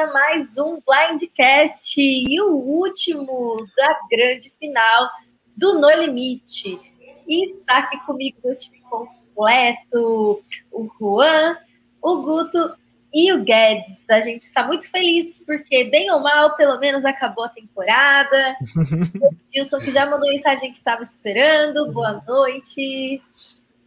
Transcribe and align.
a 0.00 0.06
mais 0.06 0.56
um 0.56 0.80
Blindcast 0.80 2.00
e 2.00 2.40
o 2.40 2.54
último 2.54 3.66
da 3.76 4.00
grande 4.10 4.50
final 4.58 5.10
do 5.54 5.78
No 5.78 5.90
Limite. 5.90 6.80
E 7.28 7.44
está 7.44 7.80
aqui 7.80 7.98
comigo 8.06 8.38
meu 8.42 8.56
time 8.56 8.80
completo, 8.88 10.42
o 10.72 10.88
Juan, 10.98 11.54
o 12.00 12.22
Guto 12.22 12.74
e 13.12 13.30
o 13.30 13.44
Guedes. 13.44 14.08
A 14.08 14.22
gente 14.22 14.40
está 14.40 14.66
muito 14.66 14.90
feliz 14.90 15.38
porque, 15.44 15.84
bem 15.84 16.10
ou 16.10 16.20
mal, 16.20 16.56
pelo 16.56 16.78
menos 16.78 17.04
acabou 17.04 17.44
a 17.44 17.50
temporada. 17.50 18.56
o 19.20 19.34
Wilson 19.54 19.80
que 19.80 19.90
já 19.90 20.06
mandou 20.06 20.30
mensagem 20.30 20.72
que 20.72 20.78
estava 20.78 21.02
esperando. 21.02 21.92
Boa 21.92 22.22
noite. 22.26 23.20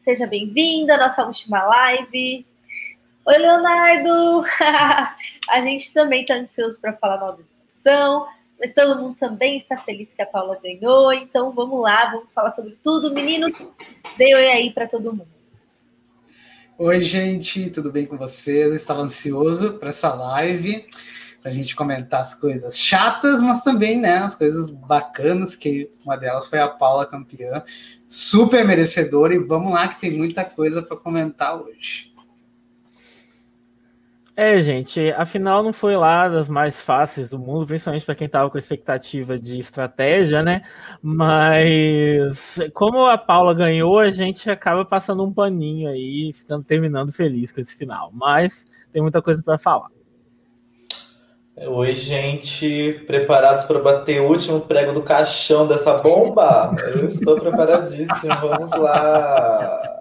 Seja 0.04 0.28
bem-vindo 0.28 0.94
à 0.94 0.98
nossa 0.98 1.26
última 1.26 1.64
live. 1.64 2.46
Oi, 3.26 3.38
Leonardo! 3.38 4.44
a 5.50 5.62
gente 5.62 5.94
também 5.94 6.24
está 6.24 6.34
ansioso 6.34 6.78
para 6.82 6.92
falar 6.92 7.22
mal 7.22 7.38
da 7.38 7.44
edição, 7.64 8.28
mas 8.60 8.74
todo 8.74 9.02
mundo 9.02 9.16
também 9.18 9.56
está 9.56 9.78
feliz 9.78 10.14
que 10.14 10.22
a 10.22 10.26
Paula 10.26 10.60
ganhou, 10.62 11.14
então 11.14 11.50
vamos 11.54 11.82
lá, 11.82 12.12
vamos 12.12 12.28
falar 12.36 12.52
sobre 12.52 12.78
tudo. 12.84 13.14
Meninos, 13.14 13.54
dê 14.18 14.36
oi 14.36 14.52
aí 14.52 14.74
para 14.74 14.90
todo 14.90 15.14
mundo. 15.14 15.30
Oi, 16.78 17.00
gente, 17.00 17.70
tudo 17.70 17.94
bem 17.94 18.06
com 18.06 18.18
vocês? 18.18 18.68
Eu 18.68 18.76
estava 18.76 19.00
ansioso 19.00 19.76
para 19.76 19.88
essa 19.88 20.14
live, 20.14 20.86
para 21.42 21.50
a 21.50 21.54
gente 21.54 21.78
comentar 21.78 22.20
as 22.20 22.36
coisas 22.36 22.78
chatas, 22.78 23.42
mas 23.42 23.64
também 23.64 24.02
né, 24.02 24.18
as 24.18 24.36
coisas 24.36 24.70
bacanas, 24.70 25.56
que 25.56 25.90
uma 26.04 26.18
delas 26.18 26.48
foi 26.48 26.60
a 26.60 26.68
Paula 26.68 27.06
campeã, 27.06 27.64
super 28.06 28.66
merecedora, 28.66 29.34
e 29.34 29.40
vamos 29.40 29.72
lá 29.72 29.88
que 29.88 30.02
tem 30.02 30.12
muita 30.18 30.44
coisa 30.44 30.82
para 30.82 30.98
comentar 30.98 31.56
hoje. 31.56 32.13
É, 34.36 34.60
gente, 34.62 35.12
afinal 35.12 35.62
não 35.62 35.72
foi 35.72 35.96
lá 35.96 36.28
das 36.28 36.50
mais 36.50 36.76
fáceis 36.76 37.30
do 37.30 37.38
mundo, 37.38 37.68
principalmente 37.68 38.04
para 38.04 38.16
quem 38.16 38.26
estava 38.26 38.50
com 38.50 38.58
expectativa 38.58 39.38
de 39.38 39.60
estratégia, 39.60 40.42
né? 40.42 40.64
Mas 41.04 42.58
como 42.74 43.06
a 43.06 43.16
Paula 43.16 43.54
ganhou, 43.54 44.00
a 44.00 44.10
gente 44.10 44.50
acaba 44.50 44.84
passando 44.84 45.24
um 45.24 45.32
paninho 45.32 45.88
aí, 45.88 46.32
ficando 46.34 46.64
terminando 46.64 47.12
feliz 47.12 47.52
com 47.52 47.62
esse 47.62 47.78
final. 47.78 48.10
Mas 48.12 48.66
tem 48.92 49.04
muita 49.04 49.22
coisa 49.22 49.44
para 49.44 49.60
falar. 49.60 49.90
Oi, 51.56 51.94
gente, 51.94 53.04
preparados 53.06 53.66
para 53.66 53.78
bater 53.78 54.20
o 54.20 54.30
último 54.30 54.62
prego 54.62 54.94
do 54.94 55.04
caixão 55.04 55.68
dessa 55.68 56.00
bomba? 56.00 56.74
Eu 57.00 57.08
estou 57.08 57.40
preparadíssimo, 57.40 58.34
vamos 58.42 58.72
lá. 58.72 59.93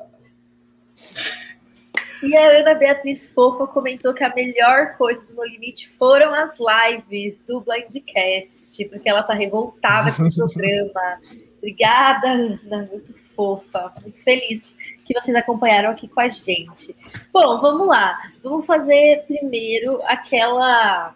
E 2.22 2.36
a 2.36 2.60
Ana 2.60 2.74
Beatriz 2.74 3.28
Fofa 3.30 3.66
comentou 3.66 4.14
que 4.14 4.22
a 4.22 4.32
melhor 4.32 4.96
coisa 4.96 5.24
do 5.26 5.34
No 5.34 5.44
Limite 5.44 5.88
foram 5.90 6.32
as 6.32 6.56
lives 6.56 7.42
do 7.42 7.60
Blindcast, 7.60 8.84
porque 8.84 9.08
ela 9.08 9.24
tá 9.24 9.34
revoltada 9.34 10.12
com 10.12 10.22
o 10.22 10.28
programa. 10.34 11.20
Obrigada, 11.58 12.28
Ana, 12.28 12.88
muito 12.90 13.12
fofa, 13.34 13.92
muito 14.02 14.22
feliz 14.22 14.74
que 15.04 15.20
vocês 15.20 15.36
acompanharam 15.36 15.90
aqui 15.90 16.06
com 16.06 16.20
a 16.20 16.28
gente. 16.28 16.94
Bom, 17.32 17.60
vamos 17.60 17.88
lá. 17.88 18.18
Vamos 18.42 18.66
fazer 18.66 19.24
primeiro 19.26 20.00
aquela 20.04 21.14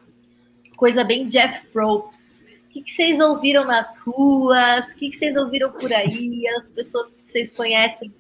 coisa 0.77 1.05
bem 1.05 1.27
Jeff 1.29 1.67
Probst. 1.69 2.43
O 2.69 2.69
que, 2.71 2.83
que 2.83 2.91
vocês 2.91 3.21
ouviram 3.21 3.65
nas 3.65 3.99
ruas? 4.01 4.87
O 4.87 4.97
que, 4.97 5.09
que 5.11 5.17
vocês 5.17 5.37
ouviram 5.37 5.71
por 5.73 5.93
aí? 5.93 6.47
As 6.59 6.69
pessoas 6.69 7.09
que 7.09 7.31
vocês 7.31 7.51
conhecem 7.51 8.13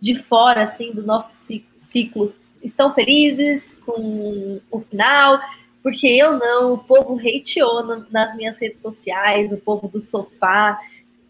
de 0.00 0.14
fora, 0.14 0.62
assim, 0.62 0.92
do 0.92 1.02
nosso 1.02 1.60
ciclo, 1.76 2.32
estão 2.62 2.94
felizes 2.94 3.76
com 3.86 4.60
o 4.70 4.80
final? 4.80 5.40
Porque 5.82 6.06
eu 6.06 6.38
não, 6.38 6.74
o 6.74 6.78
povo 6.78 7.18
hateou 7.18 7.84
nas 8.10 8.36
minhas 8.36 8.58
redes 8.58 8.82
sociais, 8.82 9.52
o 9.52 9.56
povo 9.56 9.88
do 9.88 10.00
sofá. 10.00 10.78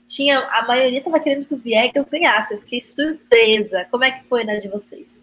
Tinha, 0.07 0.41
a 0.41 0.67
maioria 0.67 0.99
estava 0.99 1.21
querendo 1.21 1.47
que 1.47 1.55
o 1.55 1.59
Viegas 1.59 2.07
ganhasse. 2.11 2.55
Eu 2.55 2.61
fiquei 2.61 2.81
surpresa. 2.81 3.87
Como 3.91 4.05
é 4.05 4.11
que 4.11 4.25
foi 4.25 4.45
nas 4.45 4.63
de 4.63 4.69
vocês? 4.69 5.23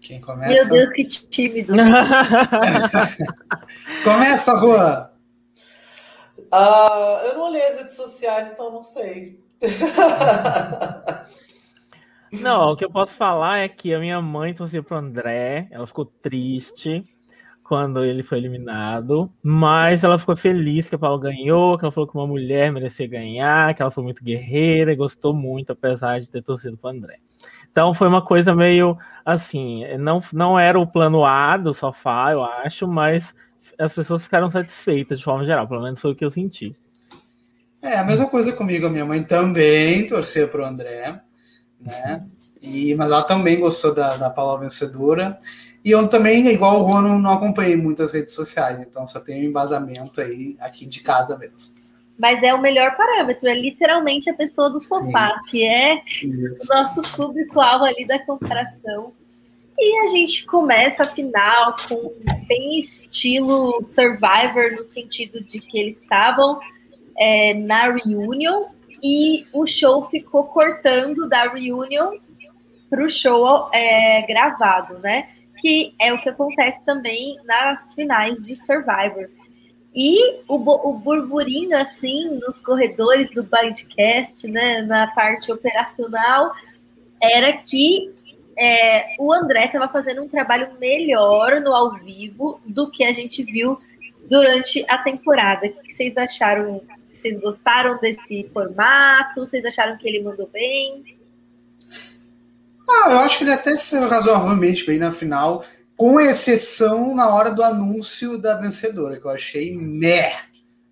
Quem 0.00 0.20
começa? 0.20 0.52
Meu 0.52 0.68
Deus, 0.68 0.90
que 0.90 1.04
tímido. 1.04 1.74
começa, 4.02 4.56
Juan. 4.56 5.11
Uh, 6.52 7.26
eu 7.26 7.34
não 7.34 7.44
olhei 7.48 7.66
as 7.66 7.78
redes 7.78 7.96
sociais, 7.96 8.52
então 8.52 8.70
não 8.70 8.82
sei. 8.82 9.42
Não, 12.32 12.72
o 12.72 12.76
que 12.76 12.84
eu 12.84 12.90
posso 12.90 13.14
falar 13.14 13.58
é 13.58 13.68
que 13.68 13.92
a 13.92 13.98
minha 14.00 14.20
mãe 14.20 14.54
torcia 14.54 14.82
pro 14.82 14.96
André, 14.96 15.68
ela 15.70 15.86
ficou 15.86 16.06
triste 16.06 17.04
quando 17.62 18.02
ele 18.04 18.22
foi 18.22 18.38
eliminado, 18.38 19.30
mas 19.42 20.02
ela 20.02 20.18
ficou 20.18 20.34
feliz 20.34 20.88
que 20.88 20.94
a 20.94 20.98
Paula 20.98 21.20
ganhou, 21.20 21.76
que 21.78 21.84
ela 21.84 21.92
falou 21.92 22.08
que 22.08 22.16
uma 22.16 22.26
mulher 22.26 22.72
merecia 22.72 23.06
ganhar, 23.06 23.74
que 23.74 23.82
ela 23.82 23.90
foi 23.90 24.02
muito 24.02 24.24
guerreira 24.24 24.92
e 24.92 24.96
gostou 24.96 25.34
muito, 25.34 25.72
apesar 25.72 26.20
de 26.20 26.30
ter 26.30 26.42
torcido 26.42 26.76
pro 26.76 26.90
André. 26.90 27.18
Então 27.70 27.94
foi 27.94 28.08
uma 28.08 28.22
coisa 28.22 28.54
meio 28.54 28.96
assim, 29.24 29.86
não, 29.98 30.20
não 30.32 30.58
era 30.58 30.78
o 30.78 30.86
plano 30.86 31.24
A 31.24 31.56
do 31.56 31.72
sofá, 31.72 32.32
eu 32.32 32.42
acho, 32.42 32.88
mas 32.88 33.34
as 33.78 33.94
pessoas 33.94 34.24
ficaram 34.24 34.50
satisfeitas 34.50 35.18
de 35.18 35.24
forma 35.24 35.44
geral, 35.44 35.66
pelo 35.66 35.82
menos 35.82 36.00
foi 36.00 36.12
o 36.12 36.16
que 36.16 36.24
eu 36.24 36.30
senti. 36.30 36.74
É, 37.82 37.98
a 37.98 38.04
mesma 38.04 38.28
coisa 38.28 38.52
comigo, 38.52 38.86
a 38.86 38.90
minha 38.90 39.04
mãe 39.04 39.22
também 39.22 40.06
torcia 40.06 40.46
para 40.46 40.62
o 40.62 40.64
André, 40.64 41.20
né? 41.80 42.24
E, 42.60 42.94
mas 42.94 43.10
ela 43.10 43.24
também 43.24 43.58
gostou 43.58 43.92
da, 43.92 44.16
da 44.16 44.30
Paula 44.30 44.60
vencedora. 44.60 45.36
E 45.84 45.90
eu 45.90 46.08
também, 46.08 46.46
igual 46.46 46.80
o 46.80 46.84
Rono, 46.84 47.18
não 47.18 47.32
acompanhei 47.32 47.74
muitas 47.74 48.12
redes 48.12 48.34
sociais, 48.34 48.80
então 48.80 49.04
só 49.04 49.18
tenho 49.18 49.44
embasamento 49.44 50.20
aí 50.20 50.56
aqui 50.60 50.86
de 50.86 51.00
casa 51.00 51.36
mesmo. 51.36 51.74
Mas 52.16 52.40
é 52.40 52.54
o 52.54 52.60
melhor 52.60 52.96
parâmetro, 52.96 53.48
é 53.48 53.54
literalmente 53.54 54.30
a 54.30 54.34
pessoa 54.34 54.70
do 54.70 54.78
sofá, 54.78 55.30
Sim. 55.30 55.50
que 55.50 55.66
é 55.66 56.00
Isso. 56.04 56.72
o 56.72 56.76
nosso 56.76 57.16
público-alvo 57.16 57.84
ali 57.84 58.06
da 58.06 58.20
comparação. 58.20 59.12
E 59.84 59.98
a 59.98 60.06
gente 60.06 60.46
começa 60.46 61.02
a 61.02 61.06
final 61.06 61.74
com 61.88 62.14
bem 62.46 62.78
estilo 62.78 63.82
Survivor, 63.82 64.76
no 64.76 64.84
sentido 64.84 65.42
de 65.42 65.58
que 65.58 65.76
eles 65.76 66.00
estavam 66.00 66.60
é, 67.18 67.52
na 67.54 67.90
reunion 67.90 68.62
e 69.02 69.44
o 69.52 69.66
show 69.66 70.04
ficou 70.04 70.44
cortando 70.44 71.28
da 71.28 71.48
reunion 71.50 72.16
para 72.88 73.02
o 73.02 73.08
show 73.08 73.68
é, 73.74 74.22
gravado, 74.22 75.00
né? 75.00 75.30
Que 75.60 75.92
é 75.98 76.12
o 76.12 76.20
que 76.20 76.28
acontece 76.28 76.84
também 76.84 77.36
nas 77.44 77.92
finais 77.92 78.46
de 78.46 78.54
Survivor. 78.54 79.28
E 79.92 80.42
o, 80.46 80.54
o 80.90 80.92
burburinho, 80.92 81.76
assim, 81.76 82.38
nos 82.38 82.60
corredores 82.60 83.32
do 83.32 83.42
Blindcast, 83.42 84.46
né, 84.46 84.82
na 84.82 85.08
parte 85.08 85.50
operacional, 85.50 86.52
era 87.20 87.52
que 87.54 88.14
é, 88.58 89.14
o 89.18 89.32
André 89.32 89.66
estava 89.66 89.88
fazendo 89.88 90.22
um 90.22 90.28
trabalho 90.28 90.78
melhor 90.78 91.60
no 91.60 91.74
ao 91.74 91.94
vivo 91.94 92.60
do 92.66 92.90
que 92.90 93.04
a 93.04 93.12
gente 93.12 93.42
viu 93.42 93.78
durante 94.28 94.84
a 94.88 94.98
temporada. 94.98 95.66
O 95.66 95.70
que 95.70 95.92
vocês 95.92 96.16
acharam 96.16 96.82
vocês 97.22 97.38
gostaram 97.38 97.98
desse 98.00 98.50
formato? 98.52 99.40
Vocês 99.40 99.64
acharam 99.64 99.96
que 99.96 100.08
ele 100.08 100.24
mandou 100.24 100.48
bem? 100.48 101.04
Ah, 102.88 103.10
eu 103.12 103.18
acho 103.20 103.38
que 103.38 103.44
ele 103.44 103.52
até 103.52 103.76
saiu 103.76 104.08
razoavelmente 104.08 104.84
bem 104.84 104.98
na 104.98 105.12
final, 105.12 105.64
com 105.96 106.20
exceção 106.20 107.14
na 107.14 107.32
hora 107.32 107.52
do 107.52 107.62
anúncio 107.62 108.36
da 108.38 108.56
vencedora, 108.56 109.20
que 109.20 109.24
eu 109.24 109.30
achei 109.30 109.76
meh. 109.76 110.34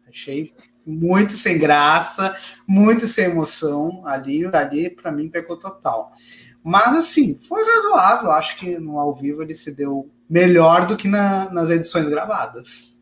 Achei 0.08 0.54
muito 0.86 1.32
sem 1.32 1.58
graça, 1.58 2.36
muito 2.64 3.08
sem 3.08 3.24
emoção. 3.24 4.06
Ali, 4.06 4.48
ali 4.52 4.88
para 4.90 5.10
mim, 5.10 5.28
pecou 5.28 5.56
total. 5.56 6.12
Mas, 6.62 6.96
assim, 6.98 7.38
foi 7.38 7.62
razoável. 7.64 8.30
Acho 8.32 8.56
que 8.56 8.78
no 8.78 8.98
ao 8.98 9.14
vivo 9.14 9.42
ele 9.42 9.54
se 9.54 9.74
deu 9.74 10.10
melhor 10.28 10.86
do 10.86 10.96
que 10.96 11.08
na, 11.08 11.50
nas 11.50 11.70
edições 11.70 12.08
gravadas. 12.08 12.94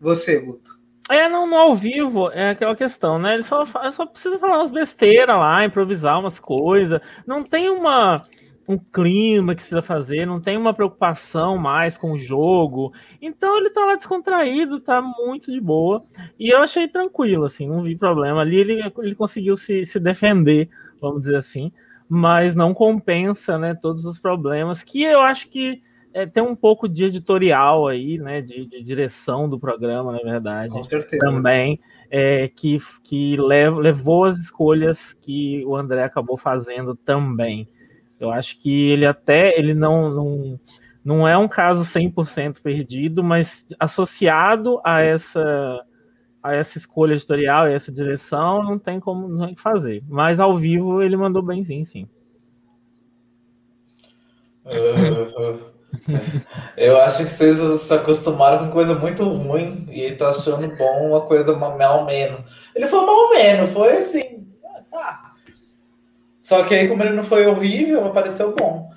Você, 0.00 0.40
Guto? 0.40 0.84
É, 1.10 1.28
não, 1.28 1.46
no 1.46 1.56
ao 1.56 1.76
vivo 1.76 2.30
é 2.30 2.50
aquela 2.50 2.74
questão, 2.74 3.18
né? 3.18 3.34
Ele 3.34 3.42
só, 3.42 3.64
só 3.92 4.06
precisa 4.06 4.38
falar 4.38 4.58
umas 4.58 4.70
besteiras 4.70 5.36
lá, 5.36 5.64
improvisar 5.64 6.18
umas 6.18 6.40
coisas. 6.40 7.00
Não 7.26 7.44
tem 7.44 7.68
uma, 7.68 8.22
um 8.66 8.78
clima 8.78 9.54
que 9.54 9.60
precisa 9.60 9.82
fazer, 9.82 10.26
não 10.26 10.40
tem 10.40 10.56
uma 10.56 10.72
preocupação 10.72 11.58
mais 11.58 11.98
com 11.98 12.12
o 12.12 12.18
jogo. 12.18 12.92
Então 13.20 13.56
ele 13.58 13.70
tá 13.70 13.84
lá 13.84 13.94
descontraído, 13.96 14.80
tá 14.80 15.02
muito 15.02 15.52
de 15.52 15.60
boa. 15.60 16.02
E 16.38 16.54
eu 16.54 16.62
achei 16.62 16.88
tranquilo, 16.88 17.44
assim, 17.44 17.68
não 17.68 17.82
vi 17.82 17.96
problema. 17.96 18.40
Ali 18.40 18.56
ele, 18.56 18.92
ele 18.98 19.14
conseguiu 19.14 19.56
se, 19.56 19.84
se 19.84 20.00
defender, 20.00 20.70
vamos 21.00 21.20
dizer 21.20 21.36
assim. 21.36 21.70
Mas 22.08 22.54
não 22.54 22.74
compensa, 22.74 23.58
né, 23.58 23.74
todos 23.74 24.04
os 24.04 24.20
problemas 24.20 24.82
que 24.82 25.02
eu 25.02 25.20
acho 25.20 25.48
que 25.48 25.80
é, 26.14 26.24
tem 26.24 26.42
um 26.42 26.54
pouco 26.54 26.88
de 26.88 27.04
editorial 27.04 27.88
aí, 27.88 28.18
né, 28.18 28.40
de, 28.40 28.66
de, 28.66 28.82
direção 28.82 29.48
do 29.48 29.58
programa, 29.58 30.12
na 30.12 30.18
verdade. 30.18 30.72
Com 30.72 30.82
certeza. 30.82 31.18
Também, 31.24 31.80
é, 32.08 32.46
que, 32.46 32.78
que 33.02 33.36
lev, 33.36 33.76
levou 33.76 34.24
as 34.24 34.36
escolhas 34.36 35.12
que 35.12 35.64
o 35.66 35.74
André 35.74 36.04
acabou 36.04 36.36
fazendo 36.36 36.94
também. 36.94 37.66
Eu 38.20 38.30
acho 38.30 38.58
que 38.60 38.90
ele 38.90 39.04
até 39.04 39.58
ele 39.58 39.74
não, 39.74 40.08
não, 40.08 40.60
não 41.04 41.28
é 41.28 41.36
um 41.36 41.48
caso 41.48 41.82
100% 41.82 42.62
perdido, 42.62 43.24
mas 43.24 43.66
associado 43.78 44.80
a 44.84 45.00
essa 45.00 45.84
a 46.44 46.54
essa 46.54 46.76
escolha 46.76 47.14
editorial 47.14 47.66
e 47.66 47.72
essa 47.72 47.90
direção, 47.90 48.62
não 48.62 48.78
tem 48.78 49.00
como 49.00 49.26
não 49.26 49.46
tem 49.46 49.54
que 49.54 49.62
fazer. 49.62 50.04
Mas 50.06 50.38
ao 50.38 50.54
vivo 50.54 51.02
ele 51.02 51.16
mandou 51.16 51.42
bem 51.42 51.64
sim, 51.64 51.82
sim. 51.84 52.06
Eu 56.76 57.00
acho 57.00 57.24
que 57.24 57.30
vocês 57.30 57.58
se 57.80 57.94
acostumaram 57.94 58.66
com 58.66 58.70
coisa 58.70 58.94
muito 58.94 59.24
ruim 59.24 59.86
e 59.90 60.02
ele 60.02 60.16
tá 60.16 60.28
achando 60.28 60.68
bom 60.76 61.08
uma 61.08 61.22
coisa 61.22 61.56
mal 61.56 62.04
menos. 62.04 62.70
Ele 62.74 62.86
foi 62.86 63.06
mal 63.06 63.30
menos, 63.30 63.70
foi 63.70 63.96
assim. 63.96 64.46
Ah. 64.92 65.32
Só 66.42 66.62
que 66.64 66.74
aí, 66.74 66.88
como 66.88 67.02
ele 67.02 67.14
não 67.14 67.24
foi 67.24 67.46
horrível, 67.46 68.12
pareceu 68.12 68.54
bom. 68.54 68.90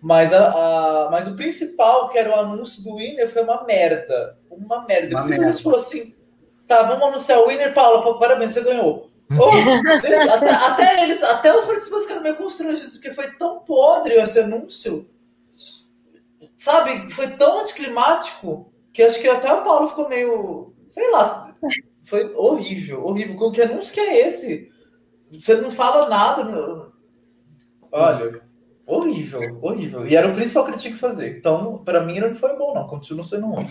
Mas, 0.00 0.32
a, 0.32 0.48
a, 0.48 1.10
mas 1.10 1.28
o 1.28 1.36
principal, 1.36 2.08
que 2.08 2.16
era 2.16 2.30
o 2.30 2.40
anúncio 2.40 2.82
do 2.82 2.96
Winner, 2.96 3.28
foi 3.28 3.42
uma 3.42 3.62
merda. 3.64 4.38
Uma 4.50 4.86
merda. 4.86 5.16
Uma 5.16 5.26
merda. 5.26 5.54
falou 5.54 5.80
assim: 5.80 6.14
tá, 6.66 6.82
vamos 6.82 7.08
anunciar 7.08 7.40
o 7.40 7.48
Winner, 7.48 7.74
Paulo, 7.74 8.18
parabéns, 8.18 8.52
você 8.52 8.62
ganhou. 8.62 9.10
Oh, 9.30 9.50
gente, 10.00 10.28
até, 10.28 10.50
até, 10.50 11.02
eles, 11.02 11.22
até 11.22 11.56
os 11.56 11.64
participantes 11.64 12.04
ficaram 12.04 12.22
meio 12.22 12.36
constrangidos, 12.36 12.92
porque 12.92 13.10
foi 13.10 13.32
tão 13.36 13.60
podre 13.60 14.14
esse 14.14 14.38
anúncio 14.38 15.08
sabe, 16.56 17.10
foi 17.10 17.36
tão 17.36 17.60
anticlimático 17.60 18.72
que 18.92 19.02
acho 19.02 19.20
que 19.20 19.28
até 19.28 19.52
o 19.52 19.62
Paulo 19.62 19.88
ficou 19.88 20.08
meio, 20.08 20.74
sei 20.88 21.10
lá, 21.10 21.54
foi 22.02 22.32
horrível, 22.34 23.04
horrível. 23.04 23.50
Que 23.50 23.62
anúncio 23.62 23.92
que 23.92 24.00
é 24.00 24.26
esse? 24.26 24.72
Você 25.32 25.56
não 25.56 25.70
fala 25.70 26.08
nada. 26.08 26.92
Olha, 27.90 28.42
horrível, 28.86 29.58
horrível. 29.62 30.06
E 30.06 30.16
era 30.16 30.28
o 30.28 30.34
principal 30.34 30.64
que 30.64 30.70
ele 30.70 30.78
tinha 30.78 30.92
que 30.92 30.98
fazer. 30.98 31.38
Então, 31.38 31.78
para 31.78 32.04
mim, 32.04 32.20
não 32.20 32.34
foi 32.34 32.56
bom, 32.56 32.74
não. 32.74 32.86
Continua 32.86 33.22
sendo 33.22 33.46
ruim. 33.46 33.70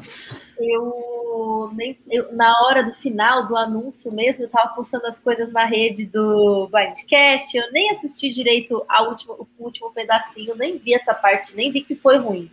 Eu, 0.59 1.71
nem, 1.73 1.97
eu, 2.09 2.31
na 2.33 2.61
hora 2.63 2.83
do 2.83 2.93
final 2.93 3.47
do 3.47 3.55
anúncio 3.55 4.13
mesmo, 4.13 4.43
eu 4.43 4.49
tava 4.49 4.73
postando 4.73 5.07
as 5.07 5.19
coisas 5.19 5.51
na 5.51 5.65
rede 5.65 6.05
do 6.05 6.67
Blindcast. 6.71 7.55
Eu 7.55 7.71
nem 7.71 7.89
assisti 7.91 8.29
direito 8.29 8.83
ao 8.87 9.09
último, 9.09 9.47
o 9.57 9.63
último 9.63 9.91
pedacinho, 9.91 10.55
nem 10.55 10.77
vi 10.77 10.93
essa 10.93 11.13
parte, 11.13 11.55
nem 11.55 11.71
vi 11.71 11.81
que 11.81 11.95
foi 11.95 12.17
ruim. 12.17 12.51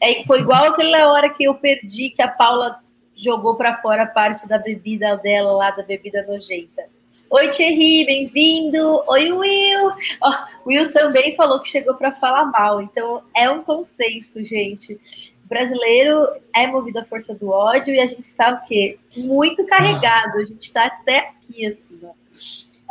É, 0.00 0.24
foi 0.24 0.40
igual 0.40 0.66
aquela 0.66 1.12
hora 1.12 1.30
que 1.30 1.44
eu 1.44 1.54
perdi, 1.54 2.10
que 2.10 2.22
a 2.22 2.28
Paula 2.28 2.80
jogou 3.14 3.56
para 3.56 3.80
fora 3.80 4.02
a 4.02 4.06
parte 4.06 4.46
da 4.46 4.58
bebida 4.58 5.16
dela 5.16 5.52
lá, 5.52 5.70
da 5.70 5.82
bebida 5.82 6.24
nojenta. 6.26 6.95
Oi, 7.30 7.48
Thierry, 7.48 8.04
bem-vindo. 8.04 9.02
Oi, 9.08 9.32
Will. 9.32 9.90
Oh, 10.22 10.68
Will 10.68 10.90
também 10.90 11.34
falou 11.34 11.60
que 11.60 11.68
chegou 11.68 11.94
para 11.94 12.12
falar 12.12 12.44
mal, 12.46 12.80
então 12.80 13.22
é 13.34 13.50
um 13.50 13.62
consenso, 13.62 14.44
gente. 14.44 14.94
O 15.44 15.48
brasileiro 15.48 16.28
é 16.54 16.66
movido 16.66 17.00
à 17.00 17.04
força 17.04 17.34
do 17.34 17.48
ódio 17.48 17.94
e 17.94 18.00
a 18.00 18.06
gente 18.06 18.20
está 18.20 18.52
o 18.52 18.68
quê? 18.68 18.98
Muito 19.16 19.64
carregado. 19.66 20.38
A 20.38 20.44
gente 20.44 20.62
está 20.62 20.86
até 20.86 21.30
aqui, 21.30 21.66
assim, 21.66 21.98
ó. 22.04 22.12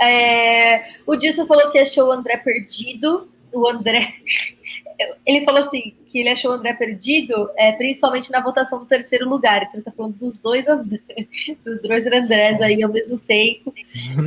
É, 0.03 0.95
o 1.05 1.15
Dilson 1.15 1.45
falou 1.45 1.71
que 1.71 1.79
achou 1.79 2.09
o 2.09 2.11
André 2.11 2.37
perdido. 2.37 3.29
O 3.53 3.69
André, 3.69 4.15
ele 5.25 5.43
falou 5.43 5.61
assim 5.61 5.93
que 6.05 6.19
ele 6.19 6.29
achou 6.29 6.51
o 6.51 6.53
André 6.53 6.73
perdido, 6.73 7.49
é, 7.57 7.71
principalmente 7.73 8.31
na 8.31 8.41
votação 8.41 8.79
do 8.79 8.85
terceiro 8.85 9.27
lugar. 9.27 9.57
Então 9.57 9.73
ele 9.73 9.79
está 9.79 9.91
falando 9.91 10.15
dos 10.17 10.37
dois 10.37 10.67
André, 10.67 10.99
dos 11.63 11.81
dois 11.81 12.05
Andrés 12.05 12.61
aí 12.61 12.83
ao 12.83 12.91
mesmo 12.91 13.17
tempo. 13.19 13.73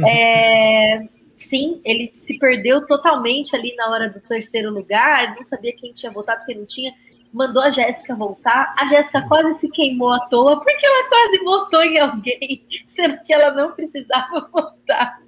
É, 0.09 1.07
sim, 1.37 1.81
ele 1.85 2.13
se 2.15 2.39
perdeu 2.39 2.87
totalmente 2.87 3.55
ali 3.55 3.75
na 3.77 3.91
hora 3.91 4.09
do 4.09 4.21
terceiro 4.21 4.71
lugar, 4.71 5.35
não 5.35 5.43
sabia 5.43 5.73
quem 5.73 5.93
tinha 5.93 6.11
votado, 6.11 6.45
quem 6.45 6.57
não 6.57 6.67
tinha. 6.67 6.93
Mandou 7.33 7.63
a 7.63 7.71
Jéssica 7.71 8.15
voltar. 8.15 8.75
A 8.79 8.87
Jéssica 8.87 9.27
quase 9.29 9.59
se 9.61 9.69
queimou 9.71 10.13
à 10.13 10.21
toa, 10.21 10.63
porque 10.63 10.87
ela 10.87 11.09
quase 11.09 11.39
votou 11.45 11.83
em 11.83 11.99
alguém, 11.99 12.65
sendo 12.87 13.23
que 13.23 13.33
ela 13.33 13.53
não 13.53 13.73
precisava 13.73 14.49
votar. 14.53 15.21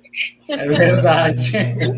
É 0.49 0.67
verdade. 0.67 1.57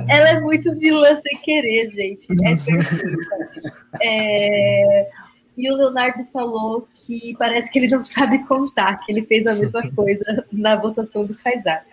Ela 0.09 0.31
é 0.31 0.41
muito 0.41 0.77
vilã 0.79 1.15
sem 1.17 1.41
querer, 1.41 1.87
gente. 1.89 2.27
É 2.45 2.57
perfeita. 2.57 3.73
É... 4.03 5.09
E 5.57 5.71
o 5.71 5.77
Leonardo 5.77 6.25
falou 6.27 6.89
que 6.95 7.37
parece 7.39 7.71
que 7.71 7.79
ele 7.79 7.89
não 7.89 8.03
sabe 8.03 8.45
contar, 8.47 8.97
que 9.05 9.13
ele 9.13 9.23
fez 9.27 9.47
a 9.47 9.55
mesma 9.55 9.83
coisa 9.95 10.47
na 10.51 10.77
votação 10.77 11.25
do 11.25 11.37
Kaysar. 11.37 11.85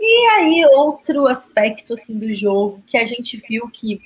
E 0.00 0.28
aí, 0.30 0.64
outro 0.74 1.26
aspecto 1.26 1.92
assim, 1.92 2.18
do 2.18 2.34
jogo 2.34 2.82
que 2.86 2.96
a 2.96 3.04
gente 3.04 3.42
viu 3.48 3.68
que 3.68 4.00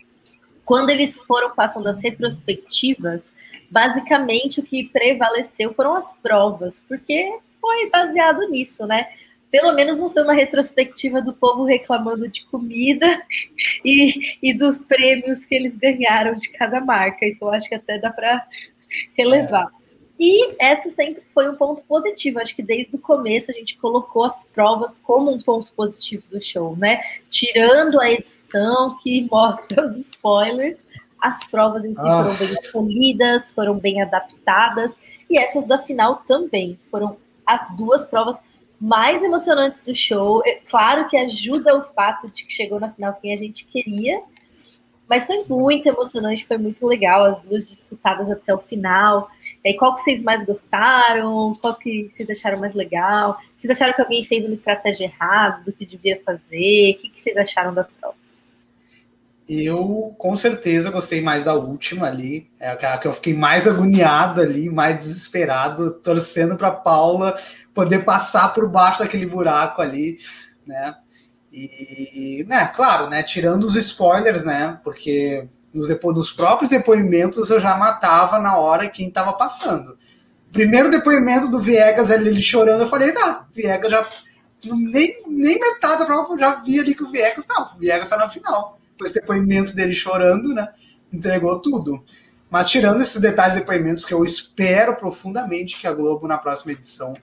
quando 0.64 0.90
eles 0.90 1.16
foram 1.16 1.54
passando 1.54 1.88
as 1.88 2.02
retrospectivas, 2.02 3.32
basicamente 3.70 4.60
o 4.60 4.64
que 4.64 4.88
prevaleceu 4.88 5.72
foram 5.72 5.94
as 5.94 6.12
provas, 6.16 6.84
porque 6.86 7.38
foi 7.60 7.88
baseado 7.88 8.48
nisso, 8.50 8.84
né? 8.86 9.06
Pelo 9.50 9.72
menos 9.72 9.98
não 9.98 10.12
foi 10.12 10.22
uma 10.22 10.34
retrospectiva 10.34 11.22
do 11.22 11.32
povo 11.32 11.64
reclamando 11.64 12.28
de 12.28 12.44
comida 12.44 13.22
e, 13.84 14.37
e 14.43 14.52
dos 14.52 14.78
prêmios 14.78 15.44
que 15.44 15.54
eles 15.54 15.76
ganharam 15.76 16.34
de 16.34 16.50
cada 16.50 16.81
marca. 16.81 17.26
Então, 17.26 17.48
acho 17.48 17.69
que 17.69 17.75
até 17.75 17.98
dá 17.98 18.10
para 18.10 18.46
relevar. 19.16 19.66
É. 19.82 19.87
E 20.19 20.56
essa 20.58 20.88
sempre 20.88 21.22
foi 21.34 21.48
um 21.50 21.56
ponto 21.56 21.84
positivo. 21.84 22.40
Acho 22.40 22.56
que 22.56 22.62
desde 22.62 22.96
o 22.96 22.98
começo 22.98 23.50
a 23.50 23.54
gente 23.54 23.76
colocou 23.78 24.25
as 24.25 24.44
provas 24.46 24.98
como 24.98 25.31
um 25.31 25.40
ponto 25.43 25.72
positivo 25.75 26.25
do 26.31 26.40
show, 26.40 26.75
né? 26.76 27.00
Tirando 27.28 28.00
a 28.00 28.10
edição 28.10 28.96
que 29.02 29.26
mostra 29.31 29.84
os 29.84 29.94
spoilers, 29.96 30.87
as 31.20 31.44
provas 31.44 31.84
em 31.84 31.92
si 31.92 32.00
ah. 32.00 32.25
foram 32.25 32.37
bem 32.37 32.49
escolhidas, 32.49 33.52
foram 33.52 33.78
bem 33.78 34.00
adaptadas, 34.00 35.06
e 35.28 35.38
essas 35.38 35.66
da 35.66 35.78
final 35.78 36.22
também 36.26 36.78
foram 36.90 37.16
as 37.44 37.69
duas 37.76 38.06
provas 38.06 38.38
mais 38.81 39.23
emocionantes 39.23 39.82
do 39.82 39.94
show. 39.94 40.43
É, 40.46 40.61
claro 40.69 41.08
que 41.08 41.17
ajuda 41.17 41.76
o 41.76 41.82
fato 41.82 42.28
de 42.31 42.44
que 42.44 42.52
chegou 42.52 42.78
na 42.78 42.93
final 42.93 43.19
quem 43.20 43.32
a 43.32 43.37
gente 43.37 43.64
queria, 43.67 44.23
mas 45.08 45.25
foi 45.25 45.44
muito 45.49 45.88
emocionante, 45.88 46.46
foi 46.46 46.58
muito 46.58 46.84
legal, 46.84 47.25
as 47.25 47.40
duas 47.40 47.64
disputadas 47.64 48.28
até 48.31 48.52
o 48.52 48.58
final. 48.58 49.31
E 49.64 49.68
aí, 49.68 49.76
qual 49.76 49.95
que 49.95 50.02
vocês 50.02 50.23
mais 50.23 50.45
gostaram? 50.45 51.56
Qual 51.61 51.75
que 51.76 52.11
vocês 52.11 52.28
acharam 52.28 52.59
mais 52.59 52.75
legal? 52.75 53.38
Vocês 53.56 53.71
acharam 53.71 53.95
que 53.95 54.02
alguém 54.02 54.25
fez 54.25 54.45
uma 54.45 54.54
estratégia 54.54 55.04
errada 55.04 55.62
do 55.64 55.73
que 55.73 55.87
devia 55.87 56.21
fazer? 56.25 56.92
O 56.92 57.00
que, 57.00 57.09
que 57.11 57.21
vocês 57.21 57.37
acharam 57.37 57.73
das 57.73 57.92
provas? 57.92 58.25
Eu, 59.48 60.14
com 60.18 60.34
certeza, 60.34 60.90
gostei 60.90 61.20
mais 61.20 61.44
da 61.44 61.54
última 61.54 62.08
ali. 62.08 62.50
É 62.58 62.70
a 62.70 62.98
que 62.98 63.06
eu 63.06 63.12
fiquei 63.12 63.32
mais 63.32 63.68
agoniado 63.68 64.40
ali, 64.40 64.68
mais 64.68 64.98
desesperado, 64.98 65.92
torcendo 65.94 66.56
para 66.56 66.72
Paula 66.72 67.36
poder 67.72 68.04
passar 68.04 68.54
por 68.54 68.68
baixo 68.68 69.00
daquele 69.00 69.26
buraco 69.26 69.82
ali, 69.82 70.18
né? 70.66 70.96
E, 71.52 72.44
né, 72.48 72.70
claro, 72.74 73.08
né, 73.08 73.22
tirando 73.22 73.64
os 73.64 73.76
spoilers, 73.76 74.44
né, 74.44 74.78
porque 74.84 75.48
nos, 75.72 75.88
nos 75.88 76.32
próprios 76.32 76.70
depoimentos 76.70 77.48
eu 77.48 77.58
já 77.58 77.74
matava 77.76 78.38
na 78.38 78.58
hora 78.58 78.90
quem 78.90 79.08
estava 79.08 79.32
passando. 79.32 79.96
Primeiro 80.52 80.90
depoimento 80.90 81.50
do 81.50 81.60
Viegas, 81.60 82.10
ele, 82.10 82.28
ele 82.28 82.42
chorando, 82.42 82.82
eu 82.82 82.88
falei, 82.88 83.12
tá, 83.12 83.46
Viegas 83.54 83.90
já, 83.90 84.06
nem, 84.64 85.22
nem 85.28 85.58
metade 85.58 86.00
da 86.00 86.04
prova 86.04 86.36
já 86.38 86.56
vi 86.62 86.78
ali 86.78 86.94
que 86.94 87.04
o 87.04 87.10
Viegas, 87.10 87.46
tá, 87.46 87.72
o 87.74 87.78
Viegas 87.78 88.08
tá 88.10 88.18
na 88.18 88.28
final. 88.28 88.75
Com 88.98 89.04
esse 89.04 89.14
depoimento 89.14 89.74
dele 89.74 89.94
chorando, 89.94 90.54
né, 90.54 90.68
entregou 91.12 91.58
tudo. 91.60 92.02
Mas 92.50 92.70
tirando 92.70 93.00
esses 93.02 93.20
detalhes 93.20 93.54
de 93.54 93.60
depoimentos 93.60 94.04
que 94.04 94.14
eu 94.14 94.24
espero 94.24 94.96
profundamente 94.96 95.80
que 95.80 95.86
a 95.86 95.92
Globo 95.92 96.28
na 96.28 96.38
próxima 96.38 96.72
edição 96.72 97.14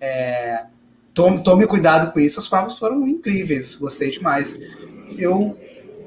é, 0.00 0.66
tome, 1.14 1.42
tome 1.42 1.66
cuidado 1.66 2.12
com 2.12 2.20
isso, 2.20 2.38
as 2.38 2.46
provas 2.46 2.78
foram 2.78 3.06
incríveis, 3.06 3.76
gostei 3.76 4.10
demais. 4.10 4.58
Eu 5.16 5.58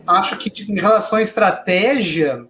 acho 0.05 0.37
que 0.37 0.71
em 0.71 0.79
relação 0.79 1.17
à 1.17 1.21
estratégia, 1.21 2.45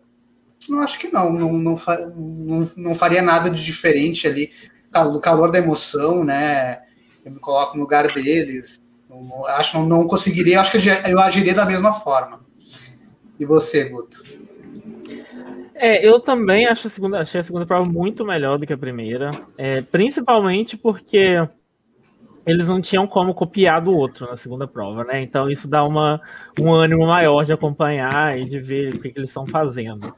eu 0.69 0.79
acho 0.79 0.99
que 0.99 1.07
não, 1.07 1.31
não, 1.31 1.53
não, 1.53 1.79
não, 2.15 2.71
não 2.75 2.95
faria 2.95 3.21
nada 3.21 3.49
de 3.49 3.63
diferente 3.63 4.27
ali, 4.27 4.51
do 4.91 5.19
calor 5.19 5.51
da 5.51 5.59
emoção, 5.59 6.23
né? 6.23 6.81
Eu 7.23 7.31
me 7.31 7.39
coloco 7.39 7.75
no 7.75 7.83
lugar 7.83 8.07
deles. 8.11 9.01
Não, 9.09 9.45
acho 9.47 9.71
que 9.71 9.77
não, 9.77 9.85
não 9.85 10.07
conseguiria, 10.07 10.59
acho 10.59 10.71
que 10.71 10.89
eu 11.09 11.19
agiria 11.19 11.53
da 11.53 11.65
mesma 11.65 11.93
forma. 11.93 12.41
E 13.39 13.46
você, 13.46 13.86
Guto? 13.86 14.17
É, 15.74 16.05
eu 16.05 16.19
também 16.19 16.67
acho 16.67 16.88
a 16.88 16.89
segunda, 16.89 17.19
achei 17.19 17.39
a 17.39 17.43
segunda 17.43 17.65
prova 17.65 17.89
muito 17.89 18.25
melhor 18.25 18.58
do 18.58 18.67
que 18.67 18.74
a 18.74 18.77
primeira, 18.77 19.31
é, 19.58 19.81
principalmente 19.81 20.75
porque 20.75 21.48
eles 22.46 22.67
não 22.67 22.81
tinham 22.81 23.08
como 23.08 23.34
copiar 23.34 23.81
do 23.81 23.91
outro 23.91 24.25
na 24.25 24.36
segunda 24.36 24.67
prova, 24.67 25.05
né? 25.05 25.22
Então 25.22 25.50
isso 25.50 25.67
dá 25.67 25.86
uma, 25.86 26.22
um 26.60 26.74
ânimo 26.74 27.08
maior 27.08 27.46
de 27.46 27.53
acompanhar 27.53 28.38
e 28.38 28.43
de 28.43 28.60
ver 28.60 28.96
o 28.96 29.00
que, 29.00 29.10
que 29.10 29.19
eles 29.19 29.29
estão 29.29 29.48
fazendo. 29.48 30.13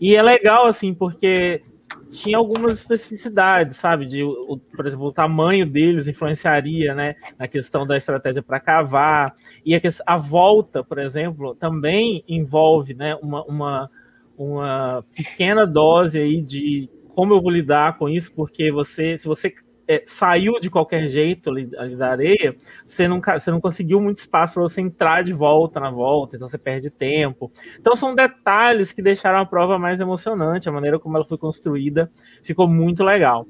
E 0.00 0.16
é 0.16 0.22
legal, 0.22 0.66
assim, 0.66 0.92
porque 0.92 1.62
tinha 2.10 2.38
algumas 2.38 2.78
especificidades, 2.80 3.76
sabe? 3.76 4.06
De, 4.06 4.22
o, 4.22 4.58
por 4.74 4.86
exemplo, 4.86 5.06
o 5.06 5.12
tamanho 5.12 5.66
deles 5.66 6.08
influenciaria, 6.08 6.94
né? 6.94 7.14
Na 7.38 7.48
questão 7.48 7.82
da 7.82 7.96
estratégia 7.96 8.42
para 8.42 8.60
cavar. 8.60 9.34
E 9.64 9.74
a, 9.74 9.80
a 10.06 10.16
volta, 10.16 10.82
por 10.82 10.98
exemplo, 10.98 11.54
também 11.54 12.24
envolve, 12.28 12.94
né? 12.94 13.14
uma, 13.16 13.44
uma 13.44 13.90
uma 14.36 15.04
pequena 15.14 15.64
dose 15.66 16.18
aí 16.18 16.42
de 16.42 16.90
como 17.14 17.32
eu 17.32 17.40
vou 17.40 17.50
lidar 17.50 17.96
com 17.96 18.08
isso, 18.08 18.32
porque 18.34 18.72
você, 18.72 19.16
se 19.16 19.26
você 19.26 19.54
é, 19.86 20.02
saiu 20.06 20.58
de 20.60 20.70
qualquer 20.70 21.06
jeito 21.08 21.50
ali, 21.50 21.70
ali, 21.76 21.96
da 21.96 22.10
areia, 22.10 22.56
você 22.86 23.06
não, 23.06 23.20
você 23.20 23.50
não 23.50 23.60
conseguiu 23.60 24.00
muito 24.00 24.18
espaço 24.18 24.54
para 24.54 24.62
você 24.62 24.80
entrar 24.80 25.22
de 25.22 25.32
volta 25.32 25.78
na 25.78 25.90
volta, 25.90 26.36
então 26.36 26.48
você 26.48 26.58
perde 26.58 26.90
tempo. 26.90 27.52
Então 27.78 27.94
são 27.94 28.14
detalhes 28.14 28.92
que 28.92 29.02
deixaram 29.02 29.38
a 29.38 29.46
prova 29.46 29.78
mais 29.78 30.00
emocionante, 30.00 30.68
a 30.68 30.72
maneira 30.72 30.98
como 30.98 31.16
ela 31.16 31.26
foi 31.26 31.38
construída 31.38 32.10
ficou 32.42 32.68
muito 32.68 33.04
legal. 33.04 33.46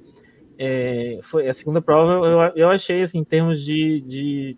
É, 0.59 1.19
foi 1.23 1.49
a 1.49 1.55
segunda 1.55 1.83
prova 1.83 2.25
eu, 2.27 2.41
eu 2.55 2.71
achei 2.71 3.03
assim, 3.03 3.19
em 3.19 3.25
termos 3.25 3.61
de, 3.61 4.01
de, 4.03 4.57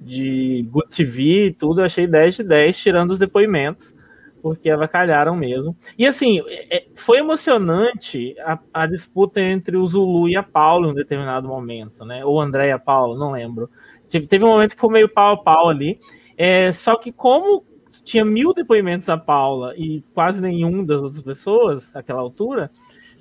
de 0.00 0.66
Good 0.70 0.88
TV 0.90 1.46
e 1.46 1.52
tudo, 1.52 1.80
eu 1.80 1.84
achei 1.84 2.06
10 2.06 2.36
de 2.36 2.44
10, 2.44 2.78
tirando 2.78 3.10
os 3.10 3.18
depoimentos 3.18 3.97
porque 4.42 4.70
avacalharam 4.70 5.36
mesmo. 5.36 5.76
E 5.98 6.06
assim, 6.06 6.40
é, 6.48 6.86
foi 6.94 7.18
emocionante 7.18 8.34
a, 8.40 8.58
a, 8.72 8.86
disputa 8.86 9.40
entre 9.40 9.76
o 9.76 9.86
Zulu 9.86 10.28
e 10.28 10.36
a 10.36 10.42
Paula 10.42 10.86
em 10.86 10.90
um 10.90 10.94
determinado 10.94 11.48
momento, 11.48 12.04
né? 12.04 12.24
Ou 12.24 12.40
André 12.40 12.68
e 12.68 12.72
a 12.72 12.78
Paula, 12.78 13.18
não 13.18 13.32
lembro. 13.32 13.70
Teve, 14.08 14.26
teve 14.26 14.44
um 14.44 14.48
momento 14.48 14.74
que 14.74 14.80
foi 14.80 14.92
meio 14.92 15.08
pau 15.08 15.34
a 15.34 15.36
pau 15.36 15.68
ali. 15.68 16.00
É, 16.36 16.72
só 16.72 16.96
que 16.96 17.12
como 17.12 17.64
tinha 18.04 18.24
mil 18.24 18.54
depoimentos 18.54 19.06
da 19.06 19.18
Paula 19.18 19.74
e 19.76 20.02
quase 20.14 20.40
nenhum 20.40 20.84
das 20.84 21.02
outras 21.02 21.22
pessoas 21.22 21.92
naquela 21.92 22.20
altura, 22.20 22.70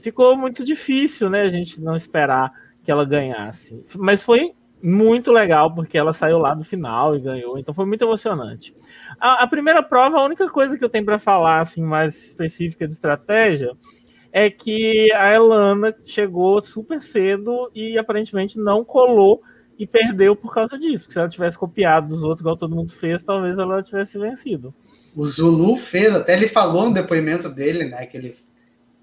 ficou 0.01 0.37
muito 0.37 0.63
difícil, 0.63 1.29
né? 1.29 1.41
A 1.41 1.49
gente 1.49 1.81
não 1.81 1.95
esperar 1.95 2.53
que 2.83 2.91
ela 2.91 3.03
ganhasse. 3.03 3.83
Mas 3.95 4.23
foi 4.23 4.53
muito 4.81 5.31
legal, 5.31 5.73
porque 5.73 5.97
ela 5.97 6.13
saiu 6.13 6.37
lá 6.37 6.53
do 6.53 6.63
final 6.63 7.15
e 7.15 7.19
ganhou, 7.19 7.57
então 7.57 7.73
foi 7.73 7.85
muito 7.85 8.03
emocionante. 8.03 8.75
A, 9.19 9.43
a 9.43 9.47
primeira 9.47 9.81
prova, 9.81 10.17
a 10.17 10.25
única 10.25 10.49
coisa 10.49 10.77
que 10.77 10.83
eu 10.83 10.89
tenho 10.89 11.05
para 11.05 11.19
falar, 11.19 11.61
assim, 11.61 11.81
mais 11.81 12.15
específica 12.15 12.87
de 12.87 12.93
estratégia, 12.93 13.73
é 14.31 14.49
que 14.49 15.11
a 15.13 15.33
Elana 15.33 15.95
chegou 16.03 16.61
super 16.61 17.01
cedo 17.01 17.71
e 17.73 17.97
aparentemente 17.97 18.59
não 18.59 18.85
colou 18.85 19.41
e 19.79 19.87
perdeu 19.87 20.35
por 20.35 20.53
causa 20.53 20.77
disso. 20.77 21.11
Se 21.11 21.17
ela 21.17 21.29
tivesse 21.29 21.57
copiado 21.57 22.07
dos 22.07 22.23
outros, 22.23 22.41
igual 22.41 22.57
todo 22.57 22.75
mundo 22.75 22.91
fez, 22.91 23.23
talvez 23.23 23.57
ela 23.57 23.81
tivesse 23.81 24.17
vencido. 24.19 24.73
O 25.15 25.25
Zulu 25.25 25.75
fez, 25.75 26.15
até 26.15 26.33
ele 26.33 26.47
falou 26.47 26.85
no 26.85 26.93
depoimento 26.93 27.49
dele, 27.49 27.85
né, 27.85 28.05
que 28.05 28.17
ele 28.17 28.35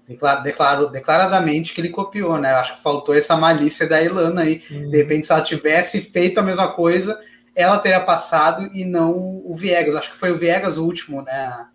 declarou 0.07 0.89
declaradamente 0.89 1.73
que 1.73 1.81
ele 1.81 1.89
copiou, 1.89 2.37
né? 2.37 2.53
Acho 2.53 2.75
que 2.75 2.83
faltou 2.83 3.15
essa 3.15 3.35
malícia 3.35 3.87
da 3.87 4.01
Ilana 4.01 4.41
aí. 4.41 4.61
Uhum. 4.69 4.89
De 4.89 4.97
repente, 4.97 5.25
se 5.25 5.33
ela 5.33 5.41
tivesse 5.41 6.01
feito 6.01 6.39
a 6.39 6.43
mesma 6.43 6.67
coisa, 6.67 7.19
ela 7.55 7.79
teria 7.79 7.99
passado 7.99 8.69
e 8.73 8.85
não 8.85 9.11
o 9.13 9.55
Viegas. 9.55 9.95
Acho 9.95 10.11
que 10.11 10.17
foi 10.17 10.31
o 10.31 10.37
Viegas 10.37 10.77
o 10.77 10.85
último, 10.85 11.23
né? 11.23 11.65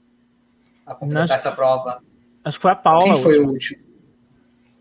A 0.86 0.94
completar 0.94 1.24
acho, 1.24 1.34
essa 1.34 1.52
prova. 1.52 2.00
Acho 2.44 2.58
que 2.58 2.62
foi 2.62 2.70
a 2.70 2.76
Paula. 2.76 3.04
Quem 3.04 3.16
foi 3.16 3.38
o 3.38 3.48
último? 3.48 3.82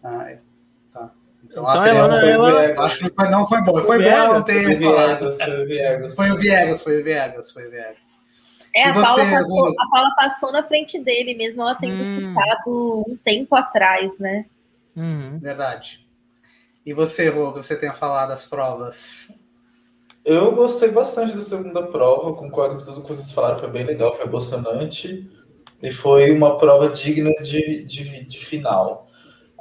Ah, 0.03 0.29
é. 0.29 0.39
Tá. 0.93 1.09
Então, 1.43 1.63
então 1.63 1.67
a 1.67 1.87
ela, 1.87 2.19
foi 2.19 2.29
ela... 2.29 2.59
Viegas. 2.59 2.85
Acho 2.85 2.97
que 2.97 3.03
não 3.03 3.11
foi, 3.15 3.29
não 3.29 3.47
foi 3.47 3.61
bom. 3.63 3.71
Foi, 3.71 3.83
foi 3.83 4.03
bom 4.03 4.33
não 4.33 4.43
ter 4.43 4.63
foi 4.63 4.75
o 4.75 4.77
Viegas. 4.77 6.15
Foi 6.15 6.31
o 6.31 6.37
Viegas, 6.37 6.83
foi 6.83 6.99
o 6.99 7.03
Viegas, 7.03 7.51
foi 7.51 7.67
o 7.67 7.71
Viegas. 7.71 8.08
É, 8.73 8.89
a, 8.89 8.93
você, 8.93 9.01
Paula 9.01 9.31
passou, 9.31 9.67
a, 9.67 9.89
Paula 9.89 10.15
passou, 10.15 10.51
na 10.51 10.63
frente 10.63 10.99
dele, 10.99 11.33
mesmo 11.33 11.61
ela 11.61 11.75
tendo 11.75 12.01
hum. 12.01 12.33
ficado 12.33 13.05
um 13.07 13.17
tempo 13.17 13.55
atrás, 13.55 14.17
né? 14.19 14.45
Uhum. 14.95 15.39
Verdade. 15.39 16.07
E 16.85 16.93
você, 16.93 17.29
Rô, 17.29 17.51
você 17.51 17.75
tem 17.75 17.89
a 17.89 17.93
falar 17.93 18.27
das 18.27 18.45
provas? 18.45 19.39
Eu 20.23 20.51
gostei 20.53 20.91
bastante 20.91 21.33
da 21.33 21.41
segunda 21.41 21.83
prova, 21.83 22.35
concordo 22.35 22.75
com 22.75 22.85
tudo 22.85 23.01
que 23.01 23.07
vocês 23.07 23.31
falaram, 23.31 23.57
foi 23.57 23.69
bem 23.69 23.85
legal, 23.85 24.13
foi 24.13 24.25
emocionante. 24.25 25.27
E 25.81 25.91
foi 25.91 26.31
uma 26.31 26.57
prova 26.57 26.89
digna 26.89 27.31
de, 27.41 27.83
de, 27.85 28.25
de 28.25 28.37
final. 28.37 29.07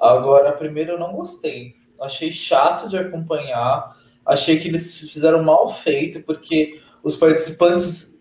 Agora, 0.00 0.50
a 0.50 0.52
primeira 0.52 0.92
eu 0.92 0.98
não 0.98 1.12
gostei. 1.12 1.76
Achei 2.00 2.30
chato 2.30 2.88
de 2.88 2.96
acompanhar. 2.96 3.96
Achei 4.26 4.58
que 4.58 4.68
eles 4.68 4.98
fizeram 5.10 5.42
mal 5.42 5.72
feito, 5.72 6.22
porque 6.22 6.80
os 7.02 7.16
participantes 7.16 8.17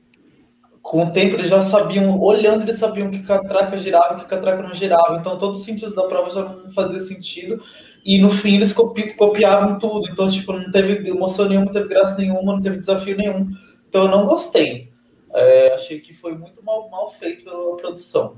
com 0.87 1.03
o 1.03 1.11
tempo 1.11 1.35
eles 1.35 1.49
já 1.49 1.59
sabiam, 1.59 2.17
olhando, 2.17 2.63
eles 2.63 2.77
sabiam 2.77 3.11
que 3.11 3.21
catraca 3.21 3.77
girava 3.77 4.13
e 4.13 4.21
que 4.21 4.25
catraca 4.25 4.63
não 4.63 4.73
girava. 4.73 5.17
Então, 5.17 5.37
todo 5.37 5.55
o 5.55 5.57
sentido 5.57 5.93
da 5.93 6.03
prova 6.03 6.29
já 6.29 6.41
não 6.41 6.71
fazia 6.71 7.01
sentido. 7.01 7.61
E 8.05 8.17
no 8.19 8.29
fim, 8.29 8.55
eles 8.55 8.71
copi 8.71 9.13
copiavam 9.13 9.77
tudo. 9.77 10.09
Então, 10.09 10.29
tipo, 10.29 10.53
não 10.53 10.71
teve 10.71 11.09
emoção 11.09 11.49
nenhuma, 11.49 11.65
não 11.65 11.73
teve 11.73 11.89
graça 11.89 12.17
nenhuma, 12.17 12.53
não 12.53 12.61
teve 12.61 12.77
desafio 12.77 13.17
nenhum. 13.17 13.49
Então, 13.89 14.05
eu 14.05 14.07
não 14.07 14.25
gostei. 14.25 14.89
É, 15.33 15.73
achei 15.73 15.99
que 15.99 16.13
foi 16.13 16.37
muito 16.37 16.63
mal, 16.63 16.89
mal 16.89 17.11
feito 17.11 17.43
pela 17.43 17.75
produção. 17.75 18.37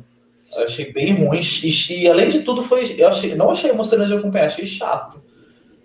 Eu 0.52 0.64
achei 0.64 0.92
bem 0.92 1.24
ruim. 1.24 1.42
E, 1.64 2.02
e, 2.02 2.08
além 2.08 2.30
de 2.30 2.40
tudo, 2.42 2.64
foi, 2.64 2.96
eu 2.98 3.10
achei, 3.10 3.36
não 3.36 3.52
achei 3.52 3.70
emocionante 3.70 4.10
de 4.10 4.18
acompanhar, 4.18 4.48
achei 4.48 4.66
chato. 4.66 5.22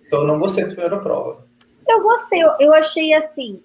Então, 0.07 0.21
eu 0.21 0.27
não 0.27 0.39
gostei 0.39 0.65
da 0.65 0.71
primeira 0.71 0.99
prova. 0.99 1.45
Eu 1.87 2.03
gostei, 2.03 2.41
eu 2.59 2.73
achei 2.73 3.13
assim 3.13 3.61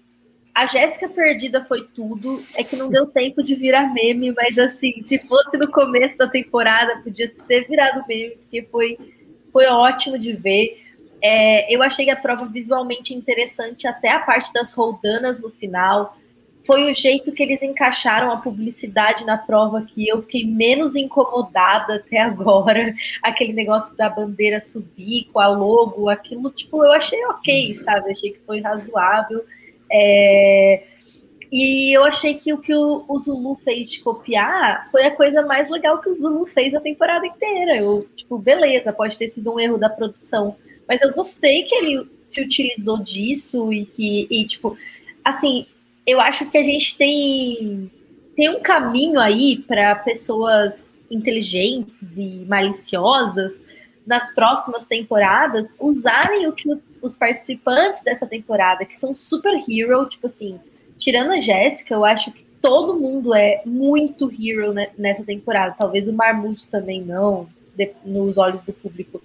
a 0.60 0.66
Jéssica 0.66 1.08
Perdida 1.08 1.64
foi 1.64 1.88
tudo. 1.88 2.44
É 2.54 2.66
que 2.66 2.76
não 2.76 2.90
deu 2.90 3.08
tempo 3.08 3.42
de 3.42 3.56
virar 3.56 3.94
meme, 3.94 4.34
mas 4.34 4.58
assim, 4.58 5.02
se 5.02 5.18
fosse 5.20 5.58
no 5.58 5.72
começo 5.72 6.18
da 6.18 6.28
temporada, 6.28 7.02
podia 7.02 7.34
ter 7.48 7.66
virado 7.66 8.06
meme, 8.06 8.32
porque 8.32 8.68
foi, 8.70 8.98
foi 9.54 9.68
ótimo 9.68 10.20
de 10.20 10.34
ver. 10.34 10.84
É, 11.22 11.74
eu 11.74 11.82
achei 11.82 12.10
a 12.10 12.16
prova 12.16 12.46
visualmente 12.46 13.14
interessante, 13.14 13.88
até 13.88 14.12
a 14.12 14.20
parte 14.20 14.52
das 14.52 14.74
roldanas 14.74 15.40
no 15.40 15.50
final. 15.50 16.18
Foi 16.66 16.92
o 16.92 16.94
jeito 16.94 17.32
que 17.32 17.42
eles 17.42 17.64
encaixaram 17.64 18.30
a 18.30 18.38
publicidade 18.38 19.26
na 19.26 19.38
prova 19.38 19.82
que 19.82 20.10
eu 20.10 20.22
fiquei 20.22 20.46
menos 20.46 20.94
incomodada 20.94 21.96
até 21.96 22.20
agora. 22.20 22.94
Aquele 23.24 23.54
negócio 23.54 23.96
da 23.96 24.10
bandeira 24.10 24.60
subir 24.60 25.30
com 25.32 25.40
a 25.40 25.48
logo, 25.48 26.10
aquilo, 26.10 26.52
tipo, 26.52 26.84
eu 26.84 26.92
achei 26.92 27.24
ok, 27.28 27.74
sabe? 27.76 28.12
achei 28.12 28.32
que 28.32 28.40
foi 28.46 28.60
razoável. 28.60 29.46
É, 29.92 30.84
e 31.52 31.96
eu 31.96 32.04
achei 32.04 32.36
que 32.36 32.54
o 32.54 32.60
que 32.60 32.76
o, 32.76 33.04
o, 33.08 33.20
Zulu 33.20 33.56
fez 33.56 33.90
de 33.90 34.02
copiar 34.02 34.88
foi 34.92 35.04
a 35.04 35.16
coisa 35.16 35.42
mais 35.42 35.70
legal 35.70 36.00
que 36.00 36.10
o 36.10 36.14
Zulu 36.14 36.46
fez 36.46 36.76
a 36.76 36.80
temporada 36.80 37.26
inteira. 37.26 37.76
Eu, 37.78 38.08
tipo, 38.16 38.38
beleza, 38.38 38.94
pode 38.94 39.18
ter 39.18 39.30
sido 39.30 39.52
um 39.52 39.60
erro 39.60 39.78
da 39.78 39.90
produção, 39.90 40.56
mas 40.88 41.02
eu 41.02 41.12
gostei 41.12 41.64
que 41.64 41.76
ele 41.76 42.08
se 42.30 42.42
utilizou 42.42 43.00
disso 43.00 43.74
e 43.74 43.86
que, 43.86 44.28
e, 44.30 44.46
tipo, 44.46 44.78
assim, 45.26 45.66
eu 46.06 46.22
acho 46.22 46.50
que 46.50 46.58
a 46.58 46.64
gente 46.64 46.96
tem, 46.96 47.92
tem 48.36 48.50
um 48.50 48.60
caminho 48.60 49.20
aí 49.20 49.58
para 49.58 49.96
pessoas 49.96 50.94
inteligentes 51.10 52.04
e 52.16 52.46
maliciosas 52.48 53.60
nas 54.10 54.34
próximas 54.34 54.86
temporadas 54.86 55.76
usarem 55.80 56.48
o 56.48 56.52
que 56.52 56.68
os 57.00 57.16
participantes 57.16 58.02
dessa 58.02 58.26
temporada, 58.26 58.84
que 58.84 58.96
são 58.96 59.14
super 59.14 59.54
hero, 59.70 60.04
tipo 60.10 60.26
assim, 60.26 60.60
tirando 60.98 61.32
a 61.32 61.40
Jéssica, 61.40 61.94
eu 61.94 62.04
acho 62.04 62.32
que 62.32 62.44
todo 62.60 63.00
mundo 63.00 63.36
é 63.36 63.62
muito 63.64 64.32
hero 64.32 64.74
nessa 64.98 65.24
temporada. 65.24 65.76
Talvez 65.78 66.08
o 66.08 66.14
Marmute 66.14 66.68
também 66.68 67.04
não, 67.04 67.48
de, 67.76 67.92
nos 68.04 68.36
olhos 68.36 68.64
do 68.64 68.74
público. 68.74 69.22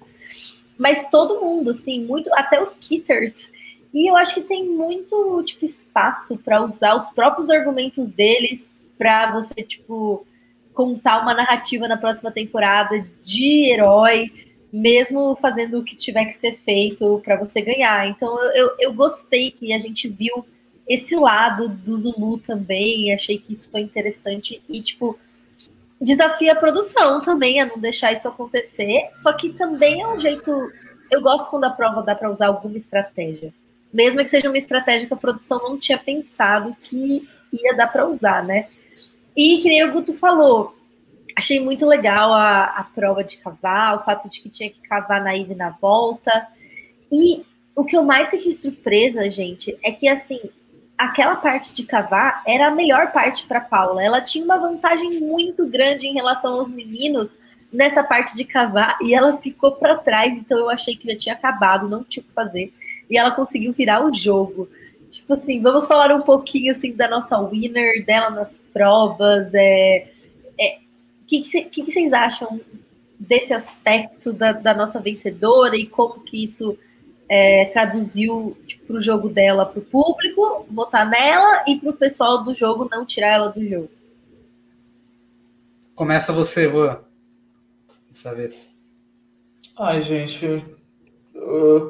Mas 0.76 1.08
todo 1.08 1.40
mundo, 1.40 1.70
assim, 1.70 2.04
muito, 2.04 2.28
até 2.34 2.60
os 2.60 2.76
Kitters. 2.76 3.50
E 3.94 4.10
eu 4.10 4.14
acho 4.16 4.34
que 4.34 4.42
tem 4.42 4.68
muito 4.68 5.42
tipo 5.44 5.64
espaço 5.64 6.36
para 6.36 6.62
usar 6.62 6.94
os 6.94 7.06
próprios 7.06 7.48
argumentos 7.48 8.10
deles 8.10 8.74
para 8.98 9.32
você 9.32 9.62
tipo 9.62 10.26
contar 10.74 11.22
uma 11.22 11.32
narrativa 11.32 11.86
na 11.86 11.96
próxima 11.96 12.32
temporada 12.32 13.06
de 13.22 13.70
herói 13.72 14.43
mesmo 14.74 15.36
fazendo 15.36 15.78
o 15.78 15.84
que 15.84 15.94
tiver 15.94 16.24
que 16.24 16.32
ser 16.32 16.58
feito 16.64 17.20
para 17.24 17.36
você 17.36 17.62
ganhar. 17.62 18.08
Então 18.08 18.42
eu, 18.52 18.72
eu, 18.80 18.92
gostei 18.92 19.52
que 19.52 19.72
a 19.72 19.78
gente 19.78 20.08
viu 20.08 20.44
esse 20.88 21.14
lado 21.14 21.68
do 21.68 21.96
Zulu 21.96 22.38
também, 22.38 23.14
achei 23.14 23.38
que 23.38 23.52
isso 23.52 23.70
foi 23.70 23.82
interessante 23.82 24.60
e 24.68 24.82
tipo 24.82 25.16
desafia 26.00 26.52
a 26.52 26.56
produção 26.56 27.20
também 27.20 27.60
a 27.60 27.66
não 27.66 27.78
deixar 27.78 28.12
isso 28.12 28.26
acontecer, 28.26 29.10
só 29.14 29.32
que 29.32 29.50
também 29.50 30.02
é 30.02 30.06
um 30.08 30.20
jeito, 30.20 30.50
eu 31.08 31.22
gosto 31.22 31.48
quando 31.48 31.64
a 31.64 31.70
prova 31.70 32.02
dá 32.02 32.14
para 32.14 32.30
usar 32.30 32.48
alguma 32.48 32.76
estratégia. 32.76 33.54
Mesmo 33.92 34.20
que 34.22 34.28
seja 34.28 34.48
uma 34.48 34.58
estratégia 34.58 35.06
que 35.06 35.14
a 35.14 35.16
produção 35.16 35.60
não 35.60 35.78
tinha 35.78 35.96
pensado 35.96 36.76
que 36.80 37.26
ia 37.52 37.76
dar 37.76 37.86
para 37.86 38.06
usar, 38.08 38.44
né? 38.44 38.66
E 39.36 39.58
que 39.58 39.68
nem 39.68 39.84
o 39.84 39.92
Guto 39.92 40.12
falou, 40.14 40.74
Achei 41.36 41.60
muito 41.60 41.84
legal 41.84 42.32
a, 42.32 42.64
a 42.64 42.84
prova 42.84 43.24
de 43.24 43.38
cavar, 43.38 43.96
o 43.96 44.04
fato 44.04 44.28
de 44.28 44.40
que 44.40 44.48
tinha 44.48 44.70
que 44.70 44.80
cavar 44.82 45.22
na 45.22 45.36
ida 45.36 45.52
e 45.52 45.56
na 45.56 45.70
volta. 45.70 46.48
E 47.10 47.44
o 47.74 47.84
que 47.84 47.96
eu 47.96 48.04
mais 48.04 48.30
fiquei 48.30 48.52
surpresa, 48.52 49.28
gente, 49.30 49.76
é 49.82 49.90
que 49.90 50.06
assim, 50.08 50.40
aquela 50.96 51.36
parte 51.36 51.72
de 51.72 51.84
cavar 51.84 52.42
era 52.46 52.68
a 52.68 52.70
melhor 52.70 53.12
parte 53.12 53.46
para 53.46 53.60
Paula. 53.60 54.02
Ela 54.02 54.20
tinha 54.20 54.44
uma 54.44 54.58
vantagem 54.58 55.20
muito 55.20 55.66
grande 55.66 56.06
em 56.06 56.14
relação 56.14 56.54
aos 56.54 56.68
meninos 56.68 57.36
nessa 57.72 58.04
parte 58.04 58.36
de 58.36 58.44
cavar 58.44 58.96
e 59.02 59.12
ela 59.12 59.36
ficou 59.38 59.72
para 59.72 59.96
trás, 59.96 60.36
então 60.36 60.56
eu 60.58 60.70
achei 60.70 60.94
que 60.94 61.12
já 61.12 61.18
tinha 61.18 61.34
acabado, 61.34 61.88
não 61.88 62.04
tinha 62.04 62.22
o 62.22 62.26
que 62.26 62.32
fazer. 62.32 62.72
E 63.10 63.18
ela 63.18 63.32
conseguiu 63.32 63.72
virar 63.72 64.04
o 64.04 64.14
jogo. 64.14 64.68
Tipo 65.10 65.34
assim, 65.34 65.60
vamos 65.60 65.86
falar 65.86 66.14
um 66.14 66.22
pouquinho 66.22 66.70
assim 66.70 66.92
da 66.92 67.08
nossa 67.08 67.36
winner 67.42 68.04
dela 68.06 68.30
nas 68.30 68.64
provas. 68.72 69.52
É, 69.52 70.08
o 71.24 71.26
que, 71.26 71.42
que, 71.42 71.64
que, 71.64 71.90
vocês 71.90 72.12
acham 72.12 72.60
desse 73.18 73.54
aspecto 73.54 74.32
da, 74.32 74.52
da, 74.52 74.74
nossa 74.74 75.00
vencedora 75.00 75.74
e 75.76 75.86
como 75.86 76.20
que 76.20 76.44
isso 76.44 76.76
é, 77.28 77.64
traduziu 77.66 78.56
tipo, 78.66 78.86
para 78.86 78.96
o 78.96 79.00
jogo 79.00 79.30
dela 79.30 79.64
para 79.64 79.78
o 79.78 79.84
público, 79.84 80.66
votar 80.70 81.08
nela 81.08 81.64
e 81.66 81.76
para 81.76 81.90
o 81.90 81.94
pessoal 81.94 82.44
do 82.44 82.54
jogo 82.54 82.88
não 82.90 83.06
tirar 83.06 83.28
ela 83.28 83.48
do 83.48 83.66
jogo? 83.66 83.90
Começa 85.94 86.32
você, 86.32 86.68
Juan, 86.68 86.98
dessa 88.10 88.34
vez. 88.34 88.74
Ai, 89.78 90.02
gente, 90.02 90.62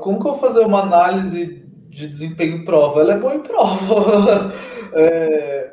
como 0.00 0.21
que 0.21 0.26
eu 0.26 0.33
vou 0.33 0.38
fazer 0.38 0.61
uma 0.61 0.83
análise 0.83 1.64
de 1.88 2.07
desempenho 2.07 2.59
em 2.59 2.64
prova? 2.64 3.00
Ela 3.00 3.14
é 3.14 3.19
boa 3.19 3.35
em 3.35 3.41
prova. 3.41 4.53
é, 4.95 5.63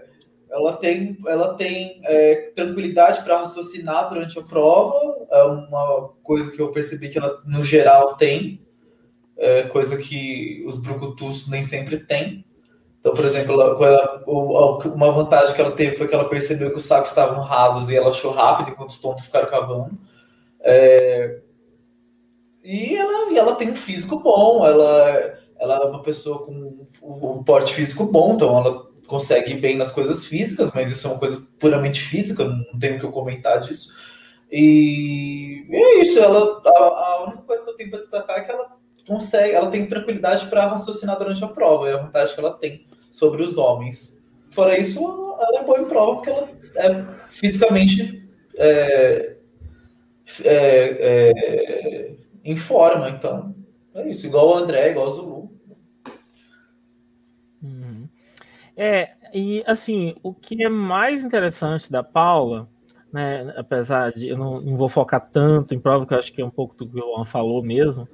ela 0.52 0.74
tem, 0.74 1.18
ela 1.26 1.54
tem 1.56 2.02
é, 2.04 2.52
tranquilidade 2.54 3.24
para 3.24 3.38
raciocinar 3.38 4.10
durante 4.10 4.38
a 4.38 4.44
prova, 4.44 5.26
é 5.32 5.44
uma 5.44 6.10
coisa 6.22 6.52
que 6.52 6.62
eu 6.62 6.72
percebi 6.72 7.08
que 7.08 7.18
ela, 7.18 7.42
no 7.46 7.64
geral, 7.64 8.16
tem, 8.18 8.62
é 9.38 9.64
coisa 9.64 9.98
que 9.98 10.64
os 10.68 10.78
brucutus 10.78 11.48
nem 11.48 11.64
sempre 11.64 11.98
têm. 11.98 12.46
Então, 13.00 13.14
por 13.14 13.26
exemplo, 13.26 13.54
ela, 13.54 13.86
ela, 13.86 14.24
uma 14.94 15.12
vantagem 15.12 15.56
que 15.56 15.62
ela 15.62 15.72
teve 15.72 15.96
foi 15.96 16.08
que 16.08 16.14
ela 16.14 16.30
percebeu 16.30 16.70
que 16.70 16.78
os 16.78 16.86
sacos 16.86 17.10
estavam 17.10 17.42
rasos 17.42 17.90
e 17.90 17.96
ela 17.96 18.10
achou 18.10 18.32
rápido 18.32 18.70
enquanto 18.70 18.90
os 18.90 19.00
tontos 19.00 19.26
ficaram 19.26 19.50
cavando. 19.50 19.98
É, 20.60 21.40
e, 22.64 22.96
ela, 22.96 23.32
e 23.32 23.38
ela 23.38 23.56
tem 23.56 23.72
um 23.72 23.76
físico 23.76 24.20
bom, 24.20 24.64
ela, 24.64 25.34
ela 25.58 25.76
é 25.78 25.86
uma 25.86 26.04
pessoa 26.04 26.46
com 26.46 26.86
um 27.02 27.44
porte 27.44 27.74
físico 27.74 28.04
bom, 28.04 28.34
então 28.34 28.56
ela 28.56 28.91
consegue 29.12 29.52
ir 29.52 29.60
bem 29.60 29.78
nas 29.78 29.92
coisas 29.92 30.26
físicas, 30.26 30.72
mas 30.74 30.90
isso 30.90 31.06
é 31.06 31.10
uma 31.10 31.20
coisa 31.20 31.46
puramente 31.60 32.00
física, 32.00 32.46
não 32.46 32.80
tenho 32.80 32.96
o 32.96 33.00
que 33.00 33.06
eu 33.06 33.12
comentar 33.12 33.60
disso. 33.60 33.94
E 34.50 35.66
é 35.70 36.02
isso, 36.02 36.18
ela, 36.18 36.62
a, 36.66 36.80
a 36.80 37.24
única 37.26 37.42
coisa 37.42 37.62
que 37.62 37.70
eu 37.70 37.76
tenho 37.76 37.90
para 37.90 38.00
destacar 38.00 38.38
é 38.40 38.42
que 38.42 38.52
ela 38.52 38.78
consegue, 39.06 39.54
ela 39.54 39.70
tem 39.70 39.86
tranquilidade 39.86 40.46
para 40.46 40.66
raciocinar 40.66 41.18
durante 41.18 41.44
a 41.44 41.48
prova, 41.50 41.90
é 41.90 41.94
a 41.94 41.98
vantagem 41.98 42.34
que 42.34 42.40
ela 42.40 42.54
tem 42.54 42.86
sobre 43.12 43.44
os 43.44 43.58
homens. 43.58 44.18
Fora 44.50 44.78
isso, 44.78 45.00
ela 45.40 45.60
é 45.60 45.64
boa 45.64 45.82
em 45.82 45.86
prova 45.86 46.16
porque 46.16 46.30
ela 46.30 46.48
é 46.76 47.06
fisicamente 47.30 48.30
é, 48.56 49.36
é, 50.46 50.98
é, 51.00 52.16
em 52.46 52.56
forma, 52.56 53.10
então 53.10 53.54
é 53.94 54.08
isso, 54.08 54.26
igual 54.26 54.48
o 54.48 54.56
André, 54.56 54.92
igual 54.92 55.08
o 55.08 55.12
Zulu. 55.12 55.61
É, 58.76 59.12
e 59.34 59.64
assim, 59.68 60.16
o 60.24 60.34
que 60.34 60.64
é 60.64 60.70
mais 60.70 61.24
interessante 61.24 61.92
da 61.92 62.04
Paula, 62.04 62.68
né, 63.12 63.54
apesar 63.58 64.12
de 64.12 64.30
eu 64.30 64.38
não, 64.38 64.62
não 64.62 64.78
vou 64.78 64.90
focar 64.90 65.30
tanto 65.32 65.74
em 65.74 65.80
prova, 65.80 66.06
que 66.06 66.14
eu 66.14 66.20
acho 66.20 66.32
que 66.34 66.42
é 66.42 66.46
um 66.46 66.52
pouco 66.52 66.76
do 66.76 66.90
que 66.90 66.98
o 66.98 67.16
Juan 67.16 67.26
falou 67.26 67.62
mesmo, 67.62 68.08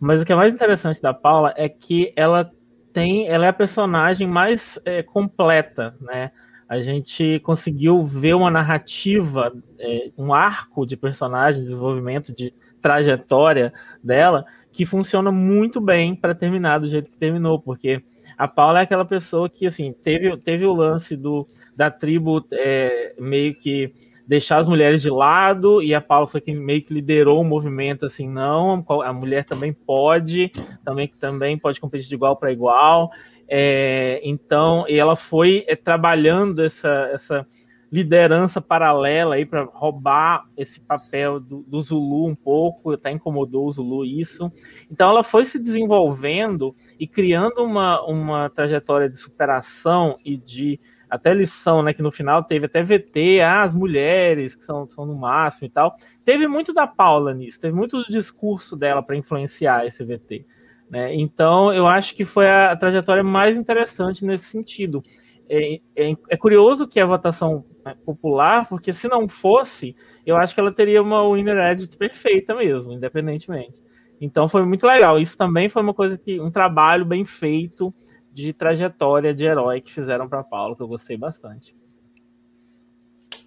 mas 0.00 0.20
o 0.20 0.24
que 0.24 0.32
é 0.32 0.36
mais 0.36 0.52
interessante 0.52 1.00
da 1.00 1.14
Paula 1.14 1.54
é 1.56 1.68
que 1.68 2.12
ela 2.16 2.50
tem, 2.92 3.28
ela 3.28 3.46
é 3.46 3.48
a 3.48 3.52
personagem 3.52 4.26
mais 4.26 4.78
é, 4.84 5.02
completa, 5.02 5.94
né? 6.00 6.32
A 6.68 6.80
gente 6.80 7.40
conseguiu 7.40 8.04
ver 8.04 8.34
uma 8.34 8.50
narrativa, 8.50 9.52
é, 9.78 10.10
um 10.16 10.32
arco 10.32 10.86
de 10.86 10.96
personagem, 10.96 11.64
desenvolvimento 11.64 12.32
de 12.32 12.54
trajetória 12.80 13.72
dela 14.02 14.44
que 14.72 14.84
funciona 14.84 15.32
muito 15.32 15.80
bem 15.80 16.14
para 16.14 16.34
terminar 16.34 16.78
do 16.78 16.86
jeito 16.86 17.10
que 17.10 17.18
terminou, 17.18 17.60
porque 17.60 18.02
a 18.40 18.48
Paula 18.48 18.80
é 18.80 18.82
aquela 18.84 19.04
pessoa 19.04 19.50
que, 19.50 19.66
assim, 19.66 19.92
teve, 19.92 20.34
teve 20.38 20.64
o 20.64 20.72
lance 20.72 21.14
do, 21.14 21.46
da 21.76 21.90
tribo 21.90 22.42
é, 22.50 23.14
meio 23.18 23.54
que 23.54 23.92
deixar 24.26 24.60
as 24.60 24.66
mulheres 24.66 25.02
de 25.02 25.10
lado, 25.10 25.82
e 25.82 25.94
a 25.94 26.00
Paula 26.00 26.26
foi 26.26 26.40
quem 26.40 26.56
meio 26.56 26.82
que 26.82 26.94
liderou 26.94 27.42
o 27.42 27.44
movimento, 27.44 28.06
assim, 28.06 28.26
não, 28.26 28.82
a 29.04 29.12
mulher 29.12 29.44
também 29.44 29.74
pode, 29.74 30.50
também, 30.82 31.12
também 31.20 31.58
pode 31.58 31.78
competir 31.78 32.08
de 32.08 32.14
igual 32.14 32.34
para 32.34 32.50
igual. 32.50 33.10
É, 33.46 34.22
então, 34.24 34.86
e 34.88 34.96
ela 34.96 35.16
foi 35.16 35.62
é, 35.68 35.76
trabalhando 35.76 36.64
essa, 36.64 37.10
essa 37.12 37.46
liderança 37.92 38.58
paralela 38.58 39.34
aí 39.34 39.44
para 39.44 39.64
roubar 39.64 40.46
esse 40.56 40.80
papel 40.80 41.40
do, 41.40 41.62
do, 41.68 41.82
Zulu 41.82 42.26
um 42.26 42.34
pouco, 42.34 42.92
até 42.92 43.10
incomodou 43.10 43.66
o 43.66 43.72
Zulu 43.72 44.04
isso. 44.04 44.50
Então 44.90 45.10
ela 45.10 45.22
foi 45.22 45.44
se 45.44 45.58
desenvolvendo 45.58 46.74
e 47.00 47.06
criando 47.06 47.64
uma, 47.64 48.04
uma 48.04 48.50
trajetória 48.50 49.08
de 49.08 49.16
superação 49.16 50.18
e 50.22 50.36
de 50.36 50.78
até 51.08 51.32
lição, 51.32 51.82
né, 51.82 51.94
que 51.94 52.02
no 52.02 52.12
final 52.12 52.44
teve 52.44 52.66
até 52.66 52.82
VT, 52.82 53.40
ah, 53.40 53.62
as 53.62 53.74
mulheres 53.74 54.54
que 54.54 54.62
são, 54.64 54.86
são 54.86 55.06
no 55.06 55.16
máximo 55.16 55.66
e 55.66 55.70
tal. 55.70 55.96
Teve 56.26 56.46
muito 56.46 56.74
da 56.74 56.86
Paula 56.86 57.32
nisso, 57.32 57.58
teve 57.58 57.74
muito 57.74 57.96
do 57.96 58.04
discurso 58.10 58.76
dela 58.76 59.02
para 59.02 59.16
influenciar 59.16 59.86
esse 59.86 60.04
VT. 60.04 60.44
Né? 60.90 61.14
Então, 61.14 61.72
eu 61.72 61.86
acho 61.86 62.14
que 62.14 62.24
foi 62.24 62.46
a, 62.48 62.76
trajetória 62.76 63.24
mais 63.24 63.56
interessante 63.56 64.22
nesse 64.22 64.44
sentido. 64.44 65.02
É, 65.48 65.76
é, 65.96 66.14
é, 66.28 66.36
curioso 66.36 66.86
que 66.86 67.00
a 67.00 67.06
votação 67.06 67.64
é 67.86 67.94
popular, 67.94 68.68
porque 68.68 68.92
se 68.92 69.08
não 69.08 69.26
fosse, 69.26 69.96
eu 70.26 70.36
acho 70.36 70.54
que 70.54 70.60
ela 70.60 70.70
teria 70.70 71.02
uma 71.02 71.26
winner 71.32 71.56
edit 71.72 71.96
perfeita 71.96 72.54
mesmo, 72.54 72.92
independentemente. 72.92 73.82
Então 74.20 74.48
foi 74.48 74.64
muito 74.64 74.86
legal. 74.86 75.18
Isso 75.18 75.36
também 75.36 75.68
foi 75.68 75.82
uma 75.82 75.94
coisa 75.94 76.18
que 76.18 76.40
um 76.40 76.50
trabalho 76.50 77.04
bem 77.04 77.24
feito 77.24 77.92
de 78.32 78.52
trajetória 78.52 79.34
de 79.34 79.44
herói 79.44 79.80
que 79.80 79.92
fizeram 79.92 80.28
para 80.28 80.44
Paulo, 80.44 80.76
que 80.76 80.82
eu 80.82 80.88
gostei 80.88 81.16
bastante. 81.16 81.74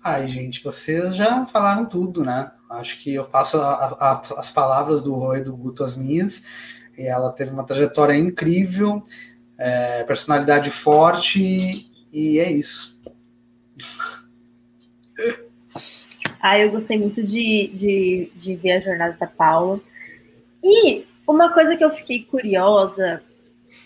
Ai, 0.03 0.27
gente, 0.27 0.61
vocês 0.61 1.15
já 1.15 1.45
falaram 1.45 1.85
tudo, 1.85 2.25
né? 2.25 2.51
Acho 2.69 2.99
que 3.01 3.13
eu 3.13 3.23
faço 3.23 3.57
a, 3.57 3.73
a, 3.97 4.21
as 4.37 4.51
palavras 4.51 5.01
do 5.01 5.13
Roy 5.13 5.39
e 5.39 5.43
do 5.43 5.55
Guto 5.55 5.83
as 5.83 5.95
minhas. 5.95 6.81
E 6.97 7.03
ela 7.03 7.31
teve 7.31 7.51
uma 7.51 7.63
trajetória 7.63 8.13
incrível, 8.13 9.01
é, 9.57 10.03
personalidade 10.03 10.69
forte, 10.69 11.89
e 12.11 12.37
é 12.39 12.51
isso. 12.51 13.01
Ah, 16.41 16.59
eu 16.59 16.69
gostei 16.69 16.99
muito 16.99 17.23
de, 17.23 17.71
de, 17.73 18.31
de 18.35 18.55
ver 18.55 18.73
a 18.73 18.79
jornada 18.81 19.15
da 19.17 19.27
Paula. 19.27 19.79
E 20.63 21.05
uma 21.27 21.53
coisa 21.53 21.75
que 21.75 21.83
eu 21.83 21.91
fiquei 21.91 22.23
curiosa, 22.23 23.21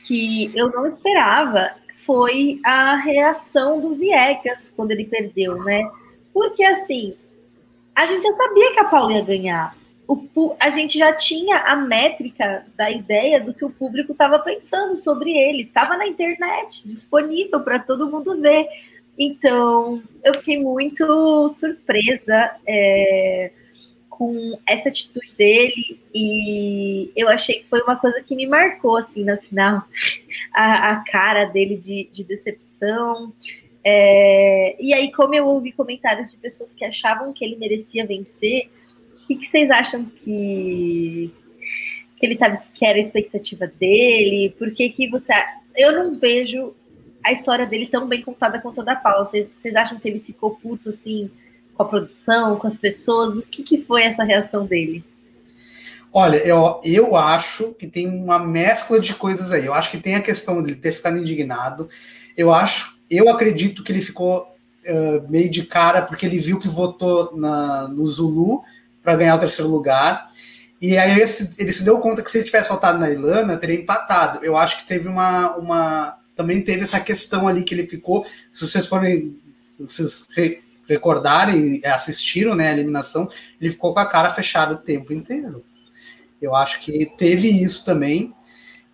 que 0.05 0.51
eu 0.55 0.69
não 0.69 0.85
esperava, 0.85 1.71
foi 1.93 2.59
a 2.63 2.95
reação 2.95 3.81
do 3.81 3.95
Viegas 3.95 4.71
quando 4.75 4.91
ele 4.91 5.05
perdeu, 5.05 5.63
né? 5.63 5.89
Porque 6.31 6.63
assim, 6.63 7.15
a 7.95 8.05
gente 8.05 8.21
já 8.21 8.33
sabia 8.33 8.73
que 8.73 8.79
a 8.79 8.85
Paula 8.85 9.13
ia 9.13 9.23
ganhar. 9.23 9.75
O, 10.07 10.55
a 10.59 10.69
gente 10.69 10.97
já 10.97 11.11
tinha 11.13 11.57
a 11.57 11.75
métrica 11.75 12.65
da 12.77 12.89
ideia 12.89 13.41
do 13.41 13.53
que 13.53 13.65
o 13.65 13.69
público 13.69 14.13
estava 14.13 14.39
pensando 14.39 14.95
sobre 14.95 15.31
ele. 15.31 15.63
Estava 15.63 15.97
na 15.97 16.07
internet, 16.07 16.87
disponível 16.87 17.59
para 17.59 17.79
todo 17.79 18.09
mundo 18.09 18.39
ver. 18.39 18.67
Então, 19.17 20.01
eu 20.23 20.33
fiquei 20.35 20.61
muito 20.61 21.49
surpresa. 21.49 22.55
É 22.65 23.51
com 24.17 24.57
essa 24.67 24.89
atitude 24.89 25.35
dele 25.35 25.99
e 26.13 27.11
eu 27.15 27.29
achei 27.29 27.59
que 27.59 27.69
foi 27.69 27.81
uma 27.81 27.95
coisa 27.95 28.21
que 28.21 28.35
me 28.35 28.47
marcou 28.47 28.97
assim 28.97 29.23
no 29.23 29.37
final 29.37 29.83
a, 30.51 30.91
a 30.91 31.03
cara 31.03 31.45
dele 31.45 31.77
de, 31.77 32.09
de 32.11 32.23
decepção. 32.23 33.31
É, 33.83 34.75
e 34.79 34.93
aí 34.93 35.11
como 35.11 35.35
eu 35.35 35.45
ouvi 35.45 35.71
comentários 35.71 36.31
de 36.31 36.37
pessoas 36.37 36.73
que 36.73 36.83
achavam 36.83 37.31
que 37.31 37.45
ele 37.45 37.55
merecia 37.55 38.05
vencer 38.05 38.69
o 39.13 39.27
que, 39.27 39.35
que 39.35 39.47
vocês 39.47 39.69
acham 39.69 40.03
que 40.05 41.31
que 42.17 42.25
ele 42.25 42.35
tava 42.35 42.53
que 42.73 42.83
era 42.83 42.97
a 42.97 43.01
expectativa 43.01 43.67
dele? 43.67 44.55
Por 44.57 44.71
que 44.71 44.89
que 44.89 45.07
você 45.07 45.33
eu 45.75 45.91
não 45.91 46.15
vejo 46.15 46.73
a 47.23 47.31
história 47.31 47.65
dele 47.65 47.87
tão 47.87 48.07
bem 48.07 48.21
contada 48.21 48.59
quanto 48.59 48.81
a 48.81 48.83
da 48.83 48.95
Paula. 48.95 49.25
Vocês, 49.25 49.53
vocês 49.59 49.75
acham 49.75 49.99
que 49.99 50.07
ele 50.07 50.19
ficou 50.19 50.55
puto 50.55 50.89
assim 50.89 51.29
com 51.77 51.83
a 51.83 51.87
produção, 51.87 52.57
com 52.57 52.67
as 52.67 52.75
pessoas? 52.75 53.37
O 53.37 53.43
que, 53.43 53.61
que 53.61 53.83
foi 53.83 54.03
essa 54.03 54.23
reação 54.23 54.65
dele? 54.65 55.05
Olha, 56.11 56.37
eu, 56.37 56.81
eu 56.83 57.15
acho 57.15 57.73
que 57.73 57.85
tem 57.85 58.07
uma 58.07 58.39
mescla 58.39 58.99
de 58.99 59.13
coisas 59.13 59.51
aí. 59.51 59.65
Eu 59.65 59.73
acho 59.73 59.91
que 59.91 59.97
tem 59.97 60.15
a 60.15 60.21
questão 60.21 60.63
dele 60.63 60.75
ter 60.75 60.91
ficado 60.91 61.17
indignado. 61.17 61.87
Eu 62.35 62.51
acho, 62.51 62.99
eu 63.09 63.29
acredito 63.29 63.83
que 63.83 63.91
ele 63.91 64.01
ficou 64.01 64.41
uh, 64.41 65.29
meio 65.29 65.49
de 65.49 65.63
cara 65.63 66.01
porque 66.01 66.25
ele 66.25 66.39
viu 66.39 66.59
que 66.59 66.67
votou 66.67 67.37
na, 67.37 67.87
no 67.87 68.05
Zulu 68.07 68.63
para 69.03 69.15
ganhar 69.15 69.35
o 69.35 69.39
terceiro 69.39 69.69
lugar. 69.69 70.31
E 70.81 70.97
aí 70.97 71.11
ele 71.11 71.27
se, 71.27 71.61
ele 71.61 71.73
se 71.73 71.83
deu 71.83 71.99
conta 71.99 72.23
que 72.23 72.31
se 72.31 72.37
ele 72.37 72.45
tivesse 72.45 72.69
votado 72.69 72.97
na 72.97 73.09
Ilana, 73.09 73.57
teria 73.57 73.75
empatado. 73.75 74.43
Eu 74.43 74.55
acho 74.57 74.77
que 74.77 74.87
teve 74.87 75.07
uma, 75.07 75.55
uma. 75.57 76.17
Também 76.35 76.61
teve 76.61 76.83
essa 76.83 76.99
questão 76.99 77.47
ali 77.47 77.63
que 77.63 77.75
ele 77.75 77.87
ficou. 77.87 78.25
Se 78.51 78.65
vocês 78.65 78.87
forem. 78.87 79.37
Se 79.67 79.83
vocês 79.83 80.25
recordarem, 80.87 81.81
assistiram 81.85 82.55
né, 82.55 82.69
a 82.69 82.73
eliminação, 82.73 83.27
ele 83.59 83.71
ficou 83.71 83.93
com 83.93 83.99
a 83.99 84.05
cara 84.05 84.29
fechada 84.29 84.73
o 84.73 84.79
tempo 84.79 85.13
inteiro. 85.13 85.63
Eu 86.41 86.55
acho 86.55 86.79
que 86.79 87.11
teve 87.17 87.49
isso 87.49 87.83
também. 87.85 88.33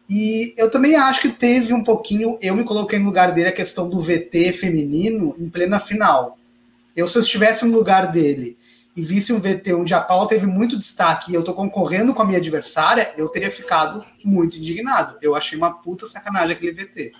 E 0.09 0.53
eu 0.57 0.69
também 0.69 0.95
acho 0.95 1.21
que 1.21 1.29
teve 1.29 1.73
um 1.73 1.83
pouquinho. 1.83 2.37
Eu 2.41 2.55
me 2.55 2.63
coloquei 2.63 2.99
no 2.99 3.05
lugar 3.05 3.31
dele 3.31 3.49
a 3.49 3.53
questão 3.53 3.89
do 3.89 4.01
VT 4.01 4.53
feminino 4.53 5.35
em 5.39 5.49
plena 5.49 5.79
final. 5.79 6.37
Eu, 6.95 7.07
se 7.07 7.17
eu 7.17 7.21
estivesse 7.21 7.65
no 7.65 7.75
lugar 7.75 8.11
dele 8.11 8.57
e 8.95 9.01
visse 9.01 9.33
um 9.33 9.39
VT 9.39 9.73
onde 9.73 9.93
a 9.93 10.01
Paula 10.01 10.27
teve 10.27 10.45
muito 10.45 10.77
destaque 10.77 11.31
e 11.31 11.35
eu 11.35 11.43
tô 11.43 11.53
concorrendo 11.53 12.13
com 12.13 12.21
a 12.21 12.25
minha 12.25 12.37
adversária, 12.37 13.11
eu 13.17 13.27
teria 13.27 13.49
ficado 13.49 14.05
muito 14.23 14.57
indignado. 14.57 15.17
Eu 15.21 15.35
achei 15.35 15.57
uma 15.57 15.71
puta 15.71 16.05
sacanagem 16.05 16.55
aquele 16.55 16.73
VT. 16.73 17.11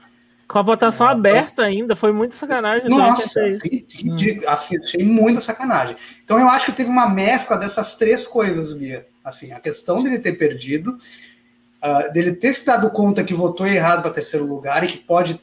Com 0.47 0.59
a 0.59 0.61
votação 0.61 1.07
aberta 1.07 1.63
ainda, 1.63 1.95
foi 1.95 2.11
muito 2.11 2.35
sacanagem. 2.35 2.89
Nossa, 2.89 3.41
ridículo. 3.41 4.13
Hum. 4.13 4.49
Assim, 4.49 4.77
achei 4.77 5.03
muita 5.03 5.41
sacanagem. 5.41 5.95
Então 6.23 6.39
eu 6.39 6.47
acho 6.47 6.67
que 6.67 6.71
teve 6.73 6.89
uma 6.89 7.09
mescla 7.09 7.57
dessas 7.57 7.95
três 7.95 8.27
coisas, 8.27 8.73
Bia. 8.73 9.05
Assim, 9.23 9.53
a 9.53 9.59
questão 9.59 10.03
dele 10.03 10.19
ter 10.19 10.33
perdido, 10.33 10.89
uh, 10.91 12.11
dele 12.11 12.35
ter 12.35 12.53
se 12.53 12.65
dado 12.65 12.91
conta 12.91 13.23
que 13.23 13.33
votou 13.33 13.65
errado 13.65 14.01
para 14.01 14.11
terceiro 14.11 14.45
lugar 14.45 14.83
e 14.83 14.87
que 14.87 14.97
pode 14.97 15.39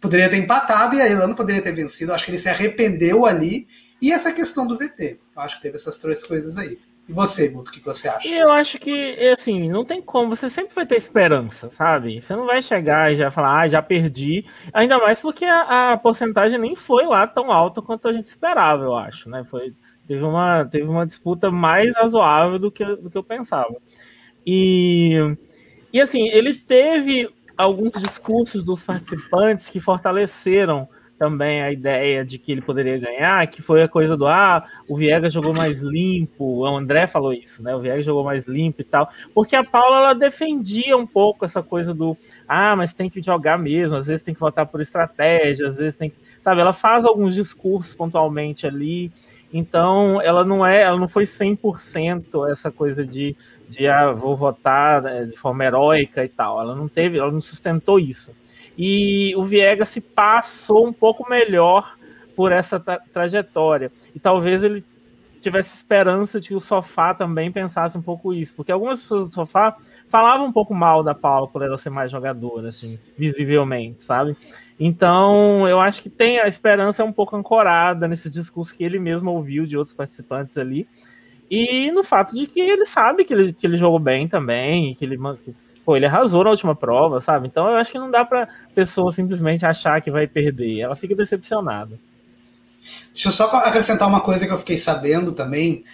poderia 0.00 0.28
ter 0.28 0.36
empatado 0.36 0.96
e 0.96 1.00
a 1.00 1.08
Irlanda 1.08 1.34
poderia 1.34 1.62
ter 1.62 1.72
vencido. 1.72 2.10
Eu 2.10 2.14
acho 2.14 2.24
que 2.26 2.30
ele 2.30 2.38
se 2.38 2.48
arrependeu 2.48 3.24
ali. 3.24 3.66
E 4.02 4.12
essa 4.12 4.32
questão 4.32 4.66
do 4.66 4.76
VT. 4.76 5.18
Eu 5.34 5.42
acho 5.42 5.56
que 5.56 5.62
teve 5.62 5.76
essas 5.76 5.96
três 5.96 6.26
coisas 6.26 6.58
aí. 6.58 6.78
E 7.06 7.12
você, 7.12 7.50
Guto, 7.50 7.70
o 7.70 7.74
que 7.74 7.80
você 7.80 8.08
acha? 8.08 8.26
Eu 8.28 8.50
acho 8.50 8.78
que, 8.78 9.18
assim, 9.38 9.68
não 9.68 9.84
tem 9.84 10.00
como. 10.00 10.34
Você 10.34 10.48
sempre 10.48 10.74
vai 10.74 10.86
ter 10.86 10.96
esperança, 10.96 11.70
sabe? 11.70 12.22
Você 12.22 12.34
não 12.34 12.46
vai 12.46 12.62
chegar 12.62 13.12
e 13.12 13.16
já 13.16 13.30
falar, 13.30 13.60
ah, 13.60 13.68
já 13.68 13.82
perdi. 13.82 14.46
Ainda 14.72 14.98
mais 14.98 15.20
porque 15.20 15.44
a, 15.44 15.92
a 15.92 15.98
porcentagem 15.98 16.58
nem 16.58 16.74
foi 16.74 17.04
lá 17.04 17.26
tão 17.26 17.52
alta 17.52 17.82
quanto 17.82 18.08
a 18.08 18.12
gente 18.12 18.26
esperava, 18.28 18.84
eu 18.84 18.96
acho, 18.96 19.28
né? 19.28 19.44
Foi, 19.44 19.74
teve, 20.08 20.24
uma, 20.24 20.64
teve 20.64 20.88
uma 20.88 21.04
disputa 21.04 21.50
mais 21.50 21.94
razoável 21.94 22.58
do 22.58 22.70
que, 22.70 22.84
do 22.84 23.10
que 23.10 23.18
eu 23.18 23.24
pensava. 23.24 23.76
E, 24.46 25.18
e, 25.92 26.00
assim, 26.00 26.28
ele 26.28 26.54
teve 26.54 27.28
alguns 27.56 27.92
discursos 27.92 28.64
dos 28.64 28.82
participantes 28.82 29.68
que 29.68 29.78
fortaleceram 29.78 30.88
também 31.18 31.62
a 31.62 31.72
ideia 31.72 32.24
de 32.24 32.38
que 32.38 32.52
ele 32.52 32.60
poderia 32.60 32.98
ganhar, 32.98 33.46
que 33.46 33.62
foi 33.62 33.82
a 33.82 33.88
coisa 33.88 34.16
do 34.16 34.26
ah, 34.26 34.62
o 34.88 34.96
Viegas 34.96 35.32
jogou 35.32 35.54
mais 35.54 35.76
limpo, 35.76 36.44
o 36.44 36.66
André 36.66 37.06
falou 37.06 37.32
isso, 37.32 37.62
né? 37.62 37.74
O 37.74 37.80
Viegas 37.80 38.04
jogou 38.04 38.24
mais 38.24 38.46
limpo 38.46 38.80
e 38.80 38.84
tal, 38.84 39.08
porque 39.34 39.54
a 39.54 39.64
Paula 39.64 39.98
ela 39.98 40.14
defendia 40.14 40.96
um 40.96 41.06
pouco 41.06 41.44
essa 41.44 41.62
coisa 41.62 41.94
do 41.94 42.16
ah, 42.48 42.74
mas 42.76 42.92
tem 42.92 43.08
que 43.08 43.22
jogar 43.22 43.58
mesmo, 43.58 43.96
às 43.96 44.06
vezes 44.06 44.22
tem 44.22 44.34
que 44.34 44.40
votar 44.40 44.66
por 44.66 44.80
estratégia, 44.80 45.68
às 45.68 45.76
vezes 45.76 45.96
tem 45.96 46.10
que, 46.10 46.16
sabe, 46.42 46.60
ela 46.60 46.72
faz 46.72 47.04
alguns 47.04 47.34
discursos 47.34 47.94
pontualmente 47.94 48.66
ali. 48.66 49.12
Então, 49.56 50.20
ela 50.20 50.44
não 50.44 50.66
é, 50.66 50.82
ela 50.82 50.98
não 50.98 51.06
foi 51.06 51.24
100% 51.24 52.50
essa 52.50 52.72
coisa 52.72 53.06
de, 53.06 53.30
de 53.68 53.86
ah, 53.86 54.10
vou 54.10 54.36
votar 54.36 55.00
né, 55.00 55.26
de 55.26 55.36
forma 55.36 55.64
heróica 55.64 56.24
e 56.24 56.28
tal. 56.28 56.60
Ela 56.60 56.74
não 56.74 56.88
teve, 56.88 57.18
ela 57.18 57.30
não 57.30 57.40
sustentou 57.40 58.00
isso. 58.00 58.32
E 58.76 59.34
o 59.36 59.44
Viegas 59.44 59.88
se 59.88 60.00
passou 60.00 60.86
um 60.86 60.92
pouco 60.92 61.28
melhor 61.28 61.96
por 62.34 62.52
essa 62.52 62.80
tra 62.80 62.98
trajetória. 63.12 63.92
E 64.14 64.18
talvez 64.18 64.62
ele 64.64 64.84
tivesse 65.40 65.76
esperança 65.76 66.40
de 66.40 66.48
que 66.48 66.54
o 66.54 66.60
sofá 66.60 67.12
também 67.12 67.52
pensasse 67.52 67.96
um 67.98 68.02
pouco 68.02 68.32
isso, 68.32 68.54
porque 68.54 68.72
algumas 68.72 69.00
pessoas 69.00 69.28
do 69.28 69.34
sofá 69.34 69.76
falavam 70.08 70.46
um 70.46 70.52
pouco 70.52 70.74
mal 70.74 71.02
da 71.02 71.14
Paula 71.14 71.46
por 71.46 71.62
ela 71.62 71.76
ser 71.76 71.90
mais 71.90 72.10
jogadora, 72.10 72.68
assim, 72.70 72.98
visivelmente, 73.16 74.02
sabe? 74.02 74.36
Então, 74.80 75.68
eu 75.68 75.80
acho 75.80 76.02
que 76.02 76.10
tem 76.10 76.40
a 76.40 76.48
esperança 76.48 77.04
um 77.04 77.12
pouco 77.12 77.36
ancorada 77.36 78.08
nesse 78.08 78.28
discurso 78.30 78.74
que 78.74 78.82
ele 78.82 78.98
mesmo 78.98 79.30
ouviu 79.30 79.66
de 79.66 79.76
outros 79.76 79.94
participantes 79.94 80.56
ali. 80.56 80.88
E 81.50 81.92
no 81.92 82.02
fato 82.02 82.34
de 82.34 82.46
que 82.46 82.60
ele 82.60 82.86
sabe 82.86 83.24
que 83.24 83.32
ele, 83.32 83.52
que 83.52 83.66
ele 83.66 83.76
jogou 83.76 83.98
bem 83.98 84.26
também, 84.26 84.94
que 84.94 85.04
ele, 85.04 85.18
pô, 85.84 85.96
ele 85.96 86.06
arrasou 86.06 86.44
na 86.44 86.50
última 86.50 86.74
prova, 86.74 87.20
sabe? 87.20 87.46
Então 87.46 87.68
eu 87.68 87.76
acho 87.76 87.92
que 87.92 87.98
não 87.98 88.10
dá 88.10 88.24
pra 88.24 88.48
pessoa 88.74 89.12
simplesmente 89.12 89.66
achar 89.66 90.00
que 90.00 90.10
vai 90.10 90.26
perder. 90.26 90.80
Ela 90.80 90.96
fica 90.96 91.14
decepcionada. 91.14 91.98
Deixa 93.12 93.28
eu 93.28 93.32
só 93.32 93.44
acrescentar 93.58 94.08
uma 94.08 94.20
coisa 94.20 94.46
que 94.46 94.52
eu 94.52 94.58
fiquei 94.58 94.78
sabendo 94.78 95.32
também. 95.32 95.84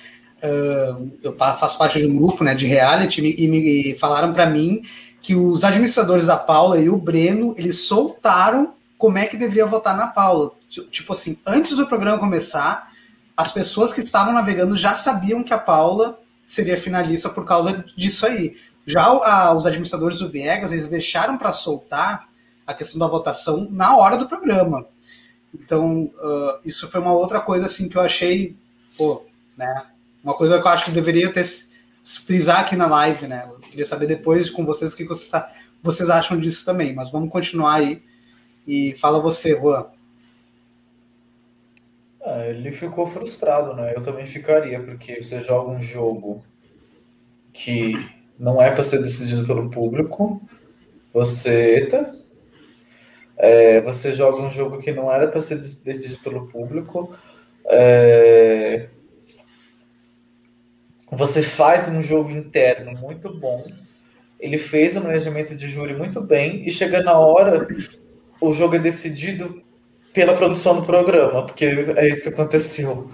Uh, 0.43 1.13
eu 1.23 1.37
faço 1.37 1.79
parte 1.79 1.99
de 1.99 2.07
um 2.07 2.17
grupo 2.17 2.43
né, 2.43 2.55
de 2.55 2.67
reality 2.67 3.21
e 3.21 3.47
me 3.47 3.95
falaram 3.97 4.33
para 4.33 4.47
mim 4.47 4.81
que 5.21 5.35
os 5.35 5.65
administradores 5.65 6.27
da 6.27 6.37
Paula 6.37 6.79
e 6.79 6.89
o 6.89 6.97
Breno 6.97 7.55
eles 7.59 7.81
soltaram 7.81 8.73
como 8.97 9.19
é 9.19 9.27
que 9.27 9.37
deveria 9.37 9.67
votar 9.67 9.97
na 9.97 10.07
Paula. 10.07 10.53
Tipo 10.69 11.13
assim, 11.13 11.37
antes 11.47 11.77
do 11.77 11.87
programa 11.87 12.19
começar, 12.19 12.91
as 13.37 13.51
pessoas 13.51 13.93
que 13.93 14.01
estavam 14.01 14.33
navegando 14.33 14.75
já 14.75 14.95
sabiam 14.95 15.43
que 15.43 15.53
a 15.53 15.59
Paula 15.59 16.19
seria 16.47 16.77
finalista 16.77 17.29
por 17.29 17.45
causa 17.45 17.85
disso 17.97 18.27
aí. 18.27 18.57
Já 18.87 19.05
a, 19.05 19.55
os 19.55 19.67
administradores 19.67 20.19
do 20.19 20.29
Viegas, 20.29 20.73
eles 20.73 20.89
deixaram 20.89 21.37
para 21.39 21.53
soltar 21.53 22.29
a 22.67 22.75
questão 22.75 22.99
da 22.99 23.07
votação 23.07 23.69
na 23.71 23.97
hora 23.97 24.17
do 24.17 24.29
programa. 24.29 24.87
Então, 25.55 26.05
uh, 26.05 26.61
isso 26.65 26.91
foi 26.91 27.01
uma 27.01 27.13
outra 27.13 27.41
coisa 27.41 27.67
assim 27.67 27.89
que 27.89 27.97
eu 27.97 28.03
achei, 28.03 28.57
pô, 28.97 29.23
né? 29.57 29.87
Uma 30.23 30.35
coisa 30.35 30.61
que 30.61 30.67
eu 30.67 30.71
acho 30.71 30.85
que 30.85 30.91
deveria 30.91 31.33
ter 31.33 31.45
frisar 32.05 32.61
aqui 32.61 32.77
na 32.77 32.87
live, 32.87 33.27
né? 33.27 33.47
Eu 33.49 33.59
queria 33.59 33.85
saber 33.85 34.07
depois 34.07 34.49
com 34.49 34.65
vocês 34.65 34.93
o 34.93 34.97
que 34.97 35.05
vocês, 35.05 35.45
vocês 35.83 36.09
acham 36.09 36.39
disso 36.39 36.65
também, 36.65 36.95
mas 36.95 37.11
vamos 37.11 37.31
continuar 37.31 37.77
aí. 37.77 38.03
E 38.67 38.95
fala 38.99 39.21
você, 39.21 39.59
Juan. 39.59 39.87
Ah, 42.23 42.47
ele 42.47 42.71
ficou 42.71 43.07
frustrado, 43.07 43.75
né? 43.75 43.95
Eu 43.97 44.03
também 44.03 44.27
ficaria, 44.27 44.81
porque 44.81 45.23
você 45.23 45.41
joga 45.41 45.71
um 45.71 45.81
jogo 45.81 46.45
que 47.53 47.95
não 48.41 48.61
é 48.61 48.71
para 48.71 48.83
ser 48.83 49.03
decidido 49.03 49.47
pelo 49.47 49.69
público. 49.69 50.41
Você, 51.13 51.51
eita, 51.51 52.17
é, 53.37 53.83
você 53.83 54.13
joga 54.13 54.41
um 54.41 54.49
jogo 54.49 54.79
que 54.79 54.91
não 54.91 55.13
era 55.13 55.29
para 55.29 55.43
ser 55.43 55.57
decidido 55.57 56.23
pelo 56.23 56.49
público. 56.49 57.15
É, 57.67 58.89
você 61.13 61.43
faz 61.43 61.87
um 61.89 62.01
jogo 62.01 62.31
interno 62.31 62.99
muito 62.99 63.29
bom. 63.29 63.63
Ele 64.39 64.57
fez 64.57 64.97
um 64.97 65.03
manejamento 65.03 65.55
de 65.55 65.69
júri 65.69 65.95
muito 65.95 66.23
bem 66.23 66.67
e 66.67 66.73
chega 66.73 67.03
na 67.03 67.19
hora 67.19 67.69
o 68.41 68.55
jogo 68.55 68.77
é 68.77 68.79
decidido 68.79 69.63
pela 70.15 70.35
produção 70.35 70.81
do 70.81 70.87
programa, 70.87 71.45
porque 71.45 71.67
é 71.67 72.09
isso 72.09 72.23
que 72.23 72.31
aconteceu. 72.31 73.11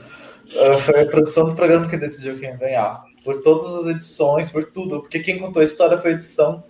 Uh, 0.47 0.73
foi 0.75 1.03
a 1.03 1.07
produção 1.07 1.47
do 1.47 1.57
programa 1.57 1.89
que 1.89 1.97
decidiu 1.97 2.39
quem 2.39 2.57
ganhar 2.57 3.05
por 3.27 3.43
todas 3.43 3.75
as 3.75 3.87
edições, 3.87 4.49
por 4.49 4.65
tudo, 4.65 5.01
porque 5.01 5.19
quem 5.19 5.37
contou 5.37 5.61
a 5.61 5.65
história 5.65 5.99
foi 5.99 6.13
a 6.13 6.15
edição. 6.15 6.63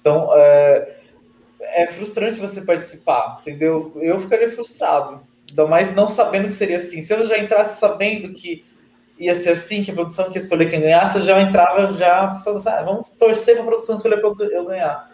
Então, 0.00 0.30
é, 0.32 0.98
é 1.60 1.86
frustrante 1.88 2.38
você 2.38 2.60
participar, 2.60 3.40
entendeu? 3.40 3.92
Eu 3.96 4.20
ficaria 4.20 4.48
frustrado, 4.48 5.20
ainda 5.50 5.66
mais 5.66 5.92
não 5.92 6.06
sabendo 6.08 6.46
que 6.46 6.52
seria 6.52 6.78
assim. 6.78 7.02
Se 7.02 7.12
eu 7.12 7.26
já 7.26 7.38
entrasse 7.38 7.80
sabendo 7.80 8.32
que 8.32 8.64
ia 9.18 9.34
ser 9.34 9.50
assim, 9.50 9.82
que 9.82 9.90
a 9.90 9.94
produção 9.94 10.30
ia 10.30 10.38
escolher 10.38 10.70
quem 10.70 10.80
ganhasse, 10.80 11.18
eu 11.18 11.24
já 11.24 11.42
entrava 11.42 11.92
já 11.96 12.30
falando, 12.44 12.68
ah, 12.68 12.82
vamos 12.82 13.08
torcer 13.18 13.54
para 13.54 13.64
a 13.64 13.66
produção 13.66 13.96
escolher 13.96 14.20
para 14.20 14.46
eu 14.52 14.64
ganhar. 14.64 15.10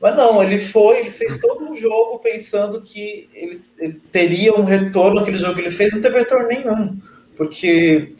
Mas 0.00 0.16
não, 0.16 0.42
ele 0.42 0.58
foi, 0.58 0.98
ele 0.98 1.10
fez 1.12 1.38
todo 1.38 1.70
um 1.70 1.76
jogo 1.76 2.18
pensando 2.18 2.82
que 2.82 3.30
ele, 3.32 3.56
ele 3.78 4.00
teria 4.10 4.52
um 4.52 4.64
retorno 4.64 5.20
aquele 5.20 5.38
jogo 5.38 5.54
que 5.54 5.60
ele 5.60 5.70
fez, 5.70 5.92
não 5.92 6.00
teve 6.00 6.18
retorno 6.18 6.48
nenhum, 6.48 7.00
porque 7.36 8.16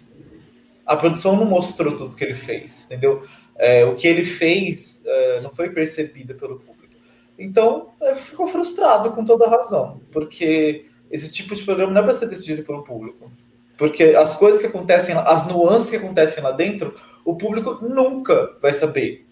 a 0.86 0.96
produção 0.96 1.36
não 1.36 1.44
mostrou 1.44 1.96
tudo 1.96 2.16
que 2.16 2.24
ele 2.24 2.34
fez, 2.34 2.86
entendeu? 2.86 3.22
É, 3.56 3.84
o 3.84 3.94
que 3.94 4.06
ele 4.08 4.24
fez 4.24 5.02
é, 5.04 5.40
não 5.40 5.50
foi 5.50 5.70
percebido 5.70 6.34
pelo 6.34 6.58
público. 6.58 6.94
Então, 7.38 7.90
é, 8.00 8.14
ficou 8.14 8.46
frustrado 8.46 9.10
com 9.12 9.24
toda 9.24 9.48
razão, 9.48 10.00
porque 10.10 10.86
esse 11.10 11.30
tipo 11.32 11.54
de 11.54 11.62
programa 11.64 11.92
não 11.92 12.00
é 12.00 12.04
para 12.04 12.14
ser 12.14 12.26
decidido 12.26 12.62
pelo 12.62 12.82
público. 12.82 13.30
Porque 13.76 14.04
as 14.04 14.36
coisas 14.36 14.60
que 14.60 14.66
acontecem, 14.66 15.14
as 15.16 15.46
nuances 15.46 15.90
que 15.90 15.96
acontecem 15.96 16.42
lá 16.42 16.52
dentro, 16.52 16.94
o 17.24 17.36
público 17.36 17.78
nunca 17.82 18.56
vai 18.60 18.72
saber. 18.72 19.26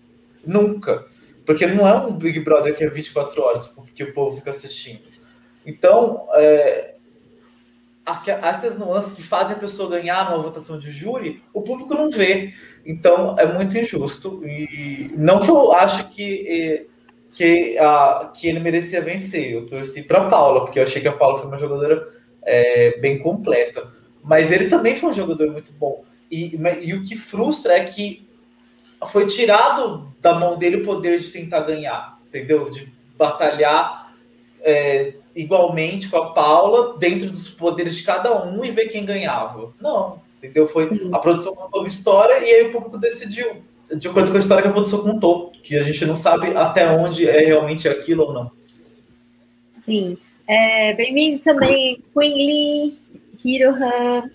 Nunca. 0.45 1.07
Porque 1.45 1.67
não 1.67 1.87
é 1.87 1.95
um 1.95 2.17
Big 2.17 2.41
Brother 2.41 2.75
que 2.75 2.85
é 2.85 2.89
24 2.89 3.43
horas 3.43 3.73
que 3.95 4.05
o 4.05 4.13
povo 4.13 4.37
fica 4.37 4.51
assistindo. 4.51 5.03
Então, 5.65 6.27
é, 6.35 6.95
essas 8.43 8.79
nuances 8.79 9.13
que 9.13 9.23
fazem 9.23 9.57
a 9.57 9.59
pessoa 9.59 9.91
ganhar 9.91 10.31
numa 10.31 10.43
votação 10.43 10.79
de 10.79 10.91
júri, 10.91 11.43
o 11.53 11.63
público 11.63 11.95
não 11.95 12.11
vê. 12.11 12.55
Então 12.85 13.39
é 13.39 13.47
muito 13.47 13.77
injusto. 13.77 14.43
E 14.45 15.11
não 15.17 15.41
que 15.41 15.51
eu 15.51 15.73
acho 15.73 16.09
que, 16.09 16.87
que, 17.35 17.79
a, 17.79 18.31
que 18.35 18.49
ele 18.49 18.61
merecia 18.61 19.01
vencer. 19.01 19.53
Eu 19.53 19.67
torci 19.67 20.03
para 20.03 20.29
Paula, 20.29 20.65
porque 20.65 20.79
eu 20.79 20.83
achei 20.83 21.01
que 21.01 21.09
a 21.09 21.13
Paula 21.13 21.39
foi 21.39 21.49
uma 21.49 21.59
jogadora 21.59 22.09
é, 22.43 22.99
bem 22.99 23.19
completa. 23.19 23.89
Mas 24.23 24.51
ele 24.51 24.69
também 24.69 24.97
foi 24.97 25.11
um 25.11 25.15
jogador 25.15 25.51
muito 25.51 25.73
bom. 25.73 26.05
E, 26.31 26.59
e 26.83 26.95
o 26.95 27.03
que 27.03 27.17
frustra 27.17 27.75
é 27.75 27.85
que 27.85 28.29
foi 29.07 29.27
tirado 29.27 30.13
da 30.21 30.35
mão 30.35 30.57
dele 30.59 30.77
o 30.77 30.85
poder 30.85 31.19
de 31.19 31.29
tentar 31.29 31.61
ganhar, 31.61 32.19
entendeu? 32.29 32.71
De 32.71 32.93
batalhar 33.17 34.15
é, 34.63 35.15
igualmente 35.35 36.09
com 36.09 36.17
a 36.17 36.33
Paula, 36.33 36.99
dentro 36.99 37.31
dos 37.31 37.49
poderes 37.49 37.97
de 37.97 38.03
cada 38.03 38.45
um 38.45 38.65
e 38.65 38.71
ver 38.71 38.89
quem 38.89 39.05
ganhava. 39.05 39.73
Não, 39.81 40.21
entendeu? 40.39 40.67
Foi 40.67 40.87
Sim. 40.87 41.11
a 41.13 41.19
produção 41.19 41.55
contou 41.55 41.81
uma 41.81 41.89
história 41.89 42.39
e 42.45 42.53
aí 42.53 42.67
o 42.67 42.73
público 42.73 42.99
decidiu, 42.99 43.63
de 43.95 44.09
acordo 44.09 44.31
com 44.31 44.37
a 44.37 44.41
história 44.41 44.63
que 44.63 44.69
a 44.69 44.73
produção 44.73 45.03
contou, 45.03 45.53
que 45.63 45.77
a 45.77 45.83
gente 45.83 46.05
não 46.05 46.17
sabe 46.17 46.57
até 46.57 46.91
onde 46.91 47.29
é 47.29 47.41
realmente 47.41 47.89
aquilo 47.89 48.25
ou 48.25 48.33
não. 48.33 48.51
Sim. 49.83 50.17
É, 50.47 50.95
Bem-vindo 50.95 51.39
também, 51.41 52.03
Queen 52.13 52.35
Lee, 52.35 52.99
Hirohan. 53.45 54.31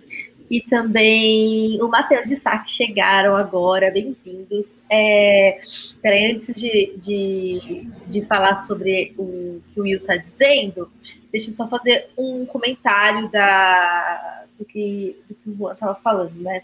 E 0.55 0.61
também 0.61 1.81
o 1.81 1.89
Matheus 1.89 2.29
de 2.29 2.37
Sá, 2.37 2.57
que 2.59 2.71
chegaram 2.71 3.35
agora, 3.35 3.91
bem-vindos. 3.91 4.67
É, 4.89 5.59
peraí, 6.01 6.31
antes 6.31 6.55
de, 6.55 6.95
de, 6.97 7.89
de 8.07 8.21
falar 8.25 8.55
sobre 8.55 9.13
o 9.17 9.61
que 9.73 9.79
o 9.81 9.83
Will 9.83 9.99
está 9.99 10.15
dizendo, 10.15 10.89
deixa 11.29 11.49
eu 11.49 11.53
só 11.53 11.67
fazer 11.67 12.07
um 12.17 12.45
comentário 12.45 13.29
da, 13.29 14.45
do, 14.57 14.63
que, 14.63 15.17
do 15.27 15.35
que 15.35 15.49
o 15.49 15.57
Juan 15.57 15.73
estava 15.73 15.95
falando, 15.95 16.35
né? 16.35 16.61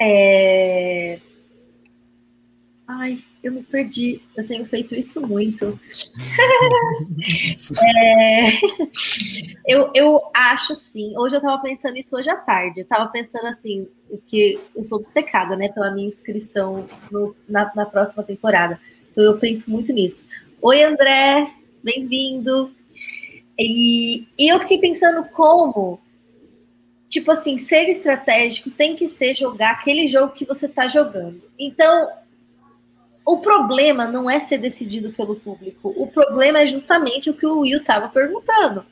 É... 0.00 1.18
Ai, 2.88 3.22
eu 3.42 3.52
me 3.52 3.62
perdi. 3.62 4.20
Eu 4.36 4.46
tenho 4.46 4.66
feito 4.66 4.94
isso 4.94 5.20
muito. 5.26 5.78
é... 7.96 8.50
eu, 9.66 9.90
eu 9.94 10.22
acho 10.34 10.74
sim. 10.74 11.14
Hoje 11.16 11.36
eu 11.36 11.38
estava 11.38 11.60
pensando 11.62 11.96
isso 11.96 12.16
hoje 12.16 12.30
à 12.30 12.36
tarde. 12.36 12.80
Eu 12.80 12.84
estava 12.84 13.08
pensando 13.10 13.46
assim, 13.46 13.88
que 14.26 14.58
eu 14.76 14.84
sou 14.84 14.98
obcecada, 14.98 15.56
né, 15.56 15.68
pela 15.68 15.90
minha 15.90 16.08
inscrição 16.08 16.86
no, 17.10 17.34
na, 17.48 17.70
na 17.74 17.86
próxima 17.86 18.22
temporada. 18.22 18.78
Então 19.10 19.24
eu 19.24 19.38
penso 19.38 19.70
muito 19.70 19.92
nisso. 19.92 20.26
Oi, 20.60 20.82
André, 20.82 21.50
bem-vindo. 21.82 22.70
E, 23.58 24.26
e 24.38 24.48
eu 24.48 24.60
fiquei 24.60 24.78
pensando 24.78 25.24
como, 25.30 26.00
tipo 27.08 27.30
assim, 27.30 27.58
ser 27.58 27.88
estratégico 27.88 28.70
tem 28.70 28.96
que 28.96 29.06
ser 29.06 29.34
jogar 29.34 29.72
aquele 29.72 30.06
jogo 30.06 30.32
que 30.32 30.44
você 30.44 30.66
está 30.66 30.86
jogando. 30.86 31.42
Então, 31.58 32.08
o 33.26 33.38
problema 33.38 34.06
não 34.06 34.30
é 34.30 34.40
ser 34.40 34.58
decidido 34.58 35.12
pelo 35.12 35.36
público. 35.36 35.94
O 35.96 36.06
problema 36.06 36.60
é 36.60 36.66
justamente 36.66 37.30
o 37.30 37.34
que 37.34 37.46
o 37.46 37.60
Will 37.60 37.78
estava 37.78 38.08
perguntando. 38.08 38.84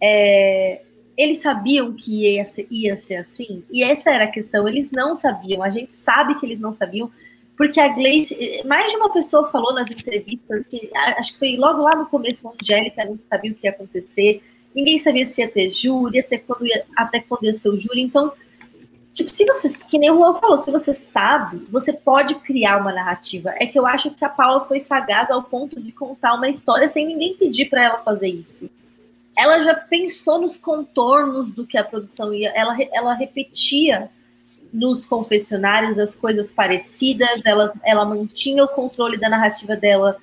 É, 0.00 0.82
eles 1.16 1.38
sabiam 1.38 1.92
que 1.92 2.26
ia 2.26 2.44
ser, 2.44 2.66
ia 2.70 2.96
ser 2.96 3.16
assim? 3.16 3.64
E 3.70 3.82
essa 3.82 4.10
era 4.10 4.24
a 4.24 4.30
questão. 4.30 4.68
Eles 4.68 4.90
não 4.90 5.14
sabiam. 5.14 5.62
A 5.62 5.70
gente 5.70 5.92
sabe 5.92 6.38
que 6.38 6.46
eles 6.46 6.60
não 6.60 6.72
sabiam, 6.72 7.10
porque 7.56 7.80
a 7.80 7.88
Gleice, 7.88 8.62
mais 8.66 8.90
de 8.90 8.96
uma 8.96 9.12
pessoa 9.12 9.48
falou 9.48 9.74
nas 9.74 9.90
entrevistas 9.90 10.66
que 10.66 10.90
acho 10.94 11.32
que 11.32 11.38
foi 11.38 11.56
logo 11.56 11.82
lá 11.82 11.94
no 11.96 12.06
começo, 12.06 12.48
a 12.48 12.52
Angélica 12.52 13.04
não 13.04 13.16
sabia 13.16 13.52
o 13.52 13.54
que 13.54 13.66
ia 13.66 13.70
acontecer. 13.70 14.42
Ninguém 14.74 14.98
sabia 14.98 15.24
se 15.26 15.42
ia 15.42 15.48
ter 15.48 15.70
júri, 15.70 16.18
até 16.18 16.38
quando 16.38 16.66
ia, 16.66 16.84
até 16.96 17.20
quando 17.20 17.44
ia 17.44 17.52
ser 17.52 17.68
o 17.68 17.76
júri. 17.76 18.00
Então, 18.00 18.32
Tipo, 19.12 19.30
se 19.30 19.44
você, 19.44 19.68
que 19.84 19.98
nem 19.98 20.10
o 20.10 20.16
Juan 20.16 20.40
falou, 20.40 20.56
se 20.56 20.70
você 20.70 20.94
sabe, 20.94 21.66
você 21.70 21.92
pode 21.92 22.34
criar 22.36 22.78
uma 22.78 22.92
narrativa. 22.92 23.52
É 23.60 23.66
que 23.66 23.78
eu 23.78 23.86
acho 23.86 24.10
que 24.12 24.24
a 24.24 24.28
Paula 24.28 24.64
foi 24.64 24.80
sagaz 24.80 25.30
ao 25.30 25.42
ponto 25.42 25.80
de 25.80 25.92
contar 25.92 26.34
uma 26.34 26.48
história 26.48 26.88
sem 26.88 27.06
ninguém 27.06 27.34
pedir 27.34 27.66
para 27.66 27.84
ela 27.84 27.98
fazer 27.98 28.28
isso. 28.28 28.70
Ela 29.36 29.62
já 29.62 29.74
pensou 29.74 30.40
nos 30.40 30.56
contornos 30.56 31.50
do 31.52 31.66
que 31.66 31.76
a 31.76 31.84
produção 31.84 32.32
ia, 32.32 32.50
ela, 32.50 32.76
ela 32.92 33.14
repetia 33.14 34.10
nos 34.72 35.04
confessionários 35.04 35.98
as 35.98 36.14
coisas 36.14 36.50
parecidas, 36.50 37.42
ela, 37.44 37.70
ela 37.84 38.06
mantinha 38.06 38.64
o 38.64 38.68
controle 38.68 39.18
da 39.18 39.28
narrativa 39.28 39.76
dela 39.76 40.16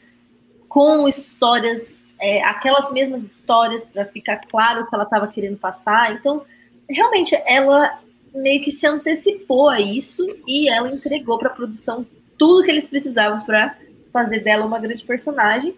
com 0.68 1.08
histórias, 1.08 2.16
é, 2.20 2.44
aquelas 2.44 2.92
mesmas 2.92 3.24
histórias, 3.24 3.86
para 3.86 4.06
ficar 4.06 4.38
claro 4.38 4.82
o 4.82 4.88
que 4.88 4.96
ela 4.96 5.04
estava 5.04 5.28
querendo 5.28 5.58
passar. 5.58 6.14
Então, 6.14 6.44
realmente, 6.90 7.40
ela 7.46 8.00
meio 8.34 8.62
que 8.62 8.72
se 8.72 8.86
antecipou 8.86 9.70
a 9.70 9.80
isso 9.80 10.26
e 10.48 10.70
ela 10.70 10.92
entregou 10.92 11.38
para 11.38 11.50
a 11.50 11.54
produção 11.54 12.06
tudo 12.38 12.64
que 12.64 12.72
eles 12.72 12.88
precisavam 12.88 13.42
para 13.46 13.78
fazer 14.12 14.40
dela 14.40 14.66
uma 14.66 14.80
grande 14.80 15.04
personagem. 15.04 15.76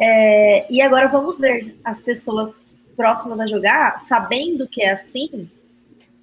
É, 0.00 0.72
e 0.72 0.80
agora 0.80 1.08
vamos 1.08 1.40
ver 1.40 1.76
as 1.84 2.00
pessoas 2.00 2.62
próximas 2.96 3.40
a 3.40 3.46
jogar, 3.46 3.98
sabendo 3.98 4.66
que 4.66 4.82
é 4.82 4.92
assim, 4.92 5.50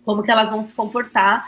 como 0.04 0.23
que 0.23 0.32
elas 0.32 0.49
vão 0.49 0.63
se 0.63 0.73
comportar. 0.73 1.45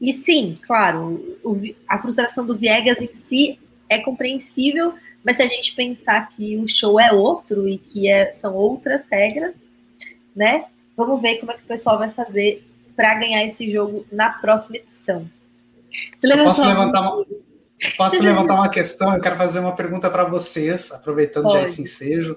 E 0.00 0.12
sim, 0.12 0.58
claro, 0.62 1.38
o, 1.42 1.58
a 1.88 1.98
frustração 1.98 2.44
do 2.44 2.56
Viegas 2.56 3.00
em 3.00 3.12
si 3.14 3.58
é 3.88 3.98
compreensível, 3.98 4.94
mas 5.24 5.36
se 5.36 5.42
a 5.42 5.46
gente 5.46 5.74
pensar 5.74 6.30
que 6.30 6.56
o 6.56 6.66
show 6.66 6.98
é 6.98 7.12
outro 7.12 7.68
e 7.68 7.78
que 7.78 8.08
é, 8.08 8.30
são 8.32 8.54
outras 8.54 9.08
regras, 9.08 9.54
né? 10.34 10.64
Vamos 10.96 11.20
ver 11.20 11.38
como 11.38 11.52
é 11.52 11.56
que 11.56 11.62
o 11.62 11.66
pessoal 11.66 11.98
vai 11.98 12.10
fazer 12.10 12.64
para 12.96 13.14
ganhar 13.14 13.44
esse 13.44 13.70
jogo 13.70 14.06
na 14.10 14.30
próxima 14.30 14.76
edição. 14.76 15.28
posso 16.44 16.66
levantar 16.66 17.00
uma, 17.00 17.26
posso 17.96 18.22
levantar 18.22 18.54
uma 18.54 18.68
questão? 18.68 19.14
Eu 19.14 19.20
quero 19.20 19.36
fazer 19.36 19.60
uma 19.60 19.74
pergunta 19.74 20.10
para 20.10 20.24
vocês, 20.24 20.92
aproveitando 20.92 21.44
Pode. 21.44 21.58
já 21.58 21.62
esse 21.64 21.82
ensejo. 21.82 22.36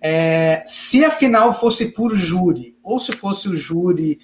É, 0.00 0.62
se 0.66 1.04
a 1.04 1.10
final 1.10 1.52
fosse 1.54 1.92
por 1.92 2.14
júri, 2.14 2.76
ou 2.82 2.98
se 2.98 3.12
fosse 3.12 3.48
o 3.48 3.56
júri. 3.56 4.20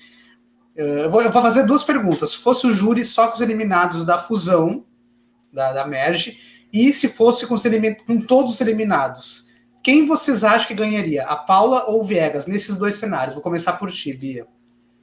É, 0.77 1.05
eu 1.05 1.11
vou, 1.11 1.23
eu 1.23 1.31
vou, 1.31 1.43
fazer 1.43 1.65
duas 1.65 1.83
perguntas. 1.83 2.31
Se 2.31 2.39
fosse 2.39 2.67
o 2.67 2.73
júri 2.73 3.03
só 3.03 3.29
com 3.29 3.35
os 3.35 3.41
eliminados 3.41 4.05
da 4.05 4.19
fusão, 4.19 4.85
da, 5.53 5.73
da 5.73 5.87
Merge, 5.87 6.39
e 6.73 6.93
se 6.93 7.09
fosse 7.09 7.47
com, 7.47 7.57
com 8.07 8.21
todos 8.21 8.55
os 8.55 8.61
eliminados, 8.61 9.51
quem 9.83 10.07
vocês 10.07 10.45
acham 10.45 10.69
que 10.69 10.75
ganharia? 10.75 11.25
A 11.25 11.35
Paula 11.35 11.87
ou 11.89 12.01
o 12.01 12.05
Viegas, 12.05 12.47
nesses 12.47 12.77
dois 12.77 12.97
cenários? 12.97 13.35
Vou 13.35 13.43
começar 13.43 13.73
por 13.75 13.91
ti, 13.91 14.13
Bia. 14.13 14.47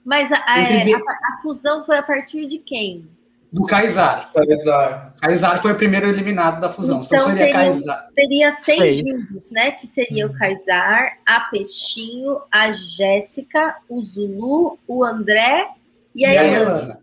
Mas 0.08 0.32
a, 0.32 0.38
a, 0.38 0.62
a, 0.62 0.64
a, 0.64 1.42
fusão 1.42 1.84
foi 1.84 1.98
a 1.98 2.02
partir 2.02 2.46
de 2.46 2.60
quem? 2.60 3.06
Do 3.52 3.66
Kaysar. 3.66 4.32
Kaysar. 4.32 5.14
Kaysar 5.22 5.62
foi 5.62 5.74
o 5.74 5.76
primeiro 5.76 6.08
eliminado 6.08 6.62
da 6.62 6.70
fusão. 6.70 7.02
Então, 7.02 7.18
então 7.18 7.30
seria 7.30 7.52
Kaysar. 7.52 8.10
Teria 8.16 8.52
seis 8.52 9.00
índios, 9.00 9.52
né? 9.52 9.72
Que 9.72 9.86
seria 9.86 10.26
hum. 10.26 10.30
o 10.30 10.34
Kaysar, 10.34 11.18
a 11.26 11.42
Peixinho, 11.42 12.40
a 12.50 12.72
Jéssica, 12.72 13.76
o 13.90 14.02
Zulu, 14.02 14.80
o 14.88 15.04
André 15.04 15.72
e 16.16 16.24
a, 16.24 16.42
e 16.42 16.54
Ilana. 16.56 17.02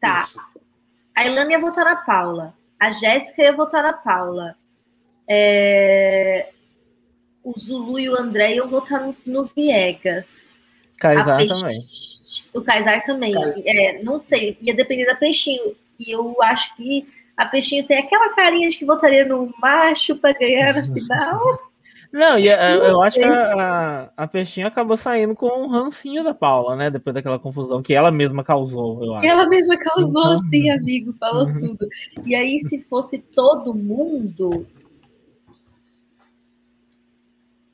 Tá. 0.00 0.16
Isso. 0.16 0.40
A 1.14 1.26
Ilana 1.26 1.52
ia 1.52 1.60
votar 1.60 1.84
na 1.84 1.96
Paula. 1.96 2.54
A 2.80 2.90
Jéssica 2.90 3.42
ia 3.42 3.52
votar 3.52 3.82
na 3.82 3.92
Paula. 3.92 4.56
É... 5.28 6.48
O 7.42 7.52
Zulu 7.60 7.98
e 7.98 8.08
o 8.08 8.18
André 8.18 8.54
iam 8.54 8.66
votar 8.66 8.98
no, 8.98 9.14
no 9.26 9.44
Viegas. 9.44 10.58
Kaysar 10.98 11.46
também. 11.46 11.78
O 12.54 12.62
Kaysar 12.62 13.04
também. 13.04 13.34
É, 13.66 14.02
não 14.02 14.20
sei, 14.20 14.56
ia 14.62 14.74
depender 14.74 15.06
da 15.06 15.16
Peixinho. 15.16 15.74
E 15.98 16.10
eu 16.12 16.40
acho 16.42 16.74
que 16.76 17.06
a 17.36 17.44
Peixinho 17.46 17.84
tem 17.84 17.98
aquela 17.98 18.34
carinha 18.34 18.68
de 18.68 18.76
que 18.76 18.84
votaria 18.84 19.24
no 19.24 19.52
macho 19.60 20.16
para 20.16 20.38
ganhar 20.38 20.74
na 20.74 20.82
final. 20.82 21.58
Não, 22.14 22.38
e 22.38 22.48
a, 22.48 22.70
eu 22.70 23.02
acho 23.02 23.18
que 23.18 23.24
a, 23.24 24.08
a, 24.16 24.28
Peixinho 24.28 24.68
acabou 24.68 24.96
saindo 24.96 25.34
com 25.34 25.48
um 25.48 25.66
rancinho 25.66 26.22
da 26.22 26.32
Paula, 26.32 26.76
né? 26.76 26.88
Depois 26.88 27.12
daquela 27.12 27.40
confusão 27.40 27.82
que 27.82 27.92
ela 27.92 28.12
mesma 28.12 28.44
causou, 28.44 29.04
eu 29.04 29.14
acho. 29.16 29.26
Ela 29.26 29.48
mesma 29.48 29.76
causou, 29.76 30.22
uhum. 30.22 30.48
sim, 30.48 30.70
amigo, 30.70 31.12
falou 31.18 31.48
uhum. 31.48 31.58
tudo. 31.58 31.88
E 32.24 32.36
aí, 32.36 32.60
se 32.60 32.80
fosse 32.82 33.18
todo 33.18 33.74
mundo. 33.74 34.64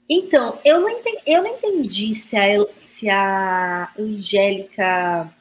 Então, 0.09 0.59
eu 0.65 0.81
não 0.81 0.89
entendi, 0.89 1.21
eu 1.27 1.43
não 1.43 1.51
entendi 1.51 2.15
se 2.15 2.35
a, 2.35 2.67
se 3.01 3.09
a 3.09 3.91
Angélica. 3.99 5.33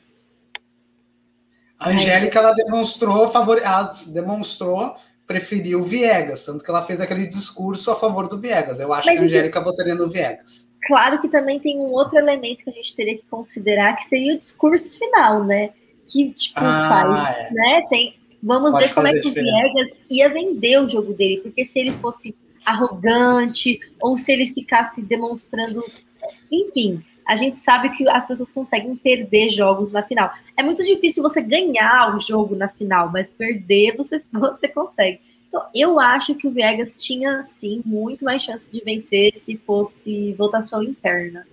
A 1.77 1.89
Angélica, 1.89 2.39
ela 2.39 2.53
demonstrou, 2.53 3.27
favor... 3.27 3.57
ela 3.57 3.91
demonstrou 4.13 4.95
preferir 5.27 5.77
o 5.77 5.83
Viegas, 5.83 6.45
tanto 6.45 6.63
que 6.63 6.71
ela 6.71 6.81
fez 6.81 7.01
aquele 7.01 7.27
discurso 7.27 7.91
a 7.91 7.95
favor 7.95 8.27
do 8.27 8.39
Viegas. 8.39 8.79
Eu 8.79 8.93
acho 8.93 9.07
Mas 9.07 9.17
que 9.17 9.21
a 9.21 9.25
Angélica 9.25 9.61
votaria 9.61 9.93
no 9.93 10.09
Viegas. 10.09 10.69
Claro 10.87 11.21
que 11.21 11.29
também 11.29 11.59
tem 11.59 11.77
um 11.77 11.91
outro 11.91 12.17
elemento 12.17 12.63
que 12.63 12.69
a 12.69 12.73
gente 12.73 12.95
teria 12.95 13.17
que 13.17 13.25
considerar, 13.29 13.95
que 13.97 14.05
seria 14.05 14.33
o 14.33 14.37
discurso 14.37 14.97
final, 14.97 15.43
né? 15.43 15.71
Que, 16.07 16.31
tipo, 16.31 16.59
ah, 16.59 16.89
faz, 16.89 17.37
é. 17.37 17.53
né? 17.53 17.81
Tem, 17.89 18.15
vamos 18.41 18.71
Pode 18.71 18.87
ver 18.87 18.93
como 18.93 19.07
é 19.07 19.13
que 19.19 19.27
o 19.27 19.31
Viegas 19.31 19.97
ia 20.09 20.29
vender 20.29 20.79
o 20.81 20.87
jogo 20.87 21.13
dele, 21.13 21.41
porque 21.41 21.63
se 21.63 21.79
ele 21.79 21.91
fosse 21.91 22.35
arrogante, 22.65 23.79
ou 24.01 24.17
se 24.17 24.31
ele 24.31 24.53
ficasse 24.53 25.01
demonstrando, 25.01 25.83
enfim, 26.51 27.03
a 27.29 27.35
gente 27.35 27.59
sabe 27.59 27.95
que 27.95 28.09
as 28.09 28.25
pessoas 28.25 28.51
conseguem 28.51 28.95
perder 28.95 29.49
jogos 29.49 29.91
na 29.91 30.01
final. 30.01 30.33
É 30.57 30.63
muito 30.63 30.83
difícil 30.83 31.21
você 31.21 31.39
ganhar 31.39 32.15
o 32.15 32.19
jogo 32.19 32.55
na 32.55 32.67
final, 32.67 33.11
mas 33.11 33.29
perder 33.29 33.95
você, 33.95 34.19
você 34.33 34.67
consegue. 34.67 35.21
Então, 35.47 35.63
eu 35.75 35.99
acho 35.99 36.33
que 36.33 36.47
o 36.47 36.51
Viegas 36.51 36.97
tinha, 36.97 37.43
sim, 37.43 37.83
muito 37.85 38.25
mais 38.25 38.41
chance 38.41 38.71
de 38.71 38.83
vencer 38.83 39.35
se 39.35 39.55
fosse 39.57 40.33
votação 40.33 40.81
interna. 40.81 41.45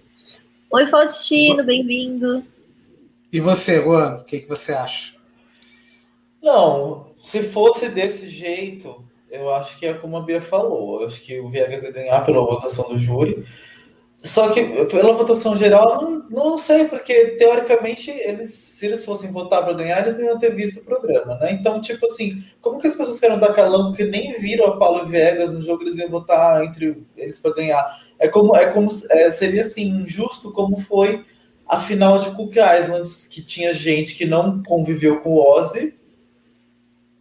Oi, 0.71 0.87
Faustino, 0.87 1.63
bem-vindo. 1.63 2.43
E 3.31 3.39
você, 3.39 3.83
Juan, 3.83 4.15
o 4.15 4.25
que, 4.25 4.41
que 4.41 4.49
você 4.49 4.73
acha? 4.73 5.15
Não, 6.43 7.11
se 7.17 7.43
fosse 7.43 7.91
desse 7.91 8.31
jeito, 8.31 9.05
eu 9.31 9.55
acho 9.55 9.79
que 9.79 9.85
é 9.85 9.93
como 9.93 10.17
a 10.17 10.23
Bia 10.23 10.41
falou. 10.41 11.03
Eu 11.03 11.07
acho 11.07 11.21
que 11.21 11.39
o 11.39 11.51
Viegas 11.51 11.83
ia 11.83 11.93
ganhar 11.93 12.25
pela 12.25 12.41
votação 12.41 12.89
do 12.89 12.97
júri. 12.97 13.45
Só 14.27 14.51
que 14.51 14.63
pela 14.87 15.13
votação 15.13 15.55
geral, 15.55 16.03
não, 16.03 16.27
não 16.29 16.59
sei, 16.59 16.85
porque 16.85 17.37
teoricamente 17.39 18.11
eles, 18.11 18.51
se 18.51 18.85
eles 18.85 19.05
fossem 19.05 19.31
votar 19.31 19.63
para 19.63 19.73
ganhar, 19.73 20.01
eles 20.01 20.19
não 20.19 20.27
iam 20.27 20.39
ter 20.39 20.53
visto 20.53 20.81
o 20.81 20.85
programa, 20.85 21.37
né? 21.37 21.53
Então, 21.53 21.81
tipo 21.81 22.05
assim, 22.07 22.43
como 22.61 22.79
que 22.79 22.89
as 22.89 22.97
pessoas 22.97 23.21
querem 23.21 23.39
dar 23.39 23.53
calango 23.53 23.93
que 23.95 24.05
nem 24.05 24.33
viram 24.33 24.67
a 24.67 24.77
Paulo 24.79 25.07
Viegas 25.07 25.53
no 25.53 25.63
jogo, 25.63 25.85
eles 25.85 25.97
iam 25.99 26.09
votar 26.09 26.65
entre 26.65 27.07
eles 27.17 27.39
para 27.39 27.55
ganhar? 27.55 27.85
É 28.19 28.27
como, 28.27 28.57
é 28.57 28.67
como 28.67 28.89
é, 29.11 29.31
seria 29.31 29.61
assim, 29.61 29.89
injusto 29.89 30.51
como 30.51 30.77
foi 30.77 31.25
a 31.69 31.79
final 31.79 32.19
de 32.19 32.31
Cook 32.33 32.57
Islands, 32.57 33.27
que 33.27 33.43
tinha 33.43 33.73
gente 33.73 34.15
que 34.17 34.27
não 34.27 34.63
conviveu 34.63 35.21
com 35.21 35.35
o 35.35 35.57
Ozzy 35.57 35.95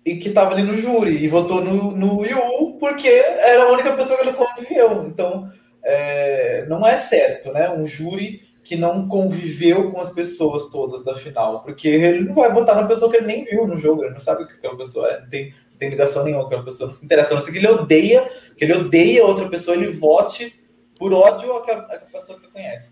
e 0.04 0.16
que 0.16 0.30
estava 0.30 0.54
ali 0.54 0.64
no 0.64 0.76
júri 0.76 1.24
e 1.24 1.28
votou 1.28 1.62
no, 1.62 1.92
no 1.92 2.26
Yu 2.26 2.78
porque 2.80 3.08
era 3.08 3.64
a 3.64 3.72
única 3.72 3.94
pessoa 3.94 4.20
que 4.20 4.28
ele 4.28 4.38
conviveu. 4.38 5.08
Então, 5.08 5.50
é, 5.86 6.66
não 6.68 6.86
é 6.86 6.96
certo, 6.96 7.54
né? 7.54 7.70
Um 7.70 7.86
júri 7.86 8.42
que 8.64 8.76
não 8.76 9.08
conviveu 9.08 9.92
com 9.92 10.02
as 10.02 10.12
pessoas 10.12 10.66
todas 10.72 11.04
da 11.04 11.14
final, 11.14 11.62
porque 11.62 11.88
ele 11.88 12.22
não 12.22 12.34
vai 12.34 12.52
votar 12.52 12.76
na 12.76 12.88
pessoa 12.88 13.12
que 13.12 13.18
ele 13.18 13.28
nem 13.28 13.46
viu 13.46 13.68
no 13.68 13.78
jogo, 13.78 14.04
ele 14.04 14.14
não 14.14 14.20
sabe 14.20 14.44
o 14.44 14.48
que 14.48 14.54
aquela 14.54 14.76
pessoa 14.76 15.08
é, 15.08 15.22
não 15.22 15.30
tem, 15.30 15.52
não 15.52 15.78
tem 15.78 15.90
ligação 15.90 16.24
nenhuma 16.24 16.42
com 16.42 16.48
aquela 16.48 16.64
pessoa, 16.64 16.88
não 16.88 16.94
se 16.94 17.06
interessa, 17.06 17.36
não 17.36 17.44
ser 17.44 17.52
que 17.52 17.60
ele 17.60 17.68
odeia, 17.68 18.28
que 18.58 18.66
ele 18.66 18.74
odeia 18.74 19.24
outra 19.24 19.48
pessoa, 19.48 19.78
ele 19.78 19.92
vote 19.92 20.60
por 20.98 21.14
ódio 21.14 21.56
àquela, 21.56 21.82
àquela 21.82 22.12
pessoa 22.12 22.40
que 22.40 22.46
ele 22.46 22.54
conhece. 22.54 22.90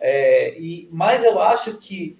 É, 0.00 0.58
e, 0.58 0.88
mas 0.90 1.22
eu 1.22 1.38
acho 1.38 1.76
que 1.76 2.18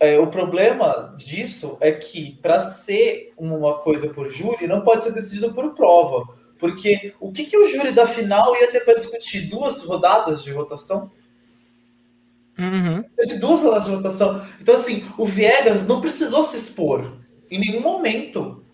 é, 0.00 0.18
o 0.18 0.26
problema 0.26 1.14
disso 1.16 1.76
é 1.80 1.92
que 1.92 2.36
para 2.42 2.60
ser 2.60 3.32
uma 3.36 3.78
coisa 3.78 4.08
por 4.08 4.28
júri 4.28 4.66
não 4.66 4.80
pode 4.80 5.04
ser 5.04 5.12
decidido 5.12 5.54
por 5.54 5.72
prova, 5.74 6.24
porque 6.58 7.14
o 7.20 7.32
que, 7.32 7.44
que 7.44 7.56
o 7.56 7.68
júri 7.68 7.92
da 7.92 8.06
final 8.06 8.54
ia 8.56 8.70
ter 8.70 8.80
para 8.80 8.94
discutir 8.94 9.42
duas 9.42 9.82
rodadas 9.82 10.42
de 10.42 10.52
votação? 10.52 11.10
Uhum. 12.58 13.04
Teve 13.16 13.34
duas 13.36 13.62
rodadas 13.62 13.84
de 13.84 13.94
votação. 13.94 14.44
Então, 14.60 14.74
assim, 14.74 15.04
o 15.16 15.24
Viegas 15.24 15.86
não 15.86 16.00
precisou 16.00 16.42
se 16.42 16.56
expor 16.56 17.18
em 17.50 17.60
nenhum 17.60 17.80
momento. 17.80 18.64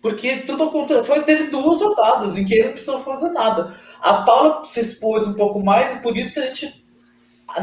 Porque 0.00 0.38
tudo 0.38 0.64
aconteceu. 0.64 1.04
Foi, 1.04 1.22
teve 1.22 1.44
duas 1.44 1.80
rodadas 1.80 2.36
em 2.36 2.44
que 2.44 2.54
ele 2.54 2.64
não 2.64 2.72
precisou 2.72 3.00
fazer 3.00 3.28
nada. 3.28 3.74
A 4.00 4.22
Paula 4.22 4.64
se 4.64 4.80
expôs 4.80 5.26
um 5.26 5.34
pouco 5.34 5.62
mais 5.62 5.94
e 5.94 6.02
por 6.02 6.16
isso 6.16 6.34
que 6.34 6.40
a 6.40 6.46
gente, 6.46 6.84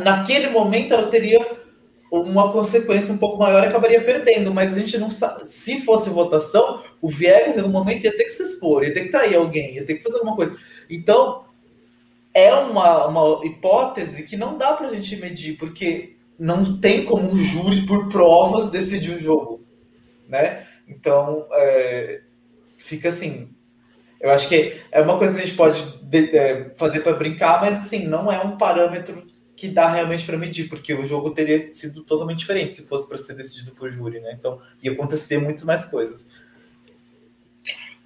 naquele 0.01 0.49
momento, 0.49 0.93
ela 0.93 1.07
teria 1.07 1.59
uma 2.11 2.51
consequência 2.51 3.13
um 3.13 3.17
pouco 3.17 3.37
maior 3.37 3.67
acabaria 3.67 4.03
perdendo. 4.03 4.53
Mas 4.53 4.73
a 4.73 4.79
gente 4.79 4.97
não 4.97 5.09
sabe. 5.09 5.45
Se 5.45 5.81
fosse 5.81 6.09
votação, 6.09 6.83
o 7.01 7.07
Viegas, 7.07 7.55
em 7.55 7.59
algum 7.59 7.71
momento, 7.71 8.03
ia 8.03 8.15
ter 8.15 8.23
que 8.23 8.31
se 8.31 8.43
expor, 8.43 8.83
ia 8.83 8.93
ter 8.93 9.05
que 9.05 9.11
trair 9.11 9.35
alguém, 9.35 9.75
ia 9.75 9.85
ter 9.85 9.95
que 9.95 10.03
fazer 10.03 10.17
alguma 10.17 10.35
coisa. 10.35 10.55
Então, 10.89 11.45
é 12.33 12.53
uma, 12.53 13.07
uma 13.07 13.45
hipótese 13.45 14.23
que 14.23 14.37
não 14.37 14.57
dá 14.57 14.73
para 14.73 14.87
a 14.87 14.93
gente 14.93 15.15
medir, 15.17 15.57
porque 15.57 16.15
não 16.37 16.79
tem 16.79 17.03
como 17.03 17.31
um 17.31 17.37
júri 17.37 17.85
por 17.85 18.07
provas 18.09 18.69
decidir 18.69 19.15
o 19.15 19.19
jogo, 19.19 19.61
né? 20.27 20.65
Então, 20.87 21.45
é, 21.51 22.21
fica 22.77 23.09
assim. 23.09 23.49
Eu 24.19 24.31
acho 24.31 24.47
que 24.49 24.75
é 24.91 25.01
uma 25.01 25.17
coisa 25.17 25.33
que 25.33 25.43
a 25.43 25.45
gente 25.45 25.55
pode 25.55 25.81
de, 26.03 26.35
é, 26.35 26.71
fazer 26.77 27.01
para 27.01 27.13
brincar, 27.13 27.61
mas 27.61 27.77
assim, 27.79 28.07
não 28.07 28.31
é 28.31 28.39
um 28.39 28.57
parâmetro 28.57 29.25
que 29.59 29.67
dá 29.67 29.91
realmente 29.91 30.25
para 30.25 30.37
medir, 30.37 30.69
porque 30.69 30.93
o 30.93 31.03
jogo 31.03 31.31
teria 31.31 31.69
sido 31.69 32.01
totalmente 32.01 32.39
diferente 32.39 32.73
se 32.73 32.87
fosse 32.87 33.05
para 33.09 33.17
ser 33.17 33.33
decidido 33.33 33.71
por 33.71 33.89
júri, 33.89 34.21
né? 34.21 34.33
Então, 34.39 34.57
ia 34.81 34.93
acontecer 34.93 35.37
muitas 35.37 35.65
mais 35.65 35.83
coisas. 35.83 36.29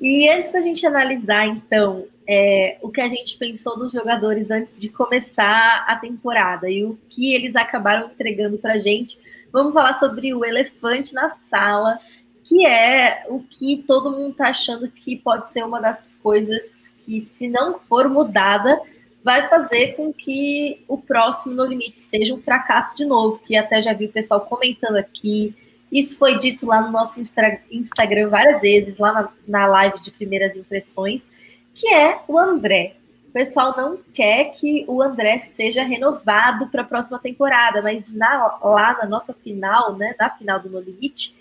E 0.01 0.27
antes 0.31 0.51
da 0.51 0.59
gente 0.61 0.83
analisar, 0.83 1.45
então, 1.45 2.07
é, 2.27 2.79
o 2.81 2.89
que 2.89 2.99
a 2.99 3.07
gente 3.07 3.37
pensou 3.37 3.77
dos 3.77 3.91
jogadores 3.91 4.49
antes 4.49 4.81
de 4.81 4.89
começar 4.89 5.85
a 5.87 5.95
temporada 5.95 6.67
e 6.67 6.83
o 6.83 6.97
que 7.07 7.35
eles 7.35 7.55
acabaram 7.55 8.07
entregando 8.07 8.57
para 8.57 8.73
a 8.73 8.79
gente, 8.79 9.19
vamos 9.51 9.73
falar 9.73 9.93
sobre 9.93 10.33
o 10.33 10.43
elefante 10.43 11.13
na 11.13 11.29
sala, 11.29 11.99
que 12.43 12.65
é 12.65 13.25
o 13.29 13.41
que 13.41 13.83
todo 13.85 14.11
mundo 14.11 14.31
está 14.31 14.47
achando 14.49 14.89
que 14.89 15.17
pode 15.17 15.51
ser 15.51 15.63
uma 15.63 15.79
das 15.79 16.15
coisas 16.15 16.95
que, 17.03 17.21
se 17.21 17.47
não 17.47 17.79
for 17.87 18.09
mudada, 18.09 18.81
vai 19.23 19.47
fazer 19.47 19.95
com 19.95 20.12
que 20.12 20.83
o 20.88 20.97
próximo 20.97 21.55
No 21.55 21.65
Limite 21.65 21.99
seja 21.99 22.33
um 22.33 22.41
fracasso 22.41 22.95
de 22.95 23.05
novo, 23.05 23.39
que 23.39 23.55
até 23.55 23.81
já 23.81 23.93
vi 23.93 24.05
o 24.05 24.12
pessoal 24.12 24.41
comentando 24.41 24.97
aqui. 24.97 25.55
Isso 25.91 26.17
foi 26.17 26.38
dito 26.38 26.65
lá 26.65 26.81
no 26.81 26.91
nosso 26.91 27.21
Instagram 27.21 28.29
várias 28.29 28.62
vezes, 28.62 28.97
lá 28.97 29.13
na, 29.13 29.29
na 29.47 29.65
live 29.67 30.01
de 30.01 30.12
primeiras 30.12 30.55
impressões 30.57 31.27
que 31.73 31.88
é 31.88 32.21
o 32.27 32.38
André. 32.38 32.95
O 33.27 33.31
pessoal 33.33 33.75
não 33.75 33.97
quer 34.13 34.51
que 34.51 34.86
o 34.88 35.01
André 35.01 35.39
seja 35.39 35.83
renovado 35.83 36.67
para 36.67 36.83
a 36.83 36.86
próxima 36.86 37.17
temporada, 37.17 37.81
mas 37.81 38.07
na, 38.13 38.59
lá 38.63 38.97
na 39.01 39.07
nossa 39.07 39.33
final, 39.33 39.95
né, 39.95 40.15
na 40.19 40.29
final 40.29 40.59
do 40.59 40.69
No 40.69 40.79
Limite, 40.79 41.36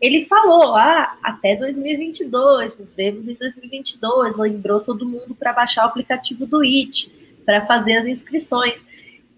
ele 0.00 0.26
falou, 0.26 0.74
ah, 0.74 1.16
até 1.22 1.54
2022, 1.56 2.76
nos 2.76 2.94
vemos 2.94 3.28
em 3.28 3.34
2022, 3.34 4.36
lembrou 4.36 4.80
todo 4.80 5.08
mundo 5.08 5.34
para 5.34 5.52
baixar 5.52 5.84
o 5.84 5.88
aplicativo 5.88 6.44
do 6.44 6.62
IT, 6.62 7.12
para 7.48 7.64
fazer 7.64 7.96
as 7.96 8.06
inscrições. 8.06 8.86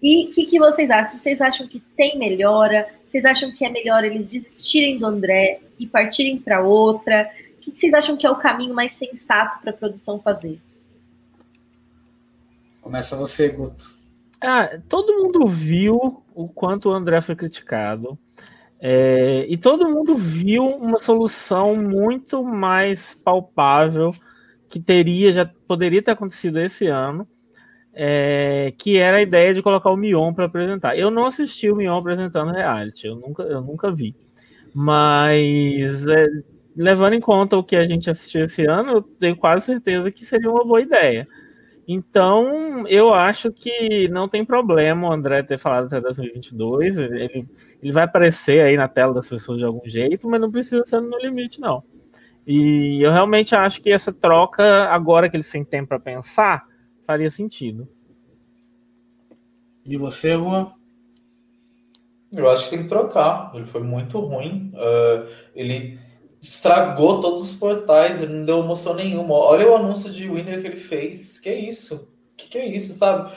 E 0.03 0.27
o 0.27 0.31
que, 0.31 0.45
que, 0.45 0.59
vocês 0.59 0.91
acham? 0.91 1.17
Vocês 1.17 1.39
acham 1.39 1.65
que 1.65 1.79
tem 1.95 2.19
melhora? 2.19 2.89
Vocês 3.05 3.23
acham 3.23 3.49
que 3.53 3.63
é 3.63 3.69
melhor 3.69 4.03
eles 4.03 4.27
desistirem 4.27 4.99
do 4.99 5.05
André 5.05 5.61
e 5.79 5.87
partirem 5.87 6.37
para 6.37 6.61
outra? 6.61 7.31
O 7.55 7.61
que 7.61 7.73
vocês 7.73 7.93
acham 7.93 8.17
que 8.17 8.27
é 8.27 8.29
o 8.29 8.35
caminho 8.35 8.73
mais 8.73 8.91
sensato 8.91 9.61
para 9.61 9.71
a 9.71 9.73
produção 9.73 10.19
fazer? 10.19 10.59
Começa 12.81 13.15
você, 13.15 13.47
Guto. 13.47 13.81
Ah, 14.41 14.77
todo 14.89 15.23
mundo 15.23 15.47
viu 15.47 16.21
o 16.35 16.49
quanto 16.49 16.89
o 16.89 16.93
André 16.93 17.21
foi 17.21 17.37
criticado. 17.37 18.19
É, 18.77 19.45
e 19.47 19.57
todo 19.57 19.87
mundo 19.87 20.17
viu 20.17 20.65
uma 20.65 20.99
solução 20.99 21.77
muito 21.77 22.43
mais 22.43 23.13
palpável 23.23 24.13
que 24.69 24.81
teria, 24.81 25.31
já 25.31 25.45
poderia 25.45 26.03
ter 26.03 26.11
acontecido 26.11 26.59
esse 26.59 26.87
ano, 26.87 27.25
é, 27.93 28.73
que 28.77 28.97
era 28.97 29.17
a 29.17 29.21
ideia 29.21 29.53
de 29.53 29.61
colocar 29.61 29.91
o 29.91 29.97
Mion 29.97 30.33
para 30.33 30.45
apresentar. 30.45 30.97
Eu 30.97 31.11
não 31.11 31.25
assisti 31.25 31.69
o 31.69 31.75
Mion 31.75 31.97
apresentando 31.97 32.51
reality, 32.51 33.07
eu 33.07 33.15
nunca, 33.15 33.43
eu 33.43 33.61
nunca 33.61 33.91
vi. 33.91 34.15
Mas 34.73 36.05
é, 36.07 36.27
levando 36.75 37.13
em 37.13 37.19
conta 37.19 37.57
o 37.57 37.63
que 37.63 37.75
a 37.75 37.85
gente 37.85 38.09
assistiu 38.09 38.45
esse 38.45 38.65
ano, 38.65 38.91
eu 38.91 39.01
tenho 39.01 39.35
quase 39.35 39.65
certeza 39.65 40.11
que 40.11 40.25
seria 40.25 40.49
uma 40.49 40.65
boa 40.65 40.81
ideia. 40.81 41.27
Então, 41.87 42.87
eu 42.87 43.13
acho 43.13 43.51
que 43.51 44.07
não 44.07 44.29
tem 44.29 44.45
problema 44.45 45.09
o 45.09 45.13
André 45.13 45.43
ter 45.43 45.57
falado 45.57 45.87
até 45.87 45.99
2022. 45.99 46.97
Ele, 46.97 47.45
ele 47.81 47.91
vai 47.91 48.03
aparecer 48.03 48.61
aí 48.61 48.77
na 48.77 48.87
tela 48.87 49.13
das 49.13 49.27
pessoas 49.27 49.57
de 49.57 49.65
algum 49.65 49.85
jeito, 49.85 50.29
mas 50.29 50.39
não 50.39 50.51
precisa 50.51 50.85
ser 50.85 51.01
no 51.01 51.17
limite, 51.17 51.59
não. 51.59 51.83
E 52.47 53.01
eu 53.01 53.11
realmente 53.11 53.55
acho 53.55 53.81
que 53.81 53.91
essa 53.91 54.13
troca, 54.13 54.63
agora 54.85 55.29
que 55.29 55.35
eles 55.35 55.49
têm 55.49 55.65
tempo 55.65 55.89
para 55.89 55.99
pensar, 55.99 56.65
faria 57.11 57.29
sentido. 57.29 57.89
E 59.85 59.97
você, 59.97 60.33
Juan? 60.33 60.71
Eu 62.31 62.49
acho 62.49 62.65
que 62.65 62.69
tem 62.69 62.83
que 62.83 62.87
trocar. 62.87 63.51
Ele 63.53 63.65
foi 63.65 63.83
muito 63.83 64.17
ruim. 64.19 64.71
Uh, 64.73 65.27
ele 65.53 65.99
estragou 66.41 67.19
todos 67.19 67.43
os 67.43 67.53
portais, 67.53 68.21
ele 68.21 68.33
não 68.33 68.45
deu 68.45 68.59
emoção 68.59 68.93
nenhuma. 68.93 69.35
Olha 69.35 69.69
o 69.69 69.75
anúncio 69.75 70.09
de 70.09 70.29
winner 70.29 70.61
que 70.61 70.67
ele 70.67 70.77
fez. 70.77 71.37
Que 71.37 71.49
é 71.49 71.59
isso? 71.59 72.07
Que 72.37 72.47
que 72.47 72.57
é 72.57 72.65
isso, 72.65 72.93
sabe? 72.93 73.33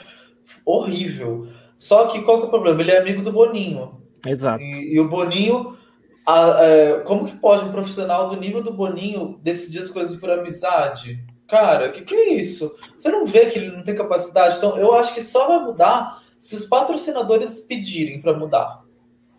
Horrível. 0.65 1.49
Só 1.77 2.07
que 2.07 2.21
qual 2.21 2.37
que 2.37 2.43
é 2.45 2.47
o 2.47 2.49
problema? 2.49 2.81
Ele 2.81 2.91
é 2.91 2.99
amigo 2.99 3.21
do 3.21 3.33
Boninho. 3.33 4.01
Exato. 4.25 4.63
E, 4.63 4.95
e 4.95 4.99
o 5.01 5.09
Boninho, 5.09 5.77
a, 6.25 6.59
a, 6.59 6.65
é, 6.65 6.99
como 6.99 7.25
que 7.25 7.35
pode 7.35 7.65
um 7.65 7.71
profissional 7.73 8.29
do 8.29 8.37
nível 8.37 8.63
do 8.63 8.71
Boninho 8.71 9.37
decidir 9.43 9.79
as 9.79 9.89
coisas 9.89 10.17
por 10.17 10.31
amizade? 10.31 11.24
Cara, 11.47 11.91
que 11.91 12.01
que 12.01 12.15
é 12.15 12.33
isso? 12.33 12.73
Você 12.95 13.09
não 13.09 13.25
vê 13.25 13.45
que 13.47 13.59
ele 13.59 13.71
não 13.71 13.83
tem 13.83 13.95
capacidade? 13.95 14.57
Então, 14.57 14.77
eu 14.77 14.95
acho 14.95 15.13
que 15.13 15.23
só 15.23 15.47
vai 15.47 15.59
mudar 15.59 16.21
se 16.39 16.55
os 16.55 16.65
patrocinadores 16.65 17.61
pedirem 17.61 18.21
para 18.21 18.37
mudar. 18.37 18.83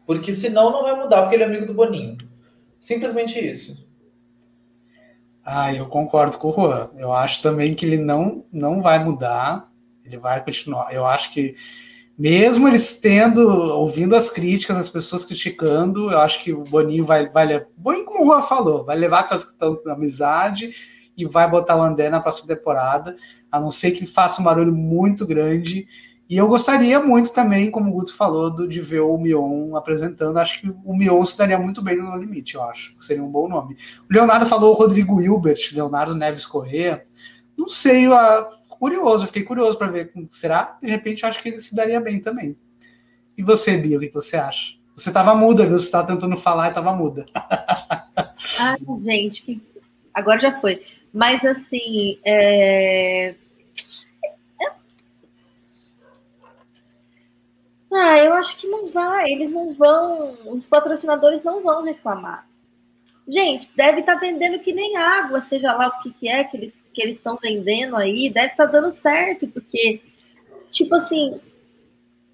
Porque 0.07 0.33
senão 0.33 0.71
não 0.71 0.83
vai 0.83 0.95
mudar, 0.95 1.23
porque 1.23 1.35
ele 1.35 1.43
é 1.43 1.47
amigo 1.47 1.67
do 1.67 1.75
Boninho. 1.75 2.17
Simplesmente 2.81 3.39
isso. 3.39 3.85
Ah, 5.45 5.75
eu 5.75 5.87
concordo 5.87 6.39
com 6.39 6.49
o 6.51 6.53
Juan. 6.53 6.91
Eu 6.97 7.13
acho 7.13 7.43
também 7.43 7.75
que 7.75 7.85
ele 7.85 7.99
não, 7.99 8.45
não 8.53 8.83
vai 8.83 9.03
mudar, 9.03 9.69
ele 10.05 10.17
vai 10.17 10.45
continuar. 10.45 10.93
Eu 10.93 11.05
acho 11.05 11.33
que, 11.33 11.57
mesmo 12.17 12.69
eles 12.69 13.01
tendo, 13.01 13.49
ouvindo 13.49 14.15
as 14.15 14.31
críticas, 14.31 14.77
as 14.77 14.89
pessoas 14.89 15.25
criticando, 15.25 16.11
eu 16.11 16.19
acho 16.19 16.43
que 16.43 16.53
o 16.53 16.65
Boninho 16.65 17.05
vai, 17.05 17.29
vai 17.29 17.47
bem 17.77 18.05
como 18.05 18.23
o 18.23 18.27
Juan 18.27 18.43
falou, 18.43 18.85
vai 18.85 18.97
levar 18.97 19.21
a 19.21 19.29
questão 19.29 19.81
da 19.85 19.93
amizade 19.93 20.71
e 21.17 21.25
vai 21.25 21.49
botar 21.49 21.77
o 21.77 21.83
André 21.83 22.11
na 22.11 22.21
próxima 22.21 22.55
temporada, 22.55 23.17
a 23.51 23.59
não 23.59 23.71
ser 23.71 23.93
que 23.93 24.07
faça 24.07 24.41
um 24.41 24.45
barulho 24.45 24.73
muito 24.73 25.27
grande 25.27 25.87
e 26.29 26.37
eu 26.37 26.49
gostaria 26.49 26.99
muito 26.99 27.33
também, 27.33 27.71
como 27.71 27.89
o 27.89 27.93
Guto 27.93 28.13
falou, 28.13 28.51
do, 28.51 28.67
de 28.67 28.81
ver 28.81 29.01
o 29.01 29.17
Mion 29.17 29.77
apresentando. 29.77 30.39
Acho 30.39 30.61
que 30.61 30.75
o 30.85 30.97
Mion 30.97 31.25
se 31.25 31.39
daria 31.39 31.57
muito 31.57 31.81
bem 31.81 31.97
no 31.99 32.17
Limite, 32.17 32.57
eu 32.57 32.65
acho. 32.65 32.97
Seria 32.99 33.23
um 33.23 33.31
bom 33.31 33.49
nome. 33.49 33.77
O 34.11 34.13
Leonardo 34.13 34.45
falou 34.45 34.73
o 34.73 34.77
Rodrigo 34.77 35.21
Hilbert, 35.21 35.71
Leonardo 35.73 36.17
Neves 36.17 36.45
Corrêa. 36.45 37.07
Não 37.57 37.69
sei, 37.69 38.07
eu, 38.07 38.13
curioso, 38.69 39.29
fiquei 39.29 39.45
curioso 39.45 39.79
para 39.79 39.87
ver. 39.87 40.13
Será? 40.29 40.77
De 40.83 40.89
repente, 40.89 41.23
eu 41.23 41.29
acho 41.29 41.41
que 41.41 41.49
ele 41.49 41.61
se 41.61 41.77
daria 41.77 42.01
bem 42.01 42.21
também. 42.21 42.57
E 43.39 43.43
você, 43.43 43.77
Bia, 43.77 43.97
o 43.97 44.01
que 44.01 44.13
você 44.13 44.37
acha? 44.37 44.79
Você 44.97 45.11
estava 45.11 45.33
muda, 45.33 45.65
viu? 45.65 45.79
Você 45.79 45.85
estava 45.85 46.09
tentando 46.09 46.37
falar 46.37 46.67
e 46.67 46.69
estava 46.71 46.93
muda. 46.93 47.25
Ai, 47.37 48.79
gente, 49.03 49.63
agora 50.13 50.41
já 50.41 50.61
foi. 50.61 50.83
Mas 51.13 51.45
assim, 51.45 52.19
é 52.25 53.35
Ah, 57.93 58.19
eu 58.19 58.35
acho 58.35 58.59
que 58.61 58.67
não 58.67 58.89
vai. 58.89 59.31
Eles 59.31 59.51
não 59.51 59.73
vão. 59.73 60.37
Os 60.55 60.67
patrocinadores 60.67 61.43
não 61.43 61.63
vão 61.63 61.83
reclamar. 61.83 62.47
Gente, 63.27 63.71
deve 63.75 64.01
estar 64.01 64.15
tá 64.15 64.21
vendendo 64.21 64.61
que 64.61 64.73
nem 64.73 64.97
água, 64.97 65.41
seja 65.41 65.73
lá 65.73 65.89
o 65.89 66.03
que, 66.03 66.13
que 66.13 66.29
é 66.29 66.45
que 66.45 66.57
eles 66.57 66.81
que 66.95 67.03
eles 67.03 67.17
estão 67.17 67.37
vendendo 67.37 67.97
aí, 67.97 68.31
deve 68.31 68.53
estar 68.53 68.67
tá 68.67 68.73
dando 68.73 68.91
certo, 68.91 69.49
porque, 69.49 70.01
tipo 70.71 70.95
assim, 70.95 71.39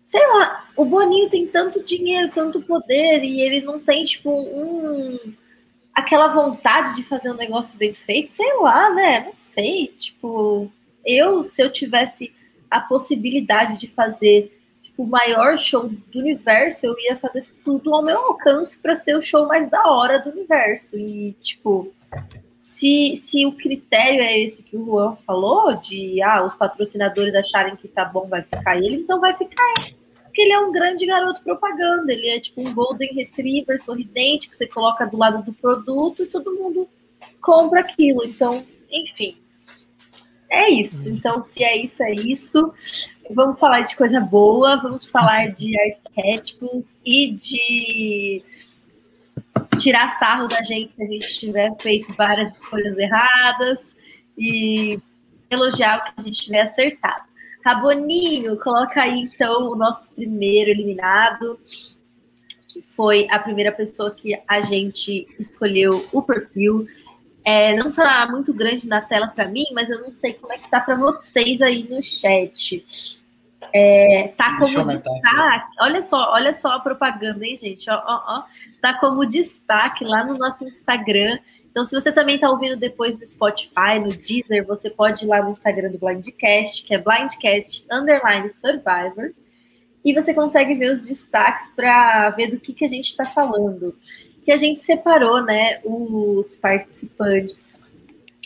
sei 0.04 0.24
lá, 0.28 0.68
o 0.76 0.84
Boninho 0.84 1.30
tem 1.30 1.46
tanto 1.46 1.82
dinheiro, 1.82 2.30
tanto 2.32 2.62
poder, 2.62 3.24
e 3.24 3.40
ele 3.40 3.60
não 3.62 3.80
tem, 3.80 4.04
tipo, 4.04 4.30
um. 4.30 5.18
Aquela 5.94 6.28
vontade 6.28 6.96
de 6.96 7.02
fazer 7.02 7.30
um 7.30 7.36
negócio 7.36 7.76
bem 7.76 7.94
feito, 7.94 8.30
sei 8.30 8.52
lá, 8.58 8.90
né? 8.90 9.26
Não 9.26 9.36
sei. 9.36 9.88
Tipo, 9.98 10.70
eu, 11.04 11.46
se 11.46 11.62
eu 11.62 11.70
tivesse 11.70 12.32
a 12.70 12.80
possibilidade 12.80 13.78
de 13.78 13.88
fazer 13.88 14.58
tipo, 14.82 15.02
o 15.02 15.06
maior 15.06 15.56
show 15.56 15.88
do 15.88 16.18
universo, 16.18 16.86
eu 16.86 16.94
ia 16.98 17.16
fazer 17.16 17.44
tudo 17.64 17.94
ao 17.94 18.02
meu 18.02 18.18
alcance 18.18 18.78
para 18.78 18.94
ser 18.94 19.16
o 19.16 19.22
show 19.22 19.46
mais 19.46 19.68
da 19.70 19.86
hora 19.86 20.18
do 20.18 20.30
universo. 20.30 20.96
E, 20.98 21.32
tipo, 21.42 21.92
se, 22.58 23.14
se 23.16 23.44
o 23.44 23.52
critério 23.52 24.20
é 24.20 24.38
esse 24.38 24.62
que 24.62 24.76
o 24.76 24.84
Juan 24.84 25.16
falou, 25.26 25.74
de 25.76 26.22
ah, 26.22 26.44
os 26.44 26.54
patrocinadores 26.54 27.34
acharem 27.34 27.76
que 27.76 27.88
tá 27.88 28.04
bom, 28.04 28.26
vai 28.28 28.42
ficar 28.42 28.76
ele, 28.76 28.96
então 28.96 29.20
vai 29.20 29.36
ficar 29.36 29.62
ele. 29.78 30.01
Porque 30.32 30.40
ele 30.40 30.52
é 30.54 30.60
um 30.60 30.72
grande 30.72 31.04
garoto 31.04 31.42
propaganda, 31.42 32.10
ele 32.10 32.26
é 32.26 32.40
tipo 32.40 32.66
um 32.66 32.72
Golden 32.72 33.12
Retriever 33.12 33.78
sorridente 33.78 34.48
que 34.48 34.56
você 34.56 34.66
coloca 34.66 35.04
do 35.06 35.18
lado 35.18 35.42
do 35.42 35.52
produto 35.52 36.22
e 36.22 36.26
todo 36.26 36.54
mundo 36.54 36.88
compra 37.38 37.80
aquilo. 37.80 38.24
Então, 38.24 38.48
enfim. 38.90 39.36
É 40.50 40.70
isso. 40.70 41.06
Uhum. 41.06 41.16
Então, 41.16 41.42
se 41.42 41.62
é 41.62 41.76
isso, 41.76 42.02
é 42.02 42.14
isso. 42.14 42.72
Vamos 43.30 43.60
falar 43.60 43.82
de 43.82 43.94
coisa 43.94 44.20
boa, 44.20 44.80
vamos 44.80 45.10
falar 45.10 45.52
de 45.52 45.74
arquétipos 46.08 46.96
e 47.04 47.30
de 47.32 48.42
tirar 49.78 50.18
sarro 50.18 50.48
da 50.48 50.62
gente 50.62 50.94
se 50.94 51.02
a 51.02 51.06
gente 51.06 51.38
tiver 51.38 51.76
feito 51.78 52.10
várias 52.14 52.56
coisas 52.56 52.96
erradas 52.96 53.84
e 54.38 54.98
elogiar 55.50 55.98
o 55.98 56.04
que 56.04 56.12
a 56.16 56.22
gente 56.22 56.40
tiver 56.40 56.62
acertado. 56.62 57.31
Raboninho, 57.64 58.58
coloca 58.58 59.00
aí 59.00 59.20
então 59.20 59.70
o 59.70 59.76
nosso 59.76 60.14
primeiro 60.14 60.70
eliminado, 60.70 61.58
que 62.68 62.82
foi 62.96 63.26
a 63.30 63.38
primeira 63.38 63.70
pessoa 63.70 64.10
que 64.10 64.40
a 64.48 64.60
gente 64.60 65.26
escolheu 65.38 65.90
o 66.12 66.22
perfil. 66.22 66.86
É, 67.44 67.74
não 67.76 67.90
está 67.90 68.26
muito 68.30 68.52
grande 68.54 68.86
na 68.86 69.00
tela 69.00 69.28
para 69.28 69.48
mim, 69.48 69.66
mas 69.72 69.90
eu 69.90 70.00
não 70.00 70.14
sei 70.14 70.34
como 70.34 70.52
é 70.52 70.56
que 70.56 70.68
tá 70.68 70.80
para 70.80 70.94
vocês 70.94 71.60
aí 71.60 71.86
no 71.88 72.02
chat. 72.02 72.84
É, 73.72 74.32
tá 74.36 74.56
como 74.56 74.86
destaque. 74.86 75.76
Olha 75.80 76.02
só, 76.02 76.32
olha 76.32 76.52
só 76.52 76.72
a 76.72 76.80
propaganda, 76.80 77.44
hein, 77.44 77.56
gente? 77.56 77.88
Ó, 77.90 77.94
ó, 77.94 78.22
ó. 78.26 78.44
Tá 78.80 78.94
como 78.98 79.26
destaque 79.26 80.04
lá 80.04 80.24
no 80.24 80.34
nosso 80.34 80.64
Instagram. 80.66 81.38
Então, 81.72 81.84
se 81.84 81.98
você 81.98 82.12
também 82.12 82.34
está 82.34 82.50
ouvindo 82.50 82.76
depois 82.76 83.18
no 83.18 83.24
Spotify, 83.24 83.98
no 83.98 84.08
Deezer, 84.08 84.64
você 84.66 84.90
pode 84.90 85.24
ir 85.24 85.28
lá 85.28 85.42
no 85.42 85.52
Instagram 85.52 85.90
do 85.90 85.98
Blindcast, 85.98 86.84
que 86.84 86.94
é 86.94 86.98
Blindcast 86.98 87.86
Underline 87.90 88.50
Survivor. 88.50 89.32
E 90.04 90.12
você 90.12 90.34
consegue 90.34 90.74
ver 90.74 90.92
os 90.92 91.06
destaques 91.06 91.72
para 91.74 92.28
ver 92.30 92.50
do 92.50 92.60
que, 92.60 92.74
que 92.74 92.84
a 92.84 92.88
gente 92.88 93.06
está 93.06 93.24
falando 93.24 93.96
que 94.44 94.52
a 94.52 94.56
gente 94.56 94.80
separou, 94.80 95.42
né, 95.42 95.80
os 95.84 96.56
participantes 96.56 97.80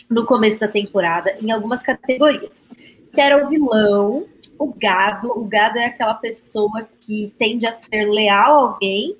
no 0.09 0.25
começo 0.25 0.59
da 0.59 0.67
temporada 0.67 1.35
em 1.41 1.51
algumas 1.51 1.83
categorias. 1.83 2.69
Que 3.11 3.19
era 3.19 3.45
o 3.45 3.49
vilão, 3.49 4.25
o 4.57 4.73
gado. 4.73 5.31
O 5.37 5.43
gado 5.43 5.79
é 5.79 5.85
aquela 5.87 6.13
pessoa 6.13 6.87
que 7.01 7.33
tende 7.37 7.67
a 7.67 7.73
ser 7.73 8.05
leal 8.05 8.53
a 8.53 8.71
alguém 8.71 9.17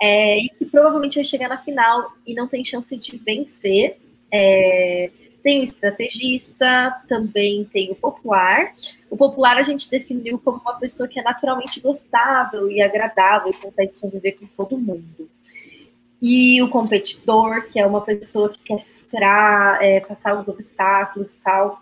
é, 0.00 0.38
e 0.38 0.48
que 0.48 0.64
provavelmente 0.64 1.16
vai 1.16 1.24
chegar 1.24 1.48
na 1.48 1.58
final 1.58 2.12
e 2.26 2.34
não 2.34 2.46
tem 2.46 2.64
chance 2.64 2.96
de 2.96 3.16
vencer. 3.18 3.98
É, 4.32 5.10
tem 5.42 5.60
o 5.60 5.64
estrategista, 5.64 7.02
também 7.08 7.64
tem 7.72 7.90
o 7.90 7.94
popular. 7.94 8.74
O 9.10 9.16
popular 9.16 9.56
a 9.56 9.62
gente 9.62 9.90
definiu 9.90 10.38
como 10.38 10.58
uma 10.58 10.78
pessoa 10.78 11.08
que 11.08 11.18
é 11.18 11.22
naturalmente 11.22 11.80
gostável 11.80 12.70
e 12.70 12.82
agradável 12.82 13.50
e 13.50 13.56
consegue 13.56 13.92
conviver 14.00 14.32
com 14.32 14.46
todo 14.46 14.76
mundo 14.76 15.28
e 16.20 16.60
o 16.62 16.68
competidor, 16.68 17.68
que 17.68 17.78
é 17.78 17.86
uma 17.86 18.00
pessoa 18.00 18.48
que 18.50 18.62
quer 18.62 18.78
superar, 18.78 19.82
é, 19.82 20.00
passar 20.00 20.38
os 20.38 20.48
obstáculos 20.48 21.34
e 21.34 21.38
tal, 21.38 21.80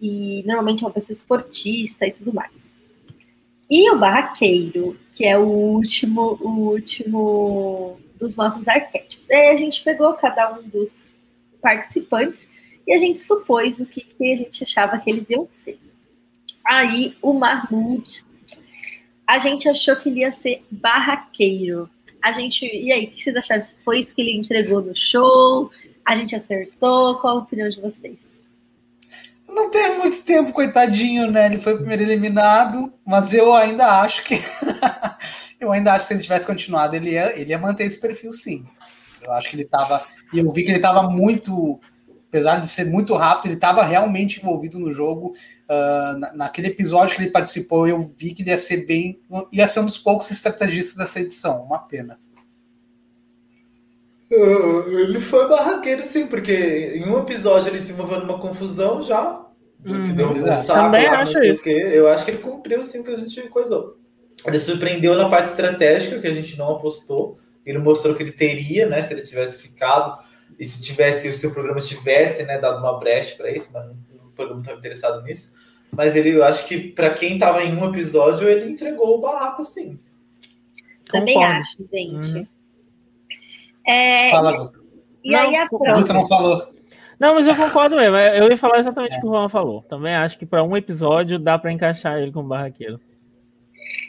e 0.00 0.42
normalmente 0.46 0.84
é 0.84 0.86
uma 0.86 0.92
pessoa 0.92 1.14
esportista 1.14 2.06
e 2.06 2.12
tudo 2.12 2.32
mais. 2.32 2.70
E 3.74 3.90
o 3.90 3.98
barraqueiro, 3.98 4.98
que 5.14 5.24
é 5.24 5.38
o 5.38 5.46
último, 5.46 6.36
o 6.42 6.72
último 6.72 7.98
dos 8.18 8.36
nossos 8.36 8.68
arquétipos. 8.68 9.30
Aí 9.30 9.48
a 9.48 9.56
gente 9.56 9.82
pegou 9.82 10.12
cada 10.12 10.52
um 10.52 10.68
dos 10.68 11.10
participantes 11.62 12.46
e 12.86 12.92
a 12.92 12.98
gente 12.98 13.18
supôs 13.18 13.80
o 13.80 13.86
que, 13.86 14.02
que 14.02 14.30
a 14.30 14.34
gente 14.34 14.62
achava 14.62 14.98
que 14.98 15.08
eles 15.08 15.30
iam 15.30 15.46
ser. 15.48 15.78
Aí 16.66 17.16
o 17.22 17.32
Mahmoud, 17.32 18.26
a 19.26 19.38
gente 19.38 19.66
achou 19.66 19.96
que 19.96 20.10
ele 20.10 20.20
ia 20.20 20.30
ser 20.30 20.62
barraqueiro 20.70 21.88
a 22.22 22.30
gente. 22.30 22.66
E 22.66 22.92
aí, 22.92 23.06
o 23.06 23.08
que 23.08 23.22
vocês 23.22 23.34
acharam? 23.34 23.62
Foi 23.82 24.00
isso 24.00 24.14
que 24.14 24.20
ele 24.20 24.36
entregou 24.36 24.82
no 24.82 24.94
show? 24.94 25.70
A 26.04 26.14
gente 26.14 26.36
acertou? 26.36 27.16
Qual 27.20 27.38
a 27.38 27.40
opinião 27.40 27.70
de 27.70 27.80
vocês? 27.80 28.31
Não 29.52 29.70
teve 29.70 29.98
muito 29.98 30.24
tempo, 30.24 30.52
coitadinho, 30.52 31.30
né? 31.30 31.46
Ele 31.46 31.58
foi 31.58 31.74
o 31.74 31.78
primeiro 31.78 32.02
eliminado, 32.02 32.92
mas 33.04 33.34
eu 33.34 33.54
ainda 33.54 34.00
acho 34.00 34.24
que. 34.24 34.34
eu 35.60 35.70
ainda 35.70 35.92
acho 35.92 36.04
que 36.04 36.08
se 36.08 36.14
ele 36.14 36.22
tivesse 36.22 36.46
continuado, 36.46 36.96
ele 36.96 37.10
ia, 37.10 37.38
ele 37.38 37.50
ia 37.50 37.58
manter 37.58 37.84
esse 37.84 38.00
perfil 38.00 38.32
sim. 38.32 38.64
Eu 39.22 39.30
acho 39.32 39.50
que 39.50 39.56
ele 39.56 39.64
estava. 39.64 40.02
E 40.32 40.38
eu 40.38 40.50
vi 40.50 40.62
que 40.62 40.70
ele 40.70 40.78
estava 40.78 41.02
muito. 41.02 41.78
Apesar 42.28 42.58
de 42.60 42.66
ser 42.66 42.86
muito 42.86 43.14
rápido, 43.14 43.46
ele 43.46 43.56
estava 43.56 43.84
realmente 43.84 44.40
envolvido 44.40 44.78
no 44.78 44.90
jogo. 44.90 45.34
Uh, 45.68 46.34
naquele 46.34 46.68
episódio 46.68 47.14
que 47.14 47.22
ele 47.22 47.30
participou, 47.30 47.86
eu 47.86 48.00
vi 48.00 48.32
que 48.32 48.42
ele 48.42 48.50
ia 48.50 48.58
ser 48.58 48.86
bem. 48.86 49.20
ia 49.52 49.66
ser 49.66 49.80
um 49.80 49.86
dos 49.86 49.98
poucos 49.98 50.30
estrategistas 50.30 50.96
dessa 50.96 51.20
edição. 51.20 51.62
Uma 51.62 51.80
pena. 51.80 52.18
Uh, 54.32 54.98
ele 54.98 55.20
foi 55.20 55.46
barraqueiro, 55.46 56.06
sim, 56.06 56.26
porque 56.26 56.94
em 56.94 57.06
um 57.06 57.18
episódio 57.18 57.68
ele 57.68 57.80
se 57.80 57.92
envolveu 57.92 58.20
numa 58.20 58.38
confusão 58.38 59.02
já. 59.02 59.41
Hum, 59.84 60.04
que 60.04 60.12
deu 60.12 60.30
um 60.30 60.56
saco 60.56 60.84
Também 60.84 61.06
lá, 61.06 61.22
acho 61.22 61.38
isso. 61.42 61.68
Eu 61.68 62.08
acho 62.08 62.24
que 62.24 62.30
ele 62.30 62.38
cumpriu 62.38 62.82
sim 62.82 63.00
o 63.00 63.04
que 63.04 63.10
a 63.10 63.16
gente 63.16 63.42
coisou. 63.48 63.98
Ele 64.46 64.58
surpreendeu 64.58 65.16
na 65.16 65.28
parte 65.28 65.50
estratégica, 65.50 66.18
que 66.18 66.26
a 66.26 66.34
gente 66.34 66.58
não 66.58 66.76
apostou. 66.76 67.38
Ele 67.64 67.78
mostrou 67.78 68.14
que 68.14 68.22
ele 68.22 68.32
teria, 68.32 68.88
né? 68.88 69.02
Se 69.02 69.12
ele 69.12 69.22
tivesse 69.22 69.62
ficado. 69.62 70.18
E 70.58 70.64
se 70.64 70.80
tivesse, 70.80 71.32
se 71.32 71.46
o 71.46 71.52
programa 71.52 71.80
tivesse 71.80 72.44
né, 72.44 72.58
dado 72.58 72.78
uma 72.78 72.98
brecha 72.98 73.36
para 73.36 73.50
isso, 73.50 73.70
mas 73.72 73.86
o 73.86 74.30
programa 74.34 74.54
não 74.54 74.60
estava 74.60 74.78
interessado 74.78 75.22
nisso. 75.22 75.54
Mas 75.90 76.16
ele, 76.16 76.30
eu 76.30 76.44
acho 76.44 76.66
que 76.66 76.78
para 76.78 77.10
quem 77.10 77.34
estava 77.34 77.62
em 77.62 77.76
um 77.76 77.88
episódio, 77.88 78.48
ele 78.48 78.70
entregou 78.70 79.18
o 79.18 79.20
barraco, 79.20 79.64
sim. 79.64 79.98
Também 81.10 81.34
Concordo. 81.34 81.58
acho, 81.58 81.76
gente. 81.92 82.36
Uhum. 82.36 82.46
É, 83.86 84.30
Fala, 84.30 84.56
Guta. 84.56 84.80
E, 85.24 85.30
e 85.30 85.34
aí 85.34 85.56
a 85.56 85.68
próxima. 85.68 85.94
Guta 85.94 86.12
não 86.12 86.26
falou. 86.26 86.72
Não, 87.22 87.36
mas 87.36 87.46
eu 87.46 87.54
concordo 87.54 87.94
mesmo. 87.94 88.16
Eu 88.16 88.50
ia 88.50 88.56
falar 88.56 88.80
exatamente 88.80 89.14
é. 89.14 89.18
o 89.18 89.20
que 89.20 89.26
o 89.28 89.30
Juan 89.30 89.48
falou. 89.48 89.82
Também 89.82 90.12
acho 90.12 90.36
que 90.36 90.44
para 90.44 90.64
um 90.64 90.76
episódio 90.76 91.38
dá 91.38 91.56
para 91.56 91.70
encaixar 91.70 92.18
ele 92.18 92.32
com 92.32 92.42
barraqueiro. 92.42 93.00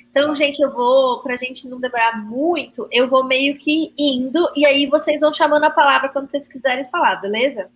Então, 0.09 0.35
gente, 0.35 0.59
eu 0.59 0.71
vou, 0.71 1.21
pra 1.21 1.35
gente 1.35 1.67
não 1.67 1.79
demorar 1.79 2.25
muito, 2.25 2.87
eu 2.91 3.07
vou 3.07 3.23
meio 3.23 3.55
que 3.59 3.93
indo, 3.97 4.49
e 4.55 4.65
aí 4.65 4.87
vocês 4.87 5.21
vão 5.21 5.31
chamando 5.31 5.63
a 5.63 5.69
palavra 5.69 6.09
quando 6.09 6.27
vocês 6.27 6.47
quiserem 6.47 6.89
falar, 6.89 7.17
beleza? 7.17 7.69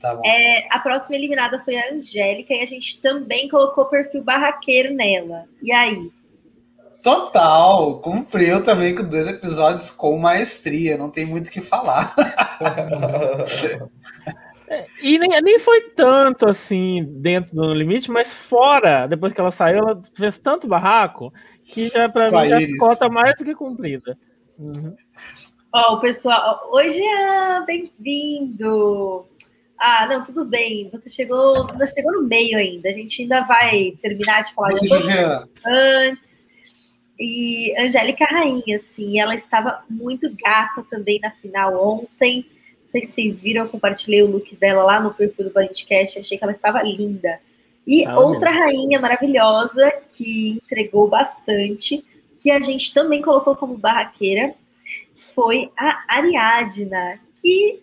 Tá 0.00 0.20
é, 0.24 0.68
a 0.70 0.78
próxima 0.78 1.16
eliminada 1.16 1.60
foi 1.64 1.76
a 1.76 1.92
Angélica 1.92 2.54
e 2.54 2.60
a 2.60 2.64
gente 2.64 3.00
também 3.00 3.48
colocou 3.48 3.84
o 3.84 3.88
perfil 3.88 4.22
barraqueiro 4.22 4.94
nela. 4.94 5.44
E 5.60 5.72
aí? 5.72 6.08
Total, 7.02 7.98
cumpriu 7.98 8.62
também 8.62 8.94
com 8.94 9.08
dois 9.08 9.28
episódios 9.28 9.90
com 9.90 10.16
maestria, 10.18 10.96
não 10.96 11.10
tem 11.10 11.26
muito 11.26 11.48
o 11.48 11.50
que 11.50 11.60
falar. 11.60 12.14
É, 14.72 14.86
e 15.02 15.18
nem, 15.18 15.28
nem 15.42 15.58
foi 15.58 15.90
tanto 15.90 16.48
assim 16.48 17.04
dentro 17.20 17.54
do 17.54 17.74
limite, 17.74 18.10
mas 18.10 18.32
fora, 18.32 19.06
depois 19.06 19.34
que 19.34 19.40
ela 19.40 19.50
saiu, 19.50 19.80
ela 19.80 20.02
fez 20.14 20.38
tanto 20.38 20.66
barraco 20.66 21.30
que 21.62 21.88
já 21.90 22.08
pra 22.08 22.30
mim 22.30 22.48
já 22.48 22.58
cota 22.78 23.06
mais 23.10 23.36
do 23.36 23.44
que 23.44 23.54
cumprida. 23.54 24.16
Uhum. 24.58 24.96
Ó, 25.74 25.96
o 25.96 26.00
pessoal, 26.00 26.70
hoje 26.72 26.98
é 27.02 27.66
bem-vindo. 27.66 29.26
Ah, 29.78 30.06
não, 30.08 30.22
tudo 30.22 30.46
bem. 30.46 30.88
Você 30.90 31.10
chegou, 31.10 31.66
você 31.66 31.94
chegou 31.94 32.12
no 32.12 32.22
meio 32.22 32.56
ainda. 32.56 32.88
A 32.88 32.92
gente 32.92 33.20
ainda 33.20 33.42
vai 33.42 33.92
terminar 34.00 34.44
de 34.44 34.54
falar 34.54 34.70
de 34.70 34.88
tudo 34.88 35.50
antes. 35.66 36.46
E 37.20 37.74
Angélica 37.78 38.24
Rainha, 38.24 38.76
assim, 38.76 39.20
ela 39.20 39.34
estava 39.34 39.84
muito 39.90 40.34
gata 40.34 40.82
também 40.88 41.20
na 41.20 41.30
final 41.30 41.98
ontem. 41.98 42.46
Não 42.92 43.00
sei 43.00 43.02
se 43.02 43.12
vocês 43.12 43.40
viram, 43.40 43.64
eu 43.64 43.70
compartilhei 43.70 44.22
o 44.22 44.30
look 44.30 44.54
dela 44.56 44.84
lá 44.84 45.00
no 45.00 45.14
perfil 45.14 45.46
do 45.46 45.50
Bandcast, 45.50 46.18
achei 46.18 46.36
que 46.36 46.44
ela 46.44 46.52
estava 46.52 46.82
linda. 46.82 47.40
E 47.86 48.04
ah, 48.04 48.14
outra 48.20 48.50
rainha 48.50 49.00
maravilhosa 49.00 49.90
que 50.14 50.60
entregou 50.62 51.08
bastante, 51.08 52.04
que 52.38 52.50
a 52.50 52.60
gente 52.60 52.92
também 52.92 53.22
colocou 53.22 53.56
como 53.56 53.78
barraqueira 53.78 54.54
foi 55.34 55.70
a 55.74 56.04
Ariadna, 56.06 57.18
que 57.40 57.80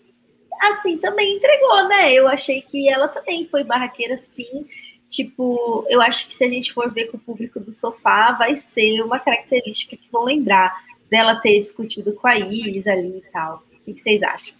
assim 0.61 0.99
também 0.99 1.37
entregou, 1.37 1.87
né? 1.87 2.13
Eu 2.13 2.27
achei 2.27 2.61
que 2.61 2.87
ela 2.87 3.07
também 3.07 3.47
foi 3.47 3.63
barraqueira, 3.63 4.15
sim. 4.15 4.67
Tipo, 5.09 5.87
eu 5.89 5.99
acho 6.03 6.27
que 6.27 6.35
se 6.35 6.43
a 6.43 6.47
gente 6.47 6.71
for 6.71 6.93
ver 6.93 7.07
com 7.07 7.17
o 7.17 7.19
público 7.19 7.59
do 7.59 7.73
sofá, 7.73 8.33
vai 8.33 8.55
ser 8.55 9.01
uma 9.01 9.17
característica 9.17 9.97
que 9.97 10.11
vão 10.11 10.25
lembrar 10.25 10.83
dela 11.09 11.33
ter 11.33 11.59
discutido 11.61 12.13
com 12.13 12.27
a 12.27 12.37
Iris 12.37 12.85
ali 12.85 13.17
e 13.17 13.31
tal. 13.31 13.63
O 13.73 13.83
que 13.83 13.99
vocês 13.99 14.21
acham? 14.21 14.58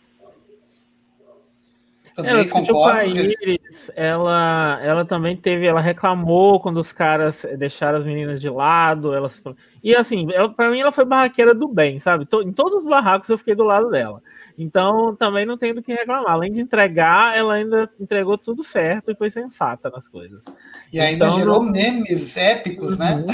Também 2.19 2.33
ela 2.33 2.43
discutiu 2.43 2.75
com 2.75 2.85
a 2.85 3.05
Iris, 3.05 3.91
ela, 3.95 4.79
ela 4.83 5.05
também 5.05 5.37
teve, 5.37 5.65
ela 5.65 5.79
reclamou 5.79 6.59
quando 6.59 6.77
os 6.77 6.91
caras 6.91 7.45
deixaram 7.57 7.97
as 7.97 8.05
meninas 8.05 8.41
de 8.41 8.49
lado, 8.49 9.13
elas, 9.13 9.41
e 9.81 9.95
assim, 9.95 10.27
para 10.55 10.69
mim 10.69 10.81
ela 10.81 10.91
foi 10.91 11.05
barraqueira 11.05 11.55
do 11.55 11.67
bem, 11.67 11.97
sabe? 11.99 12.25
Em 12.43 12.51
todos 12.51 12.79
os 12.79 12.85
barracos 12.85 13.29
eu 13.29 13.37
fiquei 13.37 13.55
do 13.55 13.63
lado 13.63 13.89
dela. 13.89 14.21
Então 14.57 15.15
também 15.15 15.45
não 15.45 15.57
tem 15.57 15.73
do 15.73 15.81
que 15.81 15.93
reclamar. 15.93 16.33
Além 16.33 16.51
de 16.51 16.61
entregar, 16.61 17.37
ela 17.37 17.53
ainda 17.53 17.89
entregou 17.97 18.37
tudo 18.37 18.61
certo 18.61 19.11
e 19.11 19.15
foi 19.15 19.29
sensata 19.29 19.89
nas 19.89 20.09
coisas. 20.09 20.43
E 20.91 20.99
ainda 20.99 21.27
então, 21.27 21.37
gerou 21.37 21.63
não... 21.63 21.71
memes 21.71 22.35
épicos, 22.35 22.97
né? 22.97 23.15
Uhum. 23.15 23.25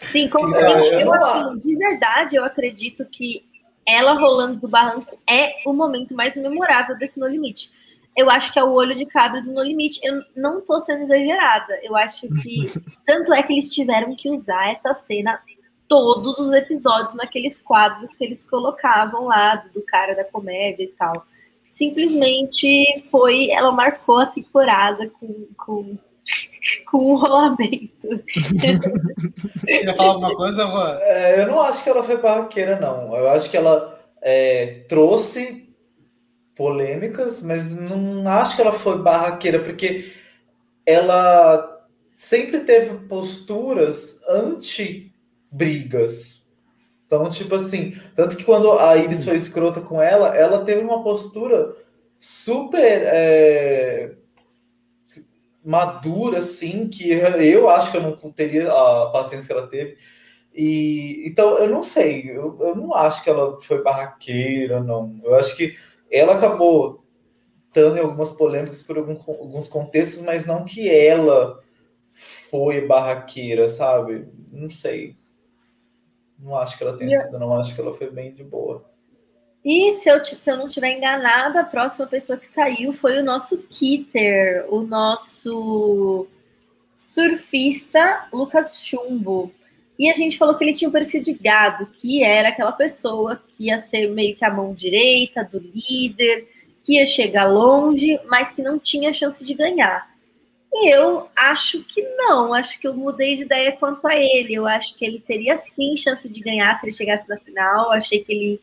Sim, 0.00 0.28
completamente. 0.28 0.94
Eu, 0.94 1.12
assim, 1.12 1.58
de 1.58 1.76
verdade, 1.76 2.36
eu 2.36 2.44
acredito 2.44 3.04
que 3.04 3.44
ela 3.86 4.12
rolando 4.12 4.60
do 4.60 4.68
barranco 4.68 5.18
é 5.28 5.54
o 5.66 5.72
momento 5.72 6.14
mais 6.14 6.34
memorável 6.34 6.96
desse 6.96 7.18
No 7.18 7.26
Limite. 7.26 7.72
Eu 8.16 8.30
acho 8.30 8.52
que 8.52 8.58
é 8.58 8.64
o 8.64 8.72
olho 8.72 8.94
de 8.94 9.06
cabra 9.06 9.40
do 9.40 9.52
No 9.52 9.62
Limite. 9.62 10.00
Eu 10.02 10.22
não 10.36 10.60
tô 10.60 10.78
sendo 10.78 11.02
exagerada. 11.02 11.78
Eu 11.82 11.96
acho 11.96 12.28
que. 12.42 12.66
tanto 13.06 13.32
é 13.32 13.42
que 13.42 13.52
eles 13.52 13.72
tiveram 13.72 14.14
que 14.14 14.30
usar 14.30 14.70
essa 14.70 14.92
cena 14.92 15.40
todos 15.88 16.38
os 16.38 16.52
episódios 16.52 17.14
naqueles 17.14 17.60
quadros 17.60 18.14
que 18.14 18.24
eles 18.24 18.44
colocavam 18.44 19.26
lá 19.26 19.56
do 19.74 19.82
cara 19.82 20.14
da 20.14 20.24
comédia 20.24 20.84
e 20.84 20.88
tal. 20.88 21.26
Simplesmente 21.70 23.02
foi. 23.10 23.50
Ela 23.50 23.72
marcou 23.72 24.18
a 24.18 24.26
temporada 24.26 25.10
com, 25.18 25.46
com 25.56 25.98
com 26.90 27.12
um 27.12 27.16
rolamento. 27.16 28.08
Quer 29.64 29.96
falar 29.96 30.10
alguma 30.10 30.34
coisa, 30.34 30.66
Juan? 30.66 30.98
É, 31.00 31.40
eu 31.40 31.46
não 31.46 31.60
acho 31.60 31.82
que 31.82 31.90
ela 31.90 32.02
foi 32.02 32.16
barraqueira, 32.16 32.80
não. 32.80 33.16
Eu 33.16 33.28
acho 33.30 33.50
que 33.50 33.56
ela 33.56 33.98
é, 34.20 34.84
trouxe 34.88 35.68
polêmicas, 36.54 37.42
mas 37.42 37.74
não 37.74 38.28
acho 38.28 38.56
que 38.56 38.62
ela 38.62 38.72
foi 38.72 38.98
barraqueira, 38.98 39.60
porque 39.60 40.12
ela 40.86 41.86
sempre 42.14 42.60
teve 42.60 43.06
posturas 43.08 44.20
anti-brigas. 44.28 46.42
Então, 47.06 47.28
tipo 47.28 47.54
assim, 47.54 47.98
tanto 48.14 48.36
que 48.36 48.44
quando 48.44 48.72
a 48.72 48.96
Iris 48.96 49.24
foi 49.24 49.36
escrota 49.36 49.80
com 49.80 50.00
ela, 50.00 50.36
ela 50.36 50.64
teve 50.64 50.82
uma 50.82 51.02
postura 51.02 51.74
super 52.18 53.02
é, 53.04 54.12
madura, 55.64 56.38
assim, 56.38 56.88
que 56.88 57.10
eu 57.10 57.68
acho 57.68 57.90
que 57.90 57.96
eu 57.96 58.02
não 58.02 58.32
teria 58.32 58.70
a 58.70 59.10
paciência 59.10 59.46
que 59.46 59.52
ela 59.52 59.66
teve. 59.66 59.96
E 60.54 61.24
então 61.26 61.56
eu 61.58 61.70
não 61.70 61.82
sei, 61.82 62.30
eu, 62.30 62.58
eu 62.60 62.76
não 62.76 62.94
acho 62.94 63.24
que 63.24 63.30
ela 63.30 63.58
foi 63.60 63.82
barraqueira, 63.82 64.82
não. 64.82 65.20
Eu 65.24 65.34
acho 65.34 65.56
que 65.56 65.76
ela 66.10 66.34
acabou 66.34 67.02
dando 67.72 68.00
algumas 68.00 68.30
polêmicas 68.30 68.82
por 68.82 68.98
algum, 68.98 69.16
alguns 69.26 69.66
contextos, 69.68 70.22
mas 70.22 70.44
não 70.44 70.64
que 70.64 70.90
ela 70.90 71.58
foi 72.12 72.86
barraqueira, 72.86 73.68
sabe? 73.70 74.28
Não 74.52 74.68
sei. 74.68 75.16
Não 76.38 76.58
acho 76.58 76.76
que 76.76 76.84
ela 76.84 76.96
tenha 76.98 77.18
sido, 77.20 77.38
não 77.38 77.58
acho 77.58 77.74
que 77.74 77.80
ela 77.80 77.94
foi 77.94 78.10
bem 78.10 78.34
de 78.34 78.44
boa. 78.44 78.91
E 79.64 79.92
se 79.92 80.08
eu, 80.08 80.24
se 80.24 80.50
eu 80.50 80.56
não 80.56 80.66
estiver 80.66 80.96
enganada, 80.96 81.60
a 81.60 81.64
próxima 81.64 82.06
pessoa 82.06 82.38
que 82.38 82.48
saiu 82.48 82.92
foi 82.92 83.18
o 83.18 83.24
nosso 83.24 83.58
Kitter, 83.58 84.66
o 84.68 84.80
nosso 84.80 86.26
surfista 86.92 88.26
Lucas 88.32 88.84
Chumbo. 88.84 89.52
E 89.98 90.10
a 90.10 90.14
gente 90.14 90.36
falou 90.36 90.56
que 90.56 90.64
ele 90.64 90.72
tinha 90.72 90.88
um 90.88 90.92
perfil 90.92 91.22
de 91.22 91.32
gado, 91.32 91.86
que 91.86 92.24
era 92.24 92.48
aquela 92.48 92.72
pessoa 92.72 93.40
que 93.52 93.66
ia 93.66 93.78
ser 93.78 94.08
meio 94.08 94.34
que 94.34 94.44
a 94.44 94.52
mão 94.52 94.74
direita 94.74 95.44
do 95.44 95.58
líder, 95.58 96.48
que 96.82 96.94
ia 96.94 97.06
chegar 97.06 97.44
longe, 97.44 98.18
mas 98.26 98.52
que 98.52 98.62
não 98.62 98.78
tinha 98.78 99.14
chance 99.14 99.46
de 99.46 99.54
ganhar. 99.54 100.10
E 100.72 100.88
eu 100.88 101.28
acho 101.36 101.84
que 101.84 102.02
não, 102.16 102.52
acho 102.54 102.80
que 102.80 102.88
eu 102.88 102.94
mudei 102.94 103.36
de 103.36 103.42
ideia 103.42 103.72
quanto 103.72 104.08
a 104.08 104.16
ele. 104.16 104.54
Eu 104.54 104.66
acho 104.66 104.96
que 104.96 105.04
ele 105.04 105.20
teria 105.20 105.54
sim 105.54 105.96
chance 105.96 106.28
de 106.28 106.40
ganhar 106.40 106.74
se 106.74 106.86
ele 106.86 106.92
chegasse 106.92 107.28
na 107.28 107.36
final. 107.36 107.92
Achei 107.92 108.24
que 108.24 108.32
ele 108.32 108.60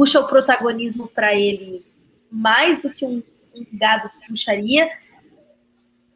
puxa 0.00 0.18
o 0.18 0.26
protagonismo 0.26 1.08
para 1.08 1.34
ele 1.34 1.84
mais 2.32 2.80
do 2.80 2.88
que 2.88 3.04
um, 3.04 3.22
um 3.54 3.66
gado 3.74 4.10
puxaria. 4.26 4.90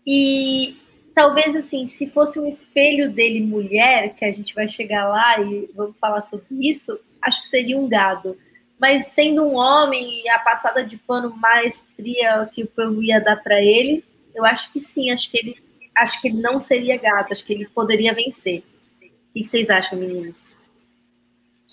E 0.07 0.78
talvez 1.14 1.55
assim, 1.55 1.87
se 1.87 2.09
fosse 2.09 2.41
um 2.41 2.47
espelho 2.47 3.12
dele 3.12 3.43
mulher, 3.43 4.14
que 4.14 4.24
a 4.24 4.32
gente 4.32 4.55
vai 4.55 4.66
chegar 4.68 5.07
lá 5.07 5.39
e 5.39 5.68
vamos 5.74 5.99
falar 5.99 6.22
sobre 6.22 6.47
isso, 6.66 6.99
acho 7.20 7.43
que 7.43 7.47
seria 7.47 7.78
um 7.78 7.87
gado. 7.87 8.39
Mas 8.80 9.09
sendo 9.09 9.43
um 9.43 9.55
homem 9.55 10.22
e 10.24 10.30
a 10.30 10.39
passada 10.39 10.82
de 10.82 10.97
pano 10.97 11.37
maestria 11.37 12.49
que 12.55 12.62
o 12.62 12.66
povo 12.66 13.03
ia 13.03 13.20
dar 13.20 13.37
para 13.37 13.62
ele, 13.62 14.03
eu 14.35 14.47
acho 14.47 14.72
que 14.72 14.80
sim, 14.80 15.11
acho 15.11 15.30
que 15.30 15.37
ele 15.37 15.62
acho 15.95 16.22
que 16.22 16.28
ele 16.28 16.41
não 16.41 16.59
seria 16.59 16.97
gado, 16.97 17.28
acho 17.30 17.45
que 17.45 17.53
ele 17.53 17.68
poderia 17.68 18.14
vencer. 18.14 18.64
O 19.03 19.35
que 19.35 19.45
vocês 19.45 19.68
acham, 19.68 19.99
meninos? 19.99 20.57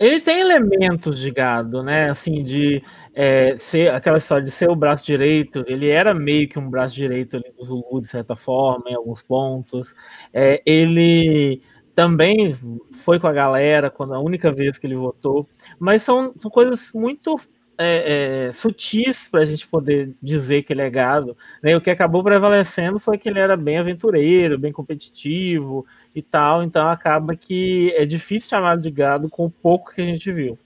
Ele 0.02 0.20
tem 0.20 0.40
elementos 0.40 1.20
de 1.20 1.30
gado, 1.30 1.84
né? 1.84 2.10
Assim, 2.10 2.44
de 2.44 2.82
é, 3.14 3.56
ser 3.60 3.92
aquela 3.94 4.18
história 4.18 4.44
de 4.44 4.50
ser 4.50 4.68
o 4.68 4.76
braço 4.76 5.06
direito. 5.06 5.64
Ele 5.68 5.90
era 5.90 6.12
meio 6.12 6.50
que 6.50 6.58
um 6.58 6.68
braço 6.68 6.96
direito 6.96 7.36
ali 7.38 7.52
do 7.56 7.64
Zulu, 7.64 8.02
de 8.02 8.08
certa 8.08 8.36
forma, 8.36 8.90
em 8.90 8.96
alguns 8.96 9.22
pontos. 9.22 9.94
É, 10.34 10.60
ele 10.66 11.62
também 11.94 12.58
foi 13.04 13.20
com 13.20 13.28
a 13.28 13.32
galera 13.32 13.92
quando 13.92 14.16
a 14.16 14.20
única 14.20 14.52
vez 14.52 14.80
que 14.80 14.88
ele 14.88 14.96
votou, 14.96 15.48
mas 15.80 16.02
são, 16.02 16.34
são 16.40 16.50
coisas 16.50 16.92
muito 16.96 17.36
é, 17.82 18.48
é, 18.48 18.52
sutis 18.52 19.28
para 19.28 19.42
a 19.42 19.46
gente 19.46 19.68
poder 19.68 20.14
dizer 20.22 20.64
que 20.64 20.72
ele 20.72 20.82
é 20.82 20.90
gado. 20.90 21.36
Né? 21.62 21.76
O 21.76 21.82
que 21.82 21.90
acabou 21.90 22.24
prevalecendo 22.24 23.00
foi 23.00 23.18
que 23.18 23.28
ele 23.28 23.40
era 23.40 23.58
bem 23.58 23.80
aventureiro, 23.80 24.60
bem 24.60 24.72
competitivo 24.72 25.86
e 26.14 26.22
tal, 26.22 26.64
então 26.64 26.88
acaba 26.88 27.36
que 27.36 27.92
é 27.96 28.06
difícil 28.06 28.50
chamar 28.50 28.78
de 28.78 28.92
gado 28.92 29.30
com 29.30 29.46
o 29.46 29.50
pouco 29.50 29.94
que 29.94 30.02
a 30.02 30.06
gente 30.06 30.32
viu. 30.32 30.58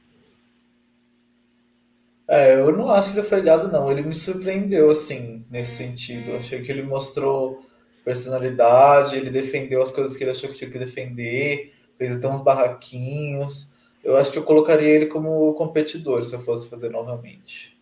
É, 2.27 2.59
eu 2.59 2.75
não 2.75 2.89
acho 2.89 3.13
que 3.13 3.19
ele 3.19 3.27
foi 3.27 3.41
gado, 3.41 3.67
não. 3.67 3.91
Ele 3.91 4.01
me 4.01 4.13
surpreendeu, 4.13 4.89
assim, 4.89 5.45
nesse 5.49 5.75
sentido. 5.75 6.31
Eu 6.31 6.37
achei 6.37 6.59
que 6.61 6.71
ele 6.71 6.81
mostrou 6.81 7.63
personalidade, 8.03 9.15
ele 9.15 9.29
defendeu 9.29 9.81
as 9.81 9.91
coisas 9.91 10.17
que 10.17 10.23
ele 10.23 10.31
achou 10.31 10.49
que 10.49 10.57
tinha 10.57 10.69
que 10.69 10.79
defender, 10.79 11.73
fez 11.97 12.13
até 12.13 12.27
uns 12.27 12.41
barraquinhos 12.41 13.73
eu 14.05 14.15
acho 14.15 14.31
que 14.31 14.37
eu 14.37 14.43
colocaria 14.43 14.87
ele 14.87 15.07
como 15.07 15.51
competidor 15.55 16.21
se 16.21 16.35
eu 16.35 16.39
fosse 16.39 16.69
fazer 16.69 16.91
novamente. 16.91 17.75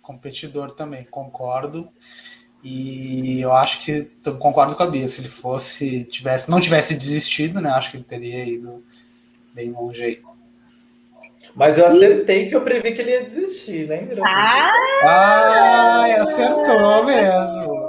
Competidor 0.00 0.70
também, 0.70 1.04
concordo. 1.04 1.88
E 2.62 3.40
eu 3.40 3.52
acho 3.52 3.84
que 3.84 4.08
concordo 4.38 4.76
com 4.76 4.82
a 4.84 4.86
Bia. 4.86 5.08
Se 5.08 5.20
ele 5.20 5.28
fosse, 5.28 6.04
tivesse, 6.04 6.48
não 6.48 6.60
tivesse 6.60 6.96
desistido, 6.96 7.60
né? 7.60 7.70
Acho 7.70 7.90
que 7.90 7.96
ele 7.96 8.04
teria 8.04 8.44
ido 8.44 8.84
bem 9.52 9.72
longe 9.72 10.04
aí. 10.04 10.22
Mas 11.54 11.78
eu 11.78 11.86
acertei 11.86 12.46
que 12.46 12.54
eu 12.54 12.60
previ 12.60 12.92
que 12.92 13.00
ele 13.00 13.10
ia 13.10 13.24
desistir, 13.24 13.88
né? 13.88 14.08
Ah! 14.24 14.72
Ai, 15.04 16.12
acertou 16.12 17.04
mesmo. 17.04 17.85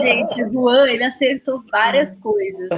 Gente, 0.00 0.42
Juan, 0.50 0.88
ele 0.88 1.04
acertou 1.04 1.62
várias 1.70 2.16
coisas. 2.16 2.68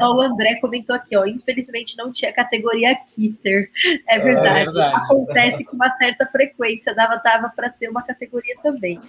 O 0.00 0.20
André 0.20 0.56
comentou 0.60 0.96
aqui, 0.96 1.16
ó. 1.16 1.24
Infelizmente 1.24 1.96
não 1.96 2.10
tinha 2.10 2.32
categoria 2.32 2.96
Kitter. 2.96 3.70
É 4.08 4.18
verdade. 4.18 4.48
É 4.48 4.64
verdade. 4.64 4.96
Acontece 4.96 5.64
com 5.64 5.76
uma 5.76 5.90
certa 5.90 6.26
frequência. 6.26 6.94
Dava, 6.94 7.16
dava 7.16 7.48
para 7.54 7.68
ser 7.68 7.88
uma 7.88 8.02
categoria 8.02 8.56
também. 8.62 9.00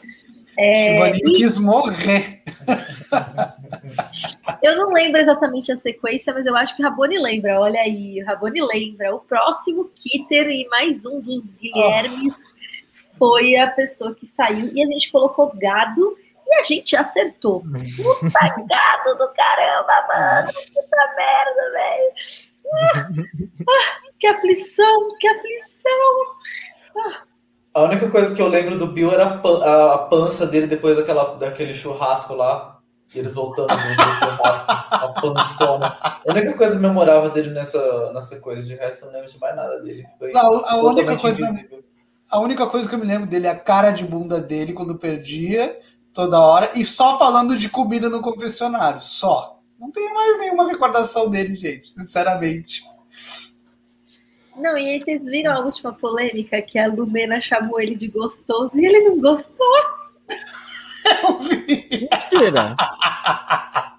É, 0.59 1.11
e... 1.11 1.19
quis 1.33 1.59
morrer. 1.59 2.41
Eu 4.61 4.75
não 4.75 4.89
lembro 4.91 5.19
exatamente 5.19 5.71
a 5.71 5.75
sequência, 5.75 6.33
mas 6.33 6.45
eu 6.45 6.55
acho 6.55 6.75
que 6.75 6.83
Rabone 6.83 7.19
lembra. 7.19 7.59
Olha 7.59 7.79
aí, 7.79 8.19
Rabone 8.21 8.61
lembra. 8.61 9.15
O 9.15 9.19
próximo 9.19 9.89
Kitter 9.95 10.49
e 10.49 10.67
mais 10.67 11.05
um 11.05 11.19
dos 11.19 11.51
Guilhermes 11.53 12.37
oh. 12.37 13.17
foi 13.17 13.55
a 13.55 13.67
pessoa 13.67 14.15
que 14.15 14.25
saiu. 14.25 14.71
E 14.73 14.81
a 14.81 14.85
gente 14.85 15.11
colocou 15.11 15.51
gado 15.55 16.15
e 16.47 16.55
a 16.55 16.63
gente 16.63 16.95
acertou. 16.95 17.61
Puta 17.61 18.39
gado 18.67 19.17
do 19.17 19.27
caramba, 19.33 20.07
mano. 20.07 20.47
Puta 20.47 21.15
merda, 21.17 21.71
velho. 21.71 22.13
Ah, 22.73 24.01
que 24.19 24.27
aflição, 24.27 25.17
que 25.19 25.27
aflição. 25.27 25.91
Ah. 26.97 27.23
A 27.73 27.83
única 27.83 28.09
coisa 28.09 28.33
que 28.33 28.41
eu 28.41 28.47
lembro 28.47 28.77
do 28.77 28.87
Bill 28.87 29.11
era 29.11 29.25
a 29.25 29.97
pança 29.99 30.47
dele 30.47 30.65
depois 30.65 30.97
daquela, 30.97 31.35
daquele 31.35 31.73
churrasco 31.73 32.33
lá. 32.33 32.79
E 33.13 33.19
eles 33.19 33.35
voltando 33.35 33.69
uma 33.71 35.13
pançona. 35.21 35.95
A 36.01 36.21
única 36.25 36.53
coisa 36.53 36.77
memorável 36.77 37.29
dele 37.29 37.51
nessa, 37.51 38.11
nessa 38.11 38.37
coisa, 38.39 38.67
de 38.67 38.75
resto 38.75 39.05
eu 39.05 39.07
não 39.07 39.19
lembro 39.19 39.31
de 39.31 39.39
mais 39.39 39.55
nada 39.55 39.79
dele. 39.79 40.05
Foi 40.19 40.31
não, 40.31 40.65
a, 40.65 40.75
única 40.77 41.15
coisa 41.17 41.41
a 42.29 42.39
única 42.39 42.67
coisa 42.67 42.89
que 42.89 42.95
eu 42.95 42.99
me 42.99 43.05
lembro 43.05 43.27
dele 43.27 43.47
é 43.47 43.51
a 43.51 43.57
cara 43.57 43.91
de 43.91 44.03
bunda 44.05 44.41
dele 44.41 44.73
quando 44.73 44.97
perdia, 44.97 45.79
toda 46.17 46.41
hora, 46.41 46.71
e 46.75 46.83
só 46.83 47.19
falando 47.19 47.55
de 47.55 47.69
comida 47.69 48.09
no 48.09 48.21
confessionário. 48.21 48.99
Só. 48.99 49.59
Não 49.79 49.91
tenho 49.91 50.11
mais 50.15 50.39
nenhuma 50.39 50.67
recordação 50.67 51.29
dele, 51.29 51.53
gente, 51.53 51.91
sinceramente. 51.91 52.83
Não, 54.55 54.75
e 54.75 54.89
aí 54.89 54.99
vocês 54.99 55.23
viram 55.23 55.53
a 55.53 55.59
última 55.59 55.93
polêmica 55.93 56.59
que 56.63 56.79
a 56.79 56.87
Lumena 56.87 57.39
chamou 57.39 57.79
ele 57.79 57.95
de 57.95 58.07
gostoso 58.07 58.81
e 58.81 58.85
ele 58.87 59.01
não 59.01 59.21
gostou? 59.21 59.75
Eu 61.23 61.37
vi. 61.37 62.09
Mentira. 62.31 62.75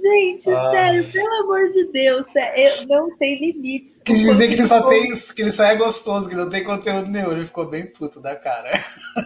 Gente, 0.00 0.50
ah. 0.50 0.70
sério, 0.70 1.10
pelo 1.10 1.42
amor 1.42 1.68
de 1.68 1.84
Deus, 1.92 2.26
eu 2.56 2.88
não 2.88 3.16
tem 3.16 3.38
limites. 3.38 4.00
Quis 4.04 4.22
dizer 4.22 4.48
que 4.48 4.54
ele 4.54 4.66
só 4.66 4.88
tem, 4.88 5.02
que 5.34 5.42
ele 5.42 5.50
só 5.50 5.64
é 5.64 5.76
gostoso, 5.76 6.28
que 6.28 6.34
não 6.34 6.48
tem 6.48 6.64
conteúdo 6.64 7.08
nenhum. 7.08 7.32
Ele 7.32 7.44
ficou 7.44 7.66
bem 7.66 7.86
puto 7.86 8.20
da 8.20 8.34
cara. 8.34 8.70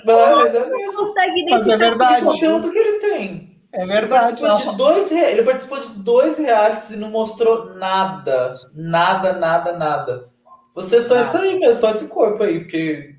Não, 0.05 0.37
mas 0.37 0.55
é 0.55 0.67
mesmo. 0.67 0.93
Não 0.93 1.07
consegue 1.07 1.45
nem 1.45 1.51
mas 1.51 1.69
é 1.69 1.77
verdade. 1.77 2.23
O 2.23 2.31
conteúdo 2.33 2.73
que 2.73 2.79
ele 2.79 2.99
tem. 2.99 3.59
É 3.73 3.87
verdade. 3.87 4.33
Ele 4.33 4.41
participou, 4.41 4.73
de 4.73 4.79
dois, 4.79 5.13
ele 5.13 5.43
participou 5.43 5.81
de 5.81 5.89
dois 5.99 6.39
realities 6.39 6.91
e 6.91 6.97
não 6.97 7.11
mostrou 7.11 7.75
nada. 7.75 8.53
Nada, 8.75 9.33
nada, 9.35 9.73
nada. 9.73 10.29
Você 10.75 11.03
só 11.03 11.15
nada. 11.15 11.27
isso 11.27 11.37
aí 11.39 11.59
mesmo, 11.59 11.81
só 11.81 11.91
esse 11.91 12.09
corpo 12.09 12.43
aí, 12.43 12.61
porque 12.61 13.15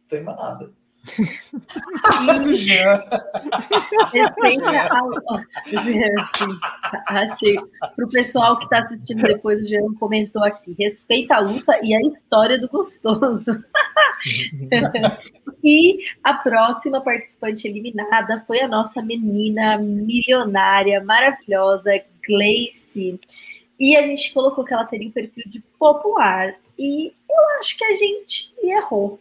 não 0.00 0.08
tem 0.08 0.22
mais 0.22 0.36
nada. 0.36 0.70
Respeita 4.12 4.70
a... 4.70 4.88
achei. 7.20 7.56
Para 7.78 8.04
o 8.04 8.08
pessoal 8.08 8.58
que 8.58 8.64
está 8.64 8.78
assistindo 8.78 9.22
depois, 9.22 9.60
o 9.60 9.66
Jean 9.66 9.92
comentou 9.98 10.42
aqui: 10.42 10.74
respeita 10.78 11.36
a 11.36 11.40
luta 11.40 11.78
e 11.82 11.94
a 11.94 12.00
história 12.00 12.58
do 12.58 12.68
gostoso. 12.68 13.62
e 15.62 15.98
a 16.22 16.34
próxima 16.34 17.02
participante 17.02 17.68
eliminada 17.68 18.42
foi 18.46 18.60
a 18.60 18.68
nossa 18.68 19.02
menina 19.02 19.76
milionária, 19.78 21.04
maravilhosa, 21.04 22.02
Gleice. 22.26 23.20
E 23.78 23.96
a 23.96 24.02
gente 24.02 24.32
colocou 24.32 24.64
que 24.64 24.72
ela 24.72 24.84
teria 24.84 25.08
um 25.08 25.12
perfil 25.12 25.44
de 25.46 25.60
popular. 25.78 26.54
E 26.78 27.12
eu 27.28 27.58
acho 27.58 27.76
que 27.76 27.84
a 27.84 27.92
gente 27.92 28.54
errou 28.62 29.20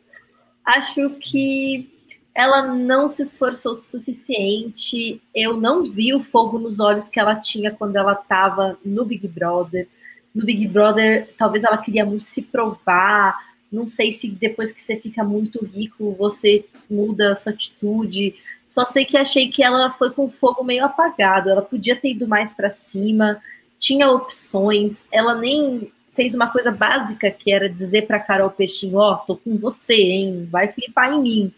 acho 0.66 1.10
que 1.20 1.90
ela 2.34 2.74
não 2.74 3.08
se 3.08 3.22
esforçou 3.22 3.74
o 3.74 3.76
suficiente. 3.76 5.22
Eu 5.34 5.58
não 5.58 5.90
vi 5.90 6.14
o 6.14 6.24
fogo 6.24 6.58
nos 6.58 6.80
olhos 6.80 7.10
que 7.10 7.20
ela 7.20 7.36
tinha 7.36 7.72
quando 7.72 7.96
ela 7.96 8.14
estava 8.14 8.78
no 8.84 9.06
Big 9.06 9.28
Brother. 9.28 9.88
No 10.34 10.44
Big 10.46 10.68
Brother, 10.68 11.30
talvez 11.38 11.64
ela 11.64 11.78
queria 11.78 12.06
muito 12.06 12.26
se 12.26 12.42
provar. 12.42 13.38
Não 13.72 13.88
sei 13.88 14.12
se 14.12 14.30
depois 14.30 14.72
que 14.72 14.82
você 14.82 14.98
fica 14.98 15.24
muito 15.24 15.64
rico, 15.64 16.16
você 16.18 16.66
muda 16.90 17.34
a 17.34 17.36
sua 17.36 17.52
atitude. 17.52 18.36
Só 18.68 18.86
sei 18.86 19.06
que 19.06 19.16
achei 19.16 19.50
que 19.50 19.64
ela 19.64 19.92
foi 19.92 20.10
com 20.10 20.26
o 20.26 20.32
fogo 20.32 20.64
meio 20.64 20.84
apagado. 20.86 21.52
Ela 21.52 21.62
podia 21.62 21.96
ter 21.96 22.12
ido 22.12 22.28
mais 22.28 22.54
para 22.54 22.70
cima, 22.70 23.40
tinha 23.78 24.10
opções. 24.10 25.06
Ela 25.12 25.36
nem 25.36 25.92
fez 26.14 26.34
uma 26.34 26.52
coisa 26.52 26.72
básica 26.72 27.30
que 27.30 27.52
era 27.52 27.70
dizer 27.70 28.04
para 28.04 28.20
Carol 28.20 28.50
Peixinho, 28.50 28.98
ó, 28.98 29.14
oh, 29.14 29.18
tô 29.18 29.38
com 29.38 29.58
você, 29.58 29.96
hein? 29.96 30.48
Vai 30.50 30.72
flipar 30.72 31.12
em 31.12 31.22
mim. 31.22 31.54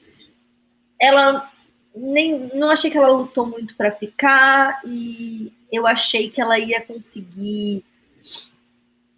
Ela 0.99 1.51
nem 1.95 2.49
não 2.53 2.69
achei 2.69 2.89
que 2.89 2.97
ela 2.97 3.09
lutou 3.09 3.45
muito 3.45 3.75
para 3.75 3.91
ficar 3.91 4.81
e 4.85 5.51
eu 5.71 5.87
achei 5.87 6.29
que 6.29 6.41
ela 6.41 6.59
ia 6.59 6.81
conseguir 6.81 7.83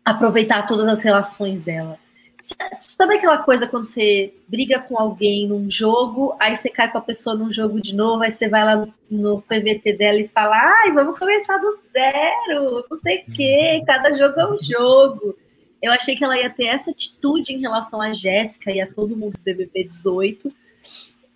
aproveitar 0.04 0.68
todas 0.68 0.88
as 0.88 1.02
relações 1.02 1.62
dela. 1.62 2.00
Sabe 2.42 3.16
aquela 3.16 3.40
coisa 3.40 3.68
quando 3.68 3.86
você 3.86 4.34
briga 4.48 4.80
com 4.80 4.98
alguém 4.98 5.48
num 5.48 5.70
jogo, 5.70 6.36
aí 6.40 6.56
você 6.56 6.70
cai 6.70 6.92
com 6.92 6.98
a 6.98 7.02
pessoa 7.02 7.36
num 7.36 7.52
jogo 7.52 7.82
de 7.82 7.96
novo, 7.96 8.24
aí 8.24 8.32
você 8.32 8.48
vai 8.48 8.64
lá 8.64 8.88
no, 9.10 9.42
PVT 9.42 9.94
dela 9.94 10.20
e 10.20 10.28
fala, 10.28 10.56
ai, 10.56 10.92
vamos 10.92 11.18
começar 11.18 11.58
do 11.58 11.80
zero, 11.92 12.86
não 12.90 12.98
sei 13.00 13.24
o 13.28 13.32
quê, 13.32 13.84
cada 13.86 14.14
jogo 14.14 14.40
é 14.40 14.54
um 14.54 14.58
jogo. 14.62 15.38
Eu 15.82 15.92
achei 15.92 16.16
que 16.16 16.24
ela 16.24 16.38
ia 16.38 16.50
ter 16.50 16.68
essa 16.68 16.92
atitude 16.92 17.54
em 17.54 17.60
relação 17.60 18.02
a 18.02 18.12
Jéssica 18.12 18.72
e 18.72 18.82
a 18.82 18.92
todo 18.92 19.18
mundo 19.18 19.34
do 19.34 19.44
BBB 19.44 19.84
18, 19.86 20.52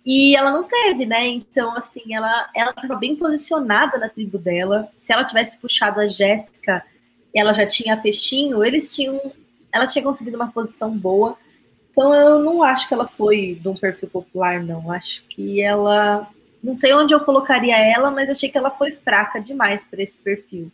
e 0.04 0.34
ela 0.36 0.50
não 0.50 0.64
teve, 0.64 1.06
né? 1.06 1.28
Então, 1.28 1.76
assim, 1.76 2.14
ela 2.14 2.50
ela 2.56 2.70
estava 2.70 2.96
bem 2.96 3.14
posicionada 3.14 3.98
na 3.98 4.08
tribo 4.08 4.36
dela. 4.36 4.88
Se 4.96 5.12
ela 5.12 5.24
tivesse 5.24 5.60
puxado 5.60 6.00
a 6.00 6.08
Jéssica, 6.08 6.84
ela 7.32 7.52
já 7.52 7.66
tinha 7.66 7.96
peixinho, 7.96 8.64
eles 8.64 8.94
tinham 8.94 9.32
ela 9.72 9.86
tinha 9.86 10.04
conseguido 10.04 10.36
uma 10.36 10.52
posição 10.52 10.96
boa. 10.96 11.36
Então 11.90 12.14
eu 12.14 12.40
não 12.40 12.62
acho 12.62 12.88
que 12.88 12.94
ela 12.94 13.06
foi 13.06 13.58
de 13.60 13.68
um 13.68 13.74
perfil 13.74 14.08
popular, 14.08 14.62
não. 14.62 14.90
Acho 14.90 15.24
que 15.28 15.62
ela. 15.62 16.28
Não 16.62 16.76
sei 16.76 16.92
onde 16.94 17.12
eu 17.12 17.20
colocaria 17.20 17.76
ela, 17.76 18.10
mas 18.10 18.28
achei 18.28 18.48
que 18.48 18.56
ela 18.56 18.70
foi 18.70 18.92
fraca 18.92 19.40
demais 19.40 19.84
para 19.84 20.02
esse 20.02 20.18
perfil. 20.20 20.70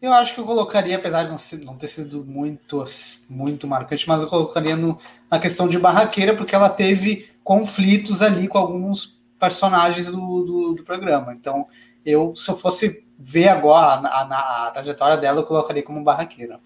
Eu 0.00 0.12
acho 0.12 0.34
que 0.34 0.40
eu 0.40 0.44
colocaria, 0.44 0.96
apesar 0.96 1.24
de 1.24 1.64
não, 1.64 1.76
ter 1.76 1.88
sido 1.88 2.24
muito, 2.24 2.84
muito 3.28 3.66
marcante, 3.66 4.06
mas 4.06 4.20
eu 4.20 4.28
colocaria 4.28 4.76
no, 4.76 4.98
na 5.30 5.38
questão 5.38 5.66
de 5.66 5.78
barraqueira, 5.78 6.34
porque 6.34 6.54
ela 6.54 6.68
teve 6.68 7.30
conflitos 7.42 8.20
ali 8.20 8.46
com 8.46 8.58
alguns 8.58 9.18
personagens 9.40 10.06
do, 10.06 10.44
do, 10.44 10.72
do 10.74 10.84
programa. 10.84 11.32
Então, 11.32 11.66
eu, 12.04 12.34
se 12.34 12.50
eu 12.50 12.56
fosse 12.56 13.02
ver 13.18 13.48
agora 13.48 14.06
a, 14.06 14.22
a, 14.22 14.68
a 14.68 14.70
trajetória 14.72 15.16
dela, 15.16 15.40
eu 15.40 15.44
colocaria 15.44 15.82
como 15.82 16.04
barraqueira. 16.04 16.60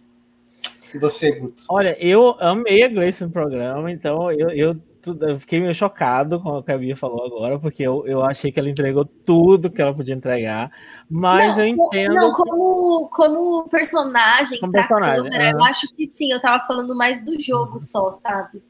E 0.94 0.98
você, 0.98 1.38
Guto? 1.38 1.62
Olha, 1.70 1.96
eu 2.00 2.36
amei 2.40 2.82
a 2.82 2.88
Grace 2.88 3.22
no 3.22 3.30
programa, 3.30 3.90
então 3.90 4.30
eu, 4.32 4.50
eu, 4.50 4.76
eu, 5.20 5.38
fiquei 5.38 5.60
meio 5.60 5.74
chocado 5.74 6.40
com 6.40 6.50
o 6.50 6.62
que 6.62 6.72
a 6.72 6.78
Bia 6.78 6.96
falou 6.96 7.24
agora, 7.26 7.58
porque 7.58 7.82
eu, 7.82 8.06
eu 8.06 8.22
achei 8.22 8.50
que 8.50 8.58
ela 8.58 8.70
entregou 8.70 9.04
tudo 9.04 9.70
que 9.70 9.82
ela 9.82 9.94
podia 9.94 10.14
entregar, 10.14 10.70
mas 11.10 11.56
não, 11.56 11.64
eu 11.64 11.68
entendo... 11.68 12.14
Não, 12.14 12.32
como, 12.32 13.08
como 13.10 13.68
personagem 13.68 14.60
como 14.60 14.72
pra 14.72 14.86
personagem, 14.86 15.24
câmera, 15.24 15.44
uhum. 15.44 15.60
eu 15.60 15.64
acho 15.64 15.86
que 15.94 16.06
sim, 16.06 16.32
eu 16.32 16.40
tava 16.40 16.66
falando 16.66 16.94
mais 16.94 17.22
do 17.22 17.38
jogo 17.38 17.74
uhum. 17.74 17.80
só, 17.80 18.12
sabe? 18.14 18.62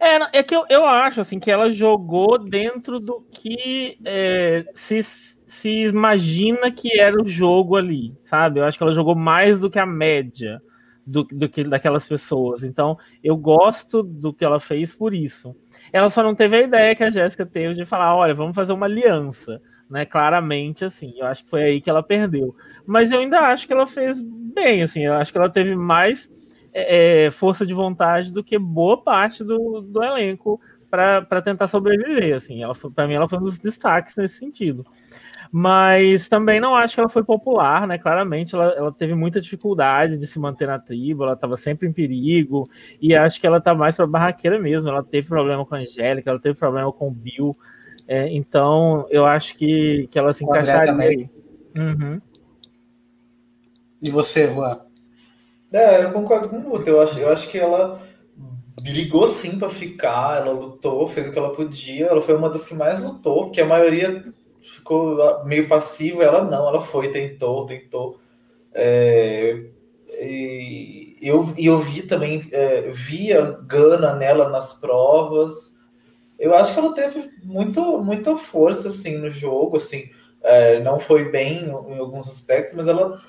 É, 0.00 0.38
é 0.38 0.42
que 0.42 0.54
eu, 0.54 0.64
eu 0.68 0.86
acho, 0.86 1.20
assim, 1.20 1.40
que 1.40 1.50
ela 1.50 1.70
jogou 1.70 2.38
dentro 2.38 3.00
do 3.00 3.20
que 3.32 3.98
é, 4.04 4.64
se 4.74 5.02
se 5.48 5.84
imagina 5.84 6.70
que 6.70 7.00
era 7.00 7.16
o 7.18 7.26
jogo 7.26 7.74
ali, 7.74 8.14
sabe? 8.22 8.60
Eu 8.60 8.64
acho 8.64 8.76
que 8.76 8.84
ela 8.84 8.92
jogou 8.92 9.14
mais 9.14 9.58
do 9.58 9.70
que 9.70 9.78
a 9.78 9.86
média 9.86 10.60
do, 11.08 11.24
do 11.24 11.48
que 11.48 11.64
daquelas 11.64 12.06
pessoas. 12.06 12.62
Então, 12.62 12.98
eu 13.24 13.36
gosto 13.36 14.02
do 14.02 14.32
que 14.32 14.44
ela 14.44 14.60
fez 14.60 14.94
por 14.94 15.14
isso. 15.14 15.56
Ela 15.90 16.10
só 16.10 16.22
não 16.22 16.34
teve 16.34 16.56
a 16.56 16.62
ideia 16.62 16.94
que 16.94 17.02
a 17.02 17.10
Jéssica 17.10 17.46
teve 17.46 17.74
de 17.74 17.86
falar, 17.86 18.14
olha, 18.14 18.34
vamos 18.34 18.54
fazer 18.54 18.72
uma 18.72 18.84
aliança, 18.84 19.60
né? 19.88 20.04
Claramente, 20.04 20.84
assim. 20.84 21.14
Eu 21.16 21.26
acho 21.26 21.44
que 21.44 21.50
foi 21.50 21.62
aí 21.62 21.80
que 21.80 21.88
ela 21.88 22.02
perdeu. 22.02 22.54
Mas 22.86 23.10
eu 23.10 23.20
ainda 23.20 23.40
acho 23.40 23.66
que 23.66 23.72
ela 23.72 23.86
fez 23.86 24.20
bem, 24.20 24.82
assim. 24.82 25.06
Eu 25.06 25.14
acho 25.14 25.32
que 25.32 25.38
ela 25.38 25.48
teve 25.48 25.74
mais 25.74 26.30
é, 26.74 27.26
é 27.26 27.30
força 27.30 27.64
de 27.64 27.72
vontade 27.72 28.30
do 28.30 28.44
que 28.44 28.58
boa 28.58 29.02
parte 29.02 29.42
do, 29.42 29.80
do 29.80 30.04
elenco 30.04 30.60
para 30.90 31.42
tentar 31.42 31.68
sobreviver, 31.68 32.34
assim. 32.34 32.62
Ela 32.62 32.74
para 32.94 33.08
mim 33.08 33.14
ela 33.14 33.28
foi 33.28 33.38
um 33.38 33.42
dos 33.42 33.58
destaques 33.58 34.14
nesse 34.16 34.38
sentido 34.38 34.84
mas 35.50 36.28
também 36.28 36.60
não 36.60 36.74
acho 36.74 36.94
que 36.94 37.00
ela 37.00 37.08
foi 37.08 37.24
popular, 37.24 37.86
né? 37.86 37.98
Claramente 37.98 38.54
ela, 38.54 38.70
ela 38.76 38.92
teve 38.92 39.14
muita 39.14 39.40
dificuldade 39.40 40.18
de 40.18 40.26
se 40.26 40.38
manter 40.38 40.66
na 40.66 40.78
tribo, 40.78 41.24
ela 41.24 41.32
estava 41.32 41.56
sempre 41.56 41.88
em 41.88 41.92
perigo, 41.92 42.64
e 43.00 43.14
acho 43.14 43.40
que 43.40 43.46
ela 43.46 43.60
tá 43.60 43.74
mais 43.74 43.96
para 43.96 44.06
barraqueira 44.06 44.58
mesmo. 44.58 44.88
Ela 44.88 45.02
teve 45.02 45.28
problema 45.28 45.64
com 45.64 45.74
a 45.74 45.78
Angélica, 45.78 46.30
ela 46.30 46.40
teve 46.40 46.58
problema 46.58 46.92
com 46.92 47.08
o 47.08 47.12
Bill, 47.12 47.56
é, 48.06 48.28
então 48.32 49.06
eu 49.10 49.26
acho 49.26 49.54
que, 49.56 50.08
que 50.10 50.18
ela 50.18 50.32
se 50.32 50.42
o 50.42 50.46
encaixaria. 50.48 51.28
Uhum. 51.76 52.20
E 54.00 54.10
você, 54.10 54.48
Juan? 54.48 54.78
É, 55.72 56.02
eu 56.04 56.12
concordo 56.12 56.48
com 56.48 56.58
o 56.58 56.62
Guto. 56.62 56.88
Eu 56.88 57.02
acho, 57.02 57.18
eu 57.18 57.30
acho 57.30 57.48
que 57.50 57.58
ela 57.58 58.00
brigou 58.82 59.26
sim 59.26 59.58
para 59.58 59.68
ficar, 59.68 60.38
ela 60.38 60.52
lutou, 60.52 61.06
fez 61.08 61.28
o 61.28 61.32
que 61.32 61.38
ela 61.38 61.52
podia. 61.52 62.06
Ela 62.06 62.22
foi 62.22 62.34
uma 62.34 62.48
das 62.48 62.66
que 62.66 62.74
mais 62.74 63.00
lutou, 63.00 63.44
porque 63.44 63.60
a 63.60 63.66
maioria 63.66 64.24
ficou 64.60 65.44
meio 65.44 65.68
passivo, 65.68 66.22
ela 66.22 66.44
não, 66.44 66.68
ela 66.68 66.80
foi, 66.80 67.10
tentou, 67.10 67.66
tentou. 67.66 68.20
É, 68.72 69.64
e 70.20 71.16
eu, 71.20 71.52
eu 71.56 71.78
vi 71.78 72.02
também, 72.02 72.48
é, 72.52 72.90
via 72.90 73.58
Gana 73.66 74.14
nela 74.14 74.48
nas 74.48 74.74
provas. 74.74 75.76
Eu 76.38 76.54
acho 76.54 76.72
que 76.72 76.78
ela 76.78 76.94
teve 76.94 77.30
muito, 77.42 77.98
muita 77.98 78.36
força 78.36 78.88
assim 78.88 79.16
no 79.18 79.30
jogo, 79.30 79.76
assim, 79.76 80.10
é, 80.42 80.80
não 80.80 80.98
foi 80.98 81.30
bem 81.30 81.64
em 81.64 81.98
alguns 81.98 82.28
aspectos, 82.28 82.74
mas 82.74 82.86
ela 82.86 83.20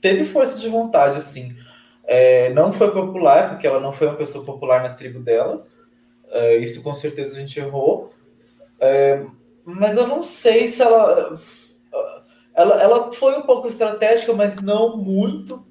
teve 0.00 0.24
força 0.24 0.60
de 0.60 0.68
vontade, 0.68 1.16
assim. 1.16 1.56
É, 2.04 2.52
não 2.52 2.70
foi 2.70 2.92
popular, 2.92 3.50
porque 3.50 3.66
ela 3.66 3.80
não 3.80 3.90
foi 3.90 4.06
uma 4.06 4.16
pessoa 4.16 4.44
popular 4.44 4.82
na 4.82 4.90
tribo 4.90 5.18
dela. 5.18 5.64
É, 6.30 6.56
isso 6.56 6.82
com 6.82 6.94
certeza 6.94 7.36
a 7.36 7.40
gente 7.40 7.58
errou. 7.58 8.12
É, 8.78 9.24
mas 9.66 9.96
eu 9.96 10.06
não 10.06 10.22
sei 10.22 10.68
se 10.68 10.80
ela, 10.80 11.36
ela. 12.54 12.80
Ela 12.80 13.12
foi 13.12 13.36
um 13.36 13.42
pouco 13.42 13.66
estratégica, 13.66 14.32
mas 14.32 14.54
não 14.62 14.96
muito. 14.96 15.66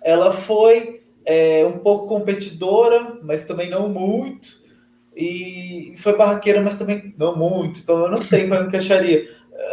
Ela 0.00 0.32
foi 0.32 1.02
é, 1.26 1.66
um 1.66 1.78
pouco 1.78 2.06
competidora, 2.06 3.18
mas 3.24 3.44
também 3.44 3.68
não 3.68 3.88
muito. 3.88 4.62
E 5.16 5.94
foi 5.96 6.16
barraqueira, 6.16 6.62
mas 6.62 6.76
também 6.76 7.12
não 7.18 7.36
muito. 7.36 7.80
Então 7.80 8.04
eu 8.04 8.10
não 8.10 8.22
sei 8.22 8.46
qual 8.46 8.60
eu 8.60 8.68
encaixaria. 8.68 9.28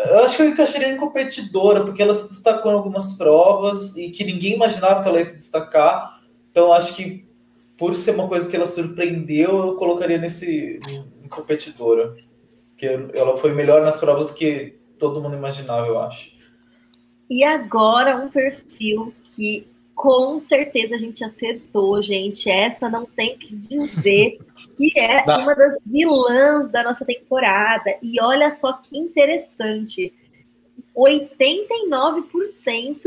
Eu 0.10 0.20
acho 0.20 0.38
que 0.38 0.42
eu 0.42 0.50
encaixaria 0.50 0.92
em 0.92 0.98
competidora, 0.98 1.82
porque 1.82 2.02
ela 2.02 2.16
se 2.16 2.30
destacou 2.30 2.72
em 2.72 2.76
algumas 2.76 3.14
provas 3.14 3.96
e 3.96 4.10
que 4.10 4.24
ninguém 4.24 4.56
imaginava 4.56 5.04
que 5.04 5.08
ela 5.08 5.20
ia 5.20 5.26
se 5.26 5.36
destacar. 5.38 6.20
Então 6.50 6.74
acho 6.74 6.96
que 6.96 7.28
por 7.78 7.96
ser 7.96 8.12
uma 8.12 8.28
coisa 8.28 8.48
que 8.48 8.56
ela 8.56 8.66
surpreendeu, 8.66 9.68
eu 9.68 9.76
colocaria 9.76 10.18
nesse 10.18 10.80
em 11.24 11.28
competidora. 11.28 12.16
Porque 12.82 13.16
ela 13.16 13.36
foi 13.36 13.54
melhor 13.54 13.84
nas 13.84 14.00
provas 14.00 14.32
do 14.32 14.34
que 14.34 14.80
todo 14.98 15.22
mundo 15.22 15.36
imaginava, 15.36 15.86
eu 15.86 16.00
acho. 16.00 16.32
E 17.30 17.44
agora 17.44 18.18
um 18.18 18.28
perfil 18.28 19.14
que 19.36 19.68
com 19.94 20.40
certeza 20.40 20.96
a 20.96 20.98
gente 20.98 21.24
acertou, 21.24 22.02
gente. 22.02 22.50
Essa 22.50 22.90
não 22.90 23.06
tem 23.06 23.38
que 23.38 23.56
dizer 23.56 24.40
que 24.76 25.00
é 25.00 25.24
uma 25.26 25.54
das 25.54 25.78
vilãs 25.86 26.72
da 26.72 26.82
nossa 26.82 27.06
temporada. 27.06 27.96
E 28.02 28.20
olha 28.20 28.50
só 28.50 28.74
que 28.74 28.98
interessante. 28.98 30.12
89% 30.98 33.04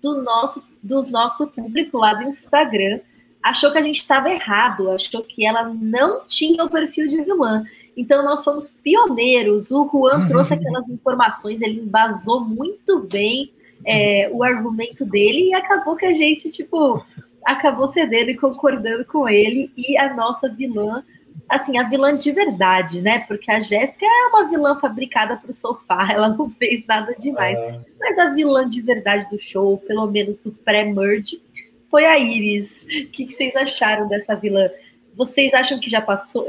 do 0.00 0.22
nosso, 0.22 0.62
do 0.80 1.02
nosso 1.10 1.48
público 1.48 1.98
lá 1.98 2.14
do 2.14 2.22
Instagram 2.22 3.00
achou 3.42 3.70
que 3.70 3.76
a 3.78 3.82
gente 3.82 4.00
estava 4.00 4.30
errado, 4.30 4.90
achou 4.90 5.22
que 5.22 5.46
ela 5.46 5.64
não 5.64 6.26
tinha 6.26 6.64
o 6.64 6.70
perfil 6.70 7.08
de 7.08 7.22
vilã. 7.22 7.64
Então 7.96 8.24
nós 8.24 8.44
fomos 8.44 8.70
pioneiros. 8.82 9.70
O 9.70 9.88
Juan 9.90 10.20
uhum. 10.20 10.26
trouxe 10.26 10.54
aquelas 10.54 10.88
informações, 10.88 11.62
ele 11.62 11.80
embasou 11.80 12.40
muito 12.40 13.00
bem 13.10 13.50
é, 13.84 14.28
o 14.32 14.42
argumento 14.42 15.04
dele 15.04 15.50
e 15.50 15.54
acabou 15.54 15.96
que 15.96 16.04
a 16.04 16.12
gente, 16.12 16.50
tipo, 16.50 17.04
acabou 17.44 17.86
cedendo 17.86 18.30
e 18.30 18.36
concordando 18.36 19.04
com 19.04 19.28
ele 19.28 19.70
e 19.76 19.96
a 19.96 20.12
nossa 20.14 20.48
vilã, 20.48 21.04
assim, 21.48 21.78
a 21.78 21.88
vilã 21.88 22.16
de 22.16 22.32
verdade, 22.32 23.00
né? 23.00 23.20
Porque 23.20 23.50
a 23.50 23.60
Jéssica 23.60 24.04
é 24.04 24.26
uma 24.28 24.48
vilã 24.48 24.78
fabricada 24.80 25.36
para 25.36 25.50
o 25.50 25.54
sofá, 25.54 26.08
ela 26.12 26.28
não 26.28 26.50
fez 26.50 26.84
nada 26.86 27.14
demais. 27.18 27.56
É. 27.56 27.80
Mas 27.98 28.18
a 28.18 28.30
vilã 28.30 28.68
de 28.68 28.82
verdade 28.82 29.28
do 29.30 29.38
show, 29.38 29.78
pelo 29.78 30.06
menos 30.06 30.38
do 30.40 30.50
pré-merge, 30.50 31.40
foi 31.88 32.04
a 32.04 32.18
Iris. 32.18 32.82
O 32.82 33.06
que, 33.10 33.26
que 33.26 33.32
vocês 33.32 33.54
acharam 33.54 34.08
dessa 34.08 34.34
vilã? 34.34 34.68
Vocês 35.14 35.54
acham 35.54 35.78
que 35.78 35.88
já 35.88 36.00
passou? 36.00 36.46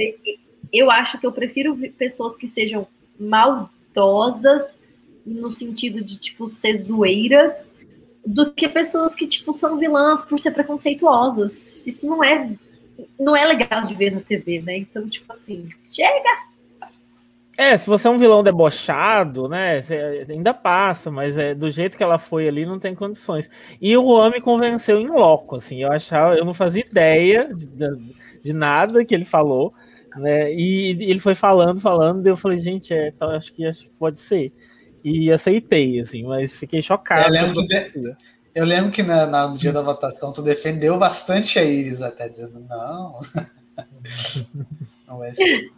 Eu 0.72 0.92
acho 0.92 1.20
que 1.20 1.26
eu 1.26 1.32
prefiro 1.32 1.78
pessoas 1.98 2.36
que 2.36 2.48
sejam 2.48 2.88
maldosas 3.20 4.78
no 5.26 5.52
sentido 5.52 6.02
de, 6.02 6.18
tipo, 6.18 6.50
ser 6.50 6.76
zoeiras, 6.78 7.54
do 8.26 8.54
que 8.54 8.68
pessoas 8.68 9.16
que, 9.16 9.28
tipo, 9.28 9.54
são 9.54 9.78
vilãs 9.78 10.26
por 10.26 10.38
ser 10.40 10.52
preconceituosas. 10.52 11.86
Isso 11.86 12.08
não 12.08 12.24
é, 12.24 12.50
não 13.20 13.36
é 13.36 13.46
legal 13.46 13.86
de 13.86 13.96
ver 13.96 14.12
na 14.14 14.22
TV, 14.22 14.62
né? 14.62 14.78
Então, 14.78 15.06
tipo 15.06 15.32
assim, 15.32 15.70
chega! 15.90 16.48
É, 17.58 17.76
se 17.76 17.88
você 17.88 18.08
é 18.08 18.12
um 18.12 18.20
vilão 18.20 18.44
debochado, 18.44 19.50
né, 19.50 19.82
ainda 20.30 20.54
passa, 20.54 21.10
mas 21.10 21.36
é, 21.36 21.56
do 21.56 21.72
jeito 21.72 21.98
que 21.98 22.04
ela 22.04 22.20
foi 22.20 22.48
ali, 22.48 22.68
não 22.68 22.80
tem 22.80 22.94
condições. 22.94 23.50
E 23.82 23.98
o 23.98 24.06
homem 24.06 24.40
convenceu 24.40 25.00
em 25.00 25.08
loco, 25.08 25.56
assim, 25.56 25.82
eu 25.82 25.92
achava, 25.92 26.36
eu 26.36 26.46
não 26.46 26.54
fazia 26.54 26.84
ideia 26.88 27.52
de, 27.52 27.66
de, 27.66 27.88
de 28.44 28.54
nada 28.54 29.04
que 29.04 29.16
ele 29.16 29.26
falou, 29.26 29.74
né, 30.16 30.54
e 30.54 30.92
ele 31.02 31.20
foi 31.20 31.36
falando, 31.36 31.80
falando, 31.80 32.26
e 32.26 32.30
eu 32.30 32.38
falei, 32.38 32.60
gente, 32.60 32.94
é, 32.94 33.10
então, 33.10 33.30
acho 33.30 33.54
que 33.54 33.66
acho 33.66 33.84
que 33.84 33.92
pode 34.00 34.20
ser 34.20 34.52
e 35.04 35.32
aceitei, 35.32 36.02
assim, 36.02 36.24
mas 36.24 36.58
fiquei 36.58 36.82
chocado. 36.82 37.28
Eu 37.28 37.32
lembro, 37.32 37.54
de... 37.54 38.16
eu 38.54 38.66
lembro 38.66 38.92
que 38.92 39.04
na, 39.04 39.26
na, 39.26 39.48
no 39.48 39.58
dia 39.58 39.72
da 39.72 39.82
votação 39.82 40.34
tu 40.34 40.42
defendeu 40.42 40.98
bastante 40.98 41.58
a 41.58 41.64
Iris, 41.64 42.02
até 42.02 42.28
dizendo, 42.28 42.60
não. 42.68 43.20
não 45.08 45.24
é 45.24 45.30
assim. 45.30 45.70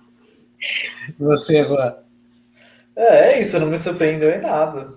Você, 1.19 1.63
Juan? 1.63 1.95
É, 2.95 3.33
é 3.33 3.39
isso, 3.39 3.59
não 3.59 3.67
me 3.67 3.77
surpreendeu 3.77 4.31
em 4.31 4.41
nada. 4.41 4.95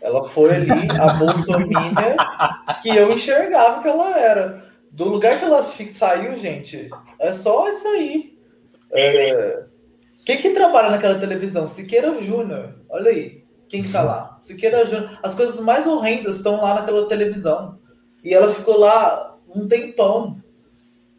Ela 0.00 0.22
foi 0.28 0.54
ali 0.54 0.70
a 1.00 1.14
bolsominion 1.14 2.16
que 2.82 2.90
eu 2.90 3.12
enxergava 3.12 3.80
que 3.80 3.88
ela 3.88 4.18
era. 4.18 4.64
Do 4.92 5.08
lugar 5.08 5.38
que 5.38 5.44
ela 5.44 5.64
saiu, 5.64 6.36
gente, 6.36 6.88
é 7.18 7.32
só 7.32 7.68
isso 7.68 7.88
aí. 7.88 8.33
É... 8.94 9.64
Quem 10.24 10.38
que 10.38 10.50
trabalha 10.50 10.90
naquela 10.90 11.18
televisão? 11.18 11.66
Siqueira 11.68 12.18
Júnior. 12.22 12.74
Olha 12.88 13.10
aí. 13.10 13.44
Quem 13.68 13.82
que 13.82 13.92
tá 13.92 14.02
lá? 14.02 14.36
Siqueira 14.40 14.86
Júnior. 14.86 15.18
As 15.22 15.34
coisas 15.34 15.60
mais 15.60 15.86
horrendas 15.86 16.36
estão 16.36 16.62
lá 16.62 16.74
naquela 16.74 17.06
televisão. 17.08 17.78
E 18.22 18.32
ela 18.32 18.54
ficou 18.54 18.78
lá 18.78 19.36
um 19.54 19.68
tempão. 19.68 20.42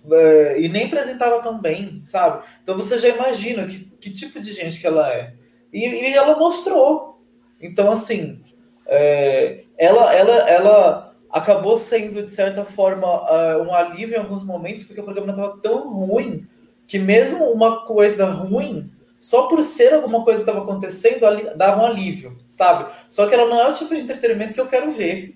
É, 0.09 0.61
e 0.61 0.69
nem 0.69 0.85
apresentava 0.85 1.41
tão 1.41 1.59
bem, 1.59 2.01
sabe? 2.05 2.45
Então 2.63 2.75
você 2.75 2.97
já 2.97 3.09
imagina 3.09 3.65
que, 3.65 3.79
que 3.99 4.11
tipo 4.11 4.39
de 4.39 4.53
gente 4.53 4.79
que 4.79 4.87
ela 4.87 5.11
é. 5.11 5.33
E, 5.73 5.83
e 5.83 6.13
ela 6.13 6.37
mostrou. 6.37 7.21
Então, 7.59 7.91
assim, 7.91 8.41
é, 8.87 9.63
ela, 9.77 10.13
ela, 10.13 10.49
ela 10.49 11.15
acabou 11.31 11.77
sendo, 11.77 12.23
de 12.23 12.31
certa 12.31 12.63
forma, 12.63 13.07
uh, 13.07 13.61
um 13.63 13.73
alívio 13.73 14.15
em 14.15 14.19
alguns 14.19 14.43
momentos, 14.43 14.83
porque 14.83 15.01
o 15.01 15.03
programa 15.03 15.31
estava 15.31 15.57
tão 15.57 15.91
ruim 15.91 16.47
que 16.87 16.99
mesmo 16.99 17.45
uma 17.45 17.85
coisa 17.85 18.25
ruim 18.25 18.91
só 19.19 19.47
por 19.47 19.63
ser 19.63 19.93
alguma 19.93 20.23
coisa 20.23 20.43
que 20.43 20.49
estava 20.49 20.63
acontecendo, 20.63 21.21
dava 21.55 21.81
um 21.81 21.85
alívio, 21.87 22.37
sabe? 22.47 22.91
Só 23.09 23.25
que 23.25 23.33
ela 23.33 23.47
não 23.47 23.59
é 23.59 23.69
o 23.69 23.73
tipo 23.73 23.95
de 23.95 24.01
entretenimento 24.01 24.53
que 24.53 24.61
eu 24.61 24.67
quero 24.67 24.91
ver. 24.91 25.35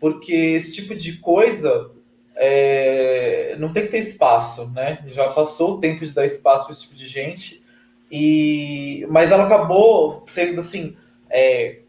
Porque 0.00 0.32
esse 0.32 0.74
tipo 0.74 0.94
de 0.94 1.18
coisa 1.18 1.90
é, 2.34 3.54
não 3.58 3.72
tem 3.72 3.84
que 3.84 3.90
ter 3.90 3.98
espaço, 3.98 4.68
né? 4.70 5.04
Já 5.06 5.28
passou 5.28 5.74
o 5.74 5.80
tempo 5.80 6.04
de 6.04 6.12
dar 6.12 6.24
espaço 6.24 6.64
para 6.64 6.72
esse 6.72 6.82
tipo 6.82 6.96
de 6.96 7.06
gente. 7.06 7.62
E, 8.10 9.06
mas 9.08 9.30
ela 9.30 9.44
acabou 9.44 10.22
sendo 10.26 10.58
assim. 10.58 10.96
É, 11.30 11.80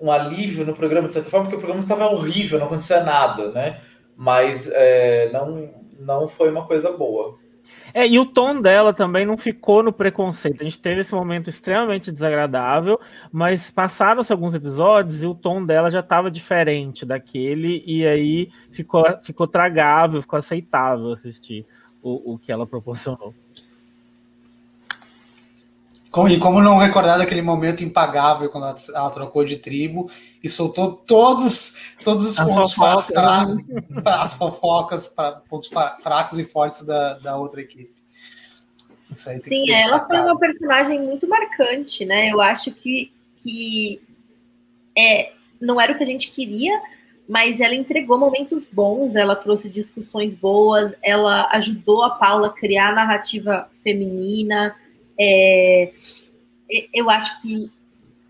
um 0.00 0.10
alívio 0.10 0.64
no 0.64 0.74
programa, 0.74 1.08
de 1.08 1.12
certa 1.12 1.28
forma, 1.28 1.46
porque 1.46 1.56
o 1.56 1.60
programa 1.60 1.82
estava 1.82 2.06
horrível, 2.06 2.58
não 2.58 2.66
acontecia 2.66 3.02
nada, 3.02 3.50
né? 3.50 3.80
Mas 4.16 4.70
é, 4.72 5.30
não, 5.32 5.68
não 6.00 6.26
foi 6.26 6.50
uma 6.50 6.66
coisa 6.66 6.92
boa. 6.92 7.36
É, 7.92 8.06
e 8.06 8.18
o 8.18 8.26
tom 8.26 8.60
dela 8.60 8.92
também 8.92 9.26
não 9.26 9.36
ficou 9.36 9.82
no 9.82 9.92
preconceito. 9.92 10.60
A 10.60 10.64
gente 10.64 10.80
teve 10.80 11.00
esse 11.00 11.12
momento 11.12 11.50
extremamente 11.50 12.12
desagradável, 12.12 13.00
mas 13.32 13.70
passaram-se 13.70 14.32
alguns 14.32 14.54
episódios 14.54 15.22
e 15.22 15.26
o 15.26 15.34
tom 15.34 15.64
dela 15.64 15.90
já 15.90 16.00
estava 16.00 16.30
diferente 16.30 17.04
daquele, 17.04 17.82
e 17.86 18.06
aí 18.06 18.50
ficou, 18.70 19.04
ficou 19.22 19.46
tragável, 19.46 20.22
ficou 20.22 20.38
aceitável 20.38 21.12
assistir 21.12 21.66
o, 22.02 22.34
o 22.34 22.38
que 22.38 22.52
ela 22.52 22.66
proporcionou. 22.66 23.34
E 26.28 26.38
como 26.38 26.60
não 26.60 26.76
recordar 26.76 27.18
daquele 27.18 27.40
momento 27.40 27.84
impagável 27.84 28.50
quando 28.50 28.66
ela, 28.92 29.10
trocou 29.10 29.44
de 29.44 29.56
tribo 29.56 30.10
e 30.42 30.48
soltou 30.48 30.92
todos, 30.92 31.94
todos 32.02 32.28
os 32.28 32.36
pontos 32.36 32.74
fracos, 32.74 33.14
as 34.04 34.34
fofocas, 34.34 35.14
pontos 35.48 35.70
fracos 36.02 36.36
e 36.36 36.44
fortes 36.44 36.84
da, 36.84 37.14
da 37.14 37.36
outra 37.36 37.60
equipe. 37.60 37.94
Sim, 39.12 39.70
ela 39.72 40.04
foi 40.04 40.18
uma 40.18 40.38
personagem 40.38 41.00
muito 41.00 41.28
marcante, 41.28 42.04
né? 42.04 42.28
Eu 42.28 42.40
acho 42.40 42.72
que, 42.72 43.12
que 43.40 44.00
é, 44.98 45.32
não 45.60 45.80
era 45.80 45.92
o 45.92 45.96
que 45.96 46.02
a 46.02 46.06
gente 46.06 46.32
queria, 46.32 46.80
mas 47.28 47.60
ela 47.60 47.74
entregou 47.74 48.18
momentos 48.18 48.68
bons, 48.72 49.14
ela 49.14 49.36
trouxe 49.36 49.68
discussões 49.68 50.34
boas, 50.34 50.92
ela 51.04 51.48
ajudou 51.52 52.02
a 52.02 52.10
Paula 52.10 52.48
a 52.48 52.52
criar 52.52 52.90
a 52.90 52.94
narrativa 52.94 53.68
feminina 53.82 54.74
é, 55.20 55.92
eu 56.94 57.10
acho 57.10 57.42
que 57.42 57.70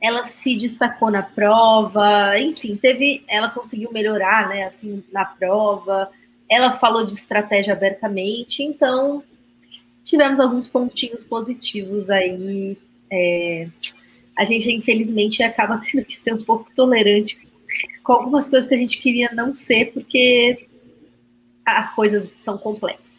ela 0.03 0.25
se 0.25 0.57
destacou 0.57 1.11
na 1.11 1.23
prova, 1.23 2.39
enfim, 2.39 2.77
teve, 2.77 3.23
ela 3.29 3.51
conseguiu 3.51 3.93
melhorar, 3.93 4.49
né, 4.49 4.65
assim, 4.65 5.05
na 5.13 5.25
prova. 5.25 6.11
Ela 6.49 6.73
falou 6.73 7.05
de 7.05 7.13
estratégia 7.13 7.75
abertamente, 7.75 8.63
então 8.63 9.23
tivemos 10.03 10.41
alguns 10.41 10.69
pontinhos 10.69 11.23
positivos 11.23 12.09
aí. 12.09 12.77
É, 13.13 13.69
a 14.37 14.45
gente, 14.45 14.73
infelizmente, 14.73 15.43
acaba 15.43 15.79
tendo 15.85 16.05
que 16.05 16.17
ser 16.17 16.35
um 16.35 16.43
pouco 16.43 16.75
tolerante 16.75 17.39
com 18.03 18.13
algumas 18.15 18.49
coisas 18.49 18.69
que 18.69 18.75
a 18.75 18.79
gente 18.79 19.01
queria 19.01 19.31
não 19.33 19.53
ser, 19.55 19.93
porque 19.93 20.67
as 21.65 21.95
coisas 21.95 22.29
são 22.43 22.57
complexas. 22.59 23.10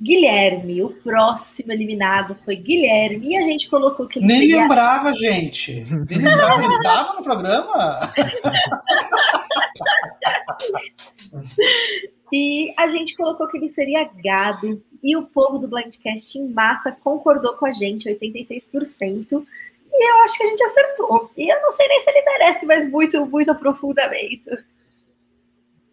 Guilherme. 0.00 0.82
O 0.82 0.90
próximo 0.90 1.72
eliminado 1.72 2.36
foi 2.44 2.56
Guilherme. 2.56 3.28
E 3.28 3.36
a 3.36 3.42
gente 3.42 3.68
colocou 3.68 4.06
que 4.06 4.18
ele 4.18 4.26
Nem 4.26 4.40
seria... 4.42 4.62
lembrava, 4.62 5.14
gente. 5.14 5.86
Nem 6.08 6.18
lembrava, 6.18 6.64
ele 6.64 6.76
estava 6.76 7.14
no 7.14 7.22
programa. 7.22 8.12
e 12.32 12.72
a 12.78 12.88
gente 12.88 13.16
colocou 13.16 13.48
que 13.48 13.56
ele 13.56 13.68
seria 13.68 14.08
gado. 14.22 14.82
e 15.02 15.16
o 15.16 15.22
povo 15.22 15.58
do 15.58 15.68
Blindcast 15.68 16.38
em 16.38 16.48
massa 16.48 16.92
concordou 16.92 17.54
com 17.54 17.66
a 17.66 17.72
gente, 17.72 18.08
86%. 18.08 19.46
E 19.92 20.10
eu 20.10 20.24
acho 20.24 20.36
que 20.36 20.42
a 20.42 20.46
gente 20.46 20.62
acertou. 20.62 21.30
E 21.36 21.50
eu 21.50 21.62
não 21.62 21.70
sei 21.70 21.88
nem 21.88 22.00
se 22.00 22.10
ele 22.10 22.22
merece 22.22 22.66
mais 22.66 22.90
muito, 22.90 23.24
muito 23.24 23.50
aprofundamento. 23.50 24.50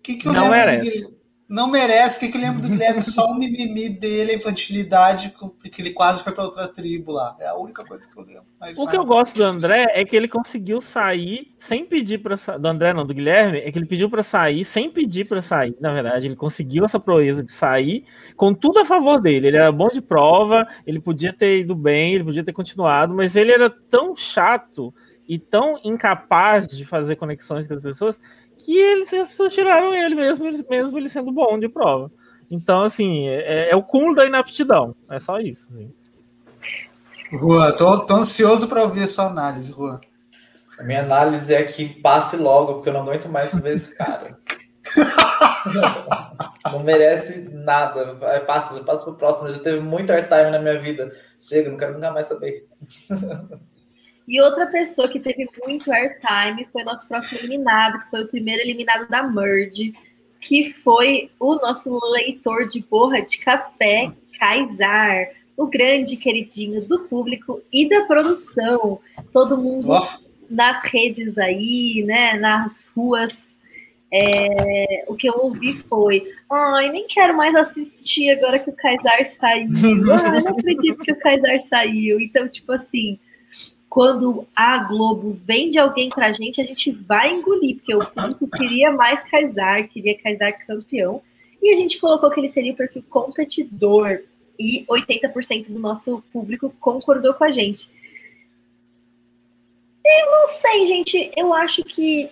Que 0.01 0.15
que 0.15 0.27
não 0.27 0.49
merece 0.49 1.07
não 1.47 1.69
merece. 1.69 2.19
Que, 2.19 2.31
que 2.31 2.37
eu 2.37 2.41
lembro 2.41 2.61
do 2.61 2.69
Guilherme? 2.69 3.01
Só 3.01 3.27
o 3.27 3.35
mimimi 3.35 3.89
dele, 3.89 4.31
a 4.31 4.35
infantilidade, 4.35 5.33
porque 5.37 5.81
ele 5.81 5.91
quase 5.91 6.23
foi 6.23 6.33
para 6.33 6.43
outra 6.43 6.67
tribo 6.67 7.11
lá. 7.11 7.35
É 7.39 7.47
a 7.47 7.55
única 7.55 7.83
coisa 7.85 8.09
que 8.09 8.17
eu 8.17 8.23
lembro. 8.23 8.45
Mas 8.59 8.77
o 8.77 8.87
que 8.87 8.95
eu 8.95 9.05
gosto 9.05 9.35
do 9.35 9.43
André 9.43 9.85
é 9.93 10.05
que 10.05 10.15
ele 10.15 10.27
conseguiu 10.27 10.79
sair 10.81 11.53
sem 11.59 11.85
pedir 11.85 12.19
para 12.19 12.35
do 12.57 12.67
André 12.67 12.93
não, 12.93 13.05
do 13.05 13.13
Guilherme, 13.13 13.59
é 13.59 13.71
que 13.71 13.77
ele 13.77 13.85
pediu 13.85 14.09
para 14.09 14.23
sair 14.23 14.65
sem 14.65 14.91
pedir 14.91 15.25
para 15.25 15.41
sair. 15.41 15.75
Na 15.79 15.93
verdade, 15.93 16.27
ele 16.27 16.35
conseguiu 16.35 16.85
essa 16.85 16.99
proeza 16.99 17.43
de 17.43 17.51
sair 17.51 18.05
com 18.35 18.53
tudo 18.53 18.79
a 18.79 18.85
favor 18.85 19.21
dele. 19.21 19.47
Ele 19.47 19.57
era 19.57 19.71
bom 19.71 19.89
de 19.89 20.01
prova, 20.01 20.67
ele 20.85 20.99
podia 20.99 21.33
ter 21.33 21.59
ido 21.59 21.75
bem, 21.75 22.15
ele 22.15 22.23
podia 22.23 22.43
ter 22.43 22.53
continuado, 22.53 23.13
mas 23.13 23.35
ele 23.35 23.51
era 23.51 23.69
tão 23.69 24.15
chato 24.15 24.93
e 25.27 25.39
tão 25.39 25.79
incapaz 25.83 26.67
de 26.67 26.83
fazer 26.83 27.15
conexões 27.15 27.65
com 27.67 27.73
as 27.73 27.81
pessoas 27.81 28.19
que 28.63 28.77
eles, 28.77 29.13
as 29.13 29.29
pessoas 29.29 29.53
tiraram 29.53 29.93
ele 29.93 30.15
mesmo, 30.15 30.45
mesmo 30.69 30.97
ele 30.97 31.09
sendo 31.09 31.31
bom 31.31 31.59
de 31.59 31.67
prova. 31.67 32.09
Então, 32.49 32.83
assim, 32.83 33.27
é, 33.27 33.71
é 33.71 33.75
o 33.75 33.83
cúmulo 33.83 34.15
da 34.15 34.25
inaptidão. 34.25 34.95
É 35.09 35.19
só 35.19 35.39
isso. 35.39 35.67
Assim. 35.71 35.93
Juan, 37.31 37.71
tô, 37.71 38.05
tô 38.05 38.15
ansioso 38.15 38.67
para 38.67 38.83
ouvir 38.83 39.03
a 39.03 39.07
sua 39.07 39.25
análise, 39.25 39.73
Juan. 39.73 39.99
A 40.79 40.83
minha 40.83 41.01
análise 41.01 41.53
é 41.53 41.63
que 41.63 41.89
passe 42.01 42.37
logo, 42.37 42.75
porque 42.75 42.89
eu 42.89 42.93
não 42.93 43.01
aguento 43.01 43.27
mais 43.27 43.53
ver 43.53 43.75
esse 43.75 43.95
cara. 43.95 44.37
não 46.71 46.79
merece 46.79 47.49
nada. 47.51 48.15
Passa, 48.45 48.77
já 48.77 48.83
passa 48.83 49.03
pro 49.03 49.15
próximo. 49.15 49.49
Já 49.49 49.59
teve 49.59 49.79
muito 49.79 50.11
airtime 50.11 50.51
na 50.51 50.59
minha 50.59 50.79
vida. 50.79 51.11
Chega, 51.39 51.69
não 51.69 51.77
quero 51.77 51.93
nunca 51.93 52.11
mais 52.11 52.27
saber. 52.27 52.67
E 54.27 54.41
outra 54.41 54.67
pessoa 54.67 55.09
que 55.09 55.19
teve 55.19 55.47
muito 55.65 55.91
airtime 55.91 56.67
foi 56.71 56.83
nosso 56.83 57.05
próximo 57.07 57.41
eliminado, 57.41 57.99
que 57.99 58.09
foi 58.09 58.23
o 58.23 58.27
primeiro 58.27 58.61
eliminado 58.61 59.07
da 59.09 59.23
Merge, 59.23 59.91
que 60.39 60.71
foi 60.71 61.29
o 61.39 61.55
nosso 61.55 61.97
leitor 62.11 62.67
de 62.67 62.81
borra 62.81 63.21
de 63.21 63.37
café, 63.39 64.11
Kaysar, 64.39 65.29
o 65.55 65.67
grande 65.67 66.17
queridinho 66.17 66.81
do 66.81 67.03
público 67.03 67.61
e 67.71 67.87
da 67.87 68.01
produção. 68.05 68.99
Todo 69.31 69.57
mundo 69.57 69.93
oh. 69.93 70.01
nas 70.49 70.83
redes 70.85 71.37
aí, 71.37 72.03
né, 72.05 72.37
nas 72.37 72.91
ruas. 72.95 73.53
É, 74.15 75.05
o 75.07 75.15
que 75.15 75.27
eu 75.27 75.33
ouvi 75.39 75.71
foi: 75.73 76.31
ai, 76.49 76.89
nem 76.89 77.07
quero 77.07 77.35
mais 77.35 77.55
assistir 77.55 78.29
agora 78.29 78.59
que 78.59 78.69
o 78.69 78.75
Kaysar 78.75 79.25
saiu. 79.25 79.69
Ai, 80.13 80.41
não 80.41 80.51
acredito 80.51 81.03
que 81.03 81.11
o 81.13 81.19
Kaysar 81.19 81.59
saiu. 81.59 82.19
Então, 82.19 82.47
tipo 82.47 82.71
assim, 82.71 83.17
quando 83.93 84.47
a 84.55 84.85
Globo 84.85 85.39
vende 85.45 85.77
alguém 85.77 86.09
pra 86.09 86.31
gente, 86.31 86.59
a 86.59 86.63
gente 86.63 86.89
vai 86.89 87.31
engolir, 87.31 87.75
porque 87.75 87.93
o 87.93 87.99
público 87.99 88.47
queria 88.47 88.91
mais 88.91 89.21
Kaysar, 89.21 89.87
queria 89.87 90.17
Kaysar 90.17 90.65
campeão, 90.65 91.21
e 91.61 91.71
a 91.71 91.75
gente 91.75 91.99
colocou 91.99 92.31
que 92.31 92.39
ele 92.39 92.47
seria 92.47 92.73
o 92.73 92.75
perfil 92.75 93.03
competidor, 93.07 94.23
e 94.59 94.83
80% 94.87 95.67
do 95.67 95.77
nosso 95.77 96.23
público 96.33 96.73
concordou 96.79 97.35
com 97.35 97.43
a 97.43 97.51
gente. 97.51 97.87
Eu 100.03 100.31
não 100.31 100.47
sei, 100.47 100.87
gente, 100.87 101.31
eu 101.37 101.53
acho 101.53 101.83
que 101.83 102.31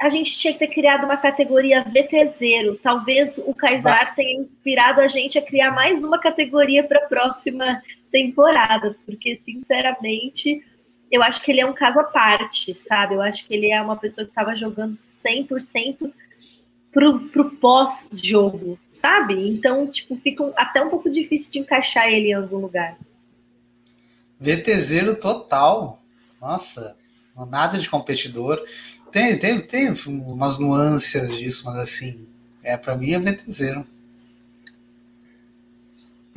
a 0.00 0.08
gente 0.08 0.36
tinha 0.36 0.52
que 0.52 0.58
ter 0.58 0.74
criado 0.74 1.04
uma 1.04 1.16
categoria 1.16 1.84
VT0. 1.84 2.76
Talvez 2.82 3.38
o 3.38 3.54
Kaysar 3.54 4.16
tenha 4.16 4.40
inspirado 4.40 5.00
a 5.00 5.06
gente 5.06 5.38
a 5.38 5.42
criar 5.42 5.70
mais 5.70 6.02
uma 6.02 6.18
categoria 6.18 6.82
para 6.82 6.98
a 6.98 7.08
próxima 7.08 7.80
temporada, 8.10 8.96
porque, 9.06 9.36
sinceramente, 9.36 10.64
eu 11.10 11.22
acho 11.22 11.42
que 11.42 11.50
ele 11.50 11.60
é 11.60 11.66
um 11.66 11.74
caso 11.74 11.98
à 12.00 12.04
parte, 12.04 12.74
sabe? 12.74 13.14
Eu 13.14 13.22
acho 13.22 13.46
que 13.46 13.54
ele 13.54 13.70
é 13.70 13.80
uma 13.80 13.96
pessoa 13.96 14.24
que 14.24 14.30
estava 14.30 14.54
jogando 14.54 14.94
100% 14.94 16.12
pro, 16.92 17.28
pro 17.28 17.50
pós-jogo, 17.56 18.78
sabe? 18.88 19.48
Então, 19.48 19.86
tipo, 19.86 20.16
fica 20.16 20.52
até 20.56 20.82
um 20.82 20.90
pouco 20.90 21.10
difícil 21.10 21.52
de 21.52 21.60
encaixar 21.60 22.08
ele 22.08 22.28
em 22.28 22.34
algum 22.34 22.58
lugar. 22.58 22.98
VTZero 24.38 25.16
total. 25.16 25.98
Nossa, 26.40 26.96
nada 27.48 27.78
de 27.78 27.88
competidor. 27.88 28.62
Tem, 29.10 29.38
tem, 29.38 29.60
tem 29.60 29.92
umas 30.06 30.58
nuances 30.58 31.36
disso, 31.36 31.64
mas 31.66 31.76
assim, 31.78 32.26
é 32.62 32.76
para 32.76 32.96
mim 32.96 33.12
é 33.12 33.18
VTZero. 33.18 33.82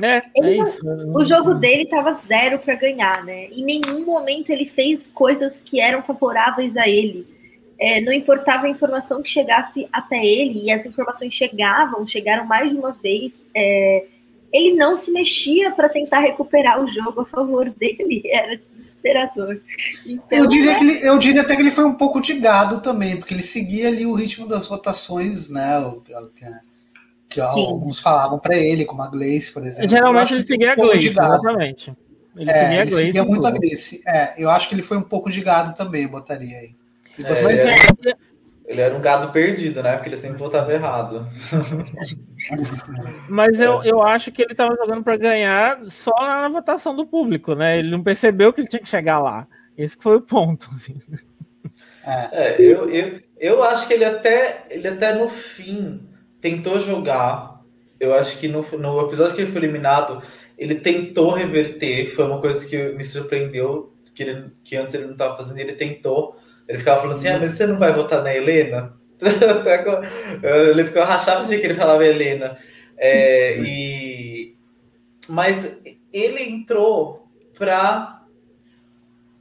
É, 0.01 0.21
ele, 0.35 0.59
é 0.59 0.63
isso. 0.63 0.81
O 1.15 1.23
jogo 1.23 1.53
dele 1.53 1.83
estava 1.83 2.19
zero 2.27 2.59
para 2.59 2.75
ganhar, 2.75 3.23
né? 3.23 3.45
Em 3.45 3.63
nenhum 3.63 4.05
momento 4.05 4.49
ele 4.49 4.67
fez 4.67 5.07
coisas 5.07 5.57
que 5.57 5.79
eram 5.79 6.01
favoráveis 6.01 6.75
a 6.77 6.87
ele. 6.87 7.27
É, 7.79 7.99
não 7.99 8.13
importava 8.13 8.67
a 8.67 8.69
informação 8.69 9.23
que 9.23 9.29
chegasse 9.29 9.87
até 9.91 10.23
ele, 10.23 10.65
e 10.65 10.71
as 10.71 10.85
informações 10.85 11.33
chegavam, 11.33 12.05
chegaram 12.05 12.45
mais 12.45 12.71
de 12.71 12.77
uma 12.77 12.91
vez. 12.91 13.45
É, 13.55 14.05
ele 14.53 14.75
não 14.75 14.95
se 14.95 15.11
mexia 15.11 15.71
para 15.71 15.87
tentar 15.87 16.19
recuperar 16.19 16.83
o 16.83 16.87
jogo 16.87 17.21
a 17.21 17.25
favor 17.25 17.69
dele, 17.77 18.21
era 18.25 18.55
desesperador. 18.57 19.61
Então, 20.05 20.39
eu, 20.39 20.47
diria 20.47 20.75
que 20.75 20.83
ele, 20.83 21.07
eu 21.07 21.17
diria 21.17 21.41
até 21.41 21.55
que 21.55 21.61
ele 21.61 21.71
foi 21.71 21.85
um 21.85 21.95
pouco 21.95 22.21
de 22.21 22.33
gado 22.33 22.81
também, 22.81 23.17
porque 23.17 23.33
ele 23.33 23.43
seguia 23.43 23.87
ali 23.87 24.05
o 24.05 24.13
ritmo 24.13 24.47
das 24.47 24.67
votações, 24.67 25.49
né? 25.49 25.79
O, 25.79 26.03
que 27.31 27.39
Sim. 27.39 27.65
alguns 27.65 28.01
falavam 28.01 28.37
para 28.37 28.57
ele, 28.57 28.83
como 28.83 29.01
a 29.01 29.07
Gleice, 29.07 29.53
por 29.53 29.65
exemplo. 29.65 29.89
Geralmente 29.89 30.33
ele 30.33 30.45
seguia 30.45 30.73
a 30.73 30.75
Gleice, 30.75 31.07
exatamente. 31.07 31.93
Ele 32.35 32.51
é, 32.51 32.53
seguia, 32.53 32.81
ele 32.81 32.91
seguia 32.91 33.23
muito 33.23 33.47
a 33.47 33.51
Gleice. 33.51 34.01
É, 34.05 34.33
eu 34.37 34.49
acho 34.49 34.67
que 34.67 34.75
ele 34.75 34.81
foi 34.81 34.97
um 34.97 35.01
pouco 35.01 35.31
de 35.31 35.41
gado 35.41 35.73
também, 35.73 36.03
eu 36.03 36.09
botaria 36.09 36.57
aí. 36.57 36.75
E 37.17 37.25
é, 37.25 37.29
você? 37.29 37.61
É, 37.61 37.75
ele 38.65 38.81
era 38.81 38.95
um 38.95 39.01
gado 39.01 39.31
perdido, 39.31 39.81
né? 39.81 39.93
Porque 39.93 40.09
ele 40.09 40.17
sempre 40.17 40.37
votava 40.37 40.73
errado. 40.73 41.25
Mas 43.29 43.59
eu, 43.59 43.81
eu 43.83 44.01
acho 44.01 44.31
que 44.31 44.41
ele 44.41 44.51
estava 44.51 44.75
jogando 44.75 45.03
para 45.03 45.17
ganhar 45.17 45.79
só 45.89 46.13
na 46.19 46.49
votação 46.49 46.95
do 46.95 47.05
público, 47.05 47.55
né? 47.55 47.79
Ele 47.79 47.91
não 47.91 48.03
percebeu 48.03 48.51
que 48.51 48.61
ele 48.61 48.67
tinha 48.67 48.81
que 48.81 48.89
chegar 48.89 49.19
lá. 49.19 49.47
Esse 49.77 49.95
foi 49.97 50.17
o 50.17 50.21
ponto. 50.21 50.69
Assim. 50.75 50.95
É, 52.05 52.29
é 52.31 52.61
eu, 52.61 52.89
eu, 52.89 53.19
eu 53.37 53.63
acho 53.63 53.87
que 53.87 53.93
ele 53.93 54.05
até, 54.05 54.65
ele 54.69 54.87
até 54.87 55.13
no 55.13 55.29
fim 55.29 56.10
tentou 56.41 56.79
jogar. 56.79 57.61
Eu 57.99 58.13
acho 58.15 58.39
que 58.39 58.47
no, 58.47 58.65
no 58.79 59.01
episódio 59.01 59.35
que 59.35 59.41
ele 59.43 59.51
foi 59.51 59.61
eliminado, 59.61 60.21
ele 60.57 60.75
tentou 60.75 61.31
reverter. 61.31 62.07
Foi 62.07 62.25
uma 62.25 62.41
coisa 62.41 62.67
que 62.67 62.89
me 62.93 63.03
surpreendeu, 63.03 63.93
que, 64.13 64.23
ele, 64.23 64.51
que 64.63 64.75
antes 64.75 64.93
ele 64.93 65.05
não 65.05 65.13
estava 65.13 65.37
fazendo, 65.37 65.59
ele 65.59 65.73
tentou. 65.73 66.35
Ele 66.67 66.77
ficava 66.77 67.01
falando 67.01 67.15
assim: 67.15 67.27
ah, 67.27 67.39
mas 67.39 67.53
você 67.53 67.67
não 67.67 67.77
vai 67.77 67.93
votar 67.93 68.23
na 68.23 68.33
Helena? 68.33 68.93
ele 70.71 70.83
ficou 70.85 71.03
rachado 71.03 71.47
de 71.47 71.59
que 71.59 71.65
ele 71.65 71.75
falava 71.75 72.05
Helena. 72.05 72.57
É, 72.97 73.57
e... 73.59 74.55
Mas 75.27 75.81
ele 76.11 76.43
entrou 76.43 77.27
para 77.57 78.23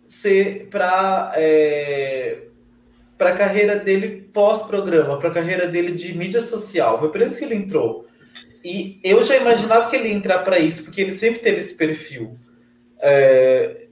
ser 0.07 0.69
para 0.69 1.33
é, 1.37 2.50
para 3.21 3.31
a 3.33 3.37
carreira 3.37 3.77
dele 3.77 4.31
pós-programa, 4.33 5.19
para 5.19 5.29
a 5.29 5.35
carreira 5.35 5.69
dele 5.69 5.93
de 5.93 6.17
mídia 6.17 6.41
social. 6.41 6.99
Foi 6.99 7.11
por 7.11 7.21
isso 7.21 7.39
que 7.39 7.45
ele 7.45 7.55
entrou. 7.55 8.07
E 8.65 8.99
eu 9.05 9.23
já 9.23 9.37
imaginava 9.37 9.91
que 9.91 9.97
ele 9.97 10.09
ia 10.09 10.15
entrar 10.15 10.39
para 10.39 10.59
isso, 10.59 10.85
porque 10.85 11.03
ele 11.03 11.13
sempre 11.13 11.41
teve 11.41 11.59
esse 11.59 11.77
perfil. 11.77 12.39
É, 12.99 13.89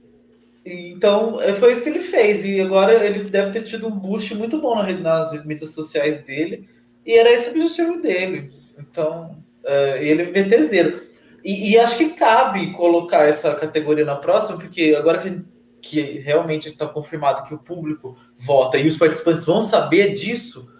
então, 0.65 1.39
é, 1.43 1.53
foi 1.53 1.73
isso 1.73 1.83
que 1.83 1.89
ele 1.89 1.99
fez. 1.99 2.43
E 2.43 2.59
agora 2.59 3.05
ele 3.05 3.23
deve 3.25 3.51
ter 3.51 3.61
tido 3.61 3.85
um 3.85 3.91
boost 3.91 4.33
muito 4.33 4.59
bom 4.59 4.81
nas 4.93 5.45
mídias 5.45 5.69
sociais 5.75 6.17
dele. 6.23 6.67
E 7.05 7.13
era 7.13 7.31
esse 7.31 7.49
o 7.49 7.51
objetivo 7.51 8.01
dele. 8.01 8.49
Então, 8.79 9.37
é, 9.63 10.03
ele 10.03 10.23
é 10.23 10.25
VTZero. 10.25 11.01
E, 11.45 11.73
e 11.73 11.77
acho 11.77 11.99
que 11.99 12.15
cabe 12.15 12.71
colocar 12.71 13.27
essa 13.27 13.53
categoria 13.53 14.05
na 14.05 14.15
próxima, 14.15 14.57
porque 14.57 14.95
agora 14.97 15.19
que 15.19 15.39
que 15.81 16.19
realmente 16.19 16.67
está 16.67 16.87
confirmado 16.87 17.43
que 17.43 17.53
o 17.53 17.59
público 17.59 18.17
vota 18.37 18.77
e 18.77 18.87
os 18.87 18.97
participantes 18.97 19.45
vão 19.45 19.61
saber 19.61 20.13
disso, 20.13 20.73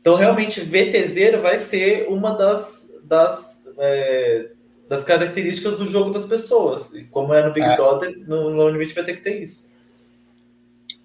então 0.00 0.16
realmente 0.16 0.60
VTZ 0.60 1.40
vai 1.40 1.56
ser 1.56 2.06
uma 2.08 2.32
das, 2.32 2.92
das, 3.02 3.64
é, 3.78 4.50
das 4.88 5.02
características 5.02 5.76
do 5.76 5.86
jogo 5.86 6.10
das 6.10 6.26
pessoas. 6.26 6.92
E 6.94 7.04
como 7.04 7.32
é 7.32 7.42
no 7.42 7.52
Big 7.52 7.66
é. 7.66 7.74
Brother, 7.74 8.18
no, 8.28 8.50
no 8.50 8.68
Limite 8.68 8.94
vai 8.94 9.04
ter 9.04 9.14
que 9.14 9.22
ter 9.22 9.42
isso. 9.42 9.72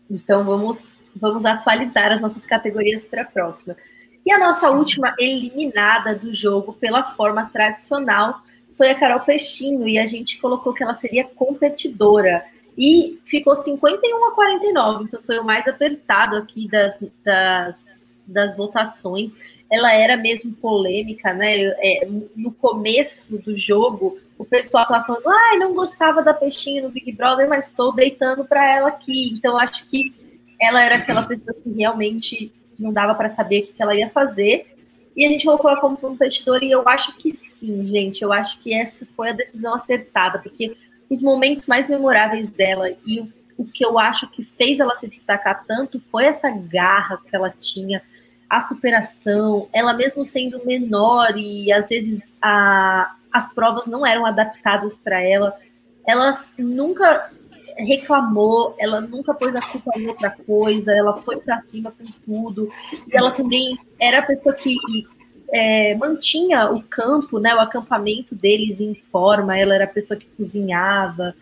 Então 0.10 0.44
vamos, 0.44 0.92
vamos 1.16 1.46
atualizar 1.46 2.12
as 2.12 2.20
nossas 2.20 2.46
categorias 2.46 3.06
para 3.06 3.22
a 3.22 3.26
próxima. 3.26 3.78
E 4.26 4.34
a 4.34 4.38
nossa 4.38 4.70
última 4.70 5.16
eliminada 5.18 6.16
do 6.16 6.34
jogo 6.34 6.74
pela 6.74 7.16
forma 7.16 7.50
tradicional 7.54 8.42
foi 8.76 8.90
a 8.92 8.96
Carol 8.96 9.22
Peixinho, 9.22 9.88
e 9.88 9.98
a 9.98 10.06
gente 10.06 10.40
colocou 10.40 10.74
que 10.74 10.84
ela 10.84 10.94
seria 10.94 11.26
competidora 11.26 12.46
e 12.80 13.20
ficou 13.26 13.58
51 13.58 14.26
a 14.28 14.32
49, 14.32 15.04
então 15.04 15.22
foi 15.26 15.38
o 15.38 15.44
mais 15.44 15.68
apertado 15.68 16.38
aqui 16.38 16.66
das, 16.70 16.96
das, 17.26 18.18
das 18.26 18.56
votações. 18.56 19.52
ela 19.70 19.94
era 19.94 20.16
mesmo 20.16 20.54
polêmica, 20.54 21.34
né? 21.34 21.62
É, 21.78 22.08
no 22.38 22.54
começo 22.54 23.38
do 23.38 23.54
jogo, 23.54 24.18
o 24.38 24.46
pessoal 24.46 24.88
tava 24.88 25.06
falando, 25.06 25.28
ai, 25.28 25.56
ah, 25.56 25.60
não 25.60 25.74
gostava 25.74 26.24
da 26.24 26.34
peixinha 26.34 26.82
no 26.82 26.90
Big 26.90 27.12
Brother, 27.12 27.50
mas 27.50 27.68
estou 27.68 27.94
deitando 27.94 28.46
para 28.46 28.66
ela 28.66 28.88
aqui. 28.88 29.34
Então, 29.34 29.58
acho 29.58 29.86
que 29.90 30.16
ela 30.62 30.82
era 30.82 30.96
aquela 30.96 31.28
pessoa 31.28 31.54
que 31.62 31.70
realmente 31.72 32.50
não 32.80 32.94
dava 32.94 33.14
para 33.14 33.28
saber 33.28 33.64
o 33.64 33.68
que 33.68 33.84
ela 33.84 33.94
ia 33.94 34.10
fazer. 34.10 34.74
E 35.18 35.26
a 35.26 35.30
gente 35.30 35.44
colocou 35.44 35.70
ela 35.70 35.82
como 35.82 35.98
competidora, 35.98 36.64
e 36.64 36.72
eu 36.72 36.88
acho 36.88 37.18
que 37.18 37.30
sim, 37.30 37.86
gente. 37.86 38.22
Eu 38.22 38.32
acho 38.32 38.58
que 38.62 38.74
essa 38.74 39.06
foi 39.18 39.32
a 39.32 39.34
decisão 39.34 39.74
acertada, 39.74 40.40
porque 40.40 40.78
os 41.10 41.22
momentos 41.22 41.68
mais 41.68 41.88
memoráveis 41.88 42.50
dela. 42.50 42.90
E 43.06 43.20
o, 43.20 43.34
o 43.58 43.66
que 43.66 43.86
eu 43.86 43.98
acho 43.98 44.30
que 44.30 44.44
fez 44.44 44.80
ela 44.80 44.96
se 44.96 45.08
destacar 45.08 45.66
tanto 45.66 46.00
foi 46.12 46.26
essa 46.26 46.50
garra 46.50 47.20
que 47.28 47.36
ela 47.36 47.50
tinha 47.50 48.02
a 48.50 48.60
superação, 48.60 49.70
ela 49.72 49.94
mesmo 49.94 50.26
sendo 50.26 50.66
menor 50.66 51.38
e 51.38 51.72
às 51.72 51.90
vezes 51.90 52.20
a, 52.42 53.16
as 53.32 53.54
provas 53.54 53.86
não 53.86 54.06
eram 54.06 54.26
adaptadas 54.26 55.00
para 55.00 55.22
ela, 55.22 55.56
ela 56.08 56.32
nunca 56.58 57.32
reclamou, 57.78 58.76
ela 58.80 59.00
nunca 59.02 59.34
pôs 59.34 59.56
a 59.56 59.62
culpa 59.72 59.92
em 59.96 60.08
outra 60.08 60.32
coisa, 60.32 60.92
ela 60.92 61.22
foi 61.22 61.38
para 61.38 61.60
cima 61.60 61.92
com 61.92 62.06
tudo, 62.26 62.72
e 63.08 63.16
ela 63.16 63.32
também 63.32 63.78
era 64.00 64.20
a 64.20 64.26
pessoa 64.26 64.56
que 64.56 64.76
é, 65.54 65.96
mantinha 65.96 66.72
o 66.72 66.82
campo, 66.84 67.40
né, 67.40 67.56
o 67.56 67.60
acampamento 67.60 68.36
deles 68.36 68.80
em 68.80 68.94
forma, 68.94 69.58
ela 69.58 69.76
era 69.76 69.86
a 69.86 69.88
pessoa 69.88 70.20
que 70.20 70.28
cozinhava. 70.38 71.36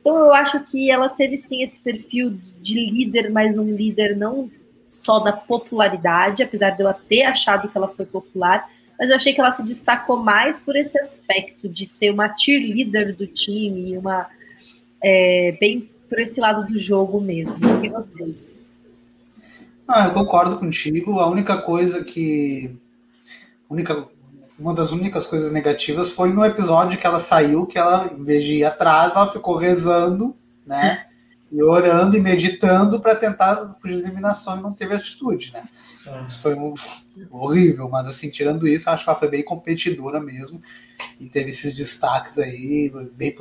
Então 0.00 0.16
eu 0.16 0.32
acho 0.32 0.60
que 0.66 0.90
ela 0.90 1.08
teve 1.08 1.36
sim 1.36 1.62
esse 1.62 1.80
perfil 1.80 2.38
de 2.60 2.74
líder, 2.74 3.30
mas 3.32 3.56
um 3.56 3.74
líder 3.74 4.16
não 4.16 4.50
só 4.88 5.18
da 5.18 5.32
popularidade, 5.32 6.42
apesar 6.42 6.70
de 6.70 6.82
eu 6.82 6.92
ter 7.08 7.22
achado 7.24 7.68
que 7.68 7.76
ela 7.76 7.88
foi 7.88 8.06
popular, 8.06 8.70
mas 8.98 9.10
eu 9.10 9.16
achei 9.16 9.32
que 9.32 9.40
ela 9.40 9.50
se 9.50 9.64
destacou 9.64 10.16
mais 10.16 10.58
por 10.58 10.74
esse 10.74 10.98
aspecto 10.98 11.68
de 11.68 11.86
ser 11.86 12.10
uma 12.10 12.34
cheerleader 12.36 13.14
do 13.14 13.26
time, 13.26 13.96
uma 13.96 14.28
é, 15.02 15.56
bem 15.60 15.88
por 16.08 16.18
esse 16.18 16.40
lado 16.40 16.66
do 16.66 16.76
jogo 16.76 17.20
mesmo. 17.20 17.54
Vocês? 17.92 18.44
Ah, 19.86 20.06
eu 20.06 20.12
concordo 20.12 20.58
contigo. 20.58 21.20
A 21.20 21.28
única 21.28 21.62
coisa 21.62 22.02
que. 22.04 22.76
Única, 23.68 24.08
uma 24.58 24.74
das 24.74 24.90
únicas 24.92 25.26
coisas 25.26 25.52
negativas 25.52 26.12
foi 26.12 26.32
no 26.32 26.44
episódio 26.44 26.98
que 26.98 27.06
ela 27.06 27.20
saiu, 27.20 27.66
que 27.66 27.78
ela, 27.78 28.10
em 28.16 28.24
vez 28.24 28.44
de 28.44 28.58
ir 28.58 28.64
atrás, 28.64 29.12
ela 29.14 29.30
ficou 29.30 29.56
rezando, 29.56 30.36
né? 30.66 31.08
e 31.50 31.62
orando 31.62 32.16
e 32.16 32.20
meditando 32.20 33.00
para 33.00 33.16
tentar 33.16 33.76
fugir 33.80 34.02
da 34.02 34.08
eliminação 34.08 34.58
e 34.58 34.62
não 34.62 34.72
teve 34.72 34.94
atitude, 34.94 35.52
né? 35.52 35.64
É. 36.06 36.22
Isso 36.22 36.40
foi 36.40 36.54
um, 36.54 36.74
horrível, 37.30 37.88
mas 37.88 38.06
assim, 38.06 38.30
tirando 38.30 38.68
isso, 38.68 38.88
acho 38.90 39.04
que 39.04 39.10
ela 39.10 39.18
foi 39.18 39.28
bem 39.28 39.42
competidora 39.42 40.20
mesmo 40.20 40.62
e 41.18 41.28
teve 41.28 41.50
esses 41.50 41.74
destaques 41.74 42.38
aí, 42.38 42.92
bem, 43.12 43.34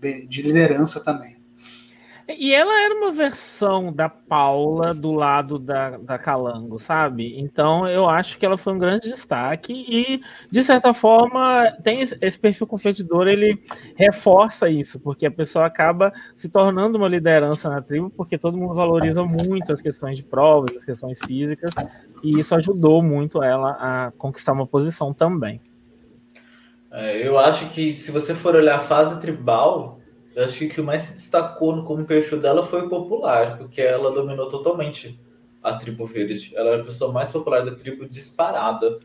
bem 0.00 0.26
de 0.26 0.42
liderança 0.42 1.00
também. 1.00 1.36
E 2.28 2.54
ela 2.54 2.80
era 2.82 2.94
uma 2.94 3.10
versão 3.10 3.92
da 3.92 4.08
Paula 4.08 4.94
do 4.94 5.12
lado 5.12 5.58
da, 5.58 5.98
da 5.98 6.18
Calango, 6.18 6.78
sabe? 6.78 7.38
Então 7.38 7.86
eu 7.88 8.08
acho 8.08 8.38
que 8.38 8.46
ela 8.46 8.56
foi 8.56 8.72
um 8.72 8.78
grande 8.78 9.10
destaque 9.10 9.72
e, 9.72 10.20
de 10.50 10.62
certa 10.62 10.94
forma, 10.94 11.68
tem 11.82 12.00
esse 12.00 12.38
perfil 12.38 12.66
competidor, 12.66 13.26
ele 13.26 13.60
reforça 13.96 14.68
isso, 14.68 15.00
porque 15.00 15.26
a 15.26 15.30
pessoa 15.30 15.66
acaba 15.66 16.12
se 16.36 16.48
tornando 16.48 16.96
uma 16.96 17.08
liderança 17.08 17.68
na 17.68 17.82
tribo, 17.82 18.08
porque 18.10 18.38
todo 18.38 18.56
mundo 18.56 18.74
valoriza 18.74 19.24
muito 19.24 19.72
as 19.72 19.80
questões 19.80 20.16
de 20.16 20.24
provas, 20.24 20.76
as 20.76 20.84
questões 20.84 21.18
físicas, 21.26 21.70
e 22.22 22.38
isso 22.38 22.54
ajudou 22.54 23.02
muito 23.02 23.42
ela 23.42 23.70
a 23.80 24.12
conquistar 24.12 24.52
uma 24.52 24.66
posição 24.66 25.12
também. 25.12 25.60
É, 26.90 27.26
eu 27.26 27.38
acho 27.38 27.70
que 27.70 27.92
se 27.94 28.12
você 28.12 28.34
for 28.34 28.54
olhar 28.54 28.76
a 28.76 28.80
fase 28.80 29.18
tribal, 29.18 30.01
eu 30.34 30.44
acho 30.44 30.66
que 30.68 30.80
o 30.80 30.84
mais 30.84 31.02
se 31.02 31.14
destacou 31.14 31.82
como 31.84 32.04
perfil 32.04 32.40
dela 32.40 32.66
foi 32.66 32.82
o 32.82 32.88
popular, 32.88 33.58
porque 33.58 33.80
ela 33.80 34.10
dominou 34.10 34.48
totalmente 34.48 35.20
a 35.62 35.74
tribo 35.74 36.04
verde. 36.06 36.52
Ela 36.56 36.70
era 36.70 36.82
a 36.82 36.84
pessoa 36.84 37.12
mais 37.12 37.30
popular 37.30 37.64
da 37.64 37.74
tribo 37.74 38.08
disparada. 38.08 38.98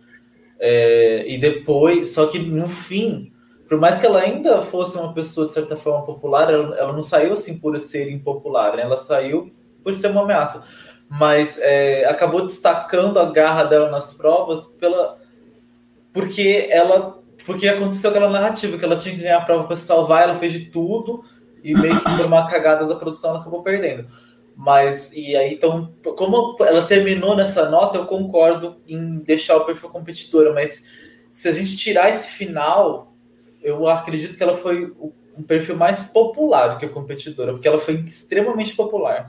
É, 0.60 1.26
e 1.28 1.38
depois, 1.38 2.14
só 2.14 2.26
que 2.28 2.40
no 2.40 2.68
fim, 2.68 3.32
por 3.68 3.80
mais 3.80 4.00
que 4.00 4.06
ela 4.06 4.22
ainda 4.22 4.62
fosse 4.62 4.98
uma 4.98 5.14
pessoa 5.14 5.48
de 5.48 5.54
certa 5.54 5.76
forma 5.76 6.06
popular, 6.06 6.52
ela, 6.52 6.76
ela 6.76 6.94
não 6.94 7.04
saiu 7.04 7.34
assim 7.34 7.58
por 7.60 7.78
ser 7.78 8.10
impopular, 8.12 8.76
né? 8.76 8.84
ela 8.84 8.98
saiu 8.98 9.52
por 9.84 9.94
ser 9.94 10.08
uma 10.08 10.22
ameaça. 10.22 10.64
Mas 11.10 11.58
é, 11.60 12.06
acabou 12.06 12.42
destacando 12.42 13.20
a 13.20 13.26
garra 13.26 13.64
dela 13.64 13.90
nas 13.90 14.14
provas 14.14 14.66
pela 14.66 15.18
porque 16.12 16.68
ela 16.72 17.17
porque 17.48 17.66
aconteceu 17.66 18.10
aquela 18.10 18.30
narrativa 18.30 18.78
que 18.78 18.84
ela 18.84 18.98
tinha 18.98 19.16
que 19.16 19.22
ganhar 19.22 19.38
a 19.38 19.46
prova 19.46 19.64
para 19.64 19.78
se 19.78 19.86
salvar, 19.86 20.24
ela 20.24 20.38
fez 20.38 20.52
de 20.52 20.66
tudo 20.66 21.24
e 21.64 21.74
meio 21.74 21.98
que 21.98 22.18
por 22.18 22.26
uma 22.26 22.46
cagada 22.46 22.86
da 22.86 22.94
produção 22.94 23.30
ela 23.30 23.40
acabou 23.40 23.64
perdendo. 23.64 24.06
Mas, 24.54 25.14
e 25.14 25.34
aí, 25.34 25.54
então, 25.54 25.94
como 26.18 26.58
ela 26.60 26.86
terminou 26.86 27.38
nessa 27.38 27.70
nota, 27.70 28.00
eu 28.00 28.06
concordo 28.06 28.76
em 28.86 29.20
deixar 29.20 29.56
o 29.56 29.64
perfil 29.64 29.88
competidora, 29.88 30.54
mas 30.54 30.84
se 31.32 31.48
a 31.48 31.54
gente 31.54 31.78
tirar 31.78 32.10
esse 32.10 32.36
final, 32.36 33.14
eu 33.64 33.88
acredito 33.88 34.36
que 34.36 34.44
ela 34.44 34.58
foi 34.58 34.94
um 35.38 35.42
perfil 35.42 35.78
mais 35.78 36.04
popular 36.04 36.74
do 36.74 36.78
que 36.78 36.86
a 36.86 36.90
competidora, 36.90 37.54
porque 37.54 37.68
ela 37.68 37.80
foi 37.80 37.94
extremamente 37.96 38.76
popular. 38.76 39.26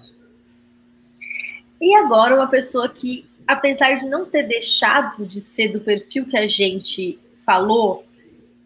E 1.81 1.95
agora, 1.95 2.35
uma 2.35 2.49
pessoa 2.49 2.89
que, 2.89 3.31
apesar 3.47 3.95
de 3.95 4.07
não 4.07 4.27
ter 4.27 4.43
deixado 4.43 5.25
de 5.25 5.41
ser 5.41 5.69
do 5.69 5.79
perfil 5.79 6.27
que 6.27 6.37
a 6.37 6.49
gente 6.49 7.17
falou, 7.47 8.08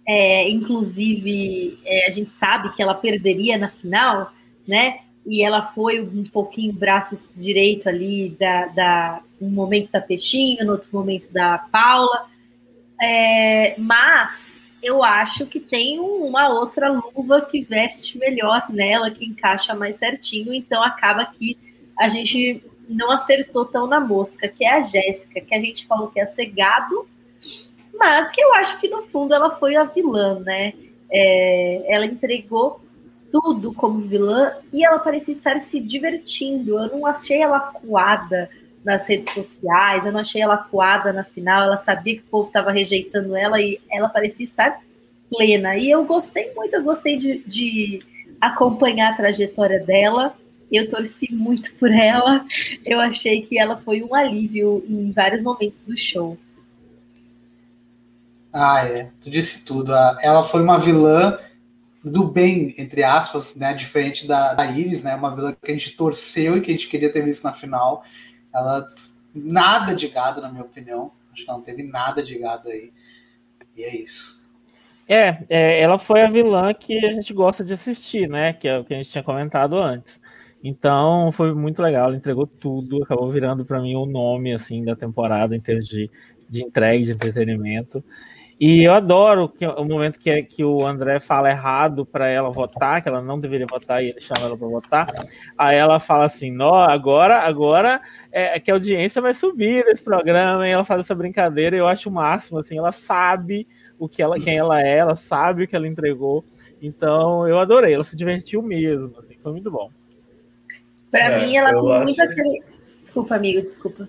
é, 0.06 0.48
inclusive, 0.48 1.78
é, 1.84 2.08
a 2.08 2.10
gente 2.10 2.30
sabe 2.30 2.72
que 2.74 2.82
ela 2.82 2.94
perderia 2.94 3.56
na 3.56 3.68
final, 3.68 4.32
né? 4.66 5.00
E 5.24 5.44
ela 5.44 5.62
foi 5.62 6.00
um 6.00 6.24
pouquinho 6.24 6.72
braço 6.72 7.16
direito 7.36 7.88
ali 7.88 8.30
da, 8.38 8.66
da 8.66 9.22
um 9.40 9.48
momento 9.48 9.92
da 9.92 10.00
Peixinho, 10.00 10.64
no 10.64 10.72
outro 10.72 10.88
momento 10.92 11.32
da 11.32 11.58
Paula. 11.58 12.26
É, 13.00 13.74
mas 13.78 14.72
eu 14.82 15.02
acho 15.02 15.46
que 15.46 15.60
tem 15.60 16.00
uma 16.00 16.48
outra 16.48 16.90
luva 16.90 17.40
que 17.40 17.62
veste 17.62 18.18
melhor 18.18 18.66
nela, 18.68 19.10
que 19.10 19.24
encaixa 19.24 19.74
mais 19.74 19.96
certinho, 19.96 20.52
então 20.52 20.82
acaba 20.82 21.24
que 21.24 21.56
a 21.98 22.08
gente 22.08 22.62
não 22.88 23.12
acertou 23.12 23.64
tão 23.64 23.86
na 23.86 24.00
mosca, 24.00 24.48
que 24.48 24.64
é 24.64 24.74
a 24.74 24.82
Jéssica, 24.82 25.40
que 25.40 25.54
a 25.54 25.60
gente 25.60 25.86
falou 25.86 26.08
que 26.08 26.18
é 26.18 26.26
cegado 26.26 27.08
mas 27.94 28.30
que 28.30 28.40
eu 28.40 28.54
acho 28.54 28.80
que 28.80 28.88
no 28.88 29.02
fundo 29.04 29.34
ela 29.34 29.56
foi 29.56 29.76
a 29.76 29.84
vilã, 29.84 30.40
né? 30.40 30.72
É, 31.10 31.84
ela 31.86 32.06
entregou 32.06 32.80
tudo 33.30 33.72
como 33.72 34.00
vilã 34.00 34.52
e 34.72 34.84
ela 34.84 34.98
parecia 34.98 35.32
estar 35.32 35.58
se 35.60 35.80
divertindo. 35.80 36.78
Eu 36.78 36.88
não 36.88 37.06
achei 37.06 37.40
ela 37.40 37.60
coada 37.60 38.50
nas 38.84 39.06
redes 39.06 39.32
sociais, 39.32 40.04
eu 40.04 40.12
não 40.12 40.20
achei 40.20 40.42
ela 40.42 40.56
coada 40.56 41.12
na 41.12 41.24
final. 41.24 41.64
Ela 41.64 41.76
sabia 41.76 42.16
que 42.16 42.22
o 42.22 42.26
povo 42.26 42.48
estava 42.48 42.70
rejeitando 42.70 43.36
ela 43.36 43.60
e 43.60 43.80
ela 43.90 44.08
parecia 44.08 44.44
estar 44.44 44.80
plena. 45.30 45.76
E 45.76 45.90
eu 45.90 46.04
gostei 46.04 46.52
muito, 46.54 46.74
eu 46.74 46.82
gostei 46.82 47.16
de, 47.16 47.38
de 47.46 48.00
acompanhar 48.40 49.12
a 49.12 49.16
trajetória 49.16 49.80
dela. 49.80 50.36
Eu 50.70 50.88
torci 50.88 51.32
muito 51.32 51.74
por 51.74 51.90
ela. 51.90 52.44
Eu 52.84 52.98
achei 53.00 53.42
que 53.42 53.58
ela 53.58 53.76
foi 53.78 54.02
um 54.02 54.14
alívio 54.14 54.84
em 54.88 55.10
vários 55.12 55.42
momentos 55.42 55.82
do 55.82 55.96
show. 55.96 56.36
Ah, 58.52 58.86
é. 58.86 59.10
Tu 59.20 59.30
disse 59.30 59.64
tudo. 59.64 59.92
Ela 60.20 60.42
foi 60.42 60.62
uma 60.62 60.78
vilã 60.78 61.38
do 62.04 62.26
bem, 62.26 62.74
entre 62.76 63.02
aspas, 63.02 63.56
né? 63.56 63.72
Diferente 63.72 64.26
da, 64.26 64.54
da 64.54 64.66
Iris, 64.66 65.02
né? 65.02 65.14
Uma 65.14 65.34
vilã 65.34 65.52
que 65.52 65.70
a 65.70 65.74
gente 65.74 65.96
torceu 65.96 66.56
e 66.56 66.60
que 66.60 66.70
a 66.70 66.74
gente 66.74 66.88
queria 66.88 67.10
ter 67.10 67.24
visto 67.24 67.44
na 67.44 67.52
final. 67.52 68.04
Ela 68.54 68.86
nada 69.34 69.94
de 69.94 70.08
gado, 70.08 70.40
na 70.40 70.50
minha 70.50 70.64
opinião. 70.64 71.12
Acho 71.32 71.44
que 71.44 71.50
ela 71.50 71.58
não 71.58 71.64
teve 71.64 71.82
nada 71.84 72.22
de 72.22 72.38
gado 72.38 72.68
aí. 72.68 72.92
E 73.76 73.84
é 73.84 73.96
isso. 73.96 74.42
É, 75.08 75.44
é, 75.48 75.80
ela 75.80 75.98
foi 75.98 76.22
a 76.22 76.30
vilã 76.30 76.72
que 76.74 77.04
a 77.04 77.12
gente 77.12 77.32
gosta 77.32 77.64
de 77.64 77.72
assistir, 77.72 78.28
né? 78.28 78.52
Que 78.52 78.68
é 78.68 78.78
o 78.78 78.84
que 78.84 78.94
a 78.94 78.96
gente 78.96 79.10
tinha 79.10 79.24
comentado 79.24 79.78
antes. 79.78 80.20
Então 80.62 81.32
foi 81.32 81.52
muito 81.52 81.82
legal, 81.82 82.06
ela 82.06 82.16
entregou 82.16 82.46
tudo, 82.46 83.02
acabou 83.02 83.28
virando 83.28 83.64
para 83.64 83.80
mim 83.80 83.96
o 83.96 84.06
nome 84.06 84.54
assim 84.54 84.84
da 84.84 84.94
temporada 84.94 85.56
em 85.56 85.58
termos 85.58 85.88
de, 85.88 86.08
de 86.48 86.62
entrega, 86.62 87.04
de 87.04 87.10
entretenimento. 87.10 88.02
E 88.64 88.86
eu 88.86 88.94
adoro 88.94 89.48
que, 89.48 89.66
o 89.66 89.84
momento 89.84 90.20
que, 90.20 90.40
que 90.44 90.64
o 90.64 90.86
André 90.86 91.18
fala 91.18 91.50
errado 91.50 92.06
para 92.06 92.28
ela 92.28 92.48
votar, 92.48 93.02
que 93.02 93.08
ela 93.08 93.20
não 93.20 93.40
deveria 93.40 93.66
votar 93.68 94.04
e 94.04 94.10
ele 94.10 94.20
chama 94.20 94.46
ela 94.46 94.56
para 94.56 94.68
votar. 94.68 95.08
Aí 95.58 95.76
ela 95.76 95.98
fala 95.98 96.26
assim: 96.26 96.48
Nó, 96.48 96.84
agora, 96.84 97.40
agora 97.40 98.00
é, 98.30 98.56
é, 98.56 98.60
que 98.60 98.70
a 98.70 98.74
audiência 98.74 99.20
vai 99.20 99.34
subir 99.34 99.84
nesse 99.84 100.04
programa. 100.04 100.68
E 100.68 100.70
ela 100.70 100.84
faz 100.84 101.00
essa 101.00 101.12
brincadeira. 101.12 101.74
E 101.74 101.80
eu 101.80 101.88
acho 101.88 102.08
o 102.08 102.12
máximo. 102.12 102.60
Assim, 102.60 102.78
ela 102.78 102.92
sabe 102.92 103.66
o 103.98 104.08
que 104.08 104.22
ela, 104.22 104.38
quem 104.38 104.56
ela 104.56 104.80
é, 104.80 104.98
ela 104.98 105.16
sabe 105.16 105.64
o 105.64 105.66
que 105.66 105.74
ela 105.74 105.88
entregou. 105.88 106.44
Então 106.80 107.48
eu 107.48 107.58
adorei. 107.58 107.94
Ela 107.94 108.04
se 108.04 108.14
divertiu 108.14 108.62
mesmo. 108.62 109.12
Assim, 109.18 109.36
foi 109.42 109.50
muito 109.50 109.72
bom. 109.72 109.90
Para 111.10 111.24
é, 111.24 111.44
mim, 111.44 111.56
ela 111.56 111.72
tem 111.72 112.04
muito 112.04 112.22
aquele. 112.22 112.62
Desculpa, 113.00 113.34
amigo, 113.34 113.60
desculpa. 113.60 114.08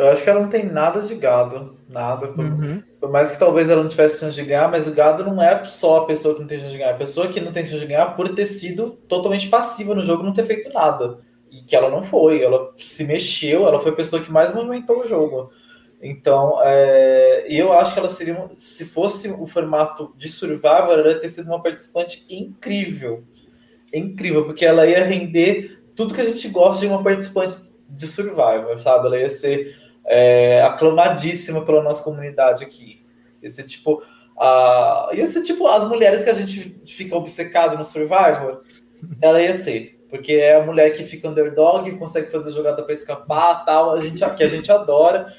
Eu 0.00 0.10
acho 0.10 0.24
que 0.24 0.30
ela 0.30 0.40
não 0.40 0.48
tem 0.48 0.64
nada 0.64 1.02
de 1.02 1.14
gado, 1.14 1.74
nada. 1.88 2.28
Por, 2.28 2.44
uhum. 2.44 2.82
por, 2.98 3.10
mais 3.10 3.32
que 3.32 3.38
talvez 3.38 3.68
ela 3.68 3.82
não 3.82 3.88
tivesse 3.88 4.20
chance 4.20 4.34
de 4.34 4.44
ganhar, 4.44 4.70
mas 4.70 4.88
o 4.88 4.92
gado 4.92 5.22
não 5.22 5.42
é 5.42 5.64
só 5.66 5.98
a 5.98 6.06
pessoa 6.06 6.34
que 6.34 6.40
não 6.40 6.46
tem 6.46 6.58
chance 6.58 6.72
de 6.72 6.78
ganhar, 6.78 6.92
a 6.92 6.98
pessoa 6.98 7.28
que 7.28 7.40
não 7.40 7.52
tem 7.52 7.66
chance 7.66 7.80
de 7.80 7.86
ganhar 7.86 8.16
por 8.16 8.28
ter 8.34 8.46
sido 8.46 8.98
totalmente 9.06 9.48
passiva 9.48 9.94
no 9.94 10.02
jogo, 10.02 10.22
não 10.22 10.32
ter 10.32 10.46
feito 10.46 10.72
nada. 10.72 11.18
E 11.50 11.60
que 11.60 11.76
ela 11.76 11.90
não 11.90 12.00
foi, 12.00 12.42
ela 12.42 12.72
se 12.76 13.04
mexeu, 13.04 13.66
ela 13.66 13.78
foi 13.78 13.92
a 13.92 13.96
pessoa 13.96 14.22
que 14.22 14.32
mais 14.32 14.54
movimentou 14.54 15.00
o 15.00 15.06
jogo. 15.06 15.50
Então, 16.02 16.58
é, 16.62 17.44
eu 17.46 17.72
acho 17.72 17.92
que 17.92 17.98
ela 17.98 18.08
seria, 18.08 18.46
se 18.56 18.86
fosse 18.86 19.28
o 19.28 19.46
formato 19.46 20.14
de 20.16 20.30
Survivor, 20.30 20.98
ela 20.98 21.08
ia 21.08 21.20
ter 21.20 21.28
sido 21.28 21.48
uma 21.48 21.62
participante 21.62 22.24
incrível. 22.30 23.22
Incrível, 23.92 24.46
porque 24.46 24.64
ela 24.64 24.86
ia 24.86 25.04
render 25.04 25.82
tudo 25.94 26.14
que 26.14 26.20
a 26.20 26.26
gente 26.26 26.48
gosta 26.48 26.80
de 26.80 26.86
uma 26.90 27.02
participante 27.02 27.74
de 27.86 28.06
Survivor, 28.06 28.78
sabe? 28.78 29.06
Ela 29.08 29.18
ia 29.18 29.28
ser 29.28 29.76
é, 30.10 30.60
aclamadíssima 30.62 31.64
pela 31.64 31.80
nossa 31.82 32.02
comunidade 32.02 32.64
aqui. 32.64 33.06
Ser 33.46 33.62
tipo. 33.62 34.02
A, 34.36 35.10
ia 35.12 35.26
ser 35.28 35.42
tipo 35.42 35.66
as 35.68 35.88
mulheres 35.88 36.24
que 36.24 36.30
a 36.30 36.34
gente 36.34 36.80
fica 36.84 37.16
obcecado 37.16 37.78
no 37.78 37.84
Survivor. 37.84 38.62
Ela 39.22 39.40
ia 39.40 39.52
ser. 39.52 40.04
Porque 40.10 40.32
é 40.32 40.56
a 40.56 40.66
mulher 40.66 40.90
que 40.90 41.04
fica 41.04 41.28
underdog, 41.28 41.88
consegue 41.96 42.32
fazer 42.32 42.50
jogada 42.50 42.82
para 42.82 42.92
escapar, 42.92 43.64
tal, 43.64 43.92
a 43.92 44.00
gente, 44.00 44.18
que 44.34 44.42
a 44.42 44.48
gente 44.48 44.70
adora. 44.72 45.32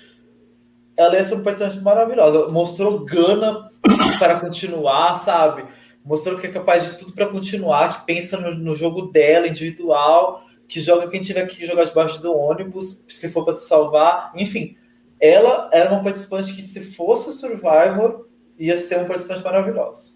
Ela 0.96 1.16
ia 1.16 1.24
ser 1.26 1.34
uma 1.34 1.44
personagem 1.44 1.82
maravilhosa. 1.82 2.48
Mostrou 2.52 3.00
gana 3.04 3.70
para 4.18 4.40
continuar, 4.40 5.16
sabe? 5.16 5.66
Mostrou 6.06 6.40
que 6.40 6.48
é 6.48 6.52
capaz 6.52 6.86
de 6.86 6.98
tudo 6.98 7.12
para 7.12 7.28
continuar, 7.28 8.00
que 8.00 8.06
pensa 8.06 8.38
no, 8.38 8.56
no 8.56 8.74
jogo 8.74 9.12
dela, 9.12 9.48
individual 9.48 10.46
que 10.72 10.80
joga 10.80 11.10
quem 11.10 11.22
tiver 11.22 11.46
que 11.48 11.66
jogar 11.66 11.84
debaixo 11.84 12.22
do 12.22 12.34
ônibus, 12.34 13.04
se 13.06 13.30
for 13.30 13.44
para 13.44 13.56
se 13.56 13.68
salvar. 13.68 14.32
Enfim, 14.34 14.78
ela 15.20 15.70
era 15.74 15.92
uma 15.92 16.02
participante 16.02 16.54
que, 16.54 16.62
se 16.62 16.96
fosse 16.96 17.34
Survivor, 17.34 18.26
ia 18.58 18.78
ser 18.78 19.00
uma 19.00 19.08
participante 19.08 19.44
maravilhosa. 19.44 20.14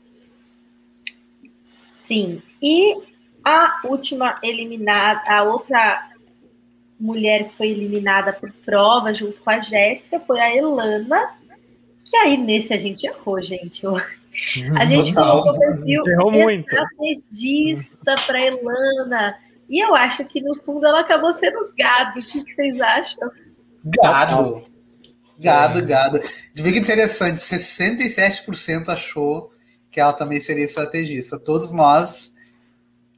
Sim. 1.62 2.42
E 2.62 2.96
a 3.44 3.82
última 3.84 4.40
eliminada, 4.42 5.24
a 5.28 5.44
outra 5.44 6.10
mulher 6.98 7.50
que 7.50 7.58
foi 7.58 7.68
eliminada 7.72 8.32
por 8.32 8.50
prova 8.66 9.14
junto 9.14 9.38
com 9.42 9.50
a 9.50 9.60
Jéssica 9.60 10.22
foi 10.22 10.40
a 10.40 10.56
Elana. 10.56 11.36
Que 12.06 12.16
aí 12.16 12.38
nesse 12.38 12.74
a 12.74 12.78
gente 12.78 13.06
errou, 13.06 13.42
gente. 13.42 13.86
A 13.86 14.86
gente 14.88 15.14
colocou 15.14 15.52
o 15.52 15.60
perfil 15.60 16.04
estrategista 16.50 18.16
para 18.26 18.42
Elana. 18.42 19.45
E 19.70 19.84
eu 19.84 19.96
acho 19.96 20.26
que 20.26 20.42
no 20.42 20.54
fundo 20.56 20.86
ela 20.86 21.02
acabou 21.02 21.34
sendo 21.34 21.60
gado. 21.78 22.20
O 22.20 22.22
que, 22.22 22.54
vocês 22.54 22.80
acham? 22.80 23.30
Gado. 23.84 24.64
Gado, 25.40 25.86
gado. 25.86 26.22
De 26.54 26.62
ver 26.62 26.72
que 26.72 26.80
interessante, 26.80 27.42
67% 27.42 28.90
achou 28.90 29.52
que 29.92 30.00
ela 30.00 30.14
também 30.14 30.40
seria 30.40 30.66
estrategista. 30.66 31.40
Todos 31.40 31.72
nós 31.72 32.36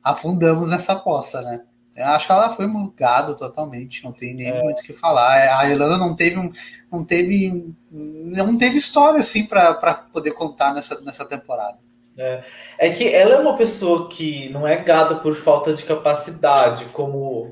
afundamos 0.03 0.69
nessa 0.69 0.93
aposta, 0.93 1.41
né? 1.41 1.61
Eu 1.95 2.05
acho 2.05 2.27
que 2.27 2.31
ela 2.31 2.51
foi 2.51 2.67
gado 2.95 3.35
totalmente, 3.35 4.03
não 4.03 4.11
tem 4.11 4.35
nem 4.35 4.49
é. 4.49 4.63
muito 4.63 4.79
o 4.79 4.83
que 4.83 4.93
falar. 4.93 5.59
A 5.59 5.67
Irlanda 5.67 5.97
não 5.97 6.15
teve 6.15 6.37
um, 6.37 6.51
não 6.91 7.03
teve 7.03 7.73
não 7.89 8.55
teve 8.55 8.77
história 8.77 9.19
assim 9.19 9.45
para 9.45 9.73
poder 10.13 10.31
contar 10.31 10.75
nessa, 10.75 11.01
nessa 11.01 11.25
temporada. 11.25 11.79
É. 12.17 12.43
é 12.79 12.89
que 12.89 13.07
ela 13.07 13.35
é 13.35 13.39
uma 13.39 13.55
pessoa 13.55 14.09
que 14.09 14.49
não 14.49 14.67
é 14.67 14.75
gada 14.75 15.17
por 15.17 15.35
falta 15.35 15.71
de 15.73 15.85
capacidade, 15.85 16.85
como 16.85 17.51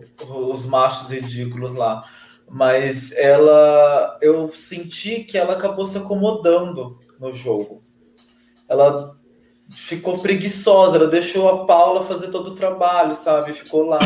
os 0.50 0.66
machos 0.66 1.12
ridículos 1.12 1.74
lá. 1.74 2.04
Mas 2.50 3.12
ela. 3.12 4.18
Eu 4.22 4.52
senti 4.54 5.24
que 5.24 5.38
ela 5.38 5.54
acabou 5.54 5.86
se 5.86 5.98
acomodando 5.98 7.00
no 7.20 7.32
jogo. 7.32 7.84
Ela 8.68 9.16
ficou 9.72 10.20
preguiçosa, 10.20 10.98
ela 10.98 11.08
deixou 11.08 11.48
a 11.50 11.66
Paula 11.66 12.04
fazer 12.04 12.30
todo 12.30 12.50
o 12.50 12.56
trabalho, 12.56 13.14
sabe? 13.14 13.54
Ficou 13.54 13.84
lá. 13.84 14.00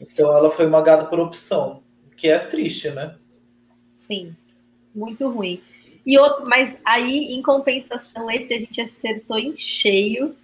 Então 0.00 0.36
ela 0.36 0.50
foi 0.50 0.66
uma 0.66 0.80
gada 0.80 1.04
por 1.04 1.20
opção, 1.20 1.82
que 2.16 2.28
é 2.28 2.38
triste, 2.38 2.90
né? 2.90 3.16
Sim, 3.86 4.34
muito 4.94 5.28
ruim. 5.28 5.62
E 6.04 6.18
outro, 6.18 6.48
mas 6.48 6.76
aí, 6.84 7.32
em 7.32 7.42
compensação, 7.42 8.30
esse 8.30 8.52
a 8.52 8.58
gente 8.58 8.80
acertou 8.80 9.38
em 9.38 9.56
cheio, 9.56 10.34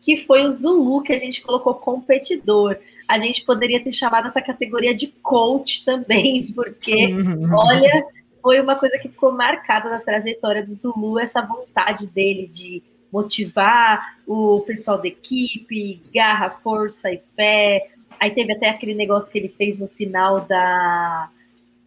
que 0.00 0.16
foi 0.16 0.46
o 0.46 0.52
Zulu, 0.52 1.02
que 1.02 1.12
a 1.12 1.18
gente 1.18 1.42
colocou 1.42 1.74
competidor. 1.74 2.76
A 3.08 3.18
gente 3.18 3.44
poderia 3.44 3.82
ter 3.82 3.92
chamado 3.92 4.26
essa 4.26 4.42
categoria 4.42 4.94
de 4.94 5.08
coach 5.22 5.84
também, 5.84 6.50
porque, 6.54 7.08
olha, 7.52 8.06
foi 8.42 8.60
uma 8.60 8.76
coisa 8.76 8.98
que 8.98 9.08
ficou 9.08 9.32
marcada 9.32 9.90
na 9.90 10.00
trajetória 10.00 10.64
do 10.64 10.74
Zulu, 10.74 11.18
essa 11.18 11.40
vontade 11.40 12.06
dele 12.08 12.48
de 12.48 12.82
motivar 13.12 14.18
o 14.26 14.60
pessoal 14.60 14.98
da 14.98 15.08
equipe, 15.08 16.00
garra, 16.14 16.50
força 16.62 17.10
e 17.10 17.20
fé. 17.34 17.90
Aí 18.18 18.30
teve 18.30 18.52
até 18.52 18.68
aquele 18.68 18.94
negócio 18.94 19.30
que 19.30 19.38
ele 19.38 19.54
fez 19.56 19.78
no 19.78 19.88
final 19.88 20.40
da. 20.40 21.30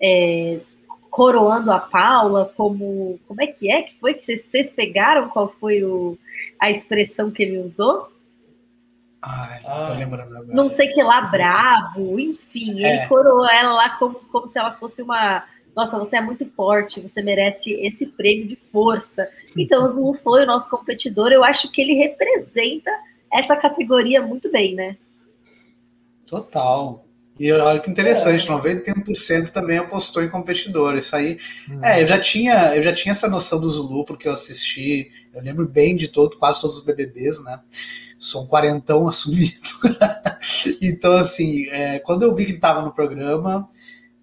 É, 0.02 0.60
coroando 1.10 1.72
a 1.72 1.80
Paula 1.80 2.52
como. 2.56 3.20
Como 3.28 3.42
é 3.42 3.48
que 3.48 3.70
é? 3.72 3.84
Que 3.84 4.00
foi 4.00 4.14
que 4.14 4.24
vocês, 4.24 4.46
vocês 4.46 4.72
pegaram? 4.72 5.30
Qual 5.30 5.54
foi 5.60 5.84
o, 5.84 6.18
a 6.60 6.70
expressão 6.70 7.32
que 7.32 7.44
ele 7.44 7.58
usou? 7.58 8.12
Ai, 9.22 9.60
não 9.64 9.84
tô 9.84 9.94
lembrando 9.94 10.38
agora. 10.38 10.56
Não 10.56 10.70
sei 10.70 10.88
que 10.88 11.04
lá, 11.04 11.22
bravo, 11.22 12.20
enfim, 12.20 12.84
é. 12.84 13.00
ele 13.00 13.08
coroou 13.08 13.48
ela 13.50 13.74
lá 13.74 13.90
como, 13.98 14.16
como 14.16 14.48
se 14.48 14.58
ela 14.58 14.74
fosse 14.74 15.02
uma. 15.02 15.44
Nossa, 15.76 16.00
você 16.00 16.18
é 16.18 16.22
muito 16.22 16.46
forte, 16.52 17.00
você 17.00 17.22
merece 17.22 17.72
esse 17.74 18.06
prêmio 18.06 18.48
de 18.48 18.56
força. 18.56 19.30
Então, 19.56 19.84
o 19.84 19.88
Zulu 19.88 20.14
foi 20.16 20.44
o 20.44 20.48
nosso 20.48 20.70
competidor. 20.70 21.32
Eu 21.32 21.44
acho 21.44 21.72
que 21.72 21.82
ele 21.82 21.94
representa 21.94 22.92
essa 23.32 23.56
categoria 23.56 24.22
muito 24.22 24.52
bem, 24.52 24.74
né? 24.74 24.98
Total. 26.26 27.04
E 27.40 27.50
olha 27.54 27.80
que 27.80 27.90
interessante, 27.90 28.46
é. 28.46 28.52
91% 28.52 29.50
também 29.50 29.78
apostou 29.78 30.22
em 30.22 30.28
competidor. 30.28 30.98
Isso 30.98 31.16
aí. 31.16 31.38
Hum. 31.72 31.80
É, 31.82 32.04
eu 32.04 32.08
já 32.08 32.20
tinha, 32.20 32.76
eu 32.76 32.84
já 32.84 32.92
tinha 32.92 33.14
essa 33.14 33.30
noção 33.30 33.62
do 33.62 33.70
Zulu, 33.70 34.04
porque 34.04 34.28
eu 34.28 34.34
assisti, 34.34 35.10
eu 35.34 35.42
lembro 35.42 35.66
bem 35.66 35.96
de 35.96 36.10
todo, 36.10 36.38
quase 36.38 36.60
todos 36.60 36.78
os 36.78 36.84
BBBs, 36.84 37.42
né? 37.42 37.62
Sou 38.18 38.44
um 38.44 38.48
quarentão 38.48 39.08
assumido. 39.08 39.56
então, 40.82 41.14
assim, 41.14 41.66
é, 41.70 42.00
quando 42.00 42.24
eu 42.24 42.36
vi 42.36 42.44
que 42.44 42.52
ele 42.52 42.58
estava 42.58 42.82
no 42.82 42.94
programa, 42.94 43.66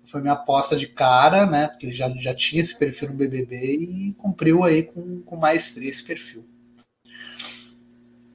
foi 0.05 0.21
minha 0.21 0.35
aposta 0.35 0.77
de 0.77 0.87
cara, 0.87 1.47
né? 1.47 1.69
Porque 1.69 1.87
ele 1.87 1.95
já, 1.95 2.13
já 2.17 2.35
tinha 2.35 2.61
esse 2.61 2.79
perfil 2.79 3.09
no 3.09 3.17
BBB 3.17 3.57
e 3.57 4.15
cumpriu 4.19 4.63
aí 4.63 4.83
com, 4.83 5.23
com 5.23 5.37
maestria 5.37 5.89
esse 5.89 6.05
perfil. 6.05 6.45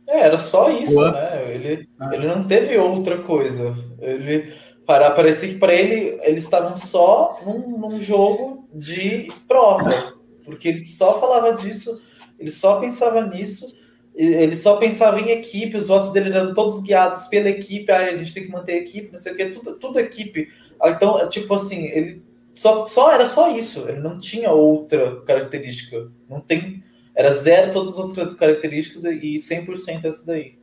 É, 0.07 0.21
era 0.21 0.39
só 0.39 0.71
isso, 0.71 0.95
Boa. 0.95 1.11
né? 1.11 1.53
Ele, 1.53 1.87
ah. 1.99 2.09
ele 2.13 2.27
não 2.27 2.43
teve 2.43 2.75
outra 2.77 3.19
coisa. 3.19 3.75
Ele 3.99 4.51
para 4.85 5.11
parecer 5.11 5.49
que 5.49 5.59
para 5.59 5.73
ele 5.73 6.19
eles 6.23 6.43
estavam 6.43 6.75
só 6.75 7.39
num, 7.45 7.77
num, 7.77 7.99
jogo 7.99 8.67
de 8.73 9.27
prova, 9.47 10.15
porque 10.43 10.69
ele 10.69 10.79
só 10.79 11.19
falava 11.19 11.53
disso, 11.53 12.03
ele 12.39 12.49
só 12.49 12.79
pensava 12.79 13.25
nisso, 13.25 13.77
ele 14.13 14.55
só 14.55 14.77
pensava 14.77 15.19
em 15.19 15.31
equipe, 15.31 15.77
os 15.77 15.87
votos 15.87 16.11
dele 16.11 16.35
eram 16.35 16.53
todos 16.53 16.81
guiados 16.81 17.27
pela 17.27 17.49
equipe, 17.49 17.91
ah, 17.91 18.05
a 18.05 18.15
gente 18.15 18.33
tem 18.33 18.43
que 18.43 18.51
manter 18.51 18.73
a 18.73 18.77
equipe, 18.77 19.11
não 19.11 19.19
sei 19.19 19.33
o 19.33 19.35
que, 19.35 19.45
tudo, 19.45 19.79
tudo 19.79 19.99
equipe. 19.99 20.49
Então, 20.83 21.29
tipo 21.29 21.53
assim, 21.53 21.85
ele 21.85 22.23
só, 22.53 22.85
só 22.85 23.11
era 23.11 23.25
só 23.25 23.55
isso, 23.55 23.87
ele 23.87 23.99
não 23.99 24.19
tinha 24.19 24.51
outra 24.51 25.21
característica, 25.21 26.11
não 26.29 26.41
tem, 26.41 26.83
era 27.15 27.31
zero 27.31 27.71
todas 27.71 27.97
as 27.97 27.99
outras 27.99 28.33
características 28.33 29.05
e 29.05 29.35
100% 29.35 30.05
essa 30.05 30.25
daí. 30.25 30.55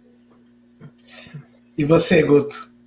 E 1.76 1.84
você, 1.84 2.22
Guto? 2.22 2.77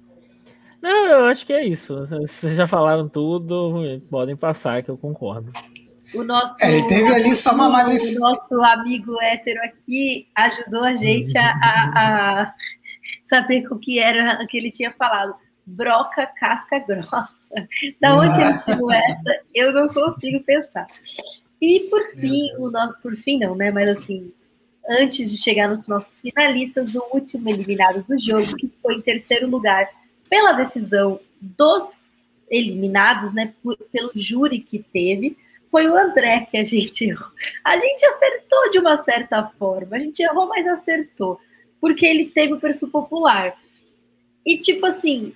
Não, 0.82 1.06
eu 1.08 1.26
acho 1.26 1.46
que 1.46 1.54
é 1.54 1.66
isso. 1.66 1.96
Vocês 2.08 2.58
já 2.58 2.66
falaram 2.66 3.08
tudo, 3.08 4.02
podem 4.10 4.36
passar 4.36 4.82
que 4.82 4.90
eu 4.90 4.98
concordo. 4.98 5.52
O 6.14 6.24
nosso, 6.24 6.56
é, 6.62 6.78
ele 6.78 6.88
teve 6.88 7.14
ali 7.14 7.30
só 7.36 7.54
uma 7.54 7.70
malícia. 7.70 8.18
O 8.18 8.22
nosso 8.22 8.62
amigo 8.64 9.22
hétero 9.22 9.62
aqui 9.64 10.28
ajudou 10.36 10.84
a 10.84 10.96
gente 10.96 11.38
a, 11.38 11.52
a, 11.52 12.42
a 12.42 12.54
saber 13.24 13.66
o 13.72 13.80
que 13.80 14.00
era 14.00 14.44
o 14.44 14.48
que 14.48 14.58
ele 14.58 14.72
tinha 14.72 14.92
falado. 14.92 15.36
Broca 15.66 16.26
casca 16.26 16.80
grossa. 16.80 17.38
Da 18.02 18.16
onde 18.16 18.42
ele 18.42 18.58
tirou 18.66 18.92
essa, 18.92 19.40
eu 19.54 19.72
não 19.72 19.88
consigo 19.88 20.44
pensar. 20.44 20.88
E 21.62 21.82
por 21.82 22.04
fim, 22.04 22.50
o 22.58 22.72
nosso, 22.72 22.96
por 23.02 23.16
fim 23.16 23.40
não, 23.40 23.56
né? 23.56 23.72
Mas 23.72 23.88
assim, 23.90 24.34
antes 24.90 25.32
de 25.32 25.38
chegar 25.38 25.70
nos 25.70 25.88
nossos 25.88 26.20
finalistas, 26.20 26.96
o 26.96 27.08
último 27.14 27.50
eliminado 27.50 28.04
do 28.04 28.20
jogo, 28.20 28.56
que 28.58 28.68
foi 28.82 28.96
em 28.96 29.02
terceiro 29.02 29.48
lugar, 29.48 29.88
pela 30.32 30.54
decisão 30.54 31.20
dos 31.42 31.84
eliminados, 32.50 33.34
né, 33.34 33.54
por, 33.62 33.76
pelo 33.92 34.12
júri 34.16 34.62
que 34.62 34.80
teve, 34.80 35.38
foi 35.70 35.90
o 35.90 35.98
André 35.98 36.48
que 36.50 36.56
a 36.56 36.64
gente 36.64 37.04
errou. 37.04 37.32
A 37.66 37.76
gente 37.76 38.06
acertou 38.06 38.72
de 38.72 38.80
uma 38.80 38.96
certa 38.96 39.44
forma, 39.60 39.98
a 39.98 40.00
gente 40.00 40.24
errou, 40.24 40.48
mas 40.48 40.66
acertou, 40.66 41.38
porque 41.82 42.06
ele 42.06 42.26
teve 42.28 42.54
o 42.54 42.60
perfil 42.62 42.88
popular. 42.88 43.62
E, 44.46 44.58
tipo 44.58 44.86
assim, 44.86 45.34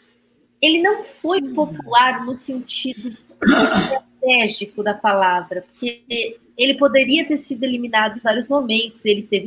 ele 0.62 0.82
não 0.82 1.04
foi 1.04 1.42
popular 1.42 2.26
no 2.26 2.38
sentido 2.38 3.18
estratégico 3.44 4.82
da 4.82 4.94
palavra, 4.94 5.66
porque 5.70 6.40
ele 6.58 6.78
poderia 6.78 7.28
ter 7.28 7.38
sido 7.38 7.66
eliminado 7.66 8.18
em 8.18 8.22
vários 8.22 8.48
momentos, 8.48 9.04
ele 9.04 9.24
teve 9.24 9.46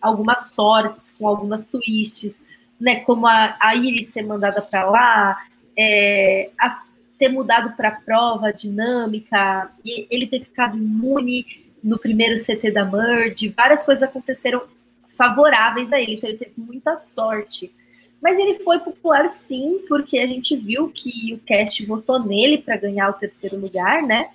algumas 0.00 0.54
sortes 0.54 1.12
com 1.12 1.28
algumas 1.28 1.66
twists, 1.66 2.42
né, 2.80 3.00
como 3.00 3.26
a, 3.26 3.56
a 3.60 3.74
Iris 3.74 4.08
ser 4.08 4.22
mandada 4.22 4.60
para 4.62 4.88
lá, 4.88 5.46
é, 5.76 6.50
as, 6.58 6.86
ter 7.18 7.28
mudado 7.28 7.74
para 7.76 7.88
a 7.88 8.00
prova 8.00 8.52
dinâmica, 8.52 9.64
e 9.84 10.06
ele 10.10 10.26
ter 10.26 10.40
ficado 10.40 10.76
imune 10.76 11.46
no 11.82 11.98
primeiro 11.98 12.36
CT 12.42 12.70
da 12.72 12.84
Merge, 12.84 13.48
várias 13.48 13.82
coisas 13.82 14.02
aconteceram 14.02 14.62
favoráveis 15.16 15.92
a 15.92 16.00
ele, 16.00 16.14
então 16.14 16.28
ele 16.28 16.38
teve 16.38 16.52
muita 16.56 16.96
sorte. 16.96 17.72
Mas 18.20 18.38
ele 18.38 18.58
foi 18.60 18.78
popular 18.78 19.28
sim, 19.28 19.84
porque 19.88 20.18
a 20.18 20.26
gente 20.26 20.56
viu 20.56 20.88
que 20.88 21.32
o 21.34 21.38
cast 21.38 21.84
votou 21.86 22.18
nele 22.18 22.58
para 22.58 22.76
ganhar 22.76 23.10
o 23.10 23.14
terceiro 23.14 23.58
lugar, 23.58 24.02
né? 24.02 24.30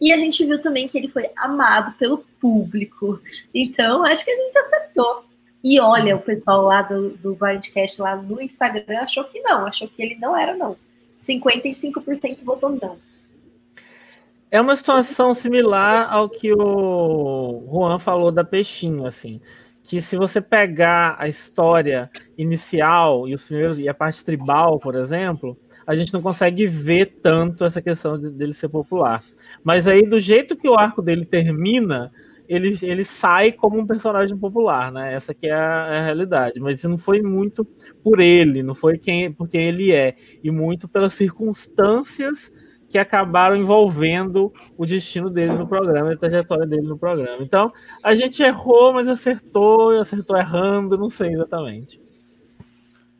E 0.00 0.12
a 0.12 0.18
gente 0.18 0.44
viu 0.44 0.60
também 0.60 0.88
que 0.88 0.98
ele 0.98 1.08
foi 1.08 1.30
amado 1.36 1.94
pelo 1.98 2.18
público. 2.40 3.20
Então, 3.54 4.04
acho 4.04 4.24
que 4.24 4.30
a 4.30 4.36
gente 4.36 4.58
acertou. 4.58 5.24
E 5.62 5.80
olha, 5.80 6.16
o 6.16 6.20
pessoal 6.20 6.62
lá 6.62 6.82
do, 6.82 7.10
do 7.10 7.34
Blindcast 7.34 8.00
lá 8.00 8.16
no 8.16 8.40
Instagram 8.40 9.00
achou 9.00 9.24
que 9.24 9.40
não, 9.40 9.66
achou 9.66 9.88
que 9.88 10.02
ele 10.02 10.16
não 10.16 10.36
era, 10.36 10.54
não. 10.56 10.76
55% 11.18 12.44
votou 12.44 12.70
não. 12.70 12.96
É 14.50 14.60
uma 14.60 14.76
situação 14.76 15.34
similar 15.34 16.12
ao 16.12 16.28
que 16.28 16.52
o 16.52 17.64
Juan 17.70 17.98
falou 17.98 18.30
da 18.30 18.44
Peixinho, 18.44 19.06
assim 19.06 19.40
que 19.86 20.00
se 20.00 20.16
você 20.16 20.40
pegar 20.40 21.16
a 21.18 21.28
história 21.28 22.10
inicial 22.36 23.28
e 23.28 23.34
os 23.34 23.44
primeiros 23.44 23.78
e 23.78 23.88
a 23.88 23.94
parte 23.94 24.24
tribal, 24.24 24.80
por 24.80 24.96
exemplo, 24.96 25.56
a 25.86 25.94
gente 25.94 26.12
não 26.12 26.20
consegue 26.20 26.66
ver 26.66 27.20
tanto 27.22 27.64
essa 27.64 27.80
questão 27.80 28.18
de, 28.18 28.28
dele 28.30 28.52
ser 28.52 28.68
popular. 28.68 29.22
Mas 29.62 29.86
aí, 29.86 30.04
do 30.04 30.18
jeito 30.18 30.56
que 30.56 30.68
o 30.68 30.76
arco 30.76 31.00
dele 31.00 31.24
termina, 31.24 32.12
ele, 32.48 32.76
ele 32.82 33.04
sai 33.04 33.52
como 33.52 33.78
um 33.78 33.86
personagem 33.86 34.36
popular, 34.36 34.92
né? 34.92 35.14
Essa 35.14 35.34
que 35.34 35.46
é 35.46 35.54
a, 35.54 35.88
é 35.90 35.98
a, 35.98 36.04
realidade. 36.04 36.60
Mas 36.60 36.78
isso 36.78 36.88
não 36.88 36.98
foi 36.98 37.22
muito 37.22 37.66
por 38.02 38.20
ele, 38.20 38.62
não 38.62 38.74
foi 38.74 38.98
quem, 38.98 39.32
por 39.32 39.48
quem 39.48 39.68
ele 39.68 39.92
é, 39.92 40.14
e 40.42 40.50
muito 40.50 40.88
pelas 40.88 41.14
circunstâncias 41.14 42.50
que 42.88 42.98
acabaram 42.98 43.56
envolvendo 43.56 44.52
o 44.78 44.86
destino 44.86 45.28
dele 45.28 45.52
no 45.52 45.66
programa, 45.66 46.12
a 46.12 46.16
trajetória 46.16 46.66
dele 46.66 46.86
no 46.86 46.98
programa. 46.98 47.42
Então, 47.42 47.70
a 48.02 48.14
gente 48.14 48.42
errou, 48.42 48.92
mas 48.92 49.08
acertou, 49.08 49.98
acertou 50.00 50.36
errando, 50.36 50.96
não 50.96 51.10
sei 51.10 51.32
exatamente. 51.32 52.00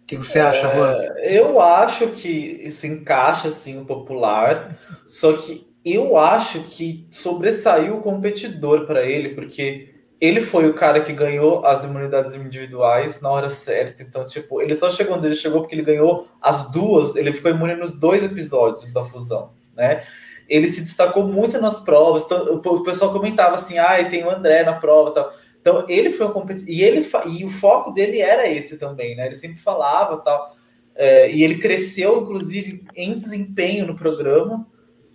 O 0.02 0.06
que 0.06 0.16
você 0.16 0.38
acha, 0.38 0.68
Juan? 0.74 0.92
É, 1.16 1.38
eu 1.38 1.60
acho 1.60 2.06
que 2.08 2.70
se 2.70 2.86
encaixa 2.86 3.48
assim 3.48 3.80
o 3.80 3.84
popular, 3.84 4.78
só 5.04 5.32
que 5.32 5.66
eu 5.86 6.16
acho 6.16 6.60
que 6.64 7.06
sobressaiu 7.10 7.98
o 7.98 8.02
competidor 8.02 8.86
para 8.86 9.04
ele, 9.04 9.30
porque 9.30 9.94
ele 10.20 10.40
foi 10.40 10.68
o 10.68 10.74
cara 10.74 11.00
que 11.00 11.12
ganhou 11.12 11.64
as 11.64 11.84
imunidades 11.84 12.34
individuais 12.34 13.20
na 13.20 13.30
hora 13.30 13.50
certa. 13.50 14.02
Então, 14.02 14.26
tipo, 14.26 14.60
ele 14.60 14.74
só 14.74 14.90
chegou 14.90 15.16
onde 15.16 15.26
ele 15.26 15.36
chegou 15.36 15.60
porque 15.60 15.74
ele 15.74 15.82
ganhou 15.82 16.26
as 16.40 16.70
duas, 16.70 17.14
ele 17.14 17.32
ficou 17.32 17.50
imune 17.50 17.76
nos 17.76 17.98
dois 17.98 18.24
episódios 18.24 18.92
da 18.92 19.04
fusão 19.04 19.54
né? 19.76 20.02
Ele 20.48 20.66
se 20.66 20.80
destacou 20.80 21.26
muito 21.26 21.60
nas 21.60 21.80
provas, 21.80 22.24
então, 22.24 22.54
o 22.54 22.82
pessoal 22.82 23.12
comentava 23.12 23.56
assim, 23.56 23.78
ah, 23.78 24.02
tem 24.08 24.24
o 24.24 24.30
André 24.30 24.64
na 24.64 24.74
prova 24.74 25.10
tal. 25.10 25.32
Então 25.60 25.84
ele 25.88 26.10
foi 26.10 26.26
um 26.26 26.30
competidor, 26.30 26.72
e, 26.72 26.82
ele, 26.82 27.06
e 27.26 27.44
o 27.44 27.48
foco 27.48 27.90
dele 27.90 28.20
era 28.20 28.48
esse 28.48 28.78
também, 28.78 29.16
né? 29.16 29.26
Ele 29.26 29.34
sempre 29.34 29.60
falava 29.60 30.16
tal. 30.18 30.54
É, 30.94 31.30
e 31.30 31.42
ele 31.42 31.58
cresceu, 31.58 32.22
inclusive, 32.22 32.84
em 32.96 33.14
desempenho 33.14 33.86
no 33.86 33.96
programa. 33.96 34.66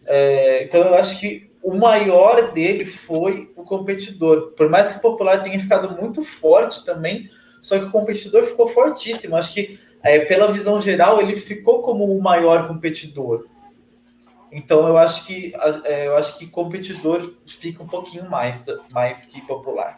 É, 0.06 0.64
então 0.64 0.82
eu 0.82 0.96
acho 0.96 1.20
que 1.20 1.52
o 1.64 1.76
maior 1.76 2.52
dele 2.52 2.86
foi 2.86 3.52
o 3.56 3.64
competidor. 3.64 4.52
Por 4.52 4.70
mais 4.70 4.92
que 4.92 4.98
o 4.98 5.02
popular 5.02 5.44
tenha 5.44 5.60
ficado 5.60 6.00
muito 6.00 6.24
forte 6.24 6.84
também, 6.84 7.30
só 7.62 7.78
que 7.78 7.86
o 7.86 7.92
competidor 7.92 8.46
ficou 8.46 8.68
fortíssimo. 8.68 9.36
Acho 9.36 9.54
que, 9.54 9.80
é, 10.02 10.20
pela 10.20 10.52
visão 10.52 10.82
geral, 10.82 11.22
ele 11.22 11.36
ficou 11.36 11.82
como 11.82 12.06
o 12.06 12.22
maior 12.22 12.68
competidor. 12.68 13.46
Então 14.52 14.86
eu 14.88 14.98
acho 14.98 15.26
que 15.26 15.54
é, 15.86 16.08
eu 16.08 16.18
acho 16.18 16.38
que 16.38 16.48
competidor 16.48 17.36
fica 17.48 17.82
um 17.82 17.88
pouquinho 17.88 18.30
mais, 18.30 18.66
mais 18.92 19.26
que 19.26 19.40
popular. 19.42 19.98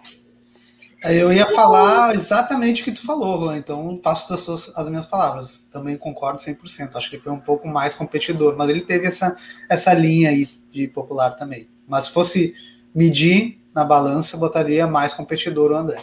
É, 1.04 1.22
eu 1.22 1.34
ia 1.34 1.46
falar 1.46 2.16
exatamente 2.16 2.82
o 2.82 2.86
que 2.86 2.92
tu 2.94 3.06
falou, 3.06 3.44
Juan, 3.44 3.58
então 3.58 3.98
faço 3.98 4.30
das 4.30 4.40
suas, 4.40 4.78
as 4.78 4.88
minhas 4.88 5.06
palavras. 5.06 5.68
Também 5.70 5.98
concordo 5.98 6.40
100%. 6.40 6.96
Acho 6.96 7.10
que 7.10 7.18
foi 7.18 7.34
um 7.34 7.40
pouco 7.40 7.68
mais 7.68 7.94
competidor, 7.94 8.56
mas 8.56 8.70
ele 8.70 8.82
teve 8.82 9.08
essa, 9.08 9.36
essa 9.70 9.94
linha 9.94 10.30
aí 10.30 10.48
de 10.72 10.88
popular 10.88 11.36
também. 11.36 11.68
Mas 11.86 12.06
se 12.06 12.12
fosse 12.12 12.56
medir 12.96 13.60
na 13.74 13.84
balança, 13.84 14.38
botaria 14.38 14.88
mais 14.88 15.14
competidor 15.14 15.72
o 15.72 15.76
André. 15.76 16.02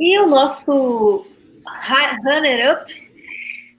E 0.00 0.18
o 0.18 0.26
nosso 0.26 1.26
runner-up, 2.24 2.92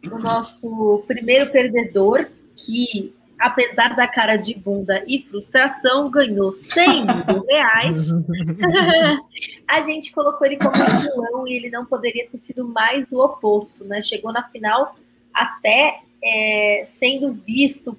o 0.10 0.18
nosso 0.20 1.04
primeiro 1.08 1.52
perdedor, 1.52 2.28
que, 2.56 3.14
apesar 3.40 3.96
da 3.96 4.08
cara 4.08 4.36
de 4.38 4.54
bunda 4.54 5.04
e 5.08 5.22
frustração, 5.22 6.10
ganhou 6.10 6.54
100 6.54 7.06
mil 7.06 7.46
reais. 7.48 8.10
a 9.68 9.82
gente 9.82 10.12
colocou 10.12 10.46
ele 10.48 10.58
como 10.58 10.74
vilão 10.74 11.48
e 11.48 11.56
ele 11.56 11.70
não 11.70 11.86
poderia 11.86 12.28
ter 12.30 12.38
sido 12.38 12.68
mais 12.68 13.12
o 13.12 13.20
oposto, 13.20 13.84
né? 13.84 14.02
Chegou 14.02 14.32
na 14.32 14.44
final 14.50 14.96
até 15.34 16.02
é, 16.24 16.82
sendo 16.86 17.34
visto 17.34 17.98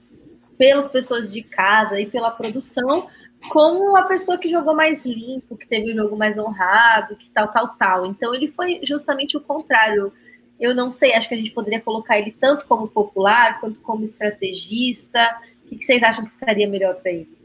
pelas 0.57 0.89
pessoas 0.89 1.33
de 1.33 1.43
casa 1.43 2.01
e 2.01 2.07
pela 2.07 2.31
produção 2.31 3.09
como 3.49 3.97
a 3.97 4.03
pessoa 4.03 4.39
que 4.39 4.49
jogou 4.49 4.75
mais 4.75 5.05
limpo, 5.05 5.57
que 5.57 5.69
teve 5.69 5.93
o 5.93 5.95
jogo 5.95 6.17
mais 6.17 6.39
honrado, 6.39 7.17
que 7.17 7.31
tal, 7.31 7.49
tal, 7.49 7.69
tal. 7.79 8.07
Então 8.07 8.35
ele 8.35 8.49
foi 8.49 8.81
justamente 8.83 9.37
o 9.37 9.41
contrário 9.41 10.13
eu 10.59 10.75
não 10.75 10.91
sei, 10.91 11.15
acho 11.15 11.29
que 11.29 11.35
a 11.35 11.39
gente 11.39 11.51
poderia 11.51 11.81
colocar 11.81 12.19
ele 12.19 12.35
tanto 12.39 12.67
como 12.67 12.89
popular 12.89 13.61
quanto 13.61 13.81
como 13.81 14.03
estrategista. 14.03 15.39
O 15.65 15.77
que 15.77 15.85
vocês 15.85 16.03
acham 16.03 16.25
que 16.25 16.31
ficaria 16.31 16.69
melhor 16.69 16.95
para 16.97 17.13
ele? 17.13 17.37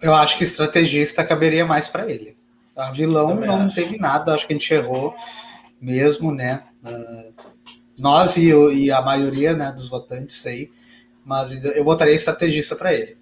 Eu 0.00 0.14
acho 0.14 0.36
que 0.36 0.44
estrategista 0.44 1.24
caberia 1.24 1.64
mais 1.64 1.88
para 1.88 2.10
ele. 2.10 2.34
A 2.76 2.92
vilão 2.92 3.34
não 3.34 3.66
acho. 3.66 3.74
teve 3.74 3.96
nada, 3.96 4.34
acho 4.34 4.46
que 4.46 4.52
a 4.52 4.56
gente 4.56 4.74
errou 4.74 5.14
mesmo, 5.80 6.30
né? 6.32 6.64
Uh, 6.84 7.32
nós 7.98 8.36
e, 8.36 8.50
e, 8.50 8.90
a 8.90 9.00
maioria 9.00 9.54
né, 9.54 9.72
dos 9.72 9.88
votantes 9.88 10.46
aí, 10.46 10.70
mas 11.24 11.64
eu 11.64 11.82
botaria 11.82 12.14
estrategista 12.14 12.76
para 12.76 12.92
ele. 12.92 13.16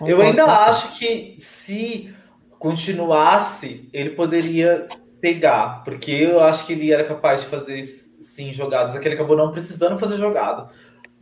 Eu 0.00 0.20
ainda 0.20 0.44
acho 0.44 0.98
que 0.98 1.36
se 1.38 2.12
continuasse, 2.58 3.88
ele 3.92 4.10
poderia 4.10 4.88
pegar, 5.20 5.82
porque 5.84 6.12
eu 6.12 6.40
acho 6.40 6.66
que 6.66 6.72
ele 6.72 6.92
era 6.92 7.04
capaz 7.04 7.42
de 7.42 7.48
fazer 7.48 7.82
sim 7.82 8.52
jogadas, 8.52 8.94
é 8.94 9.00
que 9.00 9.08
ele 9.08 9.14
acabou 9.14 9.36
não 9.36 9.50
precisando 9.50 9.98
fazer 9.98 10.16
jogada, 10.16 10.68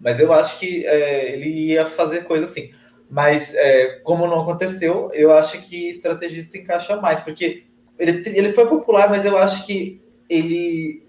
mas 0.01 0.21
eu 0.21 0.33
acho 0.33 0.59
que 0.59 0.87
é, 0.87 1.33
ele 1.33 1.49
ia 1.49 1.87
fazer 1.87 2.25
coisa 2.25 2.45
assim. 2.45 2.71
Mas 3.09 3.55
é, 3.55 4.01
como 4.03 4.27
não 4.27 4.41
aconteceu, 4.41 5.11
eu 5.13 5.33
acho 5.33 5.63
que 5.63 5.89
estrategista 5.89 6.59
encaixa 6.59 6.97
mais, 6.97 7.21
porque 7.21 7.65
ele, 7.99 8.23
ele 8.27 8.53
foi 8.53 8.67
popular, 8.67 9.09
mas 9.09 9.25
eu 9.25 9.39
acho 9.39 9.65
que 9.65 10.01
ele 10.29 11.03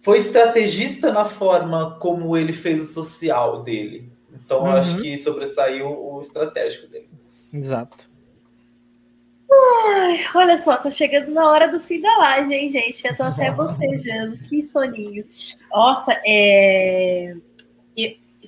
foi 0.00 0.18
estrategista 0.18 1.12
na 1.12 1.24
forma 1.24 1.98
como 2.00 2.36
ele 2.36 2.52
fez 2.52 2.80
o 2.80 2.84
social 2.84 3.62
dele. 3.62 4.10
Então 4.32 4.60
uhum. 4.60 4.70
eu 4.70 4.72
acho 4.72 4.96
uhum. 4.96 5.02
que 5.02 5.18
sobressaiu 5.18 5.86
o 5.86 6.20
estratégico 6.20 6.86
dele. 6.88 7.08
Exato. 7.52 8.07
Ai, 9.50 10.20
olha 10.34 10.56
só, 10.58 10.76
tá 10.76 10.90
chegando 10.90 11.30
na 11.32 11.50
hora 11.50 11.68
do 11.68 11.80
fim 11.80 12.00
da 12.00 12.16
live, 12.18 12.54
hein, 12.54 12.70
gente? 12.70 13.06
Eu 13.06 13.16
tô 13.16 13.22
até 13.22 13.50
bocejando, 13.50 14.36
que 14.48 14.62
soninho. 14.62 15.24
Nossa, 15.70 16.12
é... 16.26 17.34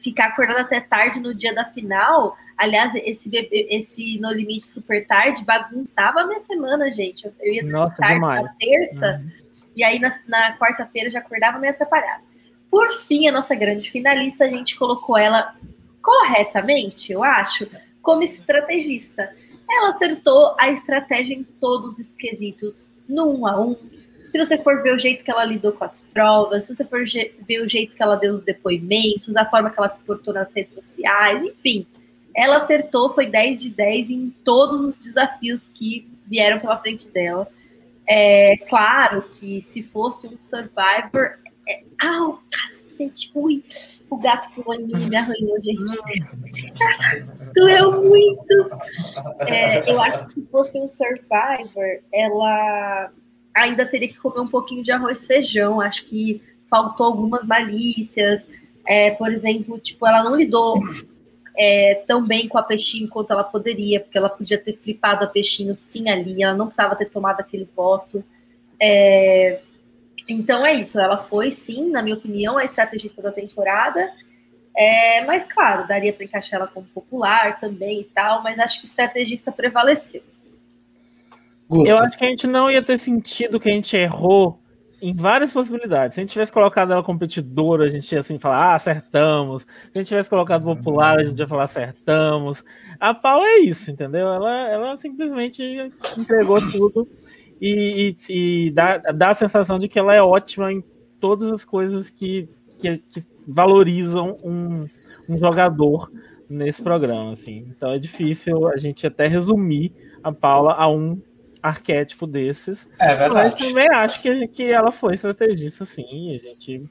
ficar 0.00 0.26
acordado 0.26 0.58
até 0.58 0.80
tarde 0.80 1.20
no 1.20 1.34
dia 1.34 1.54
da 1.54 1.64
final. 1.64 2.36
Aliás, 2.56 2.94
esse, 2.96 3.30
esse 3.50 4.18
No 4.18 4.30
Limite 4.30 4.66
super 4.66 5.06
tarde 5.06 5.44
bagunçava 5.44 6.20
a 6.20 6.26
minha 6.26 6.40
semana, 6.40 6.92
gente. 6.92 7.26
Eu, 7.40 7.52
ia 7.52 7.62
Nossa, 7.62 7.96
tarde 7.96 8.20
demais. 8.20 8.44
na 8.44 8.54
terça, 8.60 9.22
uhum. 9.22 9.30
e 9.74 9.82
aí 9.82 9.98
na, 9.98 10.14
na 10.28 10.58
quarta-feira 10.58 11.10
já 11.10 11.20
acordava 11.20 11.58
meio 11.58 11.72
atrapalhada. 11.72 12.22
Por 12.70 12.90
fim, 12.92 13.26
a 13.26 13.32
nossa 13.32 13.54
grande 13.54 13.90
finalista, 13.90 14.44
a 14.44 14.48
gente 14.48 14.78
colocou 14.78 15.16
ela 15.16 15.54
corretamente, 16.02 17.12
eu 17.12 17.24
acho, 17.24 17.68
como 18.02 18.22
estrategista. 18.22 19.30
Ela 19.70 19.90
acertou 19.90 20.54
a 20.58 20.70
estratégia 20.70 21.34
em 21.34 21.42
todos 21.42 21.98
os 21.98 22.08
quesitos, 22.08 22.88
no 23.08 23.30
um 23.30 23.46
a 23.46 23.60
um. 23.60 23.74
Se 23.74 24.38
você 24.38 24.56
for 24.56 24.82
ver 24.82 24.94
o 24.94 24.98
jeito 24.98 25.24
que 25.24 25.30
ela 25.30 25.44
lidou 25.44 25.72
com 25.72 25.84
as 25.84 26.02
provas, 26.12 26.64
se 26.64 26.76
você 26.76 26.84
for 26.84 27.02
ver 27.04 27.62
o 27.62 27.68
jeito 27.68 27.96
que 27.96 28.02
ela 28.02 28.16
deu 28.16 28.36
os 28.36 28.44
depoimentos, 28.44 29.36
a 29.36 29.44
forma 29.44 29.70
que 29.70 29.78
ela 29.78 29.90
se 29.90 30.00
portou 30.02 30.32
nas 30.32 30.52
redes 30.54 30.74
sociais, 30.74 31.42
enfim. 31.42 31.86
Ela 32.34 32.58
acertou, 32.58 33.12
foi 33.12 33.26
10 33.26 33.60
de 33.60 33.70
10 33.70 34.10
em 34.10 34.30
todos 34.44 34.80
os 34.82 34.98
desafios 34.98 35.68
que 35.74 36.08
vieram 36.26 36.60
pela 36.60 36.78
frente 36.78 37.08
dela. 37.08 37.48
É 38.08 38.56
claro 38.68 39.22
que 39.22 39.60
se 39.60 39.82
fosse 39.82 40.28
um 40.28 40.36
Survivor. 40.40 41.38
É... 41.68 41.82
Au, 42.00 42.40
parecia 43.00 43.08
tipo, 43.08 43.48
o 44.10 44.16
gato 44.18 44.54
com 44.54 44.70
o 44.70 44.74
olhinho 44.74 45.08
me 45.08 45.16
arranhou, 45.16 45.56
gente. 45.62 45.98
Doeu 47.54 48.02
muito. 48.02 48.70
É, 49.40 49.90
eu 49.90 50.00
acho 50.00 50.26
que 50.26 50.34
se 50.34 50.46
fosse 50.50 50.78
um 50.78 50.90
Survivor, 50.90 52.00
ela 52.12 53.10
ainda 53.54 53.86
teria 53.86 54.08
que 54.08 54.18
comer 54.18 54.40
um 54.40 54.48
pouquinho 54.48 54.82
de 54.82 54.92
arroz 54.92 55.24
e 55.24 55.26
feijão. 55.26 55.80
Acho 55.80 56.06
que 56.06 56.42
faltou 56.68 57.06
algumas 57.06 57.46
malícias. 57.46 58.46
É, 58.86 59.12
por 59.12 59.30
exemplo, 59.32 59.78
tipo, 59.78 60.06
ela 60.06 60.22
não 60.22 60.36
lidou 60.36 60.74
é, 61.56 62.02
tão 62.06 62.26
bem 62.26 62.48
com 62.48 62.58
a 62.58 62.62
Peixinho 62.62 63.08
quanto 63.08 63.32
ela 63.32 63.44
poderia, 63.44 64.00
porque 64.00 64.18
ela 64.18 64.28
podia 64.28 64.58
ter 64.58 64.76
flipado 64.76 65.24
a 65.24 65.28
Peixinho 65.28 65.76
sim 65.76 66.08
ali, 66.08 66.42
ela 66.42 66.56
não 66.56 66.66
precisava 66.66 66.96
ter 66.96 67.08
tomado 67.08 67.40
aquele 67.40 67.68
voto. 67.76 68.24
É, 68.80 69.60
então 70.32 70.64
é 70.64 70.74
isso, 70.74 71.00
ela 71.00 71.24
foi 71.24 71.50
sim, 71.50 71.90
na 71.90 72.02
minha 72.02 72.16
opinião, 72.16 72.58
a 72.58 72.64
estrategista 72.64 73.20
da 73.22 73.32
temporada. 73.32 74.10
É, 74.76 75.24
mas 75.24 75.44
claro, 75.44 75.86
daria 75.86 76.12
para 76.12 76.24
encaixar 76.24 76.60
ela 76.60 76.68
como 76.68 76.86
popular 76.86 77.58
também 77.58 78.00
e 78.00 78.04
tal, 78.04 78.42
mas 78.42 78.58
acho 78.58 78.80
que 78.80 78.86
estrategista 78.86 79.50
prevaleceu. 79.50 80.22
Eu 81.86 81.96
acho 81.96 82.18
que 82.18 82.24
a 82.24 82.28
gente 82.28 82.46
não 82.46 82.70
ia 82.70 82.82
ter 82.82 82.98
sentido 82.98 83.60
que 83.60 83.68
a 83.68 83.72
gente 83.72 83.96
errou 83.96 84.60
em 85.00 85.14
várias 85.14 85.52
possibilidades. 85.52 86.14
Se 86.14 86.20
a 86.20 86.22
gente 86.22 86.32
tivesse 86.32 86.52
colocado 86.52 86.92
ela 86.92 87.02
competidora, 87.02 87.84
a 87.84 87.88
gente 87.88 88.12
ia 88.12 88.20
assim 88.20 88.38
falar, 88.38 88.72
ah, 88.72 88.74
acertamos. 88.74 89.62
Se 89.62 89.90
a 89.94 89.98
gente 89.98 90.08
tivesse 90.08 90.28
colocado 90.28 90.64
popular, 90.64 91.18
a 91.18 91.24
gente 91.24 91.38
ia 91.38 91.46
falar 91.46 91.64
acertamos. 91.64 92.62
A 92.98 93.14
Paula 93.14 93.46
é 93.46 93.60
isso, 93.60 93.90
entendeu? 93.90 94.28
Ela, 94.28 94.68
ela 94.68 94.96
simplesmente 94.96 95.62
entregou 96.18 96.58
tudo 96.70 97.08
e, 97.60 98.14
e, 98.28 98.66
e 98.66 98.70
dá, 98.70 98.98
dá 98.98 99.30
a 99.30 99.34
sensação 99.34 99.78
de 99.78 99.88
que 99.88 99.98
ela 99.98 100.14
é 100.14 100.22
ótima 100.22 100.72
em 100.72 100.82
todas 101.20 101.52
as 101.52 101.64
coisas 101.64 102.08
que, 102.08 102.48
que, 102.80 102.98
que 102.98 103.24
valorizam 103.46 104.34
um, 104.42 104.80
um 105.28 105.38
jogador 105.38 106.10
nesse 106.48 106.82
programa, 106.82 107.32
assim. 107.32 107.66
Então 107.68 107.92
é 107.92 107.98
difícil 107.98 108.68
a 108.68 108.76
gente 108.76 109.06
até 109.06 109.26
resumir 109.26 109.92
a 110.22 110.32
Paula 110.32 110.74
a 110.74 110.88
um 110.88 111.20
arquétipo 111.62 112.26
desses. 112.26 112.88
É 113.00 113.14
verdade. 113.14 113.54
Mas 113.58 113.68
também 113.68 113.88
acho 113.94 114.22
que, 114.22 114.48
que 114.48 114.64
ela 114.64 114.90
foi 114.90 115.14
estrategista, 115.14 115.84
sim. 115.84 116.36
A 116.36 116.48
gente. 116.48 116.88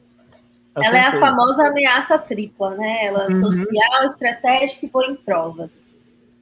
Ela 0.76 0.98
é 0.98 1.02
a 1.02 1.20
famosa 1.20 1.68
ameaça 1.68 2.18
tripla, 2.18 2.76
né? 2.76 3.08
Ela 3.08 3.26
é 3.26 3.32
uhum. 3.32 3.40
social, 3.52 4.04
estratégica 4.06 4.86
e 4.86 4.90
põe 4.90 5.08
em 5.08 5.16
provas. 5.16 5.82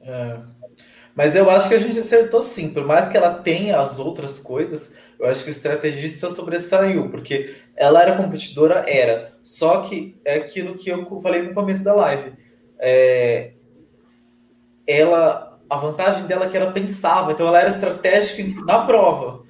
É. 0.00 0.38
Mas 1.18 1.34
eu 1.34 1.50
acho 1.50 1.68
que 1.68 1.74
a 1.74 1.80
gente 1.80 1.98
acertou 1.98 2.44
sim. 2.44 2.70
Por 2.70 2.86
mais 2.86 3.08
que 3.08 3.16
ela 3.16 3.34
tenha 3.34 3.80
as 3.80 3.98
outras 3.98 4.38
coisas, 4.38 4.94
eu 5.18 5.26
acho 5.26 5.42
que 5.42 5.50
o 5.50 5.52
estrategista 5.52 6.30
sobressaiu, 6.30 7.10
porque 7.10 7.56
ela 7.74 8.00
era 8.00 8.16
competidora, 8.16 8.84
era. 8.86 9.32
Só 9.42 9.80
que 9.80 10.16
é 10.24 10.36
aquilo 10.36 10.76
que 10.76 10.88
eu 10.88 11.20
falei 11.20 11.42
no 11.42 11.54
começo 11.54 11.82
da 11.82 11.92
live. 11.92 12.34
É, 12.78 13.54
ela 14.86 15.58
a 15.68 15.76
vantagem 15.76 16.24
dela 16.28 16.44
é 16.44 16.48
que 16.48 16.56
ela 16.56 16.70
pensava, 16.70 17.32
então 17.32 17.48
ela 17.48 17.62
era 17.62 17.68
estratégica 17.68 18.64
na 18.64 18.86
prova. 18.86 19.42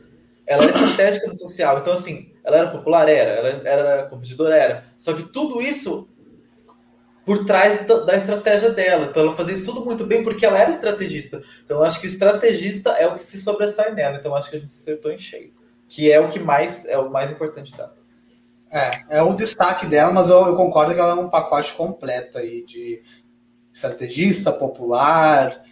Ela 0.46 0.62
era 0.62 0.72
estratégica 0.72 1.26
no 1.26 1.36
social. 1.36 1.80
Então, 1.80 1.92
assim, 1.92 2.32
ela 2.42 2.56
era 2.56 2.70
popular? 2.70 3.06
Era. 3.10 3.46
Ela 3.68 3.90
era 3.92 4.02
competidora? 4.04 4.56
Era. 4.56 4.84
Só 4.96 5.12
que 5.12 5.24
tudo 5.24 5.60
isso 5.60 6.08
por 7.28 7.44
trás 7.44 7.86
da 7.86 8.16
estratégia 8.16 8.70
dela. 8.70 9.04
Então, 9.04 9.22
ela 9.22 9.36
fazia 9.36 9.52
isso 9.52 9.66
tudo 9.66 9.84
muito 9.84 10.06
bem 10.06 10.22
porque 10.22 10.46
ela 10.46 10.58
era 10.58 10.70
estrategista. 10.70 11.42
Então, 11.62 11.76
eu 11.76 11.84
acho 11.84 12.00
que 12.00 12.06
o 12.06 12.08
estrategista 12.08 12.92
é 12.92 13.06
o 13.06 13.16
que 13.16 13.22
se 13.22 13.38
sobressai 13.38 13.94
nela. 13.94 14.16
Então, 14.16 14.32
eu 14.32 14.36
acho 14.38 14.48
que 14.48 14.56
a 14.56 14.58
gente 14.58 14.74
acertou 14.74 15.12
em 15.12 15.18
cheio. 15.18 15.52
Que 15.86 16.10
é 16.10 16.18
o 16.18 16.28
que 16.30 16.38
mais 16.38 16.86
é 16.86 16.96
o 16.96 17.10
mais 17.10 17.30
importante 17.30 17.76
dela. 17.76 17.94
É, 18.72 19.18
é 19.18 19.22
o 19.22 19.34
destaque 19.34 19.84
dela, 19.84 20.10
mas 20.10 20.30
eu, 20.30 20.38
eu 20.46 20.56
concordo 20.56 20.94
que 20.94 21.00
ela 21.00 21.10
é 21.10 21.22
um 21.22 21.28
pacote 21.28 21.74
completo 21.74 22.38
aí 22.38 22.64
de 22.64 23.02
estrategista, 23.70 24.50
popular, 24.50 25.62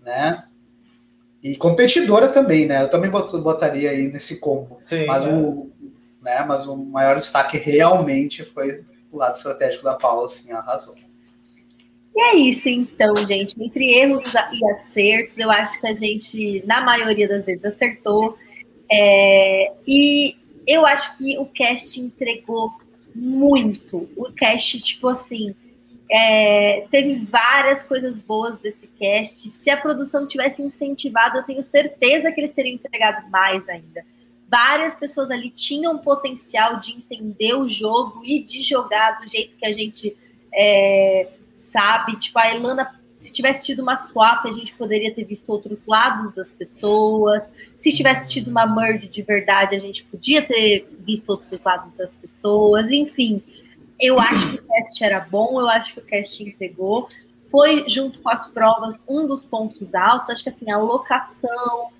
né? 0.00 0.42
E 1.42 1.54
competidora 1.54 2.28
também, 2.28 2.64
né? 2.64 2.82
Eu 2.82 2.88
também 2.88 3.10
botaria 3.10 3.90
aí 3.90 4.08
nesse 4.08 4.40
combo. 4.40 4.80
Sim, 4.86 5.04
mas, 5.04 5.22
é. 5.22 5.28
o, 5.28 5.70
né, 6.22 6.42
mas 6.48 6.66
o 6.66 6.74
maior 6.74 7.16
destaque 7.18 7.58
realmente 7.58 8.42
foi 8.42 8.86
o 9.14 9.18
lado 9.18 9.36
estratégico 9.36 9.84
da 9.84 9.94
Paula, 9.94 10.26
assim, 10.26 10.50
arrasou. 10.50 10.96
E 12.16 12.20
é 12.20 12.36
isso, 12.36 12.68
então, 12.68 13.14
gente. 13.16 13.54
Entre 13.60 13.92
erros 13.94 14.34
e 14.34 14.64
acertos, 14.66 15.38
eu 15.38 15.50
acho 15.50 15.80
que 15.80 15.86
a 15.86 15.94
gente, 15.94 16.62
na 16.66 16.80
maioria 16.80 17.28
das 17.28 17.46
vezes, 17.46 17.64
acertou. 17.64 18.36
É, 18.90 19.72
e 19.86 20.36
eu 20.66 20.84
acho 20.86 21.16
que 21.16 21.38
o 21.38 21.46
cast 21.46 22.00
entregou 22.00 22.72
muito. 23.14 24.08
O 24.16 24.32
cast, 24.32 24.80
tipo 24.80 25.08
assim, 25.08 25.54
é, 26.10 26.86
teve 26.90 27.24
várias 27.26 27.82
coisas 27.82 28.18
boas 28.18 28.58
desse 28.60 28.86
cast. 28.86 29.50
Se 29.50 29.70
a 29.70 29.76
produção 29.76 30.26
tivesse 30.26 30.62
incentivado, 30.62 31.38
eu 31.38 31.42
tenho 31.42 31.62
certeza 31.62 32.30
que 32.30 32.40
eles 32.40 32.52
teriam 32.52 32.74
entregado 32.74 33.28
mais 33.30 33.68
ainda. 33.68 34.04
Várias 34.56 34.96
pessoas 34.96 35.32
ali 35.32 35.50
tinham 35.50 35.98
potencial 35.98 36.78
de 36.78 36.92
entender 36.92 37.54
o 37.54 37.68
jogo 37.68 38.20
e 38.24 38.40
de 38.40 38.62
jogar 38.62 39.18
do 39.20 39.28
jeito 39.28 39.56
que 39.56 39.66
a 39.66 39.72
gente 39.72 40.16
é, 40.54 41.28
sabe. 41.56 42.14
Tipo, 42.20 42.38
a 42.38 42.54
Elana, 42.54 43.00
se 43.16 43.32
tivesse 43.32 43.66
tido 43.66 43.82
uma 43.82 43.96
swap, 43.96 44.46
a 44.46 44.52
gente 44.52 44.72
poderia 44.76 45.12
ter 45.12 45.24
visto 45.24 45.50
outros 45.50 45.84
lados 45.86 46.32
das 46.32 46.52
pessoas. 46.52 47.50
Se 47.74 47.92
tivesse 47.92 48.30
tido 48.30 48.48
uma 48.48 48.64
merge 48.64 49.08
de 49.08 49.22
verdade, 49.22 49.74
a 49.74 49.78
gente 49.80 50.04
podia 50.04 50.46
ter 50.46 50.88
visto 51.00 51.30
outros 51.30 51.64
lados 51.64 51.92
das 51.94 52.14
pessoas. 52.14 52.92
Enfim, 52.92 53.42
eu 53.98 54.16
acho 54.20 54.58
que 54.58 54.62
o 54.62 54.68
cast 54.68 55.02
era 55.02 55.18
bom, 55.18 55.60
eu 55.60 55.68
acho 55.68 55.94
que 55.94 55.98
o 55.98 56.04
cast 56.04 56.40
entregou. 56.40 57.08
Foi, 57.50 57.88
junto 57.88 58.20
com 58.20 58.28
as 58.28 58.46
provas, 58.46 59.04
um 59.08 59.26
dos 59.26 59.44
pontos 59.44 59.96
altos. 59.96 60.30
Acho 60.30 60.44
que 60.44 60.48
assim, 60.48 60.70
a 60.70 60.78
locação, 60.78 61.90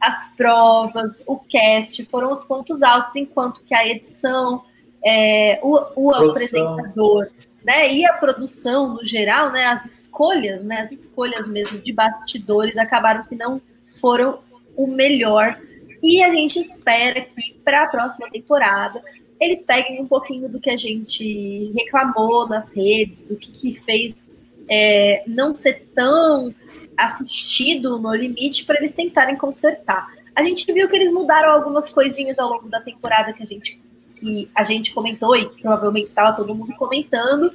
as 0.00 0.28
provas, 0.36 1.22
o 1.26 1.36
cast 1.36 2.04
foram 2.06 2.32
os 2.32 2.44
pontos 2.44 2.82
altos, 2.82 3.16
enquanto 3.16 3.62
que 3.64 3.74
a 3.74 3.86
edição, 3.86 4.62
é, 5.04 5.58
o, 5.62 5.80
o 5.96 6.14
apresentador, 6.14 7.30
né, 7.64 7.92
e 7.92 8.06
a 8.06 8.12
produção 8.14 8.94
no 8.94 9.04
geral, 9.04 9.50
né, 9.50 9.66
as 9.66 9.84
escolhas, 9.84 10.62
né, 10.62 10.82
as 10.82 10.92
escolhas 10.92 11.46
mesmo 11.48 11.82
de 11.82 11.92
bastidores 11.92 12.76
acabaram 12.76 13.24
que 13.24 13.34
não 13.34 13.60
foram 14.00 14.38
o 14.76 14.86
melhor. 14.86 15.58
E 16.02 16.22
a 16.22 16.30
gente 16.32 16.60
espera 16.60 17.20
que 17.20 17.54
para 17.64 17.82
a 17.82 17.86
próxima 17.88 18.30
temporada 18.30 19.02
eles 19.40 19.62
peguem 19.62 20.00
um 20.00 20.06
pouquinho 20.06 20.48
do 20.48 20.60
que 20.60 20.70
a 20.70 20.76
gente 20.76 21.72
reclamou 21.72 22.48
nas 22.48 22.72
redes, 22.72 23.30
o 23.30 23.36
que, 23.36 23.50
que 23.52 23.80
fez 23.80 24.32
é, 24.70 25.22
não 25.26 25.54
ser 25.54 25.88
tão 25.94 26.54
assistido 26.98 27.98
no 27.98 28.14
limite 28.14 28.64
para 28.64 28.76
eles 28.76 28.92
tentarem 28.92 29.36
consertar. 29.36 30.12
A 30.34 30.42
gente 30.42 30.70
viu 30.72 30.88
que 30.88 30.96
eles 30.96 31.12
mudaram 31.12 31.50
algumas 31.50 31.88
coisinhas 31.88 32.38
ao 32.38 32.48
longo 32.48 32.68
da 32.68 32.80
temporada 32.80 33.32
que 33.32 33.42
a 33.42 33.46
gente, 33.46 33.80
que 34.18 34.48
a 34.54 34.64
gente 34.64 34.92
comentou 34.92 35.36
e 35.36 35.48
provavelmente 35.60 36.06
estava 36.06 36.36
todo 36.36 36.54
mundo 36.54 36.74
comentando. 36.74 37.50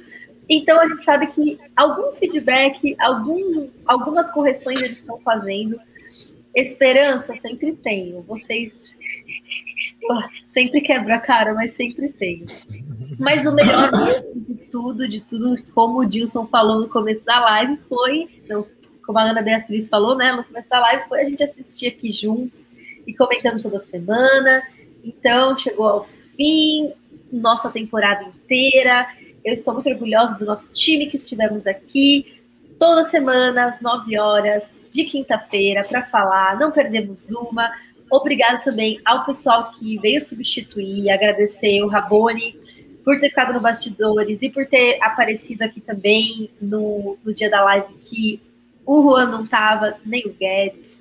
Então 0.48 0.80
a 0.80 0.86
gente 0.86 1.04
sabe 1.04 1.26
que 1.28 1.58
algum 1.74 2.12
feedback, 2.16 2.96
algum, 2.98 3.68
algumas 3.86 4.30
correções 4.30 4.82
eles 4.82 4.98
estão 4.98 5.18
fazendo. 5.20 5.78
Esperança 6.54 7.34
sempre 7.36 7.72
tenho. 7.72 8.22
Vocês 8.22 8.96
sempre 10.48 10.80
quebra 10.80 11.16
a 11.16 11.20
cara, 11.20 11.54
mas 11.54 11.72
sempre 11.72 12.08
tenho. 12.10 12.46
Mas 13.18 13.46
o 13.46 13.54
melhor 13.54 13.90
de 14.34 14.54
tudo, 14.70 15.08
de 15.08 15.20
tudo, 15.20 15.62
como 15.72 16.00
o 16.00 16.04
Dilson 16.04 16.46
falou 16.46 16.80
no 16.80 16.88
começo 16.88 17.24
da 17.24 17.40
live, 17.40 17.78
foi, 17.88 18.28
então, 18.44 18.66
como 19.06 19.18
a 19.18 19.22
Ana 19.22 19.42
Beatriz 19.42 19.88
falou, 19.88 20.16
né, 20.16 20.32
no 20.32 20.44
começo 20.44 20.68
da 20.68 20.80
live, 20.80 21.08
foi 21.08 21.22
a 21.22 21.24
gente 21.24 21.42
assistir 21.42 21.88
aqui 21.88 22.10
juntos 22.10 22.68
e 23.06 23.14
comentando 23.14 23.62
toda 23.62 23.78
semana. 23.80 24.62
Então, 25.02 25.56
chegou 25.56 25.86
ao 25.86 26.08
fim, 26.36 26.92
nossa 27.32 27.70
temporada 27.70 28.24
inteira. 28.24 29.06
Eu 29.44 29.52
estou 29.52 29.74
muito 29.74 29.88
orgulhosa 29.88 30.38
do 30.38 30.46
nosso 30.46 30.72
time 30.72 31.06
que 31.06 31.16
estivemos 31.16 31.66
aqui 31.66 32.42
toda 32.78 33.04
semana, 33.04 33.66
às 33.66 33.80
9 33.80 34.18
horas, 34.18 34.64
de 34.90 35.04
quinta-feira 35.04 35.82
para 35.84 36.04
falar, 36.06 36.58
não 36.58 36.70
perdemos 36.70 37.30
uma. 37.30 37.70
Obrigada 38.10 38.58
também 38.58 39.00
ao 39.04 39.24
pessoal 39.24 39.72
que 39.72 39.98
veio 39.98 40.22
substituir, 40.22 41.10
agradecer 41.10 41.82
o 41.82 41.88
Rabone 41.88 42.56
por 43.04 43.18
ter 43.18 43.28
ficado 43.28 43.52
no 43.52 43.60
bastidores 43.60 44.40
e 44.40 44.48
por 44.48 44.66
ter 44.66 44.98
aparecido 45.02 45.64
aqui 45.64 45.80
também 45.80 46.48
no, 46.60 47.18
no 47.24 47.34
dia 47.34 47.50
da 47.50 47.62
live 47.64 47.92
que 48.00 48.40
o 48.86 49.02
Juan 49.02 49.30
não 49.30 49.44
estava, 49.44 49.96
nem 50.04 50.26
o 50.26 50.32
Guedes. 50.32 50.98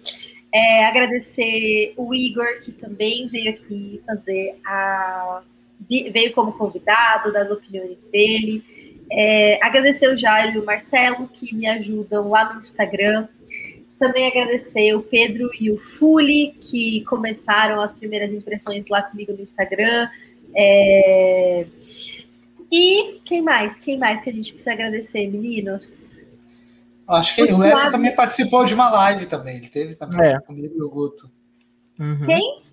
É, 0.54 0.86
agradecer 0.86 1.94
o 1.98 2.14
Igor, 2.14 2.62
que 2.64 2.72
também 2.72 3.28
veio 3.28 3.52
aqui 3.52 4.02
fazer 4.06 4.56
a. 4.66 5.42
veio 5.90 6.32
como 6.34 6.54
convidado, 6.54 7.34
das 7.34 7.50
opiniões 7.50 7.98
dele. 8.12 8.64
É, 9.12 9.60
agradecer 9.66 10.08
o 10.08 10.18
Jairo 10.18 10.58
e 10.58 10.60
o 10.60 10.66
Marcelo, 10.66 11.28
que 11.28 11.54
me 11.56 11.68
ajudam 11.68 12.30
lá 12.30 12.54
no 12.54 12.60
Instagram. 12.60 13.28
Também 13.98 14.28
agradecer 14.28 14.94
o 14.96 15.02
Pedro 15.02 15.50
e 15.60 15.72
o 15.72 15.78
Fuli, 15.78 16.56
que 16.62 17.02
começaram 17.06 17.82
as 17.82 17.94
primeiras 17.94 18.32
impressões 18.32 18.86
lá 18.88 19.02
comigo 19.02 19.34
no 19.34 19.42
Instagram. 19.42 20.10
É... 20.56 21.66
E 22.72 23.20
quem 23.26 23.42
mais? 23.42 23.80
Quem 23.80 23.98
mais 23.98 24.22
que 24.22 24.30
a 24.30 24.34
gente 24.34 24.52
precisa 24.52 24.74
agradecer, 24.74 25.28
meninos? 25.28 26.16
Acho 27.08 27.36
que 27.36 27.44
o, 27.44 27.56
o 27.56 27.60
Lessa 27.60 27.92
também 27.92 28.16
participou 28.16 28.66
de 28.66 28.74
uma 28.74 28.90
live 28.90 29.26
também. 29.26 29.58
Ele 29.58 29.70
teve 29.70 29.96
também 29.96 30.34
é. 30.34 30.40
comigo 30.40 30.74
e 30.78 30.82
o 30.82 30.90
Guto. 30.90 31.24
Uhum. 32.00 32.26
Quem? 32.26 32.64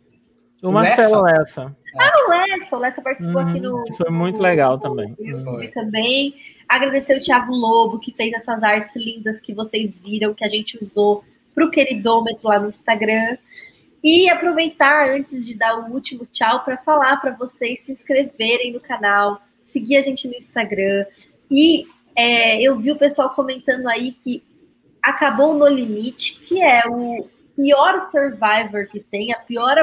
O 0.63 0.71
Marcelo 0.71 1.23
Lessa. 1.23 1.75
Ah, 1.99 2.13
o 2.27 2.31
Lessa. 2.31 2.77
O 2.77 2.79
Lessa 2.79 3.03
participou 3.03 3.43
uhum. 3.43 3.49
aqui 3.49 3.61
no. 3.61 3.85
Foi 3.97 4.11
muito 4.11 4.41
legal 4.41 4.79
também. 4.79 5.15
Uhum. 5.19 5.71
também. 5.73 6.35
Agradecer 6.69 7.19
o 7.19 7.21
Thiago 7.21 7.53
Lobo, 7.53 7.99
que 7.99 8.13
fez 8.13 8.33
essas 8.35 8.63
artes 8.63 8.95
lindas 8.95 9.41
que 9.41 9.53
vocês 9.53 10.01
viram, 10.01 10.35
que 10.35 10.45
a 10.45 10.49
gente 10.49 10.79
usou 10.83 11.25
para 11.55 11.65
o 11.65 11.71
queridômetro 11.71 12.49
lá 12.49 12.59
no 12.59 12.69
Instagram. 12.69 13.37
E 14.03 14.31
aproveitar, 14.31 15.11
antes 15.11 15.47
de 15.47 15.57
dar 15.57 15.79
o 15.79 15.93
último 15.93 16.25
tchau, 16.27 16.65
para 16.65 16.79
falar 16.79 17.17
para 17.19 17.33
vocês 17.33 17.81
se 17.81 17.93
inscreverem 17.93 18.73
no 18.73 18.81
canal, 18.81 19.43
seguir 19.61 19.97
a 19.97 20.01
gente 20.01 20.27
no 20.27 20.35
Instagram. 20.35 21.05
E 21.51 21.85
é, 22.21 22.63
eu 22.63 22.77
vi 22.79 22.93
o 22.93 22.99
pessoal 22.99 23.31
comentando 23.31 23.87
aí 23.89 24.13
que 24.13 24.43
acabou 25.03 25.55
No 25.55 25.67
Limite, 25.67 26.41
que 26.41 26.63
é 26.63 26.83
o 26.87 27.27
pior 27.57 28.01
Survivor 28.03 28.87
que 28.91 29.01
tem, 29.01 29.33
a 29.33 29.39
pior 29.39 29.77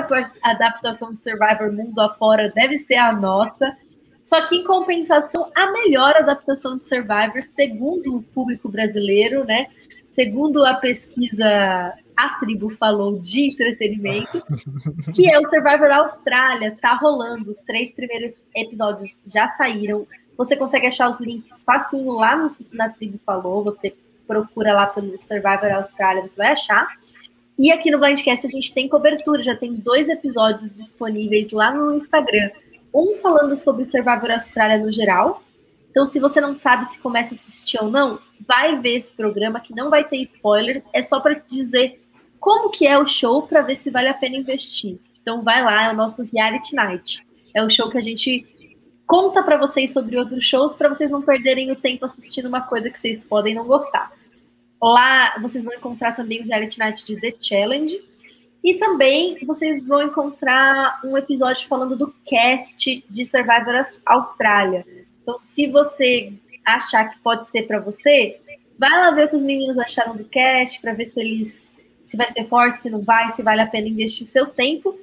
adaptação 0.44 1.14
de 1.14 1.24
Survivor 1.24 1.72
mundo 1.72 2.00
afora 2.00 2.52
deve 2.56 2.78
ser 2.78 2.96
a 2.96 3.12
nossa. 3.12 3.76
Só 4.22 4.46
que, 4.46 4.58
em 4.58 4.64
compensação, 4.64 5.50
a 5.56 5.72
melhor 5.72 6.16
adaptação 6.18 6.78
de 6.78 6.88
Survivor, 6.88 7.42
segundo 7.42 8.18
o 8.18 8.22
público 8.22 8.68
brasileiro, 8.68 9.46
né? 9.46 9.68
Segundo 10.08 10.66
a 10.66 10.74
pesquisa 10.74 11.94
A 12.18 12.30
Tribo 12.40 12.70
falou 12.72 13.20
de 13.20 13.52
entretenimento, 13.52 14.44
que 15.16 15.32
é 15.32 15.40
o 15.40 15.46
Survivor 15.46 15.90
Austrália, 15.92 16.76
tá 16.82 16.96
rolando. 16.96 17.50
Os 17.50 17.60
três 17.60 17.94
primeiros 17.94 18.34
episódios 18.54 19.18
já 19.26 19.48
saíram. 19.50 20.06
Você 20.38 20.56
consegue 20.56 20.88
achar 20.88 21.10
os 21.10 21.20
links 21.20 21.64
facinho 21.64 22.12
lá 22.12 22.36
no, 22.38 22.48
na 22.72 22.90
Tribo 22.90 23.20
Falou. 23.26 23.64
Você 23.64 23.96
procura 24.28 24.74
lá 24.74 24.86
pelo 24.86 25.18
Survivor 25.20 25.72
Austrália, 25.74 26.22
você 26.22 26.36
vai 26.36 26.52
achar. 26.52 26.88
E 27.58 27.72
aqui 27.72 27.90
no 27.90 27.98
Blindcast 27.98 28.46
a 28.46 28.50
gente 28.50 28.72
tem 28.72 28.88
cobertura, 28.88 29.42
já 29.42 29.56
tem 29.56 29.74
dois 29.74 30.10
episódios 30.10 30.78
disponíveis 30.78 31.50
lá 31.50 31.74
no 31.74 31.96
Instagram. 31.96 32.52
Um 32.94 33.18
falando 33.18 33.56
sobre 33.56 33.84
Survivor 33.84 34.32
Austrália 34.32 34.78
no 34.78 34.92
geral. 34.92 35.42
Então, 35.90 36.06
se 36.06 36.20
você 36.20 36.40
não 36.40 36.54
sabe 36.54 36.86
se 36.86 37.00
começa 37.00 37.34
a 37.34 37.38
assistir 37.38 37.82
ou 37.82 37.90
não, 37.90 38.20
vai 38.48 38.80
ver 38.80 38.98
esse 38.98 39.12
programa 39.14 39.60
que 39.60 39.74
não 39.74 39.90
vai 39.90 40.04
ter 40.04 40.18
spoilers. 40.18 40.84
É 40.94 41.02
só 41.02 41.20
para 41.20 41.42
dizer 41.50 42.00
como 42.40 42.70
que 42.70 42.86
é 42.86 43.00
o 43.00 43.08
show 43.08 43.42
para 43.48 43.64
ver 43.64 43.76
se 43.76 43.90
vale 43.90 44.08
a 44.08 44.14
pena 44.14 44.38
investir. 44.38 45.00
Então, 45.20 45.42
vai 45.42 45.64
lá, 45.64 45.86
é 45.86 45.92
o 45.92 45.96
nosso 45.96 46.24
Reality 46.32 46.76
Night. 46.76 47.26
É 47.56 47.64
o 47.64 47.70
show 47.70 47.90
que 47.90 47.98
a 47.98 48.02
gente 48.02 48.46
conta 49.08 49.42
para 49.42 49.58
vocês 49.58 49.94
sobre 49.94 50.18
outros 50.18 50.44
shows 50.44 50.76
para 50.76 50.90
vocês 50.90 51.10
não 51.10 51.22
perderem 51.22 51.72
o 51.72 51.76
tempo 51.76 52.06
assistindo 52.06 52.48
uma 52.48 52.62
coisa 52.62 52.90
que 52.90 53.00
vocês 53.00 53.24
podem 53.24 53.56
não 53.56 53.66
gostar. 53.66 54.12
Lá 54.82 55.40
vocês 55.42 55.64
vão 55.64 55.74
encontrar 55.74 56.16
também 56.16 56.42
o 56.42 56.46
Reality 56.46 56.78
Night 56.78 57.06
de 57.06 57.20
The 57.20 57.34
Challenge. 57.40 58.00
E 58.64 58.74
também 58.76 59.38
vocês 59.46 59.88
vão 59.88 60.04
encontrar 60.04 61.00
um 61.06 61.18
episódio 61.18 61.68
falando 61.68 61.96
do 61.96 62.14
cast 62.26 63.04
de 63.10 63.26
Survivor 63.26 63.82
Austrália. 64.06 64.86
Então, 65.22 65.40
se 65.40 65.68
você 65.68 66.34
achar 66.66 67.06
que 67.06 67.20
pode 67.20 67.48
ser 67.48 67.64
para 67.64 67.80
você, 67.80 68.40
vai 68.78 68.92
lá 68.92 69.12
ver 69.12 69.26
o 69.26 69.30
que 69.30 69.36
os 69.38 69.42
meninos 69.42 69.80
acharam 69.80 70.16
do 70.16 70.26
cast, 70.26 70.82
para 70.82 70.94
ver 70.94 71.06
se 71.06 71.20
eles 71.20 71.74
se 72.02 72.16
vai 72.16 72.28
ser 72.28 72.46
forte, 72.46 72.82
se 72.82 72.90
não 72.90 73.02
vai, 73.02 73.30
se 73.30 73.44
vale 73.44 73.62
a 73.62 73.68
pena 73.68 73.90
investir 73.90 74.26
seu 74.26 74.46
tempo. 74.46 74.98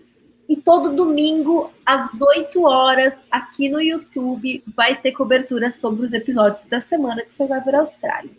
E 0.49 0.57
todo 0.57 0.95
domingo, 0.95 1.73
às 1.87 2.21
8 2.21 2.63
horas, 2.65 3.23
aqui 3.31 3.69
no 3.69 3.81
YouTube, 3.81 4.63
vai 4.77 5.01
ter 5.01 5.13
cobertura 5.13 5.71
sobre 5.71 6.05
os 6.05 6.13
episódios 6.13 6.65
da 6.67 6.81
semana 6.81 7.25
de 7.25 7.33
Survivor 7.33 7.77
Austrália. 7.77 8.31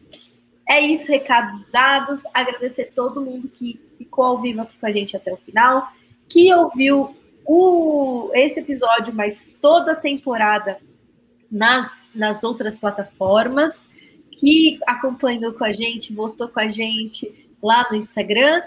É 0.70 0.80
isso, 0.82 1.08
recados 1.08 1.64
dados. 1.72 2.22
Agradecer 2.34 2.92
todo 2.96 3.22
mundo 3.22 3.50
que 3.50 3.80
ficou 3.98 4.26
ao 4.26 4.42
vivo 4.42 4.62
aqui 4.62 4.78
com 4.78 4.86
a 4.86 4.92
gente 4.92 5.16
até 5.16 5.34
o 5.34 5.38
final, 5.38 5.88
que 6.30 6.54
ouviu 6.54 7.16
o, 7.46 8.32
esse 8.34 8.60
episódio, 8.60 9.14
mas 9.14 9.56
toda 9.60 9.94
a 9.94 9.96
temporada 9.96 10.80
nas, 11.52 12.10
nas 12.14 12.44
outras 12.44 12.78
plataformas, 12.78 13.88
que 14.32 14.78
acompanhou 14.86 15.54
com 15.54 15.64
a 15.64 15.72
gente, 15.72 16.14
votou 16.14 16.50
com 16.50 16.60
a 16.60 16.68
gente 16.68 17.50
lá 17.64 17.88
no 17.90 17.98
Instagram. 17.98 18.64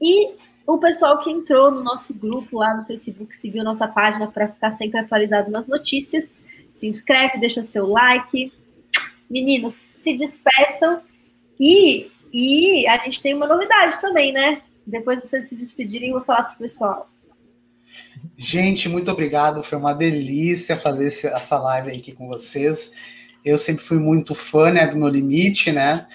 E 0.00 0.34
o 0.66 0.78
pessoal 0.78 1.18
que 1.20 1.30
entrou 1.30 1.70
no 1.70 1.82
nosso 1.82 2.14
grupo 2.14 2.58
lá 2.58 2.74
no 2.74 2.84
Facebook, 2.84 3.34
seguiu 3.34 3.64
nossa 3.64 3.88
página 3.88 4.26
para 4.28 4.48
ficar 4.48 4.70
sempre 4.70 5.00
atualizado 5.00 5.50
nas 5.50 5.66
notícias. 5.66 6.42
Se 6.72 6.86
inscreve, 6.86 7.38
deixa 7.38 7.62
seu 7.62 7.86
like. 7.86 8.52
Meninos, 9.28 9.84
se 9.94 10.16
despeçam 10.16 11.00
e, 11.58 12.10
e 12.32 12.86
a 12.88 12.98
gente 12.98 13.22
tem 13.22 13.34
uma 13.34 13.46
novidade 13.46 14.00
também, 14.00 14.32
né? 14.32 14.62
Depois 14.86 15.20
de 15.20 15.28
vocês 15.28 15.48
se 15.48 15.54
despedirem, 15.54 16.08
eu 16.08 16.16
vou 16.16 16.24
falar 16.24 16.44
pro 16.44 16.58
pessoal. 16.58 17.08
Gente, 18.36 18.88
muito 18.88 19.10
obrigado. 19.10 19.62
Foi 19.62 19.78
uma 19.78 19.92
delícia 19.92 20.76
fazer 20.76 21.06
essa 21.06 21.58
live 21.58 21.90
aqui 21.90 22.12
com 22.12 22.26
vocês. 22.26 22.92
Eu 23.44 23.56
sempre 23.56 23.84
fui 23.84 23.98
muito 23.98 24.34
fã 24.34 24.70
né, 24.70 24.86
do 24.86 24.98
No 24.98 25.08
Limite, 25.08 25.72
né? 25.72 26.06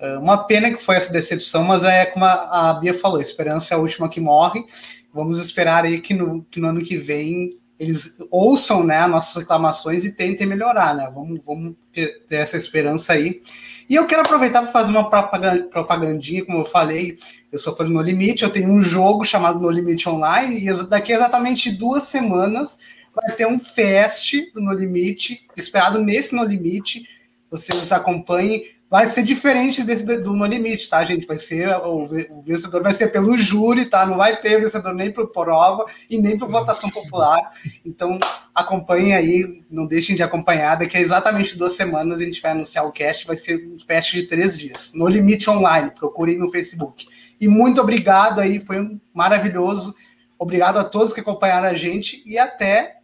Ah, 0.00 0.18
uma 0.18 0.44
pena 0.44 0.70
que 0.72 0.82
foi 0.82 0.96
essa 0.96 1.12
decepção, 1.12 1.64
mas 1.64 1.84
é 1.84 2.06
como 2.06 2.24
a 2.24 2.78
Bia 2.80 2.94
falou, 2.94 3.18
a 3.18 3.22
esperança 3.22 3.74
é 3.74 3.76
a 3.76 3.80
última 3.80 4.08
que 4.08 4.20
morre. 4.20 4.64
Vamos 5.12 5.38
esperar 5.38 5.84
aí 5.84 6.00
que 6.00 6.14
no, 6.14 6.44
que 6.50 6.60
no 6.60 6.68
ano 6.68 6.82
que 6.82 6.96
vem 6.96 7.58
eles 7.78 8.18
ouçam 8.30 8.82
né, 8.82 9.06
nossas 9.06 9.36
reclamações 9.36 10.04
e 10.04 10.12
tentem 10.12 10.46
melhorar, 10.46 10.96
né? 10.96 11.08
Vamos, 11.14 11.40
vamos 11.46 11.74
ter 11.92 12.24
essa 12.28 12.56
esperança 12.56 13.12
aí. 13.12 13.40
E 13.88 13.94
eu 13.94 14.06
quero 14.06 14.22
aproveitar 14.22 14.62
para 14.62 14.72
fazer 14.72 14.90
uma 14.90 15.08
propagandinha, 15.08 16.44
como 16.44 16.58
eu 16.58 16.64
falei, 16.64 17.16
eu 17.50 17.58
sou 17.58 17.74
fã 17.74 17.84
do 17.84 17.92
No 17.92 18.02
Limite, 18.02 18.42
eu 18.42 18.50
tenho 18.50 18.68
um 18.68 18.82
jogo 18.82 19.24
chamado 19.24 19.60
No 19.60 19.70
Limite 19.70 20.08
Online, 20.08 20.58
e 20.58 20.88
daqui 20.88 21.12
a 21.12 21.16
exatamente 21.16 21.70
duas 21.70 22.02
semanas 22.02 22.78
vai 23.14 23.34
ter 23.34 23.46
um 23.46 23.58
fest 23.58 24.34
do 24.52 24.60
No 24.60 24.72
Limite, 24.72 25.46
esperado 25.56 26.00
nesse 26.00 26.34
No 26.34 26.44
Limite, 26.44 27.08
vocês 27.50 27.90
acompanhem, 27.92 28.64
vai 28.90 29.06
ser 29.06 29.22
diferente 29.22 29.84
desse 29.84 30.04
do 30.22 30.32
No 30.32 30.46
Limite, 30.46 30.88
tá, 30.88 31.04
gente? 31.04 31.26
Vai 31.26 31.38
ser 31.38 31.68
o, 31.68 32.02
o 32.02 32.42
vencedor 32.42 32.82
vai 32.82 32.92
ser 32.92 33.08
pelo 33.08 33.36
júri, 33.36 33.84
tá? 33.84 34.06
Não 34.06 34.16
vai 34.16 34.36
ter 34.36 34.60
vencedor 34.60 34.94
nem 34.94 35.12
por 35.12 35.30
prova 35.30 35.84
e 36.08 36.18
nem 36.18 36.38
por 36.38 36.50
votação 36.50 36.90
popular. 36.90 37.38
Então, 37.84 38.18
acompanhem 38.54 39.14
aí, 39.14 39.62
não 39.70 39.86
deixem 39.86 40.16
de 40.16 40.22
acompanhar. 40.22 40.76
Daqui 40.76 40.96
a 40.96 41.00
exatamente 41.00 41.58
duas 41.58 41.74
semanas 41.74 42.20
a 42.20 42.24
gente 42.24 42.40
vai 42.40 42.52
anunciar 42.52 42.86
o 42.86 42.92
cast, 42.92 43.26
vai 43.26 43.36
ser 43.36 43.56
um 43.66 43.76
cast 43.76 44.16
de 44.16 44.26
três 44.26 44.58
dias. 44.58 44.92
No 44.94 45.06
Limite 45.06 45.50
Online, 45.50 45.90
procurem 45.90 46.38
no 46.38 46.50
Facebook. 46.50 47.06
E 47.40 47.46
muito 47.46 47.80
obrigado 47.80 48.40
aí, 48.40 48.58
foi 48.58 48.80
um 48.80 48.98
maravilhoso. 49.12 49.94
Obrigado 50.38 50.78
a 50.78 50.84
todos 50.84 51.12
que 51.12 51.20
acompanharam 51.20 51.68
a 51.68 51.74
gente 51.74 52.22
e 52.24 52.38
até 52.38 52.98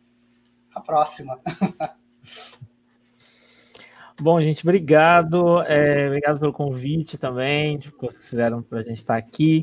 a 0.74 0.80
próxima. 0.80 1.38
Bom, 4.20 4.40
gente, 4.40 4.62
obrigado. 4.62 5.60
É, 5.62 6.06
obrigado 6.06 6.38
pelo 6.38 6.52
convite 6.52 7.18
também, 7.18 7.78
que 7.78 7.90
vocês 8.00 8.28
fizeram 8.28 8.62
para 8.62 8.78
a 8.78 8.82
gente 8.82 8.98
estar 8.98 9.16
aqui. 9.16 9.62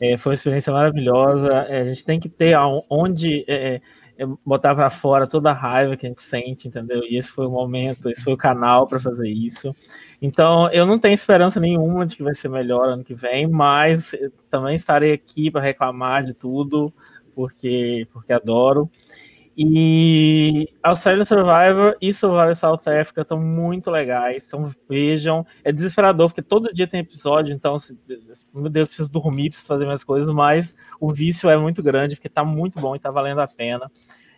É, 0.00 0.16
foi 0.16 0.30
uma 0.30 0.34
experiência 0.34 0.72
maravilhosa. 0.72 1.48
É, 1.68 1.80
a 1.80 1.84
gente 1.84 2.04
tem 2.04 2.20
que 2.20 2.28
ter 2.28 2.56
onde 2.88 3.44
é, 3.48 3.80
é, 4.16 4.26
botar 4.44 4.74
para 4.74 4.88
fora 4.88 5.26
toda 5.26 5.50
a 5.50 5.54
raiva 5.54 5.96
que 5.96 6.06
a 6.06 6.08
gente 6.08 6.22
sente, 6.22 6.68
entendeu? 6.68 7.02
E 7.04 7.16
esse 7.18 7.28
foi 7.28 7.46
o 7.46 7.50
momento, 7.50 8.08
esse 8.08 8.22
foi 8.22 8.34
o 8.34 8.36
canal 8.36 8.86
para 8.86 9.00
fazer 9.00 9.28
isso. 9.28 9.72
Então, 10.22 10.70
eu 10.70 10.86
não 10.86 10.98
tenho 10.98 11.14
esperança 11.14 11.58
nenhuma 11.58 12.06
de 12.06 12.16
que 12.16 12.22
vai 12.22 12.34
ser 12.34 12.48
melhor 12.48 12.88
ano 12.88 13.04
que 13.04 13.14
vem, 13.14 13.48
mas 13.48 14.14
também 14.48 14.76
estarei 14.76 15.12
aqui 15.12 15.50
para 15.50 15.60
reclamar 15.60 16.24
de 16.24 16.34
tudo, 16.34 16.92
porque, 17.34 18.06
porque 18.12 18.32
adoro. 18.32 18.88
E 19.60 20.68
Australia 20.84 21.24
Survivor 21.24 21.96
e 22.00 22.14
Survivor 22.14 22.54
South 22.54 22.82
Africa 22.86 23.22
estão 23.22 23.40
muito 23.40 23.90
legais. 23.90 24.44
Então 24.46 24.70
vejam. 24.88 25.44
É 25.64 25.72
desesperador, 25.72 26.28
porque 26.28 26.42
todo 26.42 26.72
dia 26.72 26.86
tem 26.86 27.00
episódio, 27.00 27.52
então, 27.52 27.76
meu 28.54 28.70
Deus, 28.70 28.86
preciso 28.86 29.10
dormir, 29.10 29.48
preciso 29.48 29.66
fazer 29.66 29.84
minhas 29.84 30.04
coisas, 30.04 30.32
mas 30.32 30.76
o 31.00 31.12
vício 31.12 31.50
é 31.50 31.58
muito 31.58 31.82
grande, 31.82 32.14
porque 32.14 32.28
tá 32.28 32.44
muito 32.44 32.78
bom 32.78 32.94
e 32.94 33.00
tá 33.00 33.10
valendo 33.10 33.40
a 33.40 33.48
pena. 33.48 33.90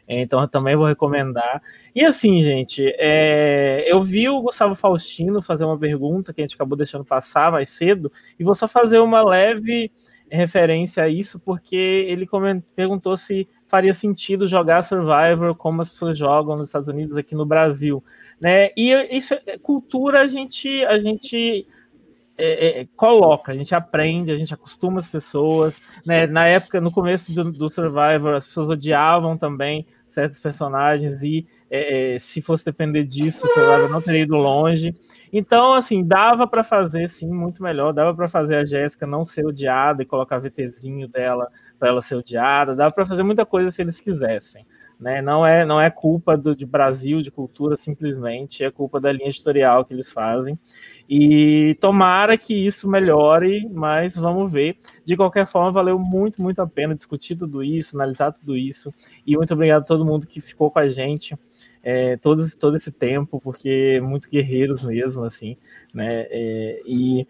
Então 0.09 0.41
eu 0.41 0.49
também 0.49 0.75
vou 0.75 0.87
recomendar. 0.87 1.63
E 1.95 2.03
assim, 2.03 2.43
gente, 2.43 2.83
é, 2.97 3.85
eu 3.87 4.01
vi 4.01 4.27
o 4.27 4.41
Gustavo 4.41 4.75
Faustino 4.75 5.43
fazer 5.43 5.67
uma 5.67 5.79
pergunta 5.79 6.33
que 6.33 6.41
a 6.41 6.45
gente 6.45 6.55
acabou 6.55 6.79
deixando 6.79 7.05
passar 7.05 7.53
mais 7.53 7.69
cedo, 7.69 8.11
e 8.39 8.43
vou 8.43 8.55
só 8.55 8.67
fazer 8.67 8.99
uma 9.01 9.23
leve 9.23 9.93
referência 10.31 11.03
a 11.03 11.09
isso, 11.09 11.39
porque 11.39 11.77
ele 11.77 12.27
perguntou 12.75 13.17
se 13.19 13.47
faria 13.71 13.95
sentido 13.95 14.47
jogar 14.47 14.83
Survivor 14.83 15.55
como 15.55 15.81
as 15.81 15.91
pessoas 15.91 16.19
jogam 16.19 16.57
nos 16.57 16.69
Estados 16.69 16.89
Unidos 16.89 17.17
aqui 17.17 17.35
no 17.35 17.47
Brasil, 17.47 18.03
né? 18.41 18.71
E 18.77 18.93
isso 19.17 19.35
é 19.47 19.57
cultura 19.57 20.23
a 20.23 20.27
gente 20.27 20.85
a 20.85 20.99
gente 20.99 21.67
é, 22.37 22.81
é, 22.81 22.89
coloca, 22.97 23.53
a 23.53 23.55
gente 23.55 23.75
aprende, 23.75 24.33
a 24.33 24.37
gente 24.37 24.53
acostuma 24.53 24.99
as 24.99 25.09
pessoas, 25.09 25.89
né? 26.05 26.27
Na 26.27 26.47
época, 26.47 26.81
no 26.81 26.91
começo 26.91 27.33
do, 27.33 27.53
do 27.53 27.71
Survivor, 27.71 28.35
as 28.35 28.47
pessoas 28.47 28.71
odiavam 28.71 29.39
também 29.39 29.87
certos 30.09 30.41
personagens 30.41 31.23
e 31.23 31.47
é, 31.71 32.17
é 32.17 32.19
se 32.19 32.41
fosse 32.41 32.65
depender 32.65 33.05
disso, 33.05 33.47
o 33.47 33.51
Survivor 33.51 33.89
não 33.89 34.03
teria 34.03 34.23
ido 34.23 34.37
longe. 34.37 34.97
Então, 35.33 35.75
assim, 35.75 36.05
dava 36.05 36.47
para 36.47 36.65
fazer, 36.65 37.09
sim, 37.09 37.29
muito 37.29 37.63
melhor. 37.63 37.93
Dava 37.93 38.13
para 38.15 38.29
fazer 38.29 38.57
a 38.57 38.65
Jéssica 38.65 39.07
não 39.07 39.25
ser 39.25 39.47
odiada 39.47 40.03
e 40.03 40.07
colocar 40.07 40.41
VTzinho 40.41 41.07
dela 41.07 41.49
para 41.81 41.89
ela 41.89 42.03
ser 42.03 42.15
odiada. 42.15 42.77
Dava 42.77 42.93
para 42.93 43.07
fazer 43.07 43.23
muita 43.23 43.47
coisa 43.47 43.71
se 43.71 43.81
eles 43.81 44.01
quisessem. 44.01 44.65
Né? 45.01 45.23
Não 45.23 45.47
é 45.47 45.65
não 45.65 45.81
é 45.81 45.91
culpa 45.91 46.37
do, 46.37 46.55
de 46.55 46.67
Brasil, 46.67 47.23
de 47.23 47.31
cultura, 47.31 47.75
simplesmente. 47.77 48.63
É 48.63 48.71
culpa 48.71 49.01
da 49.01 49.11
linha 49.11 49.31
editorial 49.31 49.85
que 49.85 49.95
eles 49.95 50.13
fazem. 50.13 50.59
E 51.09 51.75
tomara 51.81 52.37
que 52.37 52.55
isso 52.55 52.89
melhore, 52.89 53.67
mas 53.73 54.15
vamos 54.15 54.53
ver. 54.53 54.77
De 55.05 55.17
qualquer 55.17 55.47
forma, 55.47 55.73
valeu 55.73 55.99
muito, 55.99 56.43
muito 56.43 56.61
a 56.61 56.67
pena 56.67 56.95
discutir 56.95 57.35
tudo 57.35 57.65
isso, 57.65 57.97
analisar 57.97 58.31
tudo 58.31 58.55
isso. 58.57 58.93
E 59.27 59.37
muito 59.37 59.55
obrigado 59.55 59.83
a 59.83 59.87
todo 59.87 60.05
mundo 60.05 60.27
que 60.27 60.41
ficou 60.41 60.71
com 60.71 60.79
a 60.79 60.89
gente 60.89 61.35
é, 61.83 62.17
todo, 62.19 62.47
todo 62.59 62.77
esse 62.77 62.93
tempo, 62.93 63.41
porque 63.41 64.01
muito 64.03 64.29
guerreiros 64.29 64.85
mesmo, 64.85 65.25
assim, 65.25 65.57
né? 65.95 66.27
É, 66.31 66.83
e 66.87 67.27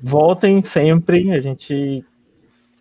voltem 0.00 0.62
sempre, 0.62 1.32
a 1.32 1.40
gente 1.40 2.04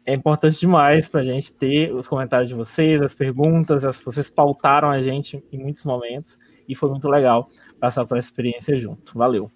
é 0.06 0.14
importante 0.14 0.60
demais 0.60 1.08
para 1.08 1.22
a 1.22 1.24
gente 1.24 1.54
ter 1.54 1.94
os 1.94 2.08
comentários 2.08 2.50
de 2.50 2.56
vocês, 2.56 3.02
as 3.02 3.14
perguntas, 3.14 3.86
as, 3.86 4.02
vocês 4.02 4.30
pautaram 4.30 4.90
a 4.90 5.02
gente 5.02 5.44
em 5.52 5.58
muitos 5.58 5.86
momentos 5.86 6.38
e 6.68 6.76
foi 6.76 6.90
muito 6.90 7.08
legal 7.08 7.50
passar 7.80 8.06
por 8.06 8.18
essa 8.18 8.28
experiência 8.28 8.78
junto. 8.78 9.18
Valeu. 9.18 9.50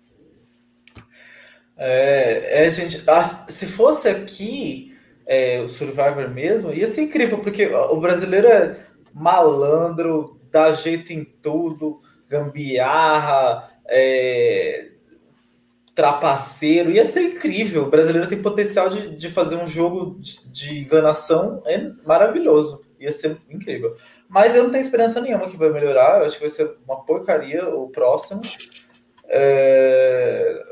É, 1.75 2.65
é 2.65 2.69
gente, 2.69 3.03
se 3.49 3.67
fosse 3.67 4.07
aqui 4.07 4.95
é, 5.25 5.59
o 5.59 5.67
Survivor 5.67 6.29
mesmo, 6.29 6.73
ia 6.73 6.87
ser 6.87 7.01
incrível, 7.01 7.39
porque 7.39 7.67
o 7.67 7.99
brasileiro 7.99 8.47
é 8.47 8.79
malandro, 9.13 10.39
dá 10.51 10.71
jeito 10.71 11.11
em 11.11 11.23
tudo, 11.23 12.01
gambiarra, 12.29 13.69
é, 13.85 14.91
trapaceiro, 15.97 16.91
ia 16.91 17.03
ser 17.03 17.23
incrível. 17.23 17.85
O 17.85 17.89
brasileiro 17.89 18.29
tem 18.29 18.39
potencial 18.39 18.87
de, 18.87 19.15
de 19.15 19.29
fazer 19.31 19.55
um 19.55 19.65
jogo 19.65 20.19
de, 20.19 20.51
de 20.51 20.79
enganação 20.81 21.63
é 21.65 21.91
maravilhoso, 22.05 22.85
ia 22.99 23.11
ser 23.11 23.41
incrível. 23.49 23.95
Mas 24.29 24.55
eu 24.55 24.63
não 24.63 24.69
tenho 24.69 24.83
esperança 24.83 25.19
nenhuma 25.19 25.49
que 25.49 25.57
vai 25.57 25.71
melhorar, 25.71 26.19
eu 26.19 26.25
acho 26.27 26.35
que 26.35 26.41
vai 26.41 26.51
ser 26.51 26.71
uma 26.85 27.03
porcaria 27.03 27.67
o 27.67 27.89
próximo. 27.89 28.41
É... 29.27 30.63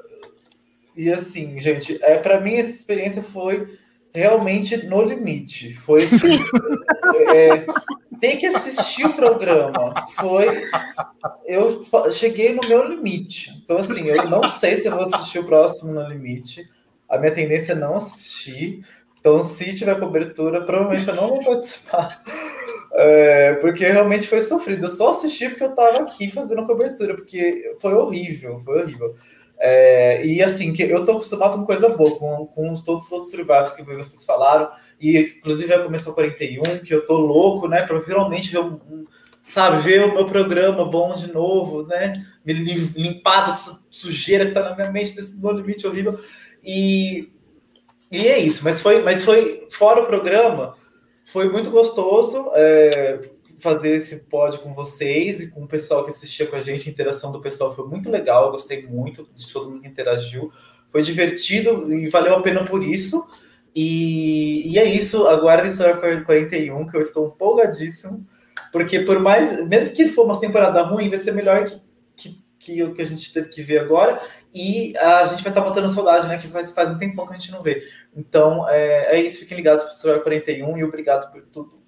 E 0.95 1.11
assim, 1.11 1.59
gente, 1.59 1.97
é, 2.03 2.19
para 2.19 2.39
mim 2.39 2.57
essa 2.57 2.69
experiência 2.69 3.23
foi 3.23 3.79
realmente 4.15 4.77
no 4.85 5.03
limite. 5.03 5.73
Foi 5.73 6.03
assim, 6.03 6.39
é, 7.35 7.65
tem 8.19 8.37
que 8.37 8.45
assistir 8.45 9.05
o 9.05 9.13
programa. 9.13 9.93
Foi. 10.11 10.63
Eu 11.45 11.85
cheguei 12.11 12.53
no 12.53 12.67
meu 12.67 12.87
limite. 12.87 13.51
Então, 13.63 13.77
assim, 13.77 14.07
eu 14.07 14.29
não 14.29 14.47
sei 14.47 14.77
se 14.77 14.87
eu 14.87 14.93
vou 14.93 15.01
assistir 15.01 15.39
o 15.39 15.45
próximo 15.45 15.93
no 15.93 16.07
limite. 16.07 16.67
A 17.09 17.17
minha 17.17 17.33
tendência 17.33 17.73
é 17.73 17.75
não 17.75 17.97
assistir. 17.97 18.83
Então, 19.19 19.39
se 19.39 19.73
tiver 19.75 19.99
cobertura, 19.99 20.61
provavelmente 20.61 21.09
eu 21.09 21.15
não 21.15 21.27
vou 21.27 21.43
participar. 21.43 22.23
É, 22.93 23.55
porque 23.55 23.85
realmente 23.85 24.27
foi 24.27 24.41
sofrido. 24.41 24.85
Eu 24.85 24.89
só 24.89 25.09
assisti 25.09 25.49
porque 25.49 25.63
eu 25.63 25.71
estava 25.71 26.03
aqui 26.03 26.31
fazendo 26.31 26.65
cobertura, 26.65 27.13
porque 27.13 27.75
foi 27.79 27.93
horrível, 27.93 28.61
foi 28.63 28.81
horrível. 28.83 29.15
É, 29.57 30.25
e 30.25 30.43
assim, 30.43 30.73
que 30.73 30.83
eu 30.83 31.05
tô 31.05 31.13
acostumado 31.13 31.57
com 31.57 31.65
coisa 31.65 31.89
boa, 31.95 32.17
com, 32.17 32.45
com 32.47 32.73
todos 32.75 33.05
os 33.05 33.11
outros 33.11 33.31
survivors 33.31 33.71
que 33.71 33.83
vocês 33.83 34.25
falaram, 34.25 34.69
e 34.99 35.17
inclusive 35.17 35.73
a 35.73 35.83
Começou 35.83 36.13
41, 36.13 36.79
que 36.79 36.93
eu 36.93 37.05
tô 37.05 37.17
louco, 37.17 37.67
né, 37.67 37.83
para 37.83 38.01
finalmente 38.01 38.51
ver 38.51 38.59
um, 38.59 39.05
sabe, 39.47 39.81
ver 39.81 40.03
o 40.03 40.13
meu 40.13 40.25
programa 40.25 40.83
bom 40.83 41.15
de 41.15 41.31
novo, 41.31 41.83
né, 41.87 42.25
me 42.43 42.53
limpar 42.53 43.47
dessa 43.47 43.81
sujeira 43.89 44.45
que 44.45 44.51
tá 44.51 44.61
na 44.61 44.75
minha 44.75 44.91
mente, 44.91 45.15
desse 45.15 45.35
meu 45.35 45.51
limite 45.51 45.87
horrível, 45.87 46.19
e, 46.63 47.29
e 48.11 48.27
é 48.27 48.37
isso, 48.37 48.63
mas 48.63 48.81
foi, 48.81 49.01
mas 49.01 49.23
foi 49.23 49.67
fora 49.71 50.01
o 50.01 50.07
programa, 50.07 50.75
foi 51.23 51.49
muito 51.49 51.69
gostoso, 51.69 52.51
é, 52.53 53.21
fazer 53.59 53.93
esse 53.95 54.23
pod 54.25 54.59
com 54.59 54.73
vocês 54.73 55.39
e 55.39 55.49
com 55.49 55.63
o 55.63 55.67
pessoal 55.67 56.03
que 56.03 56.09
assistia 56.09 56.47
com 56.47 56.55
a 56.55 56.61
gente. 56.61 56.89
A 56.89 56.91
interação 56.91 57.31
do 57.31 57.41
pessoal 57.41 57.73
foi 57.73 57.87
muito 57.87 58.09
legal, 58.09 58.45
eu 58.45 58.51
gostei 58.51 58.85
muito 58.85 59.27
de 59.35 59.51
todo 59.51 59.69
mundo 59.69 59.81
que 59.81 59.87
interagiu. 59.87 60.51
Foi 60.89 61.01
divertido 61.01 61.91
e 61.93 62.07
valeu 62.09 62.35
a 62.35 62.41
pena 62.41 62.63
por 62.63 62.83
isso. 62.83 63.27
E, 63.75 64.71
e 64.71 64.79
é 64.79 64.85
isso, 64.85 65.27
aguardem 65.27 65.73
Survivor 65.73 66.23
41, 66.23 66.87
que 66.87 66.95
eu 66.95 67.01
estou 67.01 67.27
empolgadíssimo. 67.27 68.25
Porque 68.71 68.99
por 68.99 69.19
mais, 69.19 69.67
mesmo 69.67 69.95
que 69.95 70.07
for 70.07 70.25
uma 70.25 70.39
temporada 70.39 70.81
ruim, 70.81 71.09
vai 71.09 71.17
ser 71.17 71.33
melhor 71.33 71.65
que, 71.65 71.81
que, 72.15 72.43
que 72.57 72.83
o 72.83 72.93
que 72.93 73.01
a 73.01 73.05
gente 73.05 73.33
teve 73.33 73.49
que 73.49 73.61
ver 73.61 73.79
agora. 73.79 74.21
E 74.53 74.95
a 74.97 75.25
gente 75.25 75.43
vai 75.43 75.51
estar 75.51 75.61
matando 75.61 75.89
saudade, 75.89 76.27
né? 76.27 76.37
Que 76.37 76.47
faz, 76.47 76.71
faz 76.71 76.89
um 76.89 76.97
tempão 76.97 77.27
que 77.27 77.33
a 77.33 77.37
gente 77.37 77.51
não 77.51 77.61
vê. 77.61 77.85
Então 78.15 78.67
é, 78.69 79.17
é 79.17 79.21
isso, 79.21 79.39
fiquem 79.39 79.57
ligados 79.57 79.83
para 79.83 79.91
o 79.91 79.95
Survivor 79.95 80.23
41 80.23 80.77
e 80.77 80.83
obrigado 80.83 81.31
por 81.31 81.41
tudo 81.43 81.84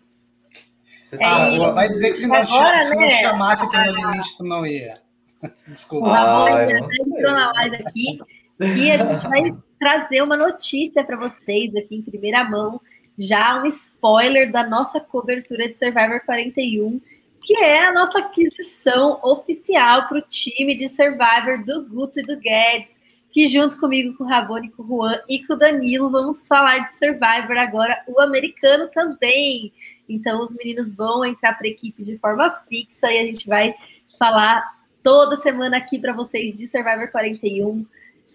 ah, 1.21 1.47
é, 1.47 1.71
vai 1.71 1.87
dizer 1.87 2.11
que 2.11 2.17
se 2.17 2.27
não, 2.27 2.35
agora, 2.35 2.81
se 2.81 2.95
não 2.95 3.01
né? 3.01 3.09
chamasse 3.09 3.65
aqui 3.65 3.77
no 3.77 3.95
limite, 3.95 4.37
tu 4.37 4.43
não 4.43 4.65
ia. 4.65 4.93
Desculpa. 5.67 6.07
O 6.07 6.09
Ramon 6.09 6.45
ah, 6.47 6.73
entrou 6.73 7.31
na 7.31 7.51
live 7.53 7.75
aqui 7.75 8.19
e 8.59 8.91
a 8.91 8.97
gente 8.97 9.27
vai 9.27 9.55
trazer 9.79 10.21
uma 10.21 10.35
notícia 10.35 11.03
para 11.03 11.17
vocês 11.17 11.75
aqui 11.75 11.95
em 11.95 12.01
primeira 12.01 12.43
mão, 12.43 12.81
já 13.17 13.61
um 13.61 13.65
spoiler 13.67 14.51
da 14.51 14.67
nossa 14.67 14.99
cobertura 14.99 15.67
de 15.67 15.77
Survivor 15.77 16.21
41, 16.25 16.99
que 17.41 17.55
é 17.57 17.85
a 17.85 17.93
nossa 17.93 18.19
aquisição 18.19 19.19
oficial 19.23 20.07
para 20.07 20.17
o 20.17 20.21
time 20.21 20.75
de 20.75 20.89
Survivor 20.89 21.63
do 21.63 21.87
Guto 21.87 22.19
e 22.19 22.23
do 22.23 22.37
Guedes, 22.37 22.99
que 23.31 23.47
junto 23.47 23.79
comigo, 23.79 24.17
com 24.17 24.23
o 24.23 24.27
Rabone, 24.27 24.69
com 24.71 24.83
o 24.83 24.87
Juan 24.87 25.19
e 25.29 25.45
com 25.45 25.53
o 25.53 25.57
Danilo, 25.57 26.09
vamos 26.09 26.47
falar 26.47 26.87
de 26.87 26.95
Survivor 26.95 27.57
agora, 27.57 28.03
o 28.07 28.19
americano 28.19 28.89
também. 28.89 29.71
Então, 30.07 30.41
os 30.41 30.55
meninos 30.55 30.93
vão 30.93 31.25
entrar 31.25 31.53
para 31.53 31.67
a 31.67 31.69
equipe 31.69 32.03
de 32.03 32.17
forma 32.17 32.49
fixa 32.69 33.11
e 33.11 33.19
a 33.19 33.23
gente 33.23 33.47
vai 33.47 33.73
falar 34.17 34.63
toda 35.03 35.37
semana 35.37 35.77
aqui 35.77 35.99
para 35.99 36.13
vocês 36.13 36.57
de 36.57 36.67
Survivor 36.67 37.09
41. 37.11 37.85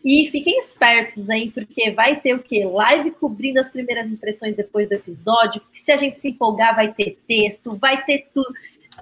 E 0.05 0.29
fiquem 0.31 0.59
espertos, 0.59 1.29
hein? 1.29 1.51
Porque 1.55 1.91
vai 1.93 2.21
ter 2.21 2.35
o 2.35 2.43
quê? 2.43 2.65
Live 2.65 3.13
cobrindo 3.13 3.61
as 3.61 3.69
primeiras 3.69 4.09
impressões 4.09 4.57
depois 4.57 4.89
do 4.89 4.95
episódio. 4.95 5.63
Se 5.73 5.93
a 5.93 5.97
gente 5.97 6.19
se 6.19 6.31
empolgar, 6.31 6.75
vai 6.75 6.93
ter 6.93 7.19
texto, 7.27 7.77
vai 7.77 8.05
ter 8.05 8.29
tudo. 8.35 8.53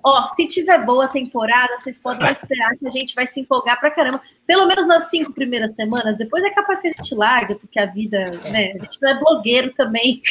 Ó, 0.03 0.35
se 0.35 0.47
tiver 0.47 0.85
boa 0.85 1.09
temporada, 1.09 1.77
vocês 1.77 1.99
podem 1.99 2.29
esperar 2.33 2.77
que 2.77 2.87
a 2.87 2.91
gente 2.91 3.15
vai 3.15 3.27
se 3.27 3.41
empolgar 3.41 3.79
pra 3.79 3.91
caramba. 3.91 4.21
Pelo 4.47 4.67
menos 4.67 4.87
nas 4.87 5.11
cinco 5.11 5.33
primeiras 5.33 5.75
semanas. 5.75 6.17
Depois 6.17 6.43
é 6.43 6.51
capaz 6.51 6.81
que 6.81 6.89
a 6.89 6.91
gente 6.91 7.15
larga, 7.15 7.55
porque 7.55 7.79
a 7.79 7.87
vida, 7.87 8.31
né? 8.51 8.73
A 8.75 8.79
gente 8.79 9.01
não 9.01 9.11
é 9.11 9.19
blogueiro 9.19 9.73
também. 9.75 10.23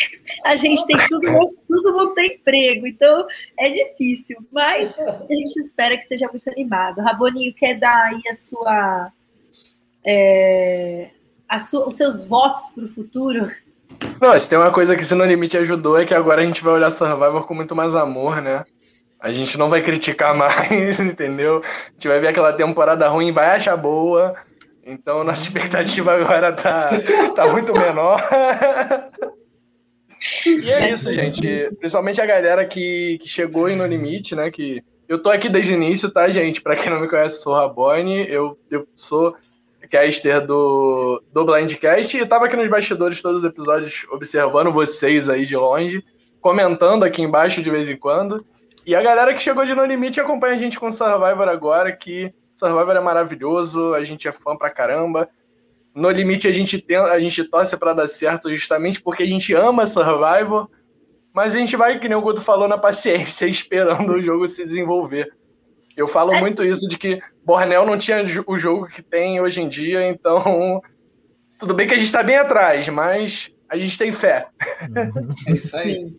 A 0.45 0.55
gente 0.55 0.85
tem 0.85 0.97
tudo, 1.07 1.55
tudo 1.67 1.93
mundo 1.93 2.13
tem 2.13 2.33
emprego. 2.33 2.87
Então 2.87 3.25
é 3.57 3.69
difícil. 3.69 4.37
Mas 4.51 4.93
a 4.97 5.33
gente 5.33 5.57
espera 5.59 5.95
que 5.95 6.03
esteja 6.03 6.27
muito 6.27 6.49
animado. 6.49 7.01
Raboninho, 7.01 7.53
quer 7.53 7.75
dar 7.75 8.07
aí 8.07 8.21
a 8.29 8.33
sua. 8.33 9.11
É, 10.05 11.09
a 11.47 11.59
su, 11.59 11.83
os 11.87 11.95
seus 11.95 12.23
votos 12.23 12.69
para 12.69 12.85
o 12.85 12.89
futuro? 12.89 13.51
Não, 14.21 14.37
se 14.37 14.49
tem 14.49 14.57
uma 14.57 14.71
coisa 14.71 14.95
que 14.95 15.03
se 15.03 15.15
no 15.15 15.25
limite 15.25 15.57
ajudou 15.57 15.97
é 15.97 16.05
que 16.05 16.13
agora 16.13 16.41
a 16.41 16.45
gente 16.45 16.63
vai 16.63 16.73
olhar 16.73 16.91
Survivor 16.91 17.45
com 17.45 17.53
muito 17.53 17.75
mais 17.75 17.95
amor, 17.95 18.41
né? 18.41 18.63
A 19.19 19.31
gente 19.31 19.57
não 19.57 19.69
vai 19.69 19.81
criticar 19.81 20.33
mais, 20.35 20.99
entendeu? 20.99 21.61
A 21.63 21.91
gente 21.91 22.07
vai 22.07 22.19
ver 22.19 22.29
aquela 22.29 22.53
temporada 22.53 23.07
ruim 23.07 23.31
vai 23.31 23.55
achar 23.55 23.75
boa. 23.75 24.35
Então, 24.85 25.23
nossa 25.23 25.43
expectativa 25.43 26.13
agora 26.13 26.53
tá, 26.53 26.89
tá 27.35 27.51
muito 27.51 27.73
menor. 27.73 28.27
e 30.45 30.71
é 30.71 30.91
isso, 30.91 31.11
gente. 31.13 31.69
Principalmente 31.79 32.21
a 32.21 32.25
galera 32.25 32.65
que, 32.65 33.19
que 33.21 33.27
chegou 33.27 33.65
aí 33.65 33.75
no 33.75 33.85
limite, 33.85 34.35
né? 34.35 34.49
Que 34.49 34.81
eu 35.07 35.21
tô 35.21 35.29
aqui 35.29 35.49
desde 35.49 35.73
o 35.73 35.75
início, 35.75 36.09
tá, 36.09 36.29
gente? 36.29 36.61
Pra 36.61 36.75
quem 36.75 36.89
não 36.89 37.01
me 37.01 37.07
conhece, 37.07 37.41
sou 37.41 37.53
Rabone. 37.53 38.27
Eu, 38.29 38.57
eu 38.71 38.87
sou 38.95 39.35
caster 39.89 40.45
do, 40.45 41.21
do 41.33 41.45
Blindcast 41.45 42.17
e 42.17 42.25
tava 42.25 42.45
aqui 42.45 42.55
nos 42.55 42.67
bastidores 42.67 43.21
todos 43.21 43.43
os 43.43 43.49
episódios 43.49 44.05
observando 44.11 44.71
vocês 44.71 45.27
aí 45.27 45.45
de 45.45 45.55
longe, 45.55 46.03
comentando 46.39 47.03
aqui 47.03 47.21
embaixo 47.21 47.61
de 47.61 47.69
vez 47.69 47.89
em 47.89 47.97
quando. 47.97 48.45
E 48.89 48.95
a 48.95 49.03
galera 49.03 49.35
que 49.35 49.43
chegou 49.43 49.63
de 49.67 49.75
No 49.75 49.85
Limite 49.85 50.19
acompanha 50.19 50.55
a 50.55 50.57
gente 50.57 50.79
com 50.79 50.91
Survivor 50.91 51.47
agora, 51.47 51.95
que 51.95 52.33
Survivor 52.55 52.95
é 52.95 52.99
maravilhoso, 52.99 53.93
a 53.93 54.03
gente 54.03 54.27
é 54.27 54.31
fã 54.31 54.57
pra 54.57 54.71
caramba. 54.71 55.29
No 55.93 56.09
Limite 56.09 56.47
a 56.47 56.51
gente, 56.51 56.81
tem, 56.81 56.97
a 56.97 57.19
gente 57.19 57.43
torce 57.43 57.77
para 57.77 57.93
dar 57.93 58.07
certo 58.07 58.49
justamente 58.51 58.99
porque 58.99 59.21
a 59.21 59.27
gente 59.27 59.53
ama 59.53 59.85
Survivor, 59.85 60.67
mas 61.31 61.53
a 61.53 61.59
gente 61.59 61.75
vai, 61.75 61.99
que 61.99 62.09
nem 62.09 62.17
o 62.17 62.21
Guto 62.21 62.41
falou, 62.41 62.67
na 62.67 62.79
paciência, 62.79 63.45
esperando 63.47 64.13
o 64.13 64.21
jogo 64.23 64.47
se 64.47 64.63
desenvolver. 64.63 65.31
Eu 65.95 66.07
falo 66.07 66.33
muito 66.39 66.63
isso 66.63 66.89
de 66.89 66.97
que 66.97 67.21
Bornel 67.45 67.85
não 67.85 67.95
tinha 67.95 68.23
o 68.47 68.57
jogo 68.57 68.87
que 68.87 69.03
tem 69.03 69.39
hoje 69.39 69.61
em 69.61 69.69
dia, 69.69 70.07
então 70.07 70.81
tudo 71.59 71.75
bem 71.75 71.87
que 71.87 71.93
a 71.93 71.97
gente 71.97 72.07
está 72.07 72.23
bem 72.23 72.37
atrás, 72.37 72.89
mas 72.89 73.53
a 73.69 73.77
gente 73.77 73.99
tem 73.99 74.11
fé. 74.11 74.47
É 75.45 75.51
isso 75.51 75.77
aí. 75.77 76.11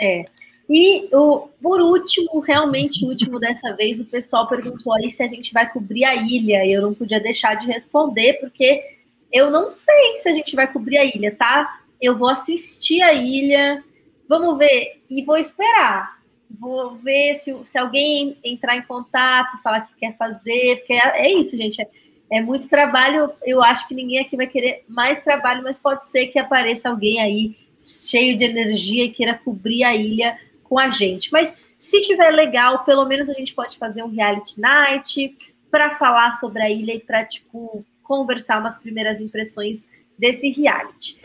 É. 0.00 0.24
E 0.68 1.08
o, 1.12 1.48
por 1.60 1.80
último, 1.80 2.40
realmente 2.40 3.04
último 3.04 3.38
dessa 3.38 3.74
vez, 3.74 4.00
o 4.00 4.04
pessoal 4.04 4.48
perguntou 4.48 4.94
aí 4.94 5.10
se 5.10 5.22
a 5.22 5.26
gente 5.26 5.52
vai 5.52 5.70
cobrir 5.70 6.04
a 6.04 6.14
ilha. 6.14 6.64
E 6.64 6.72
eu 6.72 6.82
não 6.82 6.94
podia 6.94 7.20
deixar 7.20 7.54
de 7.54 7.66
responder, 7.66 8.34
porque 8.34 8.82
eu 9.30 9.50
não 9.50 9.70
sei 9.70 10.16
se 10.16 10.28
a 10.28 10.32
gente 10.32 10.56
vai 10.56 10.70
cobrir 10.70 10.96
a 10.96 11.04
ilha, 11.04 11.34
tá? 11.34 11.80
Eu 12.00 12.16
vou 12.16 12.28
assistir 12.28 13.02
a 13.02 13.12
ilha, 13.12 13.84
vamos 14.28 14.56
ver, 14.56 15.02
e 15.08 15.22
vou 15.22 15.36
esperar. 15.36 16.18
Vou 16.58 16.94
ver 16.96 17.34
se, 17.34 17.54
se 17.64 17.78
alguém 17.78 18.38
entrar 18.44 18.76
em 18.76 18.82
contato, 18.82 19.60
falar 19.62 19.80
que 19.82 19.94
quer 19.96 20.16
fazer, 20.16 20.76
porque 20.78 20.92
é, 20.94 21.26
é 21.26 21.32
isso, 21.32 21.56
gente. 21.56 21.82
É, 21.82 21.88
é 22.30 22.40
muito 22.40 22.68
trabalho. 22.68 23.30
Eu 23.42 23.62
acho 23.62 23.86
que 23.86 23.94
ninguém 23.94 24.20
aqui 24.20 24.36
vai 24.36 24.46
querer 24.46 24.84
mais 24.88 25.22
trabalho, 25.22 25.62
mas 25.62 25.78
pode 25.78 26.06
ser 26.06 26.28
que 26.28 26.38
apareça 26.38 26.88
alguém 26.88 27.20
aí 27.20 27.56
cheio 27.78 28.36
de 28.36 28.44
energia 28.44 29.04
e 29.04 29.10
queira 29.10 29.34
cobrir 29.34 29.84
a 29.84 29.94
ilha 29.94 30.38
com 30.74 30.78
a 30.80 30.90
gente. 30.90 31.30
Mas 31.32 31.56
se 31.78 32.00
tiver 32.00 32.30
legal, 32.30 32.82
pelo 32.82 33.04
menos 33.04 33.30
a 33.30 33.32
gente 33.32 33.54
pode 33.54 33.78
fazer 33.78 34.02
um 34.02 34.08
reality 34.08 34.60
night 34.60 35.36
para 35.70 35.94
falar 35.94 36.32
sobre 36.32 36.62
a 36.62 36.68
ilha 36.68 36.94
e 36.94 36.98
para 36.98 37.24
tipo 37.24 37.84
conversar 38.02 38.58
umas 38.58 38.76
primeiras 38.76 39.20
impressões 39.20 39.84
desse 40.18 40.50
reality. 40.50 41.22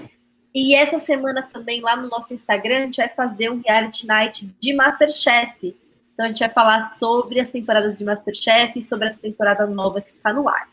E 0.53 0.75
essa 0.75 0.99
semana 0.99 1.41
também 1.41 1.81
lá 1.81 1.95
no 1.95 2.07
nosso 2.09 2.31
Instagram 2.31 2.77
a 2.77 2.81
gente 2.81 2.97
vai 2.97 3.09
fazer 3.09 3.49
um 3.49 3.59
reality 3.59 4.05
night 4.05 4.55
de 4.59 4.71
MasterChef. 4.71 5.75
Então 6.13 6.27
a 6.27 6.29
gente 6.29 6.39
vai 6.41 6.49
falar 6.49 6.81
sobre 6.81 7.39
as 7.39 7.49
temporadas 7.49 7.97
de 7.97 8.03
MasterChef 8.03 8.77
e 8.77 8.83
sobre 8.83 9.07
essa 9.07 9.17
temporada 9.17 9.65
nova 9.65 9.99
que 9.99 10.09
está 10.09 10.31
no 10.31 10.47
ar. 10.47 10.69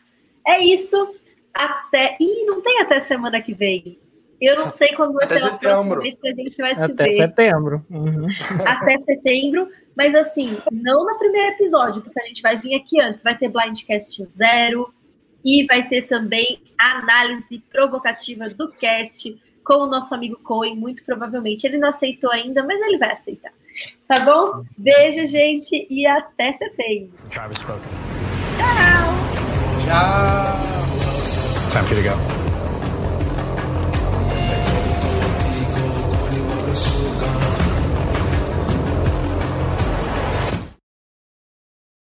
É 0.47 0.63
isso. 0.63 1.15
Até. 1.55 2.19
Ih, 2.21 2.45
não 2.45 2.61
tem 2.61 2.83
até 2.83 3.01
semana 3.01 3.41
que 3.41 3.55
vem. 3.55 3.99
Eu 4.41 4.57
não 4.57 4.71
sei 4.71 4.89
quando 4.95 5.15
vai 5.15 5.27
ser 5.27 5.43
a 5.43 5.57
próxima 5.57 5.99
vez 6.01 6.19
que 6.19 6.29
a 6.29 6.35
gente 6.35 6.57
vai 6.57 6.73
Até 6.73 6.87
se 6.87 7.11
ver. 7.11 7.17
setembro. 7.17 7.85
Uhum. 7.91 8.27
Até 8.67 8.99
setembro. 8.99 9.69
Mas 9.97 10.15
assim, 10.15 10.57
não 10.71 11.07
no 11.07 11.19
primeiro 11.19 11.49
episódio, 11.51 12.03
porque 12.03 12.21
a 12.21 12.27
gente 12.27 12.43
vai 12.43 12.59
vir 12.59 12.75
aqui 12.75 13.01
antes. 13.01 13.25
Vai 13.25 13.37
ter 13.37 13.49
Blindcast 13.49 14.23
zero 14.25 14.93
e 15.45 15.65
vai 15.67 15.89
ter 15.89 16.03
também 16.03 16.61
a 16.79 16.99
análise 16.99 17.63
provocativa 17.71 18.49
do 18.51 18.69
cast 18.73 19.41
com 19.65 19.75
o 19.75 19.87
nosso 19.87 20.15
amigo 20.15 20.39
Cohen, 20.43 20.77
muito 20.77 21.03
provavelmente. 21.05 21.67
Ele 21.67 21.79
não 21.79 21.89
aceitou 21.89 22.31
ainda, 22.31 22.63
mas 22.63 22.79
ele 22.81 22.99
vai 22.99 23.13
aceitar. 23.13 23.53
Tá 24.07 24.21
bom? 24.21 24.65
Beijo, 24.77 25.27
gente, 25.27 25.87
e 25.91 26.07
até 26.07 26.53
setembro. 26.53 27.13
Tchau! 27.31 27.49
Tchau! 29.85 30.77
Time 31.73 31.87
for 31.87 31.97
you 31.97 32.03
to 32.03 32.09
go. 32.09 32.46
so 36.77 37.21
gone. 37.21 37.46